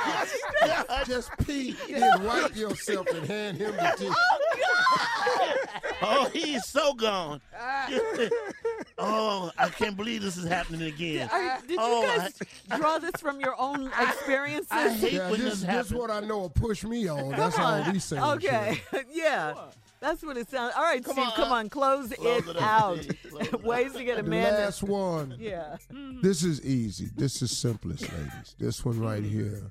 Just 1.06 1.30
pee, 1.46 1.76
then 1.88 2.24
wipe 2.24 2.54
yourself 2.56 3.06
and 3.08 3.26
hand 3.26 3.56
him 3.58 3.72
the 3.76 3.94
tissue. 3.96 4.12
Oh, 4.12 5.54
oh, 6.02 6.30
he's 6.32 6.64
so 6.66 6.94
gone. 6.94 7.40
oh, 8.98 9.50
I 9.58 9.68
can't 9.68 9.96
believe 9.96 10.22
this 10.22 10.36
is 10.36 10.46
happening 10.46 10.82
again. 10.82 11.28
Are, 11.32 11.60
did 11.62 11.70
you 11.70 11.76
Oh, 11.78 12.02
guys 12.18 12.34
draw 12.76 12.98
this 12.98 13.20
from 13.20 13.40
your 13.40 13.54
own 13.60 13.90
experiences? 14.00 14.68
I 14.70 14.90
hate 14.90 15.12
Yeah, 15.14 15.30
when 15.30 15.40
this, 15.40 15.60
this 15.62 15.88
this 15.88 15.92
what 15.92 16.10
I 16.10 16.20
know 16.20 16.38
will 16.40 16.50
push 16.50 16.84
me 16.84 17.08
on. 17.08 17.30
That's 17.30 17.56
Come 17.56 17.84
all 17.86 17.92
we 17.92 17.98
say. 17.98 18.20
Okay, 18.20 18.80
yeah. 19.12 19.54
That's 20.00 20.22
what 20.22 20.38
it 20.38 20.48
sounds. 20.48 20.72
All 20.76 20.82
right, 20.82 21.04
Come 21.04 21.12
Steve, 21.12 21.26
on, 21.26 21.32
come 21.32 21.52
on, 21.52 21.68
close, 21.68 22.10
close 22.14 22.46
it, 22.48 22.56
it 22.56 22.62
out. 22.62 23.02
Steve. 23.02 23.18
Close 23.30 23.46
it 23.48 23.62
Ways 23.62 23.92
to 23.92 24.02
get 24.04 24.18
a 24.18 24.22
man. 24.22 24.54
last 24.54 24.82
one. 24.82 25.36
yeah. 25.38 25.76
This 26.22 26.42
is 26.42 26.64
easy. 26.64 27.10
This 27.14 27.42
is 27.42 27.56
simplest, 27.56 28.10
ladies. 28.10 28.54
This 28.58 28.82
one 28.84 28.98
right 28.98 29.22
Mm-hmm. 29.22 29.38
here. 29.38 29.70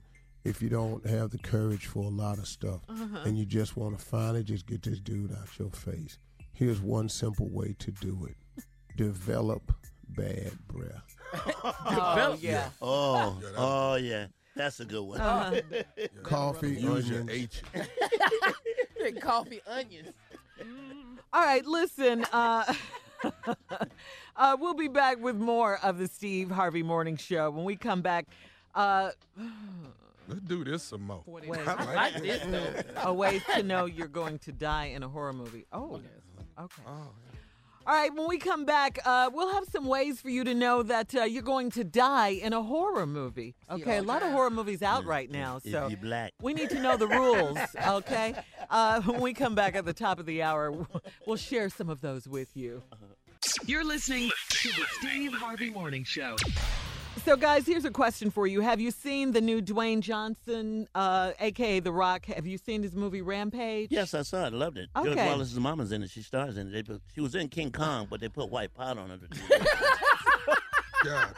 If 0.49 0.63
you 0.63 0.69
don't 0.69 1.05
have 1.05 1.29
the 1.29 1.37
courage 1.37 1.85
for 1.85 2.03
a 2.05 2.07
lot 2.09 2.39
of 2.39 2.47
stuff 2.47 2.81
Uh-huh. 2.89 3.19
and 3.23 3.37
you 3.37 3.45
just 3.45 3.77
want 3.77 3.97
to 3.97 4.03
finally 4.03 4.43
just 4.43 4.65
get 4.65 4.81
this 4.81 4.99
dude 4.99 5.31
out 5.31 5.47
your 5.59 5.69
face, 5.69 6.17
here's 6.53 6.81
one 6.81 7.07
simple 7.07 7.47
way 7.49 7.75
to 7.77 7.91
do 7.91 8.27
it. 8.27 8.63
Develop 8.97 9.71
bad 10.09 10.51
breath. 10.67 11.15
Oh, 11.85 12.35
yeah. 12.41 12.69
Oh, 12.81 13.39
oh 13.55 13.95
yeah. 13.95 14.25
That's 14.55 14.79
a 14.79 14.85
good 14.85 15.03
one. 15.03 15.21
Uh-huh. 15.21 15.61
Coffee, 16.23 16.71
Use 16.71 17.11
onions. 17.11 17.29
H. 17.29 17.61
Coffee, 19.21 19.61
onions. 19.67 20.09
All 21.31 21.43
right, 21.43 21.63
listen. 21.63 22.25
Uh, 22.33 22.73
uh, 24.35 24.57
we'll 24.59 24.73
be 24.73 24.87
back 24.87 25.19
with 25.19 25.35
more 25.35 25.77
of 25.83 25.99
the 25.99 26.07
Steve 26.07 26.49
Harvey 26.49 26.81
Morning 26.81 27.17
Show 27.17 27.51
when 27.51 27.65
we 27.65 27.75
come 27.75 28.01
back. 28.01 28.25
Uh, 28.73 29.11
Let's 30.29 30.41
do 30.41 30.63
this 30.63 30.83
some 30.83 31.01
more. 31.01 31.23
Wait. 31.25 31.49
I 31.67 31.73
I 31.73 31.83
like 31.85 32.13
like 32.13 32.21
this 32.23 32.41
though. 32.45 32.73
a 33.09 33.13
way 33.13 33.39
to 33.55 33.63
know 33.63 33.85
you're 33.85 34.07
going 34.07 34.39
to 34.39 34.51
die 34.51 34.85
in 34.85 35.03
a 35.03 35.09
horror 35.09 35.33
movie. 35.33 35.65
Oh, 35.73 35.95
okay. 35.95 36.81
Oh. 36.87 37.11
All 37.87 37.95
right, 37.95 38.13
when 38.13 38.27
we 38.27 38.37
come 38.37 38.65
back, 38.65 38.99
uh, 39.03 39.31
we'll 39.33 39.51
have 39.53 39.63
some 39.71 39.87
ways 39.87 40.21
for 40.21 40.29
you 40.29 40.43
to 40.43 40.53
know 40.53 40.83
that 40.83 41.15
uh, 41.15 41.23
you're 41.23 41.41
going 41.41 41.71
to 41.71 41.83
die 41.83 42.29
in 42.29 42.53
a 42.53 42.61
horror 42.61 43.07
movie. 43.07 43.55
Okay, 43.71 43.97
a 43.97 44.03
lot 44.03 44.21
of 44.21 44.31
horror 44.31 44.51
movies 44.51 44.83
out 44.83 45.05
right 45.05 45.31
now, 45.31 45.59
If 45.63 45.71
so 45.71 45.87
you 45.87 45.97
black. 45.97 46.33
we 46.39 46.53
need 46.53 46.69
to 46.69 46.79
know 46.79 46.97
the 46.97 47.07
rules. 47.07 47.57
Okay, 47.87 48.35
uh, 48.69 49.01
when 49.01 49.21
we 49.21 49.33
come 49.33 49.55
back 49.55 49.75
at 49.75 49.85
the 49.85 49.93
top 49.93 50.19
of 50.19 50.27
the 50.27 50.43
hour, 50.43 50.85
we'll 51.25 51.37
share 51.37 51.69
some 51.69 51.89
of 51.89 52.01
those 52.01 52.27
with 52.27 52.55
you. 52.55 52.83
You're 53.65 53.85
listening 53.85 54.29
to 54.49 54.67
the 54.69 54.85
Steve 54.99 55.33
Harvey 55.33 55.71
Morning 55.71 56.03
Show. 56.03 56.35
So, 57.25 57.35
guys, 57.35 57.65
here's 57.67 57.85
a 57.85 57.91
question 57.91 58.31
for 58.31 58.47
you. 58.47 58.61
Have 58.61 58.79
you 58.79 58.91
seen 58.91 59.31
the 59.33 59.41
new 59.41 59.61
Dwayne 59.61 59.99
Johnson, 59.99 60.87
uh, 60.95 61.31
aka 61.39 61.79
The 61.79 61.91
Rock? 61.91 62.25
Have 62.25 62.47
you 62.47 62.57
seen 62.57 62.81
his 62.81 62.95
movie 62.95 63.21
Rampage? 63.21 63.89
Yes, 63.91 64.13
I 64.13 64.21
saw 64.23 64.43
it. 64.45 64.53
I 64.53 64.57
loved 64.57 64.77
it. 64.77 64.89
George 64.95 65.09
Okay. 65.09 65.25
Wallace's 65.27 65.59
mama's 65.59 65.91
in 65.91 66.01
it. 66.01 66.09
She 66.09 66.21
stars 66.21 66.57
in 66.57 66.67
it. 66.67 66.71
They 66.71 66.83
put, 66.83 67.01
she 67.13 67.21
was 67.21 67.35
in 67.35 67.47
King 67.49 67.71
Kong, 67.71 68.07
but 68.09 68.19
they 68.19 68.29
put 68.29 68.49
white 68.49 68.73
powder 68.73 69.01
on 69.01 69.09
her. 69.09 69.17
God. 71.03 71.33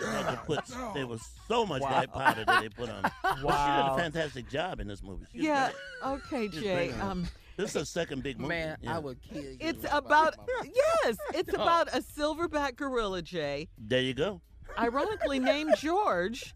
they, 0.00 0.36
put, 0.46 0.60
there 0.94 1.06
was 1.06 1.22
so 1.48 1.64
much 1.66 1.82
Wow. 1.82 1.90
white 1.92 2.12
powder 2.12 2.44
that 2.44 2.62
they 2.62 2.68
put 2.68 2.90
on 2.90 3.02
her. 3.04 3.10
But 3.22 3.36
She 3.36 3.42
did 3.42 3.92
a 3.92 3.96
fantastic 3.96 4.48
job 4.50 4.80
in 4.80 4.86
this 4.86 5.02
movie. 5.02 5.24
She 5.32 5.42
Yeah. 5.46 5.70
great. 6.02 6.12
Okay, 6.12 6.50
She's 6.50 6.62
Jay. 6.62 6.88
great. 6.88 7.00
Um, 7.02 7.26
this 7.56 7.70
is 7.70 7.80
her 7.80 7.84
second 7.84 8.22
big 8.22 8.38
movie. 8.38 8.48
Man, 8.50 8.76
yeah. 8.82 8.96
I 8.96 8.98
would 8.98 9.18
kill 9.22 9.42
you. 9.42 9.56
it's 9.60 9.84
if 9.84 9.92
I 9.92 9.98
about 9.98 10.34
yes, 10.64 11.16
it's 11.34 11.52
about 11.52 11.88
a 11.88 12.00
silverback 12.00 12.76
gorilla, 12.76 13.22
Jay. 13.22 13.68
There 13.78 14.00
you 14.00 14.14
go. 14.14 14.40
Ironically 14.78 15.38
named 15.38 15.74
George. 15.78 16.54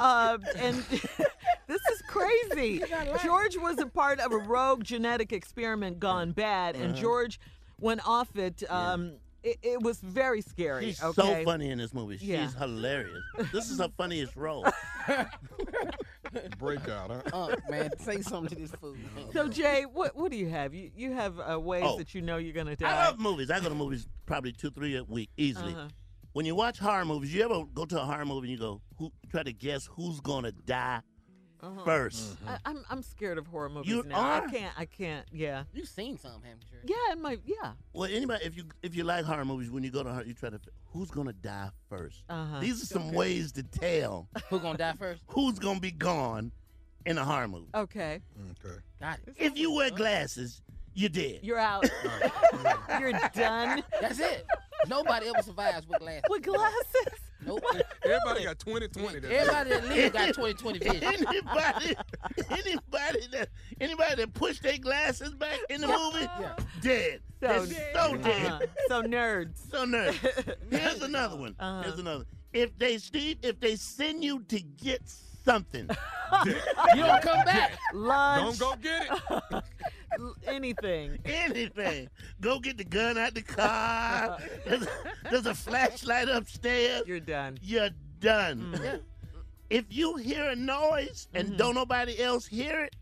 Uh, 0.00 0.38
and 0.56 0.76
this 1.66 1.80
is 1.92 2.02
crazy. 2.08 2.82
George 3.22 3.56
was 3.58 3.78
a 3.78 3.86
part 3.86 4.20
of 4.20 4.32
a 4.32 4.38
rogue 4.38 4.82
genetic 4.84 5.32
experiment 5.32 5.98
gone 6.00 6.32
bad, 6.32 6.76
and 6.76 6.92
Uh-huh. 6.92 7.00
George 7.02 7.38
went 7.78 8.00
off 8.08 8.34
it. 8.36 8.62
Um, 8.70 9.12
it, 9.42 9.58
it 9.62 9.82
was 9.82 10.00
very 10.00 10.40
scary. 10.40 10.86
She's 10.86 11.02
okay? 11.02 11.40
so 11.40 11.44
funny 11.44 11.70
in 11.70 11.78
this 11.78 11.92
movie. 11.94 12.16
She's 12.16 12.28
Yeah. 12.28 12.48
hilarious. 12.58 13.22
This 13.52 13.70
is 13.70 13.78
her 13.78 13.90
funniest 13.96 14.34
role. 14.34 14.66
Breakout, 16.58 17.10
huh? 17.10 17.22
Uh, 17.52 17.56
man, 17.70 17.90
say 17.98 18.20
something 18.20 18.48
to 18.56 18.62
this 18.62 18.72
food. 18.80 18.98
So 19.32 19.48
Jay, 19.48 19.84
what 19.90 20.16
what 20.16 20.30
do 20.32 20.36
you 20.36 20.48
have? 20.48 20.74
You 20.74 20.90
you 20.96 21.12
have 21.12 21.38
uh, 21.38 21.58
ways 21.60 21.84
Oh. 21.86 21.96
that 21.98 22.14
you 22.14 22.20
know 22.22 22.36
you're 22.36 22.52
gonna 22.52 22.76
die. 22.76 22.90
I 22.90 23.06
love 23.06 23.18
movies. 23.18 23.50
I 23.50 23.60
go 23.60 23.68
to 23.68 23.74
movies 23.74 24.06
probably 24.26 24.52
two, 24.52 24.70
three 24.70 24.96
a 24.96 25.04
week 25.04 25.30
easily. 25.36 25.72
Uh-huh. 25.72 25.88
When 26.36 26.44
you 26.44 26.54
watch 26.54 26.78
horror 26.78 27.06
movies, 27.06 27.32
you 27.32 27.42
ever 27.42 27.64
go 27.72 27.86
to 27.86 27.98
a 27.98 28.04
horror 28.04 28.26
movie 28.26 28.48
and 28.48 28.50
you 28.52 28.58
go, 28.58 28.82
who 28.98 29.10
try 29.30 29.42
to 29.42 29.54
guess 29.54 29.86
who's 29.90 30.20
gonna 30.20 30.52
die 30.52 31.00
Uh-huh. 31.62 31.82
1st 31.86 32.36
I, 32.46 32.58
I'm 32.66 32.84
I'm 32.90 33.02
scared 33.02 33.38
of 33.38 33.46
horror 33.46 33.70
movies 33.70 33.90
You 33.90 34.02
now. 34.02 34.16
are? 34.20 34.42
I 34.46 34.50
can't. 34.50 34.74
I 34.78 34.84
can't. 34.84 35.26
Yeah. 35.32 35.64
You've 35.72 35.88
seen 35.88 36.18
some, 36.18 36.42
haven't 36.42 36.66
you? 36.70 36.94
Yeah, 36.94 37.14
in 37.14 37.22
my 37.22 37.38
yeah. 37.46 37.72
Well, 37.94 38.10
anybody, 38.12 38.44
if 38.44 38.54
you 38.54 38.64
if 38.82 38.94
you 38.94 39.04
like 39.04 39.24
horror 39.24 39.46
movies, 39.46 39.70
when 39.70 39.82
you 39.82 39.90
go 39.90 40.02
to 40.02 40.10
horror, 40.12 40.24
you 40.26 40.34
try 40.34 40.50
to 40.50 40.60
who's 40.92 41.10
gonna 41.10 41.32
die 41.32 41.70
1st 41.90 42.22
Uh-huh. 42.28 42.60
These 42.60 42.82
are 42.82 42.86
some 42.86 43.06
Okay. 43.08 43.16
ways 43.16 43.52
to 43.52 43.62
tell 43.62 44.28
Who 44.50 44.60
gonna 44.60 44.76
die 44.76 44.92
first? 44.92 45.22
who's 45.28 45.58
gonna 45.58 45.80
be 45.80 45.90
gone 45.90 46.52
in 47.06 47.16
a 47.16 47.24
horror 47.24 47.48
movie. 47.48 47.70
Okay. 47.74 48.20
Okay. 48.50 48.76
Got 49.00 49.20
it. 49.26 49.36
If 49.38 49.56
you 49.56 49.72
wear 49.72 49.88
glasses, 49.90 50.60
you're 50.96 51.08
dead. 51.10 51.40
You're 51.42 51.58
out. 51.58 51.88
you're 53.00 53.12
done. 53.34 53.82
That's 54.00 54.18
it. 54.18 54.46
Nobody 54.88 55.28
ever 55.28 55.42
survives 55.42 55.86
with 55.86 56.00
glasses. 56.00 56.22
With 56.28 56.42
glasses. 56.42 57.20
Nope. 57.44 57.62
Everybody 58.04 58.44
got 58.44 58.58
2020. 58.58 59.20
that 59.20 59.30
Everybody 59.30 59.70
that 59.70 59.88
live 59.88 60.12
got 60.12 60.34
20/20 60.34 60.82
vision. 60.82 61.04
anybody, 61.04 61.96
anybody 62.50 63.26
that 63.32 63.48
anybody 63.80 64.14
that 64.16 64.34
pushed 64.34 64.62
their 64.62 64.78
glasses 64.78 65.34
back 65.34 65.58
in 65.70 65.80
the 65.80 65.86
movie, 65.86 66.26
dead. 66.80 67.20
So, 67.40 67.66
They're 67.66 67.94
so 67.94 68.16
dead. 68.16 68.46
uh-huh. 68.46 68.66
so 68.88 69.02
nerds. 69.02 69.70
So 69.70 69.84
nerds. 69.84 70.54
Here's 70.70 71.02
another 71.02 71.36
one. 71.36 71.54
Uh-huh. 71.60 71.82
Here's 71.82 71.98
another. 71.98 72.24
If 72.52 72.76
they 72.78 72.98
Steve, 72.98 73.38
if 73.42 73.60
they 73.60 73.76
send 73.76 74.24
you 74.24 74.40
to 74.48 74.60
get 74.60 75.02
something, 75.44 75.88
You 76.44 76.54
don't 76.96 77.22
come 77.22 77.44
back. 77.44 77.78
Lunch. 77.94 78.58
Don't 78.58 78.82
go 78.82 78.82
get 78.82 79.06
it. 79.52 79.64
Anything. 80.46 81.18
anything, 81.24 82.08
go 82.40 82.58
get 82.58 82.76
the 82.78 82.84
gun 82.84 83.18
out 83.18 83.34
the 83.34 83.42
car. 83.42 84.38
There's 84.66 84.82
a, 84.82 84.88
there's 85.30 85.46
a 85.46 85.54
flashlight 85.54 86.28
upstairs. 86.28 87.02
You're 87.06 87.20
done. 87.20 87.58
You're 87.62 87.90
done. 88.20 88.72
Mm. 88.76 89.00
If 89.70 89.84
you 89.90 90.16
hear 90.16 90.50
a 90.50 90.56
noise 90.56 91.28
and 91.34 91.48
Mm-hmm. 91.48 91.56
don't 91.56 91.74
nobody 91.74 92.20
else 92.22 92.46
hear 92.46 92.84
it, 92.84 92.96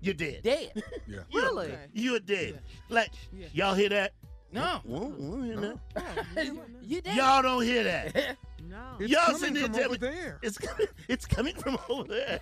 you're 0.00 0.14
dead. 0.14 0.42
Dead. 0.42 0.72
Yeah. 1.06 1.20
You're- 1.30 1.46
Really? 1.46 1.74
You're 1.92 2.20
dead. 2.20 2.60
Like 2.88 3.10
Yeah. 3.32 3.46
y'all 3.52 3.74
hear 3.74 3.88
that? 3.90 4.12
No. 4.52 4.80
We 4.84 4.98
don't- 4.98 5.18
we 5.18 5.30
don't 5.30 5.44
hear 5.44 5.56
that. 6.34 6.56
you 6.82 7.00
dead. 7.00 7.16
Y'all 7.16 7.42
don't 7.42 7.62
hear 7.62 7.84
that. 7.84 8.36
No. 8.68 8.96
It's 8.98 9.10
Y'all 9.12 9.24
coming 9.26 9.38
sitting 9.40 9.54
there 9.72 9.82
from 9.84 9.90
over 9.92 9.96
there. 9.98 10.38
It's 10.42 10.58
coming, 10.58 10.86
it's 11.08 11.26
coming 11.26 11.54
from 11.54 11.78
over 11.88 12.04
there. 12.08 12.40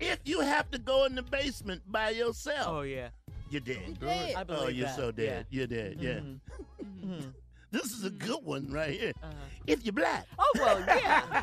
Man. 0.00 0.10
if 0.12 0.18
you 0.24 0.40
have 0.40 0.70
to 0.70 0.78
go 0.78 1.04
in 1.04 1.14
the 1.14 1.22
basement 1.22 1.82
by 1.90 2.10
yourself, 2.10 2.66
Oh 2.68 2.82
yeah. 2.82 3.08
you're 3.50 3.60
dead. 3.60 3.98
Dead. 4.00 4.34
I 4.36 4.44
believe 4.44 4.62
Oh, 4.62 4.68
you're 4.68 4.86
that. 4.86 4.96
so 4.96 5.10
dead. 5.10 5.46
You're 5.50 5.66
dead. 5.66 5.96
Yeah. 6.00 6.20
Mhm. 6.20 6.40
Mhm. 7.04 7.32
This 7.70 7.92
is 7.92 8.04
a 8.04 8.10
good 8.10 8.42
one 8.44 8.70
right 8.70 8.90
here. 8.98 9.12
Uh-huh. 9.22 9.32
If 9.66 9.84
you're 9.84 9.92
black, 9.92 10.26
Oh 10.38 10.50
well, 10.56 10.80
yeah. 10.80 11.42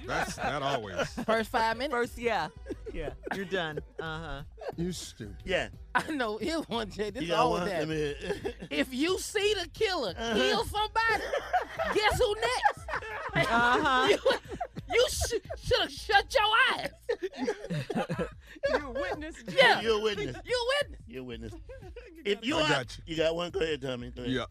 That's 0.06 0.36
not 0.36 0.62
always. 0.62 1.08
First 1.24 1.50
five 1.50 1.76
minutes. 1.78 1.94
First, 1.94 2.18
yeah, 2.18 2.48
yeah. 2.92 3.10
You're 3.34 3.46
done. 3.46 3.78
Uh 3.98 4.18
huh. 4.20 4.42
You 4.76 4.92
stupid. 4.92 5.36
yeah. 5.44 5.68
I 5.94 6.10
know. 6.10 6.36
Here's 6.36 6.68
one, 6.68 6.90
Jay. 6.90 7.08
This 7.10 7.22
You 7.22 7.28
is 7.28 7.34
got 7.34 7.40
all 7.44 7.50
one? 7.52 7.66
that. 7.68 8.54
If 8.70 8.92
you 8.92 9.18
see 9.18 9.54
the 9.54 9.68
killer 9.70 10.14
Uh-huh. 10.18 10.34
kill 10.34 10.64
somebody, 10.64 11.24
guess 11.94 12.18
who 12.18 12.34
next? 12.34 13.50
Uh-huh. 13.50 14.08
You, 14.10 14.18
you 14.94 15.06
sh- 15.08 15.66
should 15.66 15.80
have 15.80 15.90
shut 15.90 16.34
your 16.34 16.78
eyes. 16.78 18.26
You 18.68 18.76
a 18.86 18.90
witness. 18.92 19.34
Yeah. 19.56 19.80
You're 19.80 19.98
a 19.98 20.00
witness. 20.02 20.36
You 20.44 20.66
witness. 20.80 21.00
You're 21.08 21.20
a 21.22 21.24
witness. 21.24 21.52
If 22.24 22.44
you 22.46 22.56
I 22.58 22.62
are, 22.62 22.68
got 22.68 22.96
you. 22.98 23.02
you 23.06 23.16
got 23.22 23.34
one. 23.34 23.50
Go 23.50 23.58
ahead, 23.60 23.82
Tommy. 23.82 24.10
Go 24.10 24.22
ahead. 24.22 24.32
Yeah. 24.32 24.44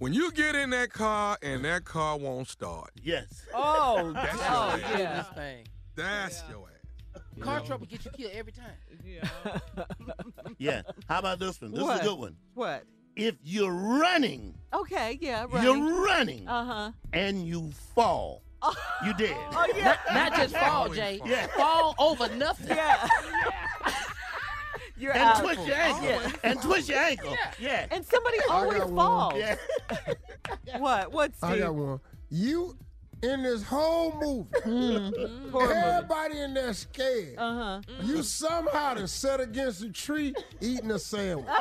When 0.00 0.14
you 0.14 0.32
get 0.32 0.54
in 0.54 0.70
that 0.70 0.90
car 0.92 1.36
and 1.42 1.62
that 1.66 1.84
car 1.84 2.16
won't 2.16 2.48
start, 2.48 2.90
Yes. 3.02 3.44
Oh, 3.54 4.12
That's 4.14 4.38
oh 4.40 4.76
your 4.90 4.98
yeah. 4.98 5.16
This 5.22 5.26
thing. 5.36 5.66
that's 5.94 6.42
your 6.50 6.66
ass. 6.68 7.22
Car 7.40 7.60
trouble 7.60 7.86
get 7.86 8.04
you 8.06 8.10
killed 8.10 8.32
every 8.34 8.52
time. 8.52 8.72
Yeah. 9.04 9.28
Yeah. 10.58 10.82
How 11.08 11.18
about 11.20 11.38
this 11.38 11.60
one? 11.60 11.70
This 11.72 11.82
is 11.82 12.00
a 12.00 12.02
good 12.02 12.18
one. 12.18 12.36
What? 12.54 12.84
If 13.16 13.34
you're 13.44 13.72
running, 13.72 14.54
Okay, 14.72 15.18
yeah, 15.20 15.46
right. 15.50 15.62
you're 15.62 16.04
running, 16.04 16.48
Uh 16.48 16.64
huh. 16.64 16.92
and 17.12 17.46
you 17.46 17.70
fall, 17.94 18.42
you 19.04 19.12
did. 19.18 19.32
Oh 19.34 19.66
yeah. 19.76 19.96
Not 20.14 20.34
just 20.36 20.56
fall, 20.56 20.88
Jay. 20.90 21.20
Yeah. 21.26 21.46
Fall 21.48 21.94
over 21.98 22.28
nothing. 22.36 22.74
Yeah. 22.76 23.06
Yeah. 23.86 23.92
You're 25.00 25.12
and 25.12 25.22
out. 25.22 25.40
twist 25.42 25.66
your 25.66 25.76
ankle. 25.76 26.04
Yeah. 26.04 26.30
And 26.44 26.62
twist 26.62 26.88
your 26.88 26.98
ankle. 26.98 27.36
Yeah. 27.58 27.86
And 27.90 28.04
somebody 28.04 28.38
always 28.50 28.82
falls. 28.82 29.34
Yeah. 29.36 29.56
What? 30.78 31.12
What's 31.12 31.38
Steve? 31.38 31.50
I 31.50 31.58
got 31.58 31.74
one. 31.74 32.00
You 32.28 32.76
in 33.22 33.42
this 33.42 33.62
whole 33.62 34.12
movie, 34.20 34.48
Mm-hmm. 34.64 35.50
Horror 35.50 35.66
movie. 35.68 35.78
everybody 35.80 36.40
in 36.40 36.54
there 36.54 36.72
scared. 36.72 37.34
Uh 37.38 37.54
huh. 37.54 37.80
You 38.02 38.22
somehow 38.22 38.94
to 38.94 39.06
sat 39.08 39.40
against 39.40 39.82
a 39.82 39.90
tree 39.90 40.34
eating 40.60 40.90
a 40.90 40.98
sandwich. 40.98 41.46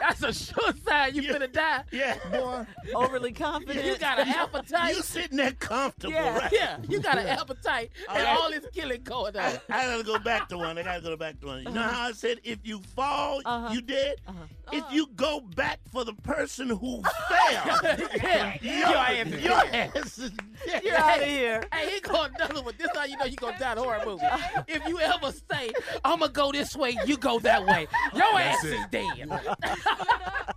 That's 0.00 0.22
a 0.22 0.32
sure 0.32 0.72
sign 0.86 1.14
you 1.14 1.22
finna 1.22 1.50
die. 1.52 1.82
Yeah. 1.90 2.16
Boy, 2.30 2.66
Overly 2.94 3.32
confident. 3.32 3.84
You 3.84 3.96
got 3.98 4.18
an 4.18 4.28
appetite. 4.34 4.94
You 4.96 5.02
sitting 5.02 5.36
there 5.36 5.52
comfortable, 5.52 6.14
Yeah. 6.14 6.38
right? 6.38 6.52
yeah, 6.52 6.76
you 6.88 7.00
got 7.00 7.18
an 7.18 7.26
appetite, 7.26 7.90
and 8.08 8.22
right. 8.24 8.36
all 8.36 8.50
this 8.50 8.64
killing 8.74 9.02
going 9.02 9.36
on. 9.36 9.42
I, 9.42 9.60
I 9.68 9.84
gotta 9.86 10.04
go 10.04 10.18
back 10.18 10.48
to 10.50 10.58
one. 10.58 10.78
I 10.78 10.82
gotta 10.82 11.00
go 11.02 11.16
back 11.16 11.40
to 11.40 11.46
one. 11.46 11.62
You 11.64 11.70
know 11.70 11.82
how 11.82 12.08
I 12.08 12.12
said 12.12 12.40
if 12.44 12.58
you 12.64 12.80
fall, 12.94 13.40
Uh-huh. 13.44 13.72
you 13.72 13.80
dead? 13.80 14.16
Uh-huh. 14.26 14.44
If 14.72 14.84
you 14.90 15.06
go 15.14 15.40
back 15.40 15.78
for 15.92 16.04
the 16.04 16.14
person 16.14 16.70
who 16.70 17.02
fell, 17.28 17.80
yeah, 18.22 18.56
your, 18.62 19.33
your 19.40 19.52
ass 19.52 19.66
is 19.66 19.68
your 19.68 19.70
dead. 19.70 19.96
ass 19.96 20.18
is 20.18 20.30
dead. 20.66 20.82
You're 20.84 20.96
out 20.96 21.18
of 21.22 21.24
here. 21.28 21.64
Hey, 21.72 21.90
he 21.94 22.00
going 22.00 22.30
another 22.36 22.62
one. 22.62 22.74
This 22.78 22.88
how 22.94 23.04
you 23.04 23.16
know 23.16 23.24
you 23.24 23.36
gonna 23.36 23.58
die 23.58 23.72
in 23.72 23.78
a 23.78 23.82
horror 23.82 24.02
movie. 24.04 24.24
If 24.68 24.86
you 24.88 24.98
ever 25.00 25.32
say, 25.50 25.70
I'm 26.04 26.20
gonna 26.20 26.32
go 26.32 26.52
this 26.52 26.74
way, 26.76 26.96
you 27.06 27.16
go 27.16 27.38
that 27.40 27.64
way, 27.66 27.86
your 28.14 28.24
ass 28.40 28.62
That's 28.62 28.64
is 28.64 28.72
it. 28.72 28.90
dead. 28.90 29.30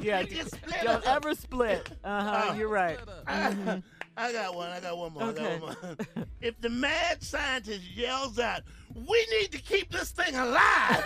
Yeah. 0.00 0.20
You 0.20 0.26
just 0.26 0.54
split 0.56 0.82
Don't 0.82 1.06
up. 1.06 1.16
ever 1.16 1.34
split. 1.34 1.90
Uh 2.04 2.22
huh. 2.22 2.50
Uh, 2.50 2.54
You're 2.56 2.68
right. 2.68 2.98
I, 3.26 3.82
I 4.16 4.32
got 4.32 4.54
one. 4.54 4.68
I 4.70 4.80
got 4.80 4.96
one 4.98 5.12
more. 5.12 5.22
I 5.22 5.26
Okay. 5.28 5.58
got 5.58 5.60
one 5.62 5.76
more. 5.82 5.96
If 6.42 6.60
the 6.60 6.68
mad 6.68 7.22
scientist 7.22 7.82
yells 7.94 8.38
out, 8.38 8.62
"We 8.94 9.26
need 9.40 9.50
to 9.52 9.58
keep 9.58 9.90
this 9.90 10.10
thing 10.10 10.34
alive," 10.36 11.04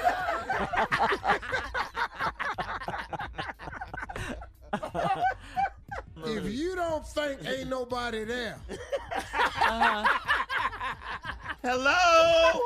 if 6.24 6.52
you 6.52 6.74
don't 6.74 7.06
think 7.06 7.40
ain't 7.46 7.68
nobody 7.68 8.24
there, 8.24 8.56
hello, 11.62 12.60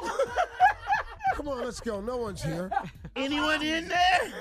come 1.37 1.49
on, 1.49 1.65
let's 1.65 1.81
go. 1.81 2.01
No 2.01 2.17
one's 2.17 2.43
here. 2.43 2.71
anyone 3.17 3.63
in 3.63 3.89
there? 3.89 4.33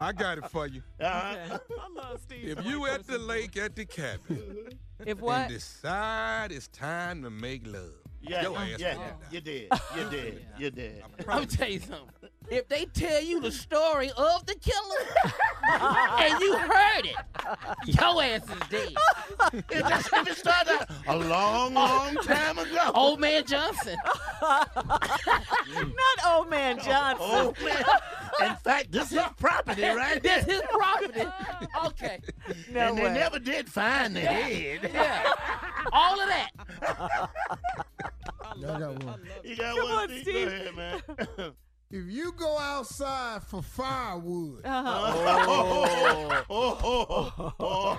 I 0.00 0.12
got 0.12 0.38
it 0.38 0.48
for 0.50 0.66
you. 0.66 0.82
Uh, 1.00 1.04
I 1.04 1.58
love 1.94 2.20
Steve. 2.22 2.58
If 2.58 2.64
you 2.64 2.86
at 2.86 3.06
the 3.06 3.18
lake 3.18 3.56
at 3.56 3.76
the 3.76 3.84
cabin 3.84 4.70
If 5.04 5.20
what? 5.20 5.40
and 5.40 5.48
decide 5.52 6.52
it's 6.52 6.68
time 6.68 7.22
to 7.22 7.30
make 7.30 7.66
love, 7.66 7.92
yeah, 8.22 8.42
your 8.42 8.56
ass 8.56 8.78
yeah, 8.78 8.94
will 8.96 9.02
die. 9.04 9.12
you 9.30 9.40
did. 9.40 9.68
You 9.96 10.04
did. 10.10 10.46
You 10.58 10.70
did. 10.70 11.02
I'm 11.20 11.24
gonna 11.26 11.46
tell 11.46 11.68
you 11.68 11.80
something. 11.80 12.29
If 12.48 12.68
they 12.68 12.84
tell 12.86 13.22
you 13.22 13.40
the 13.40 13.50
story 13.52 14.10
of 14.16 14.46
the 14.46 14.54
killer 14.54 15.06
and 16.20 16.40
you 16.40 16.56
heard 16.56 17.04
it, 17.06 17.16
your 17.86 18.22
ass 18.22 18.42
is 18.42 18.68
dead. 18.70 18.94
It 19.70 19.80
just 19.88 20.08
it 20.12 20.36
started 20.36 20.80
out 20.80 20.90
a 21.08 21.16
long, 21.16 21.74
long 21.74 22.14
time 22.16 22.58
ago. 22.58 22.90
Old 22.94 23.18
man 23.20 23.44
Johnson. 23.46 23.96
Not 24.42 26.26
old 26.26 26.50
man 26.50 26.78
Johnson. 26.78 27.26
Old 27.26 27.58
man. 27.62 27.82
In 28.42 28.54
fact, 28.56 28.92
this 28.92 29.12
is 29.12 29.20
property 29.38 29.82
right 29.82 30.22
This 30.22 30.44
here. 30.44 30.56
is 30.56 30.62
property. 30.70 31.24
Okay. 31.86 32.20
No 32.70 32.80
and 32.88 32.96
way. 32.96 33.02
they 33.04 33.14
never 33.14 33.38
did 33.38 33.68
find 33.68 34.14
the 34.14 34.20
head. 34.20 34.90
Yeah. 34.92 35.32
All 35.92 36.20
of 36.20 36.28
that. 36.28 36.50
Y'all 38.56 38.78
got 38.78 39.04
one. 39.04 39.20
You 39.42 39.56
got 39.56 39.76
Come 39.76 39.88
one, 39.88 39.98
on, 39.98 40.08
Steve? 40.08 40.22
Steve. 40.22 40.48
Go 40.48 40.52
ahead, 40.54 40.76
man. 41.38 41.52
If 41.92 42.04
you 42.08 42.32
go 42.32 42.56
outside 42.56 43.42
for 43.42 43.62
firewood, 43.62 44.64
Uh-huh. 44.64 45.12
Oh, 45.48 46.44
oh, 46.48 46.74
oh, 47.28 47.52
oh, 47.58 47.98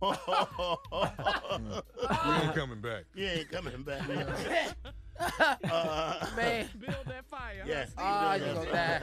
oh, 0.00 0.78
oh. 0.92 1.82
We 2.26 2.46
ain't 2.46 2.54
coming 2.54 2.80
back. 2.80 3.04
You 3.14 3.26
ain't 3.26 3.50
coming 3.50 3.82
back. 3.82 4.02
Uh, 5.18 6.26
Man. 6.36 6.68
Build 6.78 6.94
that 7.06 7.24
fire. 7.26 7.64
Yes. 7.66 7.90
Ah, 7.96 8.34
you 8.34 8.44
gonna 8.44 8.70
die. 8.70 9.02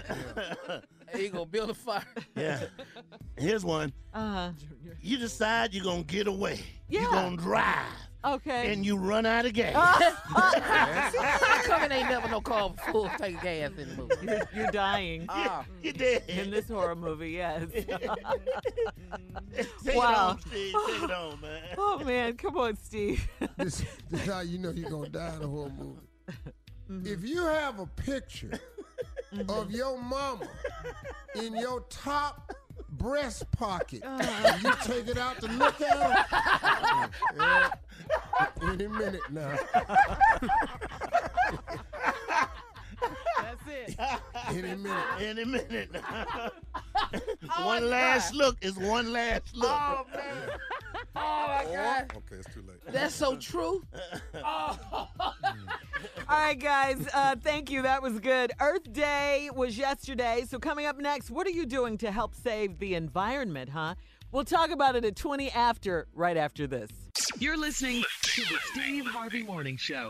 He 1.17 1.29
gonna 1.29 1.45
build 1.47 1.71
a 1.71 1.73
fire. 1.73 2.05
Yeah. 2.35 2.65
Here's 3.35 3.65
one. 3.65 3.91
Uh-huh. 4.13 4.51
You 5.01 5.17
decide 5.17 5.73
you're 5.73 5.83
gonna 5.83 6.03
get 6.03 6.27
away. 6.27 6.59
You're 6.87 7.01
Yeah. 7.01 7.09
gonna 7.11 7.37
drive. 7.37 7.87
Okay. 8.25 8.71
And 8.71 8.85
you 8.85 8.95
run 8.97 9.25
out 9.25 9.45
of 9.45 9.51
gas. 9.53 9.73
How 9.75 11.61
come 11.63 11.83
it 11.83 11.91
ain't 11.91 12.09
never 12.09 12.29
no 12.29 12.39
call 12.41 12.73
for 12.85 12.91
full 12.91 13.09
tank 13.17 13.37
of 13.37 13.43
gas 13.43 13.71
in 13.77 13.89
the 13.89 13.95
movie? 13.95 14.15
You're, 14.23 14.41
you're 14.55 14.71
dying. 14.71 15.25
Ah. 15.29 15.65
you 15.81 15.91
did. 15.91 16.23
In 16.29 16.49
this 16.49 16.69
horror 16.69 16.95
movie, 16.95 17.31
yes. 17.31 17.63
Take 17.73 17.89
Wow. 19.95 20.11
it 20.11 20.17
on, 20.17 20.39
Steve. 20.41 20.73
Take 20.87 21.03
it 21.03 21.11
on, 21.11 21.41
man. 21.41 21.61
oh 21.77 21.99
man, 22.05 22.37
come 22.37 22.57
on, 22.57 22.75
Steve. 22.77 23.27
this, 23.57 23.83
this 24.09 24.21
is 24.21 24.27
how 24.33 24.39
you 24.41 24.57
know 24.57 24.71
you're 24.71 24.89
gonna 24.89 25.09
die 25.09 25.35
in 25.35 25.43
a 25.43 25.47
horror 25.47 25.71
movie. 25.77 25.99
Mm-hmm. 26.89 27.05
If 27.07 27.23
you 27.27 27.43
have 27.45 27.79
a 27.79 27.85
picture 27.87 28.59
of 29.49 29.71
your 29.71 29.97
mama 30.01 30.47
in 31.35 31.55
your 31.55 31.81
top 31.89 32.53
breast 32.89 33.49
pocket, 33.51 34.03
Uh-huh. 34.05 34.51
and 34.53 34.63
you 34.63 34.71
take 34.83 35.07
it 35.07 35.17
out 35.17 35.39
to 35.41 35.47
look 35.47 35.81
at 35.81 35.97
her, 35.97 37.09
yeah, 37.37 37.69
any 38.61 38.87
minute 38.87 39.21
now. 39.31 39.57
That's 43.37 43.67
it. 43.67 43.99
Any 44.47 44.61
minute. 44.75 45.05
Any 45.19 45.45
minute. 45.45 45.89
Oh, 46.03 46.49
one 47.65 47.81
my 47.83 47.87
last 47.89 48.31
God. 48.31 48.37
look 48.37 48.57
is 48.61 48.77
one 48.77 49.11
last 49.11 49.55
look. 49.55 49.69
Oh 49.69 50.05
man. 50.15 50.49
Oh 51.15 51.45
my 51.47 51.65
God. 51.71 52.11
Okay, 52.15 52.35
it's 52.37 52.53
too 52.53 52.63
late. 52.67 52.77
That's 52.87 53.13
so 53.15 53.35
true. 53.39 53.83
Oh. 54.35 55.07
All 56.27 56.37
right, 56.39 56.59
guys. 56.59 57.07
Uh, 57.13 57.35
thank 57.41 57.71
you. 57.71 57.81
That 57.83 58.01
was 58.01 58.19
good. 58.19 58.51
Earth 58.59 58.91
Day 58.91 59.49
was 59.55 59.77
yesterday. 59.77 60.43
So, 60.49 60.59
coming 60.59 60.85
up 60.85 60.97
next, 60.97 61.31
what 61.31 61.47
are 61.47 61.51
you 61.51 61.65
doing 61.65 61.97
to 61.99 62.11
help 62.11 62.35
save 62.35 62.79
the 62.79 62.95
environment, 62.95 63.69
huh? 63.69 63.95
We'll 64.33 64.43
talk 64.43 64.71
about 64.71 64.95
it 64.95 65.05
at 65.05 65.15
20 65.15 65.51
after, 65.51 66.07
right 66.15 66.35
after 66.35 66.65
this. 66.65 66.89
You're 67.37 67.55
listening 67.55 68.03
to 68.23 68.41
the 68.41 68.57
Steve 68.71 69.05
Harvey 69.05 69.43
Morning 69.43 69.77
Show. 69.77 70.09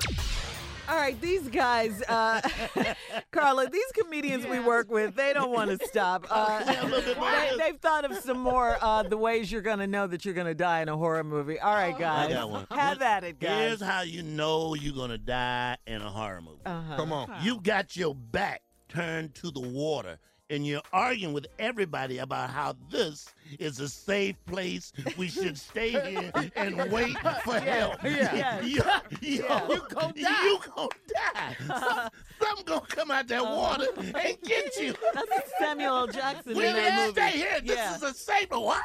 All 0.88 0.95
right, 0.95 1.20
these 1.20 1.50
guys, 1.50 2.02
uh, 2.08 2.40
Carla, 3.32 3.70
these 3.70 3.91
comedians 3.94 4.48
we 4.48 4.62
work 4.62 4.90
with, 4.90 5.14
they 5.16 5.34
don't 5.34 5.52
want 5.52 5.78
to 5.78 5.88
stop. 5.88 6.26
Uh, 6.30 6.64
Yeah, 6.74 6.84
a 6.84 6.88
little 6.88 7.02
bit 7.02 7.18
more. 7.18 7.30
they, 7.32 7.58
they've 7.58 7.80
thought 7.82 8.10
of 8.10 8.16
some 8.20 8.40
more 8.40 8.78
uh, 8.82 9.04
the 9.04 9.18
ways 9.18 9.52
you're 9.52 9.62
going 9.62 9.80
to 9.80 9.88
know 9.88 10.08
that 10.08 10.24
you're 10.24 10.34
going 10.34 10.48
to 10.48 10.56
die 10.56 10.82
in 10.82 10.88
a 10.88 10.95
horror 10.95 11.26
movie. 11.26 11.60
All 11.60 11.74
right, 11.74 11.98
guys. 11.98 12.30
I 12.30 12.34
got 12.34 12.50
one. 12.50 12.68
Have 12.72 13.02
at 13.02 13.26
it, 13.26 13.41
guys. 13.41 13.68
Here's 13.68 13.82
how 13.82 14.04
you 14.04 14.24
know 14.24 14.74
you're 14.74 14.95
gonna 14.95 15.18
die 15.18 15.76
in 15.86 16.02
a 16.02 16.10
horror 16.10 16.41
movie. 16.41 16.62
Uh-huh. 16.66 16.95
Come 16.95 17.12
on. 17.12 17.30
You 17.41 17.60
got 17.60 17.98
your 17.98 18.16
back 18.16 18.62
turned 18.88 19.36
to 19.36 19.52
the 19.52 19.60
water 19.60 20.18
and 20.54 20.66
you're 20.66 20.82
arguing 20.94 21.34
with 21.34 21.48
everybody 21.60 22.20
about 22.20 22.50
how 22.50 22.76
this 22.90 23.28
is 23.60 23.80
a 23.80 23.90
safe 23.90 24.36
place. 24.46 24.94
We 25.18 25.28
should 25.28 25.58
stay 25.58 25.90
here 26.10 26.32
and 26.56 26.92
wait 26.92 27.18
for 27.44 27.60
help. 27.60 28.02
Yeah. 28.04 28.62
You, 28.62 28.82
you, 29.22 29.44
Yeah. 29.44 29.68
You 29.74 29.82
gon' 29.90 30.14
die. 30.14 30.44
You 30.44 30.60
gonna 30.76 30.90
die. 31.08 31.56
Some, 31.60 31.72
uh-huh. 31.72 32.10
something 32.42 32.66
gonna 32.66 32.82
come 32.88 33.12
out 33.12 33.28
that 33.28 33.42
uh-huh. 33.42 33.56
water 33.56 33.88
and 33.98 34.38
get 34.44 34.76
you. 34.78 34.94
That's 35.14 35.52
Samuel 35.60 35.98
L. 35.98 36.08
Jackson 36.08 36.56
We 36.56 36.68
in 36.68 36.76
that 36.76 36.84
need 37.08 37.16
to 37.16 37.22
movie. 37.22 37.30
stay 37.32 37.38
here. 37.38 37.62
This 37.62 37.76
Yeah. 37.78 37.96
is 37.96 38.04
a 38.04 38.14
safe. 38.14 38.50
Wow. 38.52 38.80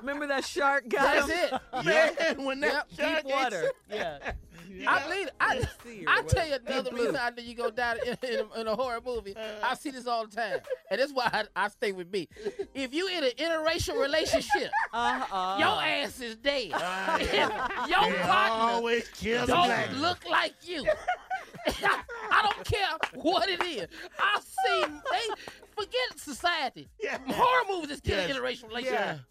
Remember 0.00 0.26
that 0.26 0.44
shark 0.44 0.88
guy? 0.88 1.20
That's 1.26 1.52
it. 1.52 1.60
Man, 1.84 2.44
when 2.44 2.60
that 2.60 2.86
Yep, 2.98 3.08
shark 3.08 3.24
Deep 3.24 3.34
water. 3.34 3.72
you- 3.90 3.96
Yeah. 4.70 4.92
I 4.92 5.02
believe 5.08 5.28
I, 5.40 5.58
Sea 5.84 6.04
or 6.06 6.10
I 6.12 6.22
tell 6.22 6.46
you 6.46 6.54
another 6.66 6.90
Deep 6.90 6.98
reason. 6.98 7.16
I 7.16 7.30
know 7.30 7.42
you 7.42 7.54
go 7.54 7.70
down 7.70 7.96
in, 8.06 8.16
in, 8.28 8.40
a, 8.56 8.60
in 8.60 8.66
a 8.66 8.74
horror 8.76 9.00
movie. 9.04 9.36
Uh. 9.36 9.40
I 9.62 9.74
see 9.74 9.90
this 9.90 10.06
all 10.06 10.26
the 10.26 10.34
time, 10.34 10.58
and 10.90 11.00
that's 11.00 11.12
why 11.12 11.28
I, 11.32 11.44
I 11.64 11.68
stay 11.68 11.92
with 11.92 12.12
me. 12.12 12.28
If 12.74 12.92
you 12.94 13.08
in 13.08 13.24
an 13.24 13.30
interracial 13.38 14.00
relationship, 14.00 14.70
Uh-uh. 14.92 15.56
your 15.58 15.82
ass 15.82 16.20
is 16.20 16.36
dead. 16.36 16.72
If 16.72 16.74
uh. 16.74 17.18
your 17.88 18.10
They 18.10 18.18
partner 18.22 18.72
always 18.74 19.08
kill 19.08 19.40
the 19.46 19.52
don't 19.52 19.66
black. 19.66 19.92
look 19.96 20.28
like 20.28 20.54
you. 20.62 20.84
I 21.66 22.42
don't 22.42 22.64
care 22.66 22.88
what 23.14 23.48
it 23.48 23.62
is. 23.62 23.86
I 24.18 24.40
see 24.40 24.82
they 25.10 25.34
forget 25.74 26.18
society. 26.18 26.88
Yeah. 27.02 27.18
Horror 27.28 27.64
movies 27.70 27.90
is 27.96 28.00
killing 28.00 28.28
Yes. 28.28 28.36
interracial 28.36 28.68
relationships. 28.68 29.20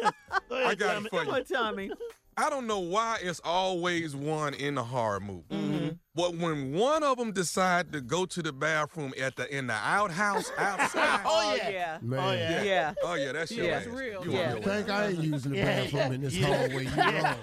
Yeah. 0.00 0.10
I 0.50 0.74
got 0.74 0.94
Tommy. 0.94 1.06
it 1.06 1.10
for 1.10 1.18
Come 1.18 1.26
you. 1.28 1.32
on, 1.34 1.44
Tommy. 1.44 1.90
I 2.40 2.50
don't 2.50 2.68
know 2.68 2.78
why 2.78 3.18
it's 3.20 3.40
always 3.42 4.14
one 4.14 4.54
in 4.54 4.76
the 4.76 4.84
horror 4.84 5.18
movie. 5.18 5.42
Mm-hmm. 5.50 5.88
But 6.14 6.36
when 6.36 6.72
one 6.72 7.02
of 7.02 7.18
them 7.18 7.32
decide 7.32 7.92
to 7.92 8.00
go 8.00 8.26
to 8.26 8.42
the 8.42 8.52
bathroom 8.52 9.12
at 9.20 9.34
the 9.34 9.52
in 9.56 9.66
the 9.66 9.72
outhouse 9.74 10.52
outside, 10.58 11.20
Oh, 11.24 11.50
Oh, 11.50 11.54
yeah. 11.56 11.68
yeah. 11.68 11.98
Man, 12.00 12.20
Oh, 12.20 12.32
yeah. 12.32 12.62
Yeah. 12.62 12.94
oh 13.02 13.14
yeah, 13.14 13.32
that's 13.32 13.50
your 13.50 13.66
Yeah. 13.66 13.76
ass. 13.78 13.86
Real. 13.86 14.24
You 14.24 14.32
Yeah. 14.32 14.38
on 14.38 14.48
your 14.50 14.58
ass. 14.58 14.64
think 14.64 14.88
I 14.90 15.06
ain't 15.08 15.18
using 15.18 15.50
the 15.52 15.58
Yeah, 15.58 15.64
bathroom 15.82 16.12
in 16.12 16.20
this 16.20 16.36
yeah. 16.36 16.46
hallway. 16.46 16.84
You 16.84 16.90
wrong. 16.90 17.36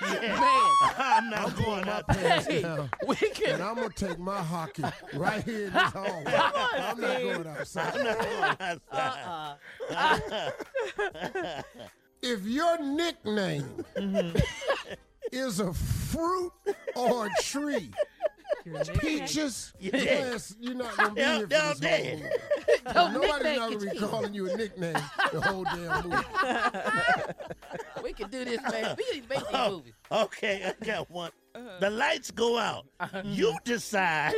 Man, 0.20 0.70
I'm 0.98 1.30
not 1.30 1.56
going 1.56 1.88
out 1.88 2.06
there. 2.08 2.16
Pants 2.28 2.46
Hey, 2.46 2.62
down, 2.62 2.90
we 3.06 3.16
and. 3.46 3.62
I'm 3.62 3.74
gonna 3.76 3.88
take 3.90 4.18
my 4.18 4.42
hockey 4.42 4.82
right 5.14 5.44
here 5.44 5.66
in 5.68 5.72
this 5.72 5.82
hallway. 5.92 6.34
I'm 6.34 7.00
not 7.00 7.20
going 7.22 7.46
outside. 7.46 7.94
I'm 7.94 8.04
not 8.04 8.18
going 8.18 8.56
outside. 8.92 9.56
Uh-uh. 9.90 11.62
If 12.28 12.44
your 12.44 12.82
nickname 12.82 13.84
mm-hmm. 13.96 14.36
is 15.32 15.60
a 15.60 15.72
fruit 15.72 16.52
or 16.96 17.26
a 17.26 17.30
tree, 17.40 17.92
peaches, 18.98 19.72
yes, 19.78 20.56
you're 20.58 20.74
not 20.74 20.96
gonna 20.96 21.14
be 21.14 21.20
Yeah, 21.20 21.36
here 21.36 21.40
for 21.42 21.46
down 21.46 21.68
this 21.68 21.78
there. 21.80 22.30
whole 22.94 23.08
movie. 23.10 23.26
Nobody's 23.28 23.44
nickname 23.44 23.56
not 23.58 23.70
gonna 23.78 23.90
be 23.92 23.98
calling 23.98 24.34
you 24.34 24.50
a 24.50 24.56
nickname 24.56 24.96
the 25.32 25.40
whole 25.40 25.64
damn 25.64 26.08
movie. 26.08 26.24
We 28.02 28.12
can 28.12 28.28
do 28.30 28.44
this, 28.44 28.60
man. 28.72 28.96
We 28.98 29.04
can 29.20 29.28
make 29.28 29.38
these 29.38 29.46
Oh, 29.52 29.70
movies. 29.70 29.92
okay, 30.10 30.64
I 30.80 30.84
got 30.84 31.08
one. 31.10 31.30
Uh-huh. 31.54 31.78
The 31.80 31.90
lights 31.90 32.30
go 32.32 32.58
out. 32.58 32.86
Uh-huh. 33.00 33.22
You 33.24 33.56
decide 33.64 34.34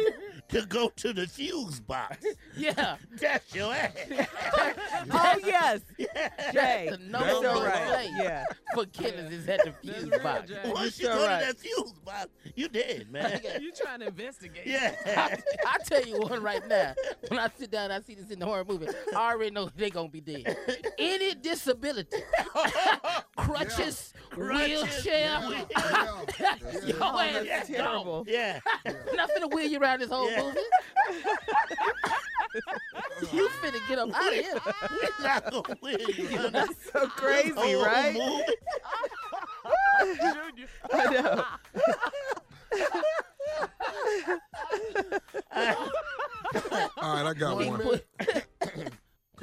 to 0.48 0.64
go 0.66 0.88
to 0.96 1.12
the 1.12 1.26
fuse 1.26 1.80
box. 1.80 2.24
Yeah. 2.56 2.96
That's 3.12 3.54
your 3.54 3.72
ass. 3.72 3.92
Oh, 5.10 5.34
yes. 5.44 5.80
Jay. 6.52 6.88
The 6.90 6.98
number 6.98 7.26
That's 7.26 7.44
all 7.46 7.54
one 7.56 7.64
right. 7.66 7.86
place 7.88 8.10
Yeah. 8.18 8.44
for 8.74 8.84
killers 8.86 9.30
is 9.32 9.48
at 9.48 9.60
the 9.64 9.72
fuse 9.80 10.10
real, 10.10 10.18
box. 10.20 10.48
Jay. 10.50 10.60
Once 10.66 10.98
you 11.00 11.08
all 11.08 11.16
go 11.18 11.26
right. 11.26 11.40
to 11.40 11.46
that 11.46 11.58
fuse 11.58 11.92
box, 12.04 12.26
you 12.56 12.68
dead, 12.68 13.10
man. 13.12 13.40
You 13.60 13.70
trying 13.72 14.00
to 14.00 14.08
investigate? 14.08 14.66
yeah. 14.66 14.94
I, 15.06 15.38
I 15.66 15.78
tell 15.84 16.04
you 16.04 16.18
one 16.20 16.42
right 16.42 16.66
now. 16.66 16.94
When 17.28 17.38
I 17.38 17.48
sit 17.56 17.70
down, 17.70 17.92
I 17.92 18.00
see 18.00 18.14
this 18.14 18.30
in 18.30 18.40
the 18.40 18.46
horror 18.46 18.64
movie. 18.64 18.88
I 19.14 19.32
already 19.32 19.52
know 19.52 19.70
they 19.76 19.90
gonna 19.90 20.08
be 20.08 20.20
dead. 20.20 20.56
Any 20.98 21.34
disability, 21.36 22.16
crutches, 23.36 24.12
wheelchair, 24.36 24.86
Yeah, 25.04 25.50
yeah. 26.40 26.54
your 26.86 26.96
Oh, 27.00 27.18
ass 27.20 27.46
that's 27.46 27.68
terrible. 27.68 28.24
Yeah. 28.26 28.60
Not 29.14 29.30
finna 29.30 29.52
wheel 29.52 29.70
you 29.70 29.78
around 29.78 30.00
this 30.00 30.10
whole 30.10 30.28
Yeah. 30.30 30.37
Movie. 30.44 30.60
you 33.36 33.48
finna 33.62 33.88
get 33.88 33.98
up 33.98 34.14
out 34.14 34.26
of 34.28 34.32
here. 34.32 34.54
We're 34.90 35.26
not 35.26 35.50
going 35.50 35.64
to 35.64 35.76
win 35.82 35.98
you. 36.00 36.28
honey. 36.36 36.50
That's 36.50 36.90
so 36.92 37.06
crazy, 37.08 37.52
Whole 37.54 37.84
right? 37.84 38.14
movie. 38.14 38.54
I 40.92 41.04
know. 41.10 41.44
All 46.96 47.14
right, 47.14 47.26
I 47.26 47.34
got 47.34 47.56
One 47.56 47.66
one. 47.66 47.80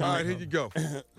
right, 0.00 0.24
here 0.26 0.36
you 0.38 0.46
go. 0.46 0.70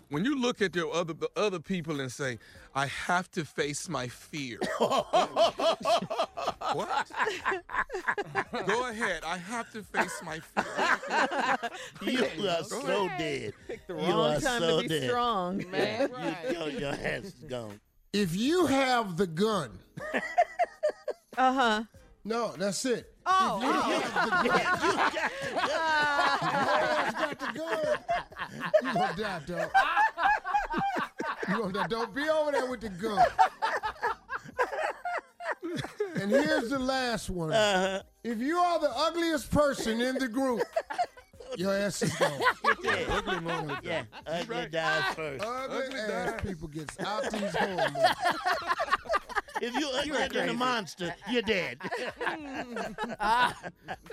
When 0.10 0.24
you 0.24 0.40
look 0.40 0.62
at 0.62 0.74
your 0.76 0.94
other 0.94 1.14
the 1.14 1.30
other 1.36 1.60
people 1.60 2.00
and 2.00 2.12
say, 2.12 2.40
"I 2.74 2.86
have 2.88 3.30
to 3.32 3.44
face 3.44 3.90
my 3.90 4.08
fear," 4.08 4.58
what? 4.78 5.12
Go 8.66 8.90
ahead. 8.90 9.24
I 9.26 9.38
have 9.38 9.70
to 9.74 9.84
face 9.84 10.22
my 10.24 10.40
fear. 10.40 10.66
You 12.38 12.50
are 12.50 12.64
so 12.64 13.08
dead. 13.18 13.54
the 13.88 13.94
wrong 13.94 14.36
are 14.36 14.40
time 14.40 14.62
to 14.62 14.80
be 14.82 14.88
dead. 14.88 15.10
strong. 15.10 15.70
Man, 15.70 16.10
You, 16.10 16.54
your, 16.60 16.70
your 16.70 16.96
hat's 16.96 17.32
gone. 17.50 17.80
If 18.14 18.36
you 18.36 18.66
have 18.68 19.18
the 19.18 19.28
gun, 19.28 19.78
Uh 21.38 21.54
huh. 21.54 21.84
No, 22.28 22.54
that's 22.58 22.84
it. 22.86 23.14
Oh, 23.26 23.60
If 23.62 24.46
you 24.46 24.52
have 24.52 24.82
the 24.82 24.90
gun, 24.90 25.18
oh. 25.56 26.40
you 27.08 27.12
got 27.14 27.40
the 27.40 27.46
gun. 27.58 27.98
You 28.84 28.94
gonna 28.94 29.16
die, 29.18 29.42
dog. 29.48 29.72
You 31.48 31.58
gonna 31.58 31.74
die. 31.74 31.88
Don't 31.88 32.14
be 32.14 32.30
over 32.30 32.52
there 32.52 32.70
with 32.70 32.82
the 32.82 32.90
gun. 32.90 33.26
And 36.16 36.32
here's 36.32 36.70
the 36.70 36.80
last 36.80 37.30
one. 37.30 37.52
Uh-huh. 37.54 38.02
If 38.24 38.40
you 38.40 38.58
are 38.58 38.80
the 38.80 38.90
ugliest 38.96 39.52
person 39.52 40.02
in 40.02 40.16
the 40.18 40.28
group, 40.28 40.62
your 41.56 41.74
ass 41.74 42.02
is 42.02 42.14
gone. 42.16 42.40
Yeah. 42.84 43.06
Ugly 43.10 43.40
mother. 43.42 43.80
Yeah, 43.84 44.04
ugly 44.26 44.68
dies 44.70 45.14
first. 45.16 45.44
Ugly 45.46 46.00
ass 46.00 46.42
people 46.42 46.68
gets 46.68 47.00
out 47.00 47.32
these 47.32 47.56
homes. 47.56 47.98
If 49.62 50.06
you 50.06 50.14
are 50.16 50.28
than 50.30 50.50
a 50.50 50.54
monster, 50.54 51.14
you're 51.32 51.42
dead. 51.42 51.80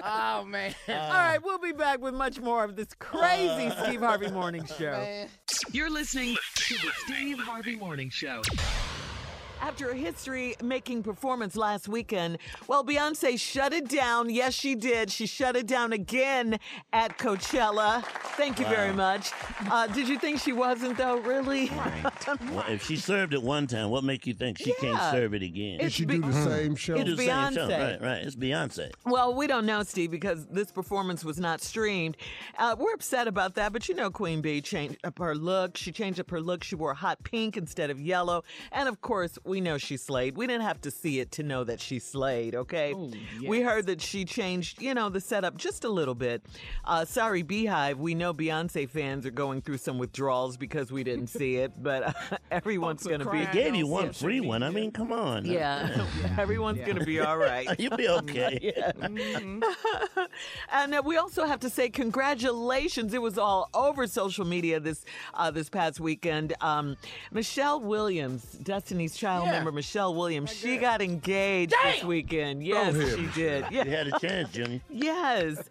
oh 0.02 0.44
man. 0.44 0.74
All 0.88 0.94
right, 1.10 1.38
we'll 1.42 1.58
be 1.58 1.72
back 1.72 2.00
with 2.00 2.14
much 2.14 2.40
more 2.40 2.64
of 2.64 2.76
this 2.76 2.88
crazy 2.98 3.66
Uh, 3.66 3.84
Steve 3.84 4.00
Harvey 4.00 4.30
Morning 4.30 4.64
Show. 4.66 4.92
Man. 4.92 5.28
You're 5.72 5.90
listening 5.90 6.36
to 6.56 6.74
the 6.74 6.90
Steve 7.06 7.38
Harvey 7.38 7.76
Morning 7.76 8.10
Show. 8.10 8.42
After 9.64 9.88
a 9.88 9.96
history 9.96 10.54
making 10.62 11.04
performance 11.04 11.56
last 11.56 11.88
weekend, 11.88 12.36
well, 12.68 12.84
Beyonce 12.84 13.40
shut 13.40 13.72
it 13.72 13.88
down. 13.88 14.28
Yes, 14.28 14.52
she 14.52 14.74
did. 14.74 15.10
She 15.10 15.24
shut 15.24 15.56
it 15.56 15.66
down 15.66 15.94
again 15.94 16.58
at 16.92 17.16
Coachella. 17.16 18.04
Thank 18.36 18.60
you 18.60 18.66
very 18.66 18.92
much. 18.92 19.32
Uh, 19.70 19.86
did 19.86 20.06
you 20.06 20.18
think 20.18 20.38
she 20.38 20.52
wasn't, 20.52 20.98
though? 20.98 21.16
Really? 21.16 21.70
Well, 22.52 22.64
if 22.68 22.84
she 22.84 22.96
served 22.96 23.34
it 23.34 23.42
one 23.42 23.66
time, 23.66 23.90
what 23.90 24.02
make 24.02 24.26
you 24.26 24.34
think 24.34 24.58
she 24.58 24.72
can't 24.74 25.00
serve 25.12 25.34
it 25.34 25.42
again? 25.42 25.78
Did 25.78 25.92
she 25.92 26.04
do 26.04 26.20
the 26.20 26.32
same 26.32 26.74
show? 26.74 26.94
It's 26.94 27.04
do 27.04 27.16
the 27.16 27.26
same 27.26 27.52
show. 27.52 27.68
Beyonce. 27.68 28.00
Right, 28.00 28.00
right. 28.00 28.22
It's 28.22 28.36
Beyonce. 28.36 28.92
Well, 29.04 29.34
we 29.34 29.46
don't 29.46 29.66
know, 29.66 29.82
Steve, 29.82 30.10
because 30.10 30.46
this 30.46 30.70
performance 30.70 31.24
was 31.24 31.38
not 31.38 31.60
streamed. 31.60 32.16
Uh, 32.58 32.76
we're 32.78 32.94
upset 32.94 33.28
about 33.28 33.54
that, 33.56 33.72
but 33.72 33.88
you 33.88 33.94
know, 33.94 34.10
Queen 34.10 34.40
Bey 34.40 34.60
changed 34.60 34.98
up 35.04 35.18
her 35.18 35.34
look. 35.34 35.76
She 35.76 35.92
changed 35.92 36.18
up 36.18 36.30
her 36.30 36.40
look. 36.40 36.64
She 36.64 36.76
wore 36.76 36.94
hot 36.94 37.22
pink 37.24 37.56
instead 37.56 37.90
of 37.90 38.00
yellow. 38.00 38.42
And 38.72 38.88
of 38.88 39.00
course, 39.00 39.38
we 39.44 39.53
know 39.60 39.78
she 39.78 39.96
slayed. 39.96 40.36
We 40.36 40.46
didn't 40.46 40.62
have 40.62 40.80
to 40.82 40.90
see 40.90 41.20
it 41.20 41.32
to 41.32 41.42
know 41.42 41.64
that 41.64 41.80
she 41.80 41.98
slayed, 41.98 42.54
okay? 42.54 42.94
We 43.46 43.62
heard 43.62 43.86
that 43.86 44.00
she 44.00 44.24
changed, 44.24 44.80
you 44.82 44.94
know, 44.94 45.08
the 45.08 45.20
setup 45.20 45.56
just 45.56 45.84
a 45.84 45.88
little 45.88 46.14
bit. 46.14 46.42
Uh, 46.84 47.04
sorry, 47.04 47.42
BeyHive. 47.42 47.96
We 47.96 48.14
know 48.14 48.32
Beyonce 48.32 48.88
fans 48.88 49.26
are 49.26 49.30
going 49.30 49.62
through 49.62 49.78
some 49.78 49.98
withdrawals 49.98 50.56
because 50.56 50.92
we 50.92 51.04
didn't 51.04 51.28
see 51.28 51.56
it, 51.56 51.72
but 51.82 52.02
uh, 52.02 52.12
everyone's 52.50 53.04
going 53.04 53.20
to 53.20 53.30
be. 53.30 53.38
He 53.38 53.46
gave 53.46 53.74
you 53.74 53.86
one 53.86 54.12
free 54.12 54.40
one. 54.40 54.62
I 54.62 54.70
mean, 54.70 54.90
come 54.92 55.12
on. 55.12 55.44
Yeah, 55.44 56.06
everyone's 56.38 56.80
going 56.80 56.98
to 56.98 57.04
be 57.04 57.20
all 57.20 57.36
right. 57.36 57.68
You'll 57.78 57.96
be 57.96 58.08
okay. 58.08 58.58
Yeah. 58.62 58.92
and 60.72 60.94
uh, 60.94 61.02
we 61.04 61.16
also 61.16 61.44
have 61.44 61.60
to 61.60 61.70
say 61.70 61.88
congratulations. 61.88 63.14
It 63.14 63.22
was 63.22 63.38
all 63.38 63.68
over 63.74 64.06
social 64.06 64.44
media 64.44 64.80
this 64.80 65.04
uh, 65.34 65.50
this 65.50 65.68
past 65.68 66.00
weekend. 66.00 66.54
Um, 66.60 66.96
Michelle 67.32 67.80
Williams, 67.80 68.42
Destiny's 68.42 69.16
Child 69.16 69.43
Yeah. 69.44 69.52
member 69.52 69.72
Michelle 69.72 70.14
Williams, 70.14 70.52
she 70.52 70.76
got 70.76 71.00
engaged 71.02 71.74
this 71.84 72.04
weekend. 72.04 72.62
Yes, 72.64 72.94
ahead, 72.94 73.18
she 73.18 73.26
did. 73.40 73.64
You 73.70 73.78
Yeah. 73.78 73.84
had 73.84 74.06
a 74.08 74.18
chance, 74.18 74.50
Junior. 74.52 74.80
Yes. 74.90 75.62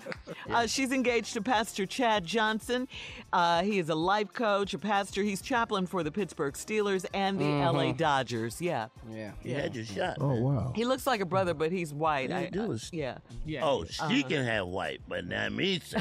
Uh, 0.49 0.67
she's 0.67 0.91
engaged 0.91 1.33
to 1.33 1.41
Pastor 1.41 1.85
Chad 1.85 2.25
Johnson. 2.25 2.87
Uh, 3.31 3.63
he 3.63 3.79
is 3.79 3.89
a 3.89 3.95
life 3.95 4.31
coach, 4.33 4.73
a 4.73 4.79
pastor. 4.79 5.23
He's 5.23 5.41
chaplain 5.41 5.85
for 5.87 6.03
the 6.03 6.11
Pittsburgh 6.11 6.53
Steelers 6.53 7.05
and 7.13 7.39
the 7.39 7.45
LA 7.45 7.91
Dodgers. 7.93 8.61
Yeah. 8.61 8.87
Yeah. 9.11 9.31
You 9.43 9.55
had 9.55 9.75
your 9.75 9.85
shot. 9.85 10.17
Oh 10.19 10.35
wow. 10.35 10.71
He 10.75 10.85
looks 10.85 11.07
like 11.07 11.21
a 11.21 11.25
brother, 11.25 11.53
but 11.53 11.71
he's 11.71 11.93
white. 11.93 12.29
Yeah, 12.29 12.37
I, 12.37 12.43
he 12.45 12.49
do 12.51 12.61
uh, 12.63 12.69
is- 12.71 12.89
yeah. 12.93 13.17
yeah. 13.45 13.65
Oh, 13.65 13.85
she 13.85 14.23
can 14.23 14.43
have 14.45 14.67
white, 14.67 15.01
but 15.07 15.25
not 15.25 15.51
me. 15.53 15.81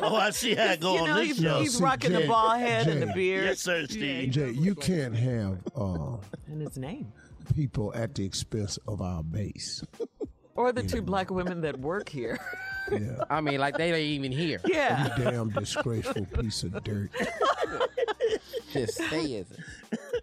oh, 0.00 0.16
I 0.16 0.30
see 0.30 0.54
how 0.54 0.72
it 0.72 0.80
go 0.80 0.94
you 0.94 1.00
on 1.02 1.08
know, 1.08 1.16
this 1.16 1.26
he's, 1.28 1.40
show. 1.40 1.60
he's 1.60 1.76
See, 1.78 1.84
rocking 1.84 2.12
the 2.12 2.20
Jay- 2.20 2.26
ball 2.28 2.50
head 2.50 2.88
and 2.88 3.02
the 3.02 3.06
beard 3.06 3.44
Yes, 3.44 3.60
sir, 3.60 3.86
Steve. 3.86 4.30
Jay, 4.30 4.50
you 4.50 4.74
can't 4.74 5.01
have 5.10 5.58
uh, 5.76 6.16
and 6.46 6.60
his 6.60 6.76
name. 6.78 7.12
people 7.54 7.92
at 7.94 8.14
the 8.14 8.24
expense 8.24 8.78
of 8.88 9.00
our 9.00 9.22
base. 9.22 9.82
Or 10.54 10.72
the 10.72 10.82
two 10.82 11.00
black 11.02 11.30
women 11.30 11.62
that 11.62 11.78
work 11.80 12.08
here. 12.08 12.38
Yeah. 12.90 13.24
I 13.30 13.40
mean, 13.40 13.58
like 13.58 13.78
they 13.78 13.92
ain't 13.92 14.24
even 14.24 14.32
here. 14.32 14.60
Yeah. 14.66 15.16
You 15.16 15.24
damn 15.24 15.50
disgraceful 15.50 16.26
piece 16.26 16.62
of 16.62 16.82
dirt. 16.84 17.10
Just 18.72 18.94
say 18.94 19.24
it. 19.24 19.46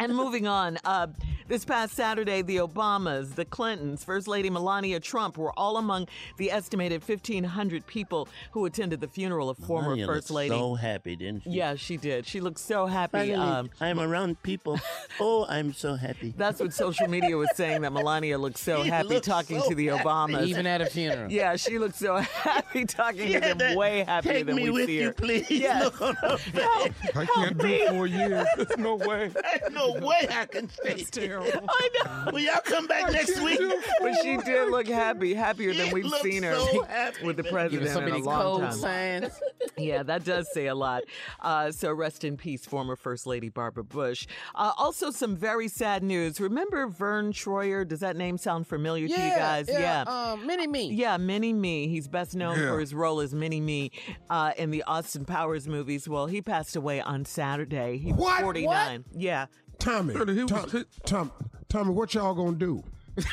And 0.02 0.16
moving 0.16 0.48
on, 0.48 0.78
uh, 0.86 1.08
this 1.50 1.66
past 1.66 1.94
Saturday, 1.96 2.42
the 2.42 2.58
Obamas, 2.58 3.36
the 3.36 3.44
Clintons, 3.44 4.04
First 4.04 4.28
Lady 4.28 4.50
Melania 4.50 5.00
Trump 5.00 5.38
were 5.38 5.52
all 5.58 5.78
among 5.78 6.08
the 6.38 6.52
estimated 6.52 7.02
1,500 7.06 7.86
people 7.88 8.30
who 8.52 8.66
attended 8.66 9.02
the 9.02 9.08
funeral 9.08 9.50
of 9.50 9.58
former 9.58 9.90
Melania 9.90 10.06
First 10.08 10.30
Lady. 10.32 10.50
So 10.56 10.76
happy, 10.76 11.16
didn't 11.16 11.44
she? 11.44 11.50
Yeah, 11.50 11.76
she 11.76 11.98
did. 11.98 12.26
She 12.28 12.40
looked 12.40 12.60
so 12.60 12.86
happy. 12.86 13.18
Finally, 13.18 13.36
Um, 13.36 13.70
I'm 13.82 14.00
around 14.00 14.42
people. 14.44 14.80
Oh, 15.22 15.46
I'm 15.50 15.74
so 15.74 15.96
happy. 15.96 16.34
that's 16.38 16.62
what 16.62 16.72
social 16.74 17.10
media 17.10 17.36
was 17.36 17.50
saying 17.56 17.82
that 17.82 17.92
Melania 17.92 18.38
looked 18.38 18.58
so 18.58 18.84
She 18.84 18.90
happy 18.90 19.10
looked 19.10 19.26
talking 19.26 19.60
so 19.60 19.68
to 19.70 19.76
the 19.76 19.88
happy. 19.88 20.04
Obamas. 20.08 20.48
Even 20.48 20.66
at 20.66 20.80
a 20.80 20.86
funeral. 20.86 21.30
yeah, 21.30 21.58
she 21.58 21.78
looked 21.78 21.96
so 21.98 22.16
happy 22.18 22.86
talking 22.86 23.28
She 23.28 23.34
to 23.34 23.40
had 23.42 23.44
them. 23.44 23.58
that, 23.58 23.78
Way 23.78 24.04
happier 24.06 24.32
Take 24.34 24.46
than 24.46 24.56
me 24.56 24.64
we 24.66 24.70
with 24.70 24.86
see 24.86 25.00
you, 25.00 25.06
her. 25.08 25.14
please. 25.14 25.50
Yes. 25.52 25.84
Look 25.84 26.02
on 26.02 26.16
her 26.16 26.38
face. 26.38 26.94
I 27.16 27.26
can't 27.26 27.58
do 27.58 27.88
four 27.90 28.08
years. 28.08 28.48
There's 28.56 28.78
no 28.78 28.96
way. 28.96 29.30
There's 29.34 29.74
no 29.95 30.07
way 30.07 30.28
I 30.30 30.45
can 30.45 30.70
stay. 30.70 30.94
That's 30.95 31.10
terrible. 31.10 31.49
I 31.70 31.90
know. 32.26 32.32
Will 32.32 32.40
y'all 32.40 32.61
come 32.64 32.88
back 32.88 33.11
next 33.11 33.40
week? 33.41 33.60
But 33.99 34.14
she 34.22 34.38
did 34.38 34.70
look 34.70 34.88
happy, 34.88 35.34
happier 35.34 35.74
than 35.74 35.88
She 35.88 35.94
we've 35.94 36.06
looked 36.06 36.24
seen 36.24 36.44
her 36.44 36.56
so 36.56 36.84
happy, 36.90 37.26
with 37.26 37.38
the 37.38 37.44
man. 37.44 37.52
president 37.52 37.88
Giving 37.94 38.10
so 38.10 38.16
in 38.16 38.22
a 38.22 38.26
long 38.26 38.41
cold 38.41 38.61
time. 38.61 38.72
signs. 38.74 39.40
Yeah, 39.78 40.03
that 40.03 40.24
does 40.26 40.52
say 40.53 40.68
a 40.68 40.76
lot. 40.76 41.03
Uh, 41.40 41.72
so 41.72 41.91
rest 41.94 42.24
in 42.24 42.38
peace, 42.38 42.66
former 42.66 42.95
First 42.95 43.26
Lady 43.26 43.49
Barbara 43.49 43.84
Bush. 43.84 44.28
Uh, 44.56 44.72
also, 44.78 45.11
some 45.11 45.36
very 45.36 45.68
sad 45.68 46.03
news. 46.03 46.40
Remember 46.41 46.88
Verne 46.88 47.32
Troyer? 47.32 47.88
Does 47.88 48.02
that 48.02 48.18
name 48.18 48.38
sound 48.38 48.68
familiar 48.68 49.07
to 49.07 49.14
you 49.14 49.18
guys? 49.18 49.68
yeah, 49.70 50.02
um, 50.07 50.45
Mini 50.45 50.68
Me. 50.68 50.91
Yeah, 50.91 51.18
Mini 51.18 51.53
Me. 51.53 51.88
He's 51.88 52.07
best 52.07 52.36
known 52.36 52.60
Yeah. 52.60 52.70
for 52.72 52.80
his 52.80 52.94
role 52.94 53.20
as 53.22 53.34
Mini 53.34 53.61
Me 53.61 53.91
uh, 54.30 54.52
in 54.57 54.72
the 54.72 54.84
Austin 54.84 55.24
Powers 55.26 55.68
movies. 55.68 56.10
Well, 56.10 56.26
he 56.28 56.41
passed 56.41 56.76
away 56.76 56.99
on 57.02 57.24
Saturday. 57.26 57.98
He 57.98 58.11
was 58.11 58.20
What? 58.22 58.41
49. 58.41 59.06
Yeah. 59.16 59.45
Tommy, 59.80 60.14
Brother, 60.14 60.34
he 60.34 60.43
was 60.43 60.51
Tom, 60.51 60.85
Tom, 61.06 61.31
Tommy, 61.69 61.91
what 61.91 62.14
y'all 62.14 62.34
gonna 62.34 62.57
do? 62.57 62.84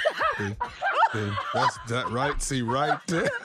See, 1.12 1.30
that's 1.54 1.78
that 1.88 2.08
right. 2.10 2.40
See, 2.42 2.62
right 2.62 2.98
there. 3.06 3.28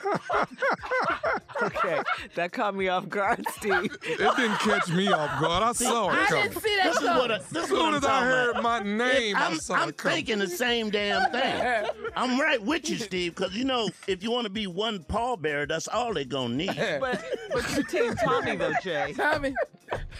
Okay. 1.64 2.02
that 2.34 2.52
caught 2.52 2.74
me 2.76 2.88
off 2.88 3.08
guard, 3.08 3.46
Steve. 3.56 3.96
It 4.02 4.18
didn't 4.18 4.58
catch 4.60 4.90
me 4.90 5.12
off 5.12 5.40
guard. 5.40 5.62
I 5.62 5.72
saw 5.74 6.10
it 6.10 6.14
I 6.14 6.26
coming. 6.26 6.44
didn't 6.50 6.62
see 6.64 6.76
that 6.78 6.84
This 6.86 6.96
is 6.96 7.04
coming. 7.04 7.22
what, 7.22 7.32
I, 7.32 7.38
this 7.38 7.56
As 7.64 7.70
soon 7.70 7.94
as 7.94 8.04
I 8.04 8.24
heard 8.26 8.50
about. 8.52 8.64
my 8.64 8.80
name, 8.80 9.36
I 9.36 9.46
I'm, 9.46 9.60
saw 9.60 9.76
I'm 9.76 9.90
it 9.90 9.98
coming. 9.98 10.16
thinking 10.18 10.40
the 10.40 10.48
same 10.48 10.90
damn 10.90 11.30
thing. 11.32 11.86
I'm 12.16 12.40
right 12.42 12.60
with 12.60 12.90
you, 12.90 12.98
Steve, 12.98 13.36
because 13.36 13.56
you 13.56 13.64
know, 13.64 13.90
if 14.08 14.24
you 14.24 14.32
want 14.32 14.46
to 14.46 14.50
be 14.50 14.66
one 14.66 15.04
pallbearer, 15.04 15.68
that's 15.68 15.88
all 15.88 16.16
they're 16.16 16.26
gonna 16.26 16.56
need. 16.56 16.76
But, 17.00 17.24
but 17.54 17.72
you're 17.76 17.84
Team 17.84 18.16
Tommy, 18.16 18.56
though, 18.56 18.74
Jay. 18.82 19.14
Tommy, 19.16 19.54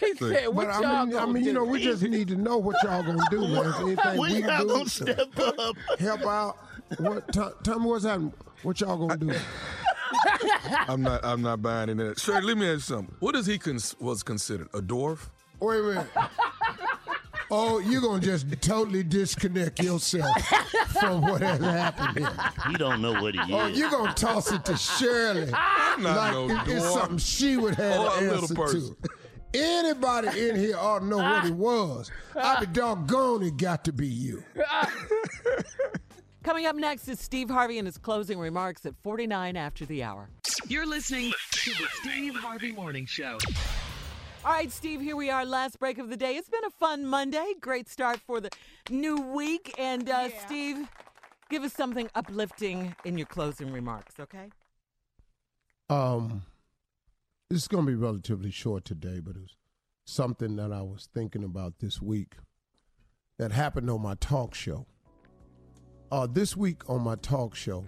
he 0.00 0.14
said, 0.14 0.48
what 0.48 0.66
But 0.68 0.82
y'all 0.82 0.86
I 0.86 1.04
mean, 1.04 1.14
I 1.16 1.20
gonna 1.20 1.32
mean, 1.32 1.44
you 1.44 1.52
know, 1.52 1.64
we 1.64 1.82
just 1.82 2.02
need 2.02 2.28
to 2.28 2.36
know 2.36 2.58
what 2.58 2.76
y'all 2.82 3.02
gonna 3.02 3.22
do, 3.30 3.40
man. 3.40 3.66
Is 3.66 3.74
anything 3.80 4.20
we 4.20 4.32
we 4.34 4.40
not 4.40 4.58
can 4.58 4.66
gonna 4.68 4.88
step 4.88 5.38
up. 5.38 5.76
help 5.98 6.26
out? 6.26 6.56
What? 6.98 7.32
Tom, 7.32 7.52
tell 7.62 7.78
me 7.80 7.86
what's 7.86 8.04
happening. 8.04 8.32
What 8.62 8.80
y'all 8.80 8.96
gonna 9.06 9.16
do? 9.16 9.34
I'm 10.88 11.02
not. 11.02 11.24
I'm 11.24 11.42
not 11.42 11.62
buying 11.62 11.88
into 11.88 12.04
that. 12.04 12.18
Sir, 12.18 12.40
let 12.40 12.56
me 12.56 12.66
ask 12.66 12.74
you 12.74 12.96
something. 12.96 13.14
What 13.20 13.34
is 13.34 13.46
he 13.46 13.58
cons- 13.58 13.96
was 13.98 14.22
considered 14.22 14.68
a 14.74 14.80
dwarf? 14.80 15.28
Wait 15.60 15.78
a 15.78 15.82
minute. 15.82 16.06
Oh, 17.54 17.80
you're 17.80 18.00
gonna 18.00 18.18
just 18.18 18.46
totally 18.62 19.02
disconnect 19.02 19.82
yourself 19.82 20.26
from 20.98 21.20
what 21.20 21.42
has 21.42 21.60
happened 21.60 22.16
here. 22.16 22.30
He 22.70 22.78
don't 22.78 23.02
know 23.02 23.20
what 23.20 23.34
he 23.34 23.40
oh, 23.40 23.44
is. 23.44 23.52
Oh, 23.52 23.66
you're 23.78 23.90
gonna 23.90 24.14
toss 24.14 24.50
it 24.52 24.64
to 24.64 24.74
Shirley 24.74 25.50
I'm 25.52 26.02
not 26.02 26.16
like 26.16 26.32
no 26.32 26.44
it- 26.48 26.76
it's 26.78 26.86
dwarf. 26.86 26.92
something 26.94 27.18
she 27.18 27.58
would 27.58 27.74
have 27.74 28.00
Or 28.00 28.24
a 28.24 28.30
little 28.40 28.56
person. 28.56 28.96
to. 29.02 29.08
Anybody 29.54 30.48
in 30.48 30.56
here 30.56 30.76
ought 30.78 31.00
to 31.00 31.06
know 31.06 31.18
what 31.18 31.46
it 31.46 31.54
was. 31.54 32.10
I 32.34 32.60
be 32.60 32.66
doggone 32.66 33.42
it 33.42 33.56
got 33.56 33.84
to 33.84 33.92
be 33.92 34.06
you. 34.06 34.42
Coming 36.42 36.66
up 36.66 36.74
next 36.74 37.06
is 37.08 37.20
Steve 37.20 37.48
Harvey 37.48 37.78
and 37.78 37.86
his 37.86 37.98
closing 37.98 38.38
remarks 38.38 38.84
at 38.84 38.94
49 39.02 39.56
after 39.56 39.86
the 39.86 40.02
hour. 40.02 40.28
You're 40.66 40.86
listening 40.86 41.32
to 41.52 41.70
the 41.70 41.86
Steve 42.00 42.34
Harvey 42.34 42.72
Morning 42.72 43.06
Show. 43.06 43.38
All 44.44 44.50
right, 44.50 44.72
Steve, 44.72 45.00
here 45.00 45.14
we 45.14 45.30
are, 45.30 45.44
last 45.44 45.78
break 45.78 45.98
of 45.98 46.10
the 46.10 46.16
day. 46.16 46.34
It's 46.34 46.48
been 46.48 46.64
a 46.64 46.70
fun 46.70 47.06
Monday. 47.06 47.52
Great 47.60 47.88
start 47.88 48.18
for 48.26 48.40
the 48.40 48.50
new 48.90 49.20
week. 49.20 49.72
And, 49.78 50.10
uh, 50.10 50.30
Steve, 50.44 50.88
give 51.48 51.62
us 51.62 51.72
something 51.72 52.10
uplifting 52.16 52.96
in 53.04 53.16
your 53.16 53.28
closing 53.28 53.70
remarks, 53.72 54.14
okay? 54.18 54.50
Um, 55.88 56.42
is 57.56 57.68
going 57.68 57.84
to 57.84 57.90
be 57.90 57.96
relatively 57.96 58.50
short 58.50 58.84
today, 58.84 59.20
but 59.20 59.36
it 59.36 59.42
was 59.42 59.56
something 60.04 60.56
that 60.56 60.72
I 60.72 60.82
was 60.82 61.08
thinking 61.14 61.44
about 61.44 61.80
this 61.80 62.00
week 62.00 62.36
that 63.38 63.52
happened 63.52 63.90
on 63.90 64.00
my 64.00 64.14
talk 64.14 64.54
show. 64.54 64.86
Uh, 66.10 66.26
this 66.26 66.56
week 66.56 66.88
on 66.88 67.02
my 67.02 67.14
talk 67.16 67.54
show, 67.54 67.84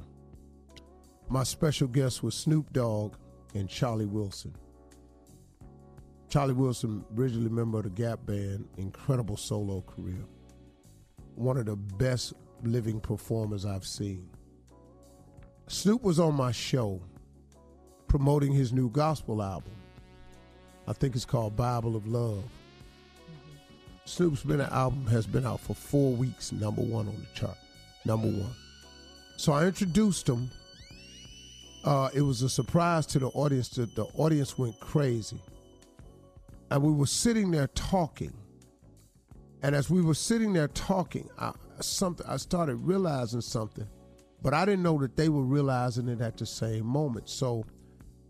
my 1.29 1.43
special 1.45 1.89
guest 1.89 2.23
was 2.23 2.35
Snoop 2.35 2.73
Dogg 2.73 3.15
and 3.55 3.69
Charlie 3.69 4.07
Wilson. 4.07 4.55
Charlie 6.29 6.55
Wilson, 6.55 7.05
originally 7.17 7.49
member 7.49 7.79
of 7.79 7.85
the 7.85 7.91
Gap 7.91 8.27
Band, 8.27 8.67
incredible 8.77 9.37
solo 9.37 9.83
career. 9.83 10.25
One 11.37 11.57
of 11.57 11.67
the 11.67 11.77
best 11.77 12.35
living 12.63 13.01
performers 13.01 13.65
I've 13.65 13.87
seen. 13.87 14.29
Snoop 15.69 16.03
was 16.03 16.19
on 16.19 16.35
my 16.35 16.53
show 16.53 17.01
promoting 18.15 18.53
his 18.53 18.73
new 18.73 18.89
gospel 18.91 19.43
album. 19.43 19.73
I 20.87 20.93
think 20.93 21.17
it's 21.17 21.25
called 21.25 21.57
Bible 21.57 21.97
of 21.97 22.07
Love. 22.07 22.45
Snoop's 24.05 24.45
been 24.45 24.61
an 24.61 24.71
album 24.71 25.05
has 25.09 25.27
been 25.27 25.45
out 25.45 25.59
for 25.59 25.75
four 25.75 26.13
weeks, 26.13 26.53
number 26.53 26.81
one 26.81 27.09
on 27.09 27.17
the 27.17 27.27
chart, 27.35 27.57
number 28.05 28.29
one. 28.29 28.55
So 29.37 29.53
I 29.53 29.67
introduced 29.67 30.29
him. 30.29 30.49
Uh, 31.83 32.09
it 32.15 32.21
was 32.21 32.43
a 32.43 32.49
surprise 32.49 33.05
to 33.07 33.19
the 33.19 33.31
audience. 33.31 33.71
The, 33.71 33.87
the 33.87 34.05
audience 34.15 34.57
went 34.57 34.79
crazy, 34.79 35.43
and 36.71 36.85
we 36.85 36.93
were 36.93 37.07
sitting 37.07 37.51
there 37.51 37.67
talking. 37.75 38.33
And 39.65 39.75
as 39.75 39.91
we 39.91 40.03
were 40.03 40.15
sitting 40.15 40.53
there 40.53 40.69
talking, 40.69 41.29
I, 41.37 41.51
something 41.81 42.25
I 42.29 42.37
started 42.37 42.77
realizing 42.77 43.41
something, 43.41 43.89
but 44.41 44.55
I 44.55 44.65
didn't 44.65 44.85
know 44.85 45.01
that 45.01 45.17
they 45.17 45.29
were 45.29 45.43
realizing 45.43 46.07
it 46.07 46.21
at 46.21 46.37
the 46.37 46.47
same 46.47 46.87
moment. 46.87 47.29
So 47.29 47.65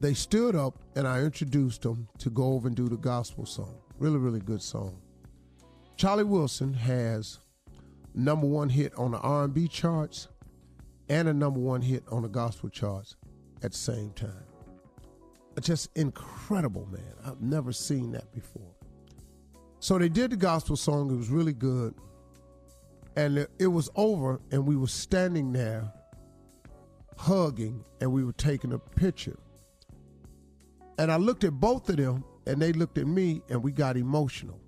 they 0.01 0.15
stood 0.15 0.55
up, 0.55 0.79
and 0.97 1.07
I 1.07 1.21
introduced 1.21 1.83
them 1.83 2.09
to 2.19 2.31
go 2.31 2.55
over 2.55 2.69
and 2.69 2.77
do 2.77 2.89
the 2.89 2.97
gospel 2.97 3.47
song. 3.47 3.77
Really, 3.99 4.19
really 4.19 4.41
good 4.41 4.63
song. 4.63 5.01
Charlie 5.97 6.25
Wilson 6.25 6.75
has 6.75 7.39
number 8.15 8.47
one 8.47 8.69
hit 8.69 8.95
on 8.97 9.13
the 9.13 9.19
R&B 9.19 9.69
charts 9.69 10.29
and 11.09 11.29
a 11.29 11.35
number 11.35 11.61
one 11.61 11.81
hit 11.81 12.03
on 12.11 12.23
the 12.23 12.29
gospel 12.29 12.69
charts 12.69 13.17
at 13.63 13.73
the 13.73 13.79
same 13.79 14.11
time. 14.11 14.45
Just 15.61 15.91
incredible, 15.97 16.87
man. 16.91 17.15
I've 17.25 17.41
never 17.41 17.73
seen 17.73 18.13
that 18.13 18.33
before. 18.33 18.75
So 19.79 19.99
they 19.99 20.09
did 20.09 20.33
the 20.33 20.37
gospel 20.37 20.77
song. 20.77 21.11
It 21.11 21.17
was 21.17 21.29
really 21.29 21.53
good. 21.53 21.95
And 23.17 23.47
it 23.59 23.67
was 23.69 23.89
over, 23.95 24.41
and 24.51 24.67
we 24.67 24.75
were 24.75 24.89
standing 24.89 25.53
there 25.53 25.93
hugging, 27.17 27.85
and 28.01 28.13
we 28.13 28.25
were 28.25 28.33
taking 28.33 28.73
a 28.73 28.79
picture. 28.79 29.39
And 30.99 31.11
I 31.11 31.17
looked 31.17 31.45
at 31.45 31.53
both 31.53 31.89
of 31.89 31.97
them, 31.97 32.25
and 32.47 32.61
they 32.61 32.73
looked 32.73 32.99
at 32.99 33.07
me, 33.07 33.43
and 33.49 33.63
we 33.63 33.73
got 33.73 33.97
emotional. 33.97 34.61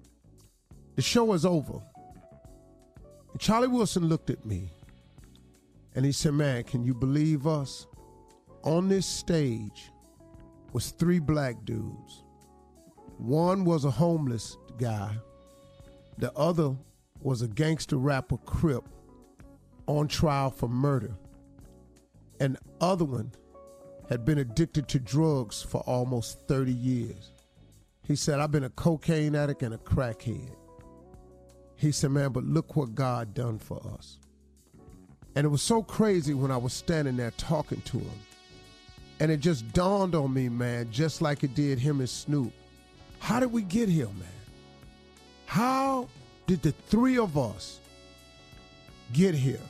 The 0.96 1.02
show 1.02 1.32
is 1.34 1.44
over. 1.44 1.80
And 3.32 3.40
Charlie 3.40 3.68
Wilson 3.68 4.08
looked 4.08 4.30
at 4.30 4.46
me 4.46 4.72
and 5.94 6.04
he 6.04 6.12
said, 6.12 6.34
Man, 6.34 6.62
can 6.64 6.84
you 6.84 6.94
believe 6.94 7.46
us? 7.46 7.86
On 8.62 8.88
this 8.88 9.06
stage 9.06 9.90
was 10.72 10.90
three 10.90 11.18
black 11.18 11.64
dudes. 11.64 12.24
One 13.18 13.64
was 13.64 13.84
a 13.84 13.90
homeless 13.90 14.56
guy, 14.78 15.16
the 16.18 16.32
other 16.32 16.76
was 17.20 17.42
a 17.42 17.48
gangster 17.48 17.96
rapper 17.96 18.36
Crip 18.38 18.84
on 19.86 20.08
trial 20.08 20.50
for 20.50 20.68
murder. 20.68 21.14
And 22.40 22.56
the 22.56 22.60
other 22.80 23.04
one 23.04 23.32
had 24.08 24.24
been 24.24 24.38
addicted 24.38 24.88
to 24.88 24.98
drugs 24.98 25.62
for 25.62 25.80
almost 25.82 26.38
30 26.48 26.72
years. 26.72 27.32
He 28.06 28.14
said, 28.14 28.38
I've 28.38 28.52
been 28.52 28.64
a 28.64 28.70
cocaine 28.70 29.34
addict 29.34 29.62
and 29.62 29.74
a 29.74 29.78
crackhead. 29.78 30.54
He 31.76 31.92
said, 31.92 32.12
Man, 32.12 32.30
but 32.30 32.44
look 32.44 32.76
what 32.76 32.94
God 32.94 33.34
done 33.34 33.58
for 33.58 33.80
us. 33.98 34.18
And 35.34 35.44
it 35.44 35.48
was 35.48 35.62
so 35.62 35.82
crazy 35.82 36.32
when 36.32 36.50
I 36.50 36.56
was 36.56 36.72
standing 36.72 37.16
there 37.16 37.32
talking 37.32 37.82
to 37.82 37.98
him. 37.98 38.20
And 39.20 39.30
it 39.30 39.40
just 39.40 39.70
dawned 39.72 40.14
on 40.14 40.32
me, 40.32 40.48
man, 40.48 40.90
just 40.90 41.20
like 41.20 41.42
it 41.42 41.54
did 41.54 41.78
him 41.78 42.00
and 42.00 42.08
Snoop. 42.08 42.52
How 43.18 43.40
did 43.40 43.52
we 43.52 43.62
get 43.62 43.88
here, 43.88 44.06
man? 44.06 44.28
How 45.46 46.08
did 46.46 46.62
the 46.62 46.72
three 46.72 47.18
of 47.18 47.36
us 47.36 47.80
get 49.12 49.34
here? 49.34 49.60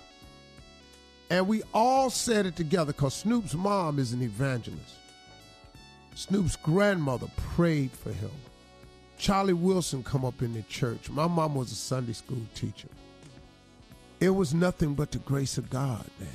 And 1.30 1.48
we 1.48 1.62
all 1.74 2.10
said 2.10 2.46
it 2.46 2.56
together 2.56 2.92
because 2.92 3.14
Snoop's 3.14 3.54
mom 3.54 3.98
is 3.98 4.12
an 4.12 4.22
evangelist. 4.22 4.94
Snoop's 6.14 6.56
grandmother 6.56 7.26
prayed 7.36 7.90
for 7.90 8.12
him. 8.12 8.30
Charlie 9.18 9.52
Wilson 9.52 10.02
come 10.02 10.24
up 10.24 10.42
in 10.42 10.52
the 10.52 10.62
church. 10.62 11.10
My 11.10 11.26
mom 11.26 11.54
was 11.54 11.72
a 11.72 11.74
Sunday 11.74 12.12
school 12.12 12.42
teacher. 12.54 12.88
It 14.20 14.30
was 14.30 14.54
nothing 14.54 14.94
but 14.94 15.10
the 15.10 15.18
grace 15.18 15.58
of 15.58 15.68
God, 15.68 16.04
man. 16.18 16.28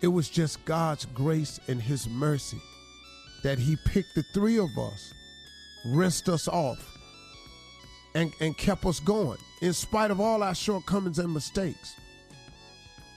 It 0.00 0.08
was 0.08 0.28
just 0.28 0.64
God's 0.64 1.04
grace 1.06 1.60
and 1.68 1.80
his 1.80 2.08
mercy 2.08 2.60
that 3.44 3.58
he 3.58 3.76
picked 3.84 4.14
the 4.14 4.24
three 4.34 4.58
of 4.58 4.76
us, 4.78 5.12
rinsed 5.86 6.28
us 6.28 6.48
off, 6.48 6.98
and, 8.14 8.32
and 8.40 8.56
kept 8.56 8.84
us 8.84 9.00
going 9.00 9.38
in 9.60 9.72
spite 9.72 10.10
of 10.10 10.20
all 10.20 10.42
our 10.42 10.54
shortcomings 10.54 11.18
and 11.18 11.32
mistakes. 11.32 11.94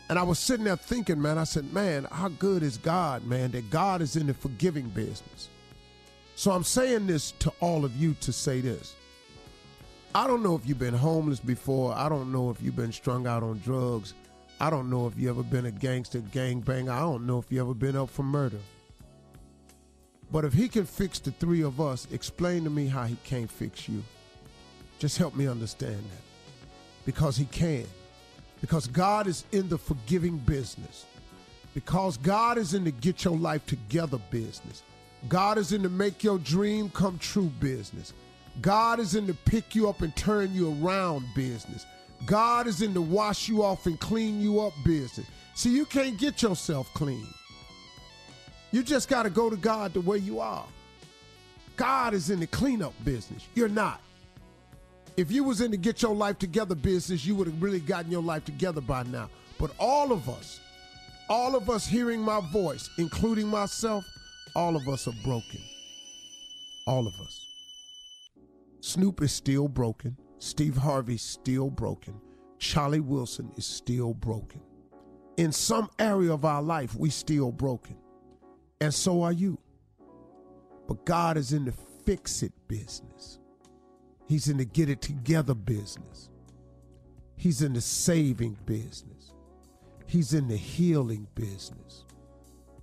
And 0.08 0.20
I 0.20 0.24
was 0.24 0.38
sitting 0.38 0.66
there 0.66 0.76
thinking, 0.76 1.22
man, 1.22 1.38
I 1.38 1.46
said, 1.46 1.74
man, 1.74 2.08
how 2.12 2.28
good 2.28 2.62
is 2.62 2.78
God, 2.78 3.26
man, 3.26 3.52
that 3.52 3.70
God 3.72 4.02
is 4.02 4.16
in 4.16 4.28
the 4.28 4.34
forgiving 4.34 4.90
business. 4.90 5.50
So 6.36 6.52
I'm 6.52 6.64
saying 6.64 7.08
this 7.08 7.32
to 7.40 7.52
all 7.60 7.86
of 7.86 7.96
you 7.96 8.14
to 8.22 8.32
say 8.32 8.62
this. 8.62 8.96
I 10.14 10.28
don't 10.28 10.44
know 10.44 10.56
if 10.56 10.68
you've 10.68 10.80
been 10.80 10.94
homeless 10.94 11.40
before. 11.40 11.94
I 11.94 12.08
don't 12.08 12.32
know 12.32 12.50
if 12.50 12.62
you've 12.62 12.76
been 12.76 12.92
strung 12.92 13.26
out 13.26 13.42
on 13.42 13.60
drugs. 13.60 14.14
I 14.60 14.70
don't 14.70 14.90
know 14.90 15.08
if 15.08 15.18
you 15.18 15.30
ever 15.30 15.44
been 15.44 15.66
a 15.66 15.72
gangster, 15.72 16.20
gangbanger. 16.20 16.90
I 16.90 17.00
don't 17.00 17.26
know 17.26 17.40
if 17.40 17.52
you 17.52 17.60
ever 17.60 17.74
been 17.74 17.98
up 17.98 18.10
for 18.10 18.24
murder. 18.24 18.60
But 20.32 20.46
if 20.46 20.54
he 20.54 20.70
can 20.70 20.86
fix 20.86 21.20
the 21.20 21.32
three 21.32 21.64
of 21.64 21.82
us, 21.82 22.08
explain 22.12 22.64
to 22.64 22.70
me 22.70 22.88
how 22.88 23.04
he 23.06 23.18
can't 23.24 23.52
fix 23.52 23.90
you. 23.90 24.04
Just 25.00 25.18
help 25.18 25.36
me 25.36 25.48
understand 25.48 25.98
that. 25.98 26.24
Because 27.06 27.36
he 27.38 27.46
can. 27.46 27.86
Because 28.66 28.88
God 28.88 29.28
is 29.28 29.46
in 29.52 29.70
the 29.70 29.78
forgiving 29.78 30.38
business. 30.40 31.06
Because 31.76 32.18
God 32.18 32.58
is 32.58 32.74
in 32.74 32.84
the 32.84 32.90
get 32.90 33.24
your 33.24 33.38
life 33.38 33.64
together 33.68 34.18
business. 34.32 34.82
God 35.30 35.60
is 35.60 35.72
in 35.72 35.84
the 35.84 35.90
make 35.90 36.24
your 36.24 36.40
dream 36.40 36.90
come 36.90 37.20
true 37.20 37.52
business. 37.60 38.14
God 38.62 39.00
is 39.00 39.14
in 39.14 39.28
the 39.28 39.36
pick 39.36 39.76
you 39.76 39.88
up 39.88 40.02
and 40.02 40.16
turn 40.16 40.52
you 40.52 40.76
around 40.84 41.28
business. 41.36 41.86
God 42.26 42.66
is 42.66 42.82
in 42.82 42.96
the 42.96 43.02
wash 43.02 43.48
you 43.48 43.62
off 43.62 43.86
and 43.86 44.00
clean 44.00 44.42
you 44.42 44.60
up 44.60 44.74
business. 44.84 45.28
See, 45.54 45.70
you 45.70 45.86
can't 45.86 46.18
get 46.18 46.42
yourself 46.42 46.92
clean. 46.96 47.28
You 48.72 48.82
just 48.82 49.10
got 49.10 49.24
to 49.24 49.30
go 49.30 49.48
to 49.52 49.58
God 49.58 49.94
the 49.94 50.02
way 50.02 50.18
you 50.18 50.40
are. 50.40 50.66
God 51.78 52.16
is 52.16 52.32
in 52.32 52.40
the 52.40 52.48
cleanup 52.48 52.96
business. 53.04 53.46
You're 53.54 53.70
not. 53.70 54.02
If 55.18 55.32
you 55.32 55.46
was 55.46 55.62
in 55.62 55.72
the 55.72 55.78
get 55.78 56.02
your 56.02 56.14
life 56.14 56.40
together 56.40 56.76
business, 56.76 57.26
you 57.26 57.36
would 57.36 57.48
have 57.48 57.62
really 57.62 57.80
gotten 57.80 58.12
your 58.12 58.22
life 58.22 58.44
together 58.44 58.82
by 58.82 59.04
now. 59.04 59.30
But 59.58 59.72
all 59.80 60.12
of 60.12 60.28
us, 60.28 60.60
all 61.30 61.56
of 61.56 61.70
us 61.70 61.88
hearing 61.88 62.20
my 62.20 62.42
voice, 62.52 62.90
including 62.98 63.48
myself, 63.48 64.06
all 64.56 64.76
of 64.76 64.88
us 64.90 65.08
are 65.08 65.14
broken. 65.24 65.62
All 66.86 67.08
of 67.08 67.14
us. 67.14 67.48
Snoop 68.82 69.22
is 69.22 69.32
still 69.32 69.68
broken. 69.68 70.18
Steve 70.40 70.78
Harvey's 70.78 71.22
still 71.22 71.70
broken. 71.70 72.20
Charlie 72.60 73.00
Wilson 73.00 73.52
is 73.56 73.66
still 73.66 74.14
broken. 74.14 74.62
In 75.38 75.52
some 75.52 75.90
area 75.98 76.34
of 76.34 76.46
our 76.46 76.62
life, 76.62 76.96
we 76.96 77.10
still 77.10 77.52
broken. 77.52 77.98
And 78.82 78.94
so 78.94 79.24
are 79.24 79.32
you. 79.32 79.58
But 80.88 81.06
God 81.06 81.38
is 81.38 81.54
in 81.54 81.66
the 81.66 81.74
fix 82.06 82.44
it 82.44 82.54
business. 82.68 83.40
He's 84.28 84.48
in 84.48 84.58
the 84.58 84.66
get 84.66 84.90
it 84.90 85.02
together 85.02 85.54
business. 85.54 86.30
He's 87.38 87.62
in 87.62 87.74
the 87.74 87.82
saving 87.82 88.58
business. 88.66 89.34
He's 90.08 90.34
in 90.34 90.48
the 90.48 90.58
healing 90.58 91.28
business. 91.36 92.06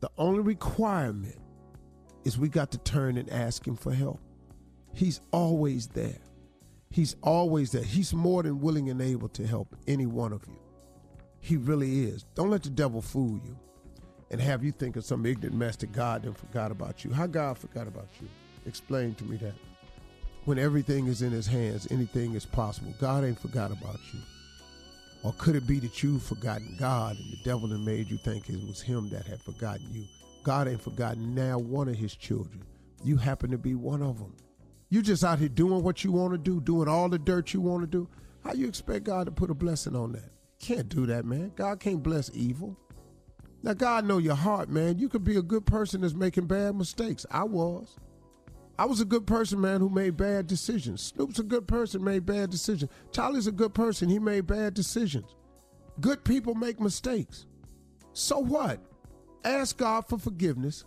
The 0.01 0.11
only 0.19 0.41
requirement 0.41 1.39
is 2.25 2.39
we 2.39 2.49
got 2.49 2.71
to 2.73 2.79
turn 2.79 3.17
and 3.17 3.31
ask 3.31 3.67
him 3.67 3.77
for 3.77 3.93
help. 3.93 4.21
He's 4.95 5.21
always 5.33 5.89
there. 5.89 6.19
He's 6.91 7.17
always 7.23 7.73
there. 7.73 7.83
He's 7.83 8.13
more 8.13 8.43
than 8.43 8.61
willing 8.61 8.91
and 8.91 9.01
able 9.01 9.29
to 9.31 9.47
help 9.47 9.75
any 9.87 10.07
one 10.07 10.33
of 10.33 10.47
you. 10.47 10.59
He 11.41 11.57
really 11.57 12.05
is. 12.05 12.25
Don't 12.35 12.51
let 12.51 12.63
the 12.63 12.71
devil 12.71 13.01
fool 13.01 13.41
you 13.45 13.59
and 14.31 14.41
have 14.41 14.63
you 14.63 14.73
think 14.73 14.97
of 14.97 15.05
some 15.05 15.25
ignorant 15.27 15.57
mess 15.57 15.77
that 15.77 15.93
God 15.93 16.23
then 16.23 16.35
forgot 16.35 16.71
about 16.71 17.05
you. 17.05 17.13
How 17.13 17.27
God 17.27 17.59
forgot 17.59 17.87
about 17.87 18.09
you? 18.21 18.29
Explain 18.67 19.15
to 19.17 19.25
me 19.25 19.37
that. 19.39 19.55
When 20.45 20.59
everything 20.59 21.07
is 21.07 21.23
in 21.23 21.31
his 21.31 21.47
hands, 21.47 21.87
anything 21.91 22.35
is 22.35 22.45
possible. 22.45 22.93
God 23.01 23.25
ain't 23.25 23.39
forgot 23.39 23.71
about 23.71 24.01
you. 24.13 24.21
Or 25.23 25.33
could 25.39 25.55
it 25.55 25.69
be 25.69 25.79
that 25.79 26.03
you've 26.03 26.23
forgotten 26.23 26.77
God 26.79 27.17
and 27.17 27.33
the 27.33 27.43
devil 27.45 27.69
had 27.69 27.79
made 27.79 28.11
you 28.11 28.19
think 28.19 28.49
it 28.49 28.67
was 28.67 28.83
him 28.83 29.09
that 29.11 29.27
had 29.27 29.41
forgotten 29.41 29.87
you? 29.93 30.05
God 30.43 30.67
ain't 30.67 30.83
forgotten 30.83 31.35
now 31.35 31.59
one 31.59 31.89
of 31.89 31.95
his 31.95 32.17
children. 32.17 32.65
You 33.05 33.17
happen 33.17 33.53
to 33.53 33.59
be 33.59 33.77
one 33.77 34.03
of 34.03 34.19
them. 34.19 34.35
You 34.89 35.01
just 35.01 35.23
out 35.23 35.39
here 35.39 35.49
doing 35.49 35.85
what 35.85 36.03
you 36.03 36.11
want 36.11 36.33
to 36.33 36.39
do, 36.39 36.61
doing 36.61 36.89
all 36.89 37.09
the 37.09 37.21
dirt 37.21 37.55
you 37.55 37.61
want 37.61 37.83
to 37.83 37.87
do. 37.87 38.09
How 38.43 38.53
you 38.53 38.67
expect 38.67 39.05
God 39.05 39.27
to 39.27 39.33
put 39.33 39.51
a 39.51 39.55
blessing 39.55 39.95
on 39.95 40.13
that? 40.13 40.31
Can't 40.59 40.89
do 40.89 41.07
that, 41.07 41.25
man. 41.25 41.53
God 41.55 41.79
can't 41.79 42.03
bless 42.03 42.31
evil. 42.35 42.77
Now 43.63 43.75
God 43.75 44.05
know 44.05 44.19
your 44.19 44.35
heart, 44.35 44.69
man. 44.69 44.99
You 44.99 45.09
could 45.09 45.23
be 45.23 45.37
a 45.37 45.43
good 45.43 45.67
person 45.67 46.01
that's 46.01 46.15
making 46.15 46.47
bad 46.47 46.75
mistakes. 46.75 47.25
I 47.31 47.45
was. 47.45 47.97
I 48.79 48.87
was 48.87 49.01
a 49.01 49.05
good 49.05 49.27
person, 49.27 49.61
man, 49.61 49.81
who 49.81 49.89
made 49.89 50.17
bad 50.17 50.47
decisions. 50.47 51.03
Snoop's 51.03 51.39
a 51.39 51.45
good 51.45 51.69
person, 51.69 52.03
made 52.03 52.27
bad 52.27 52.51
decisions. 52.51 52.91
Charlie's 53.13 53.47
a 53.47 53.53
good 53.53 53.75
person, 53.75 54.09
he 54.09 54.19
made 54.19 54.47
bad 54.47 54.75
decisions. 54.75 55.37
Good 56.01 56.25
people 56.25 56.55
make 56.55 56.81
mistakes. 56.81 57.47
So 58.13 58.39
what? 58.39 58.81
Ask 59.45 59.77
God 59.77 60.09
for 60.09 60.19
forgiveness. 60.19 60.85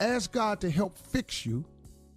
Ask 0.00 0.32
God 0.32 0.60
to 0.60 0.70
help 0.70 0.98
fix 0.98 1.46
you. 1.46 1.64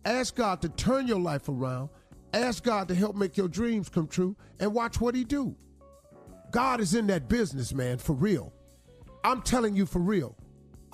Ask 0.04 0.36
God 0.36 0.62
to 0.62 0.70
turn 0.70 1.08
your 1.08 1.20
life 1.20 1.48
around. 1.50 1.90
Ask 2.34 2.64
God 2.64 2.88
to 2.90 2.96
help 2.96 3.16
make 3.16 3.38
your 3.38 3.48
dreams 3.48 3.90
come 3.90 4.08
true 4.08 4.36
and 4.60 4.74
watch 4.74 5.00
what 5.00 5.16
he 5.16 5.24
do. 5.24 5.56
God 6.52 6.82
is 6.82 6.94
in 6.94 7.08
that 7.08 7.30
business, 7.30 7.74
man, 7.74 7.98
for 7.98 8.14
real. 8.14 8.54
I'm 9.24 9.42
telling 9.42 9.76
you 9.76 9.86
for 9.86 10.00
real. 10.00 10.38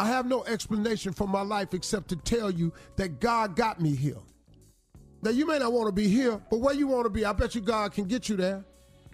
I 0.01 0.05
have 0.05 0.25
no 0.25 0.43
explanation 0.45 1.13
for 1.13 1.27
my 1.27 1.43
life 1.43 1.75
except 1.75 2.07
to 2.07 2.15
tell 2.15 2.49
you 2.49 2.73
that 2.95 3.19
God 3.19 3.55
got 3.55 3.79
me 3.79 3.95
here. 3.95 4.17
Now, 5.21 5.29
you 5.29 5.45
may 5.45 5.59
not 5.59 5.73
want 5.73 5.89
to 5.89 5.91
be 5.91 6.07
here, 6.07 6.41
but 6.49 6.57
where 6.57 6.73
you 6.73 6.87
want 6.87 7.05
to 7.05 7.11
be, 7.11 7.23
I 7.23 7.33
bet 7.33 7.53
you 7.53 7.61
God 7.61 7.91
can 7.93 8.05
get 8.05 8.27
you 8.27 8.35
there. 8.35 8.65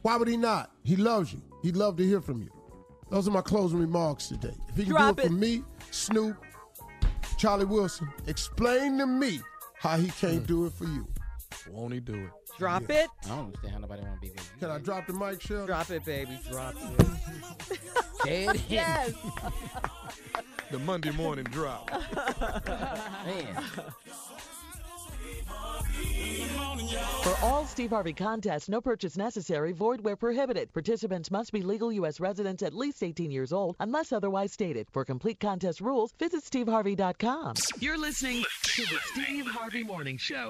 Why 0.03 0.15
would 0.15 0.30
He 0.30 0.38
not? 0.38 0.72
He 0.85 0.95
loves 0.95 1.34
you. 1.34 1.41
He'd 1.61 1.76
love 1.76 1.97
to 1.97 2.05
hear 2.05 2.22
from 2.22 2.41
you. 2.41 2.49
Those 3.09 3.27
are 3.27 3.31
my 3.31 3.41
closing 3.41 3.80
remarks 3.80 4.27
today. 4.27 4.55
If 4.69 4.77
He 4.77 4.84
can 4.84 4.93
Drop 4.93 5.18
do 5.18 5.23
it, 5.23 5.26
it. 5.26 5.27
for 5.27 5.34
me, 5.34 5.64
Snoop, 5.91 6.38
Charlie 7.38 7.65
Wilson, 7.65 8.07
explain 8.26 8.97
to 8.99 9.05
me 9.05 9.41
how 9.76 9.97
He 9.97 10.07
can't 10.07 10.43
mm. 10.43 10.47
do 10.47 10.68
it 10.68 10.72
for 10.72 10.85
you. 10.85 11.05
Won't 11.69 11.94
he 11.94 11.99
do 11.99 12.15
it? 12.15 12.30
Drop 12.57 12.84
Yeah. 12.90 13.03
it. 13.03 13.10
I 13.26 13.28
don't 13.30 13.40
understand 13.45 13.74
how 13.74 13.80
nobody 13.80 14.02
want 14.03 14.15
to 14.15 14.22
be 14.22 14.30
there. 14.34 14.44
Can 14.60 14.69
I 14.72 14.78
drop 14.80 15.07
the 15.07 15.14
mic, 15.14 15.41
Shell? 15.41 15.65
Drop 15.68 15.90
it, 15.91 16.03
baby. 16.06 16.38
Drop 16.49 16.76
it. 16.99 17.80
Dead 18.24 18.61
yes. 18.69 19.14
The 20.69 20.80
Monday 20.80 21.11
morning 21.11 21.45
drop. 21.45 21.90
Man. 23.26 23.64
For 27.24 27.36
all 27.41 27.65
Steve 27.65 27.90
Harvey 27.91 28.11
contests, 28.11 28.68
no 28.68 28.82
purchase 28.82 29.15
necessary, 29.15 29.72
void 29.72 30.02
where 30.02 30.18
prohibited. 30.18 30.74
Participants 30.74 31.32
must 31.32 31.53
be 31.53 31.61
legal 31.61 31.91
U.S. 31.94 32.19
residents 32.19 32.64
at 32.64 32.74
least 32.74 33.02
18 33.02 33.32
years 33.32 33.53
old 33.53 33.76
unless 33.80 34.11
otherwise 34.11 34.52
stated. 34.52 34.88
For 34.91 35.06
complete 35.06 35.40
contest 35.40 35.80
rules, 35.80 36.11
visit 36.19 36.44
steveharvey.com. 36.44 37.56
You're 37.80 37.98
listening 37.98 38.44
to 38.64 38.82
the 38.84 38.99
Steve 39.14 39.48
Harvey 39.48 39.84
Morning 39.84 40.18
Show. 40.18 40.49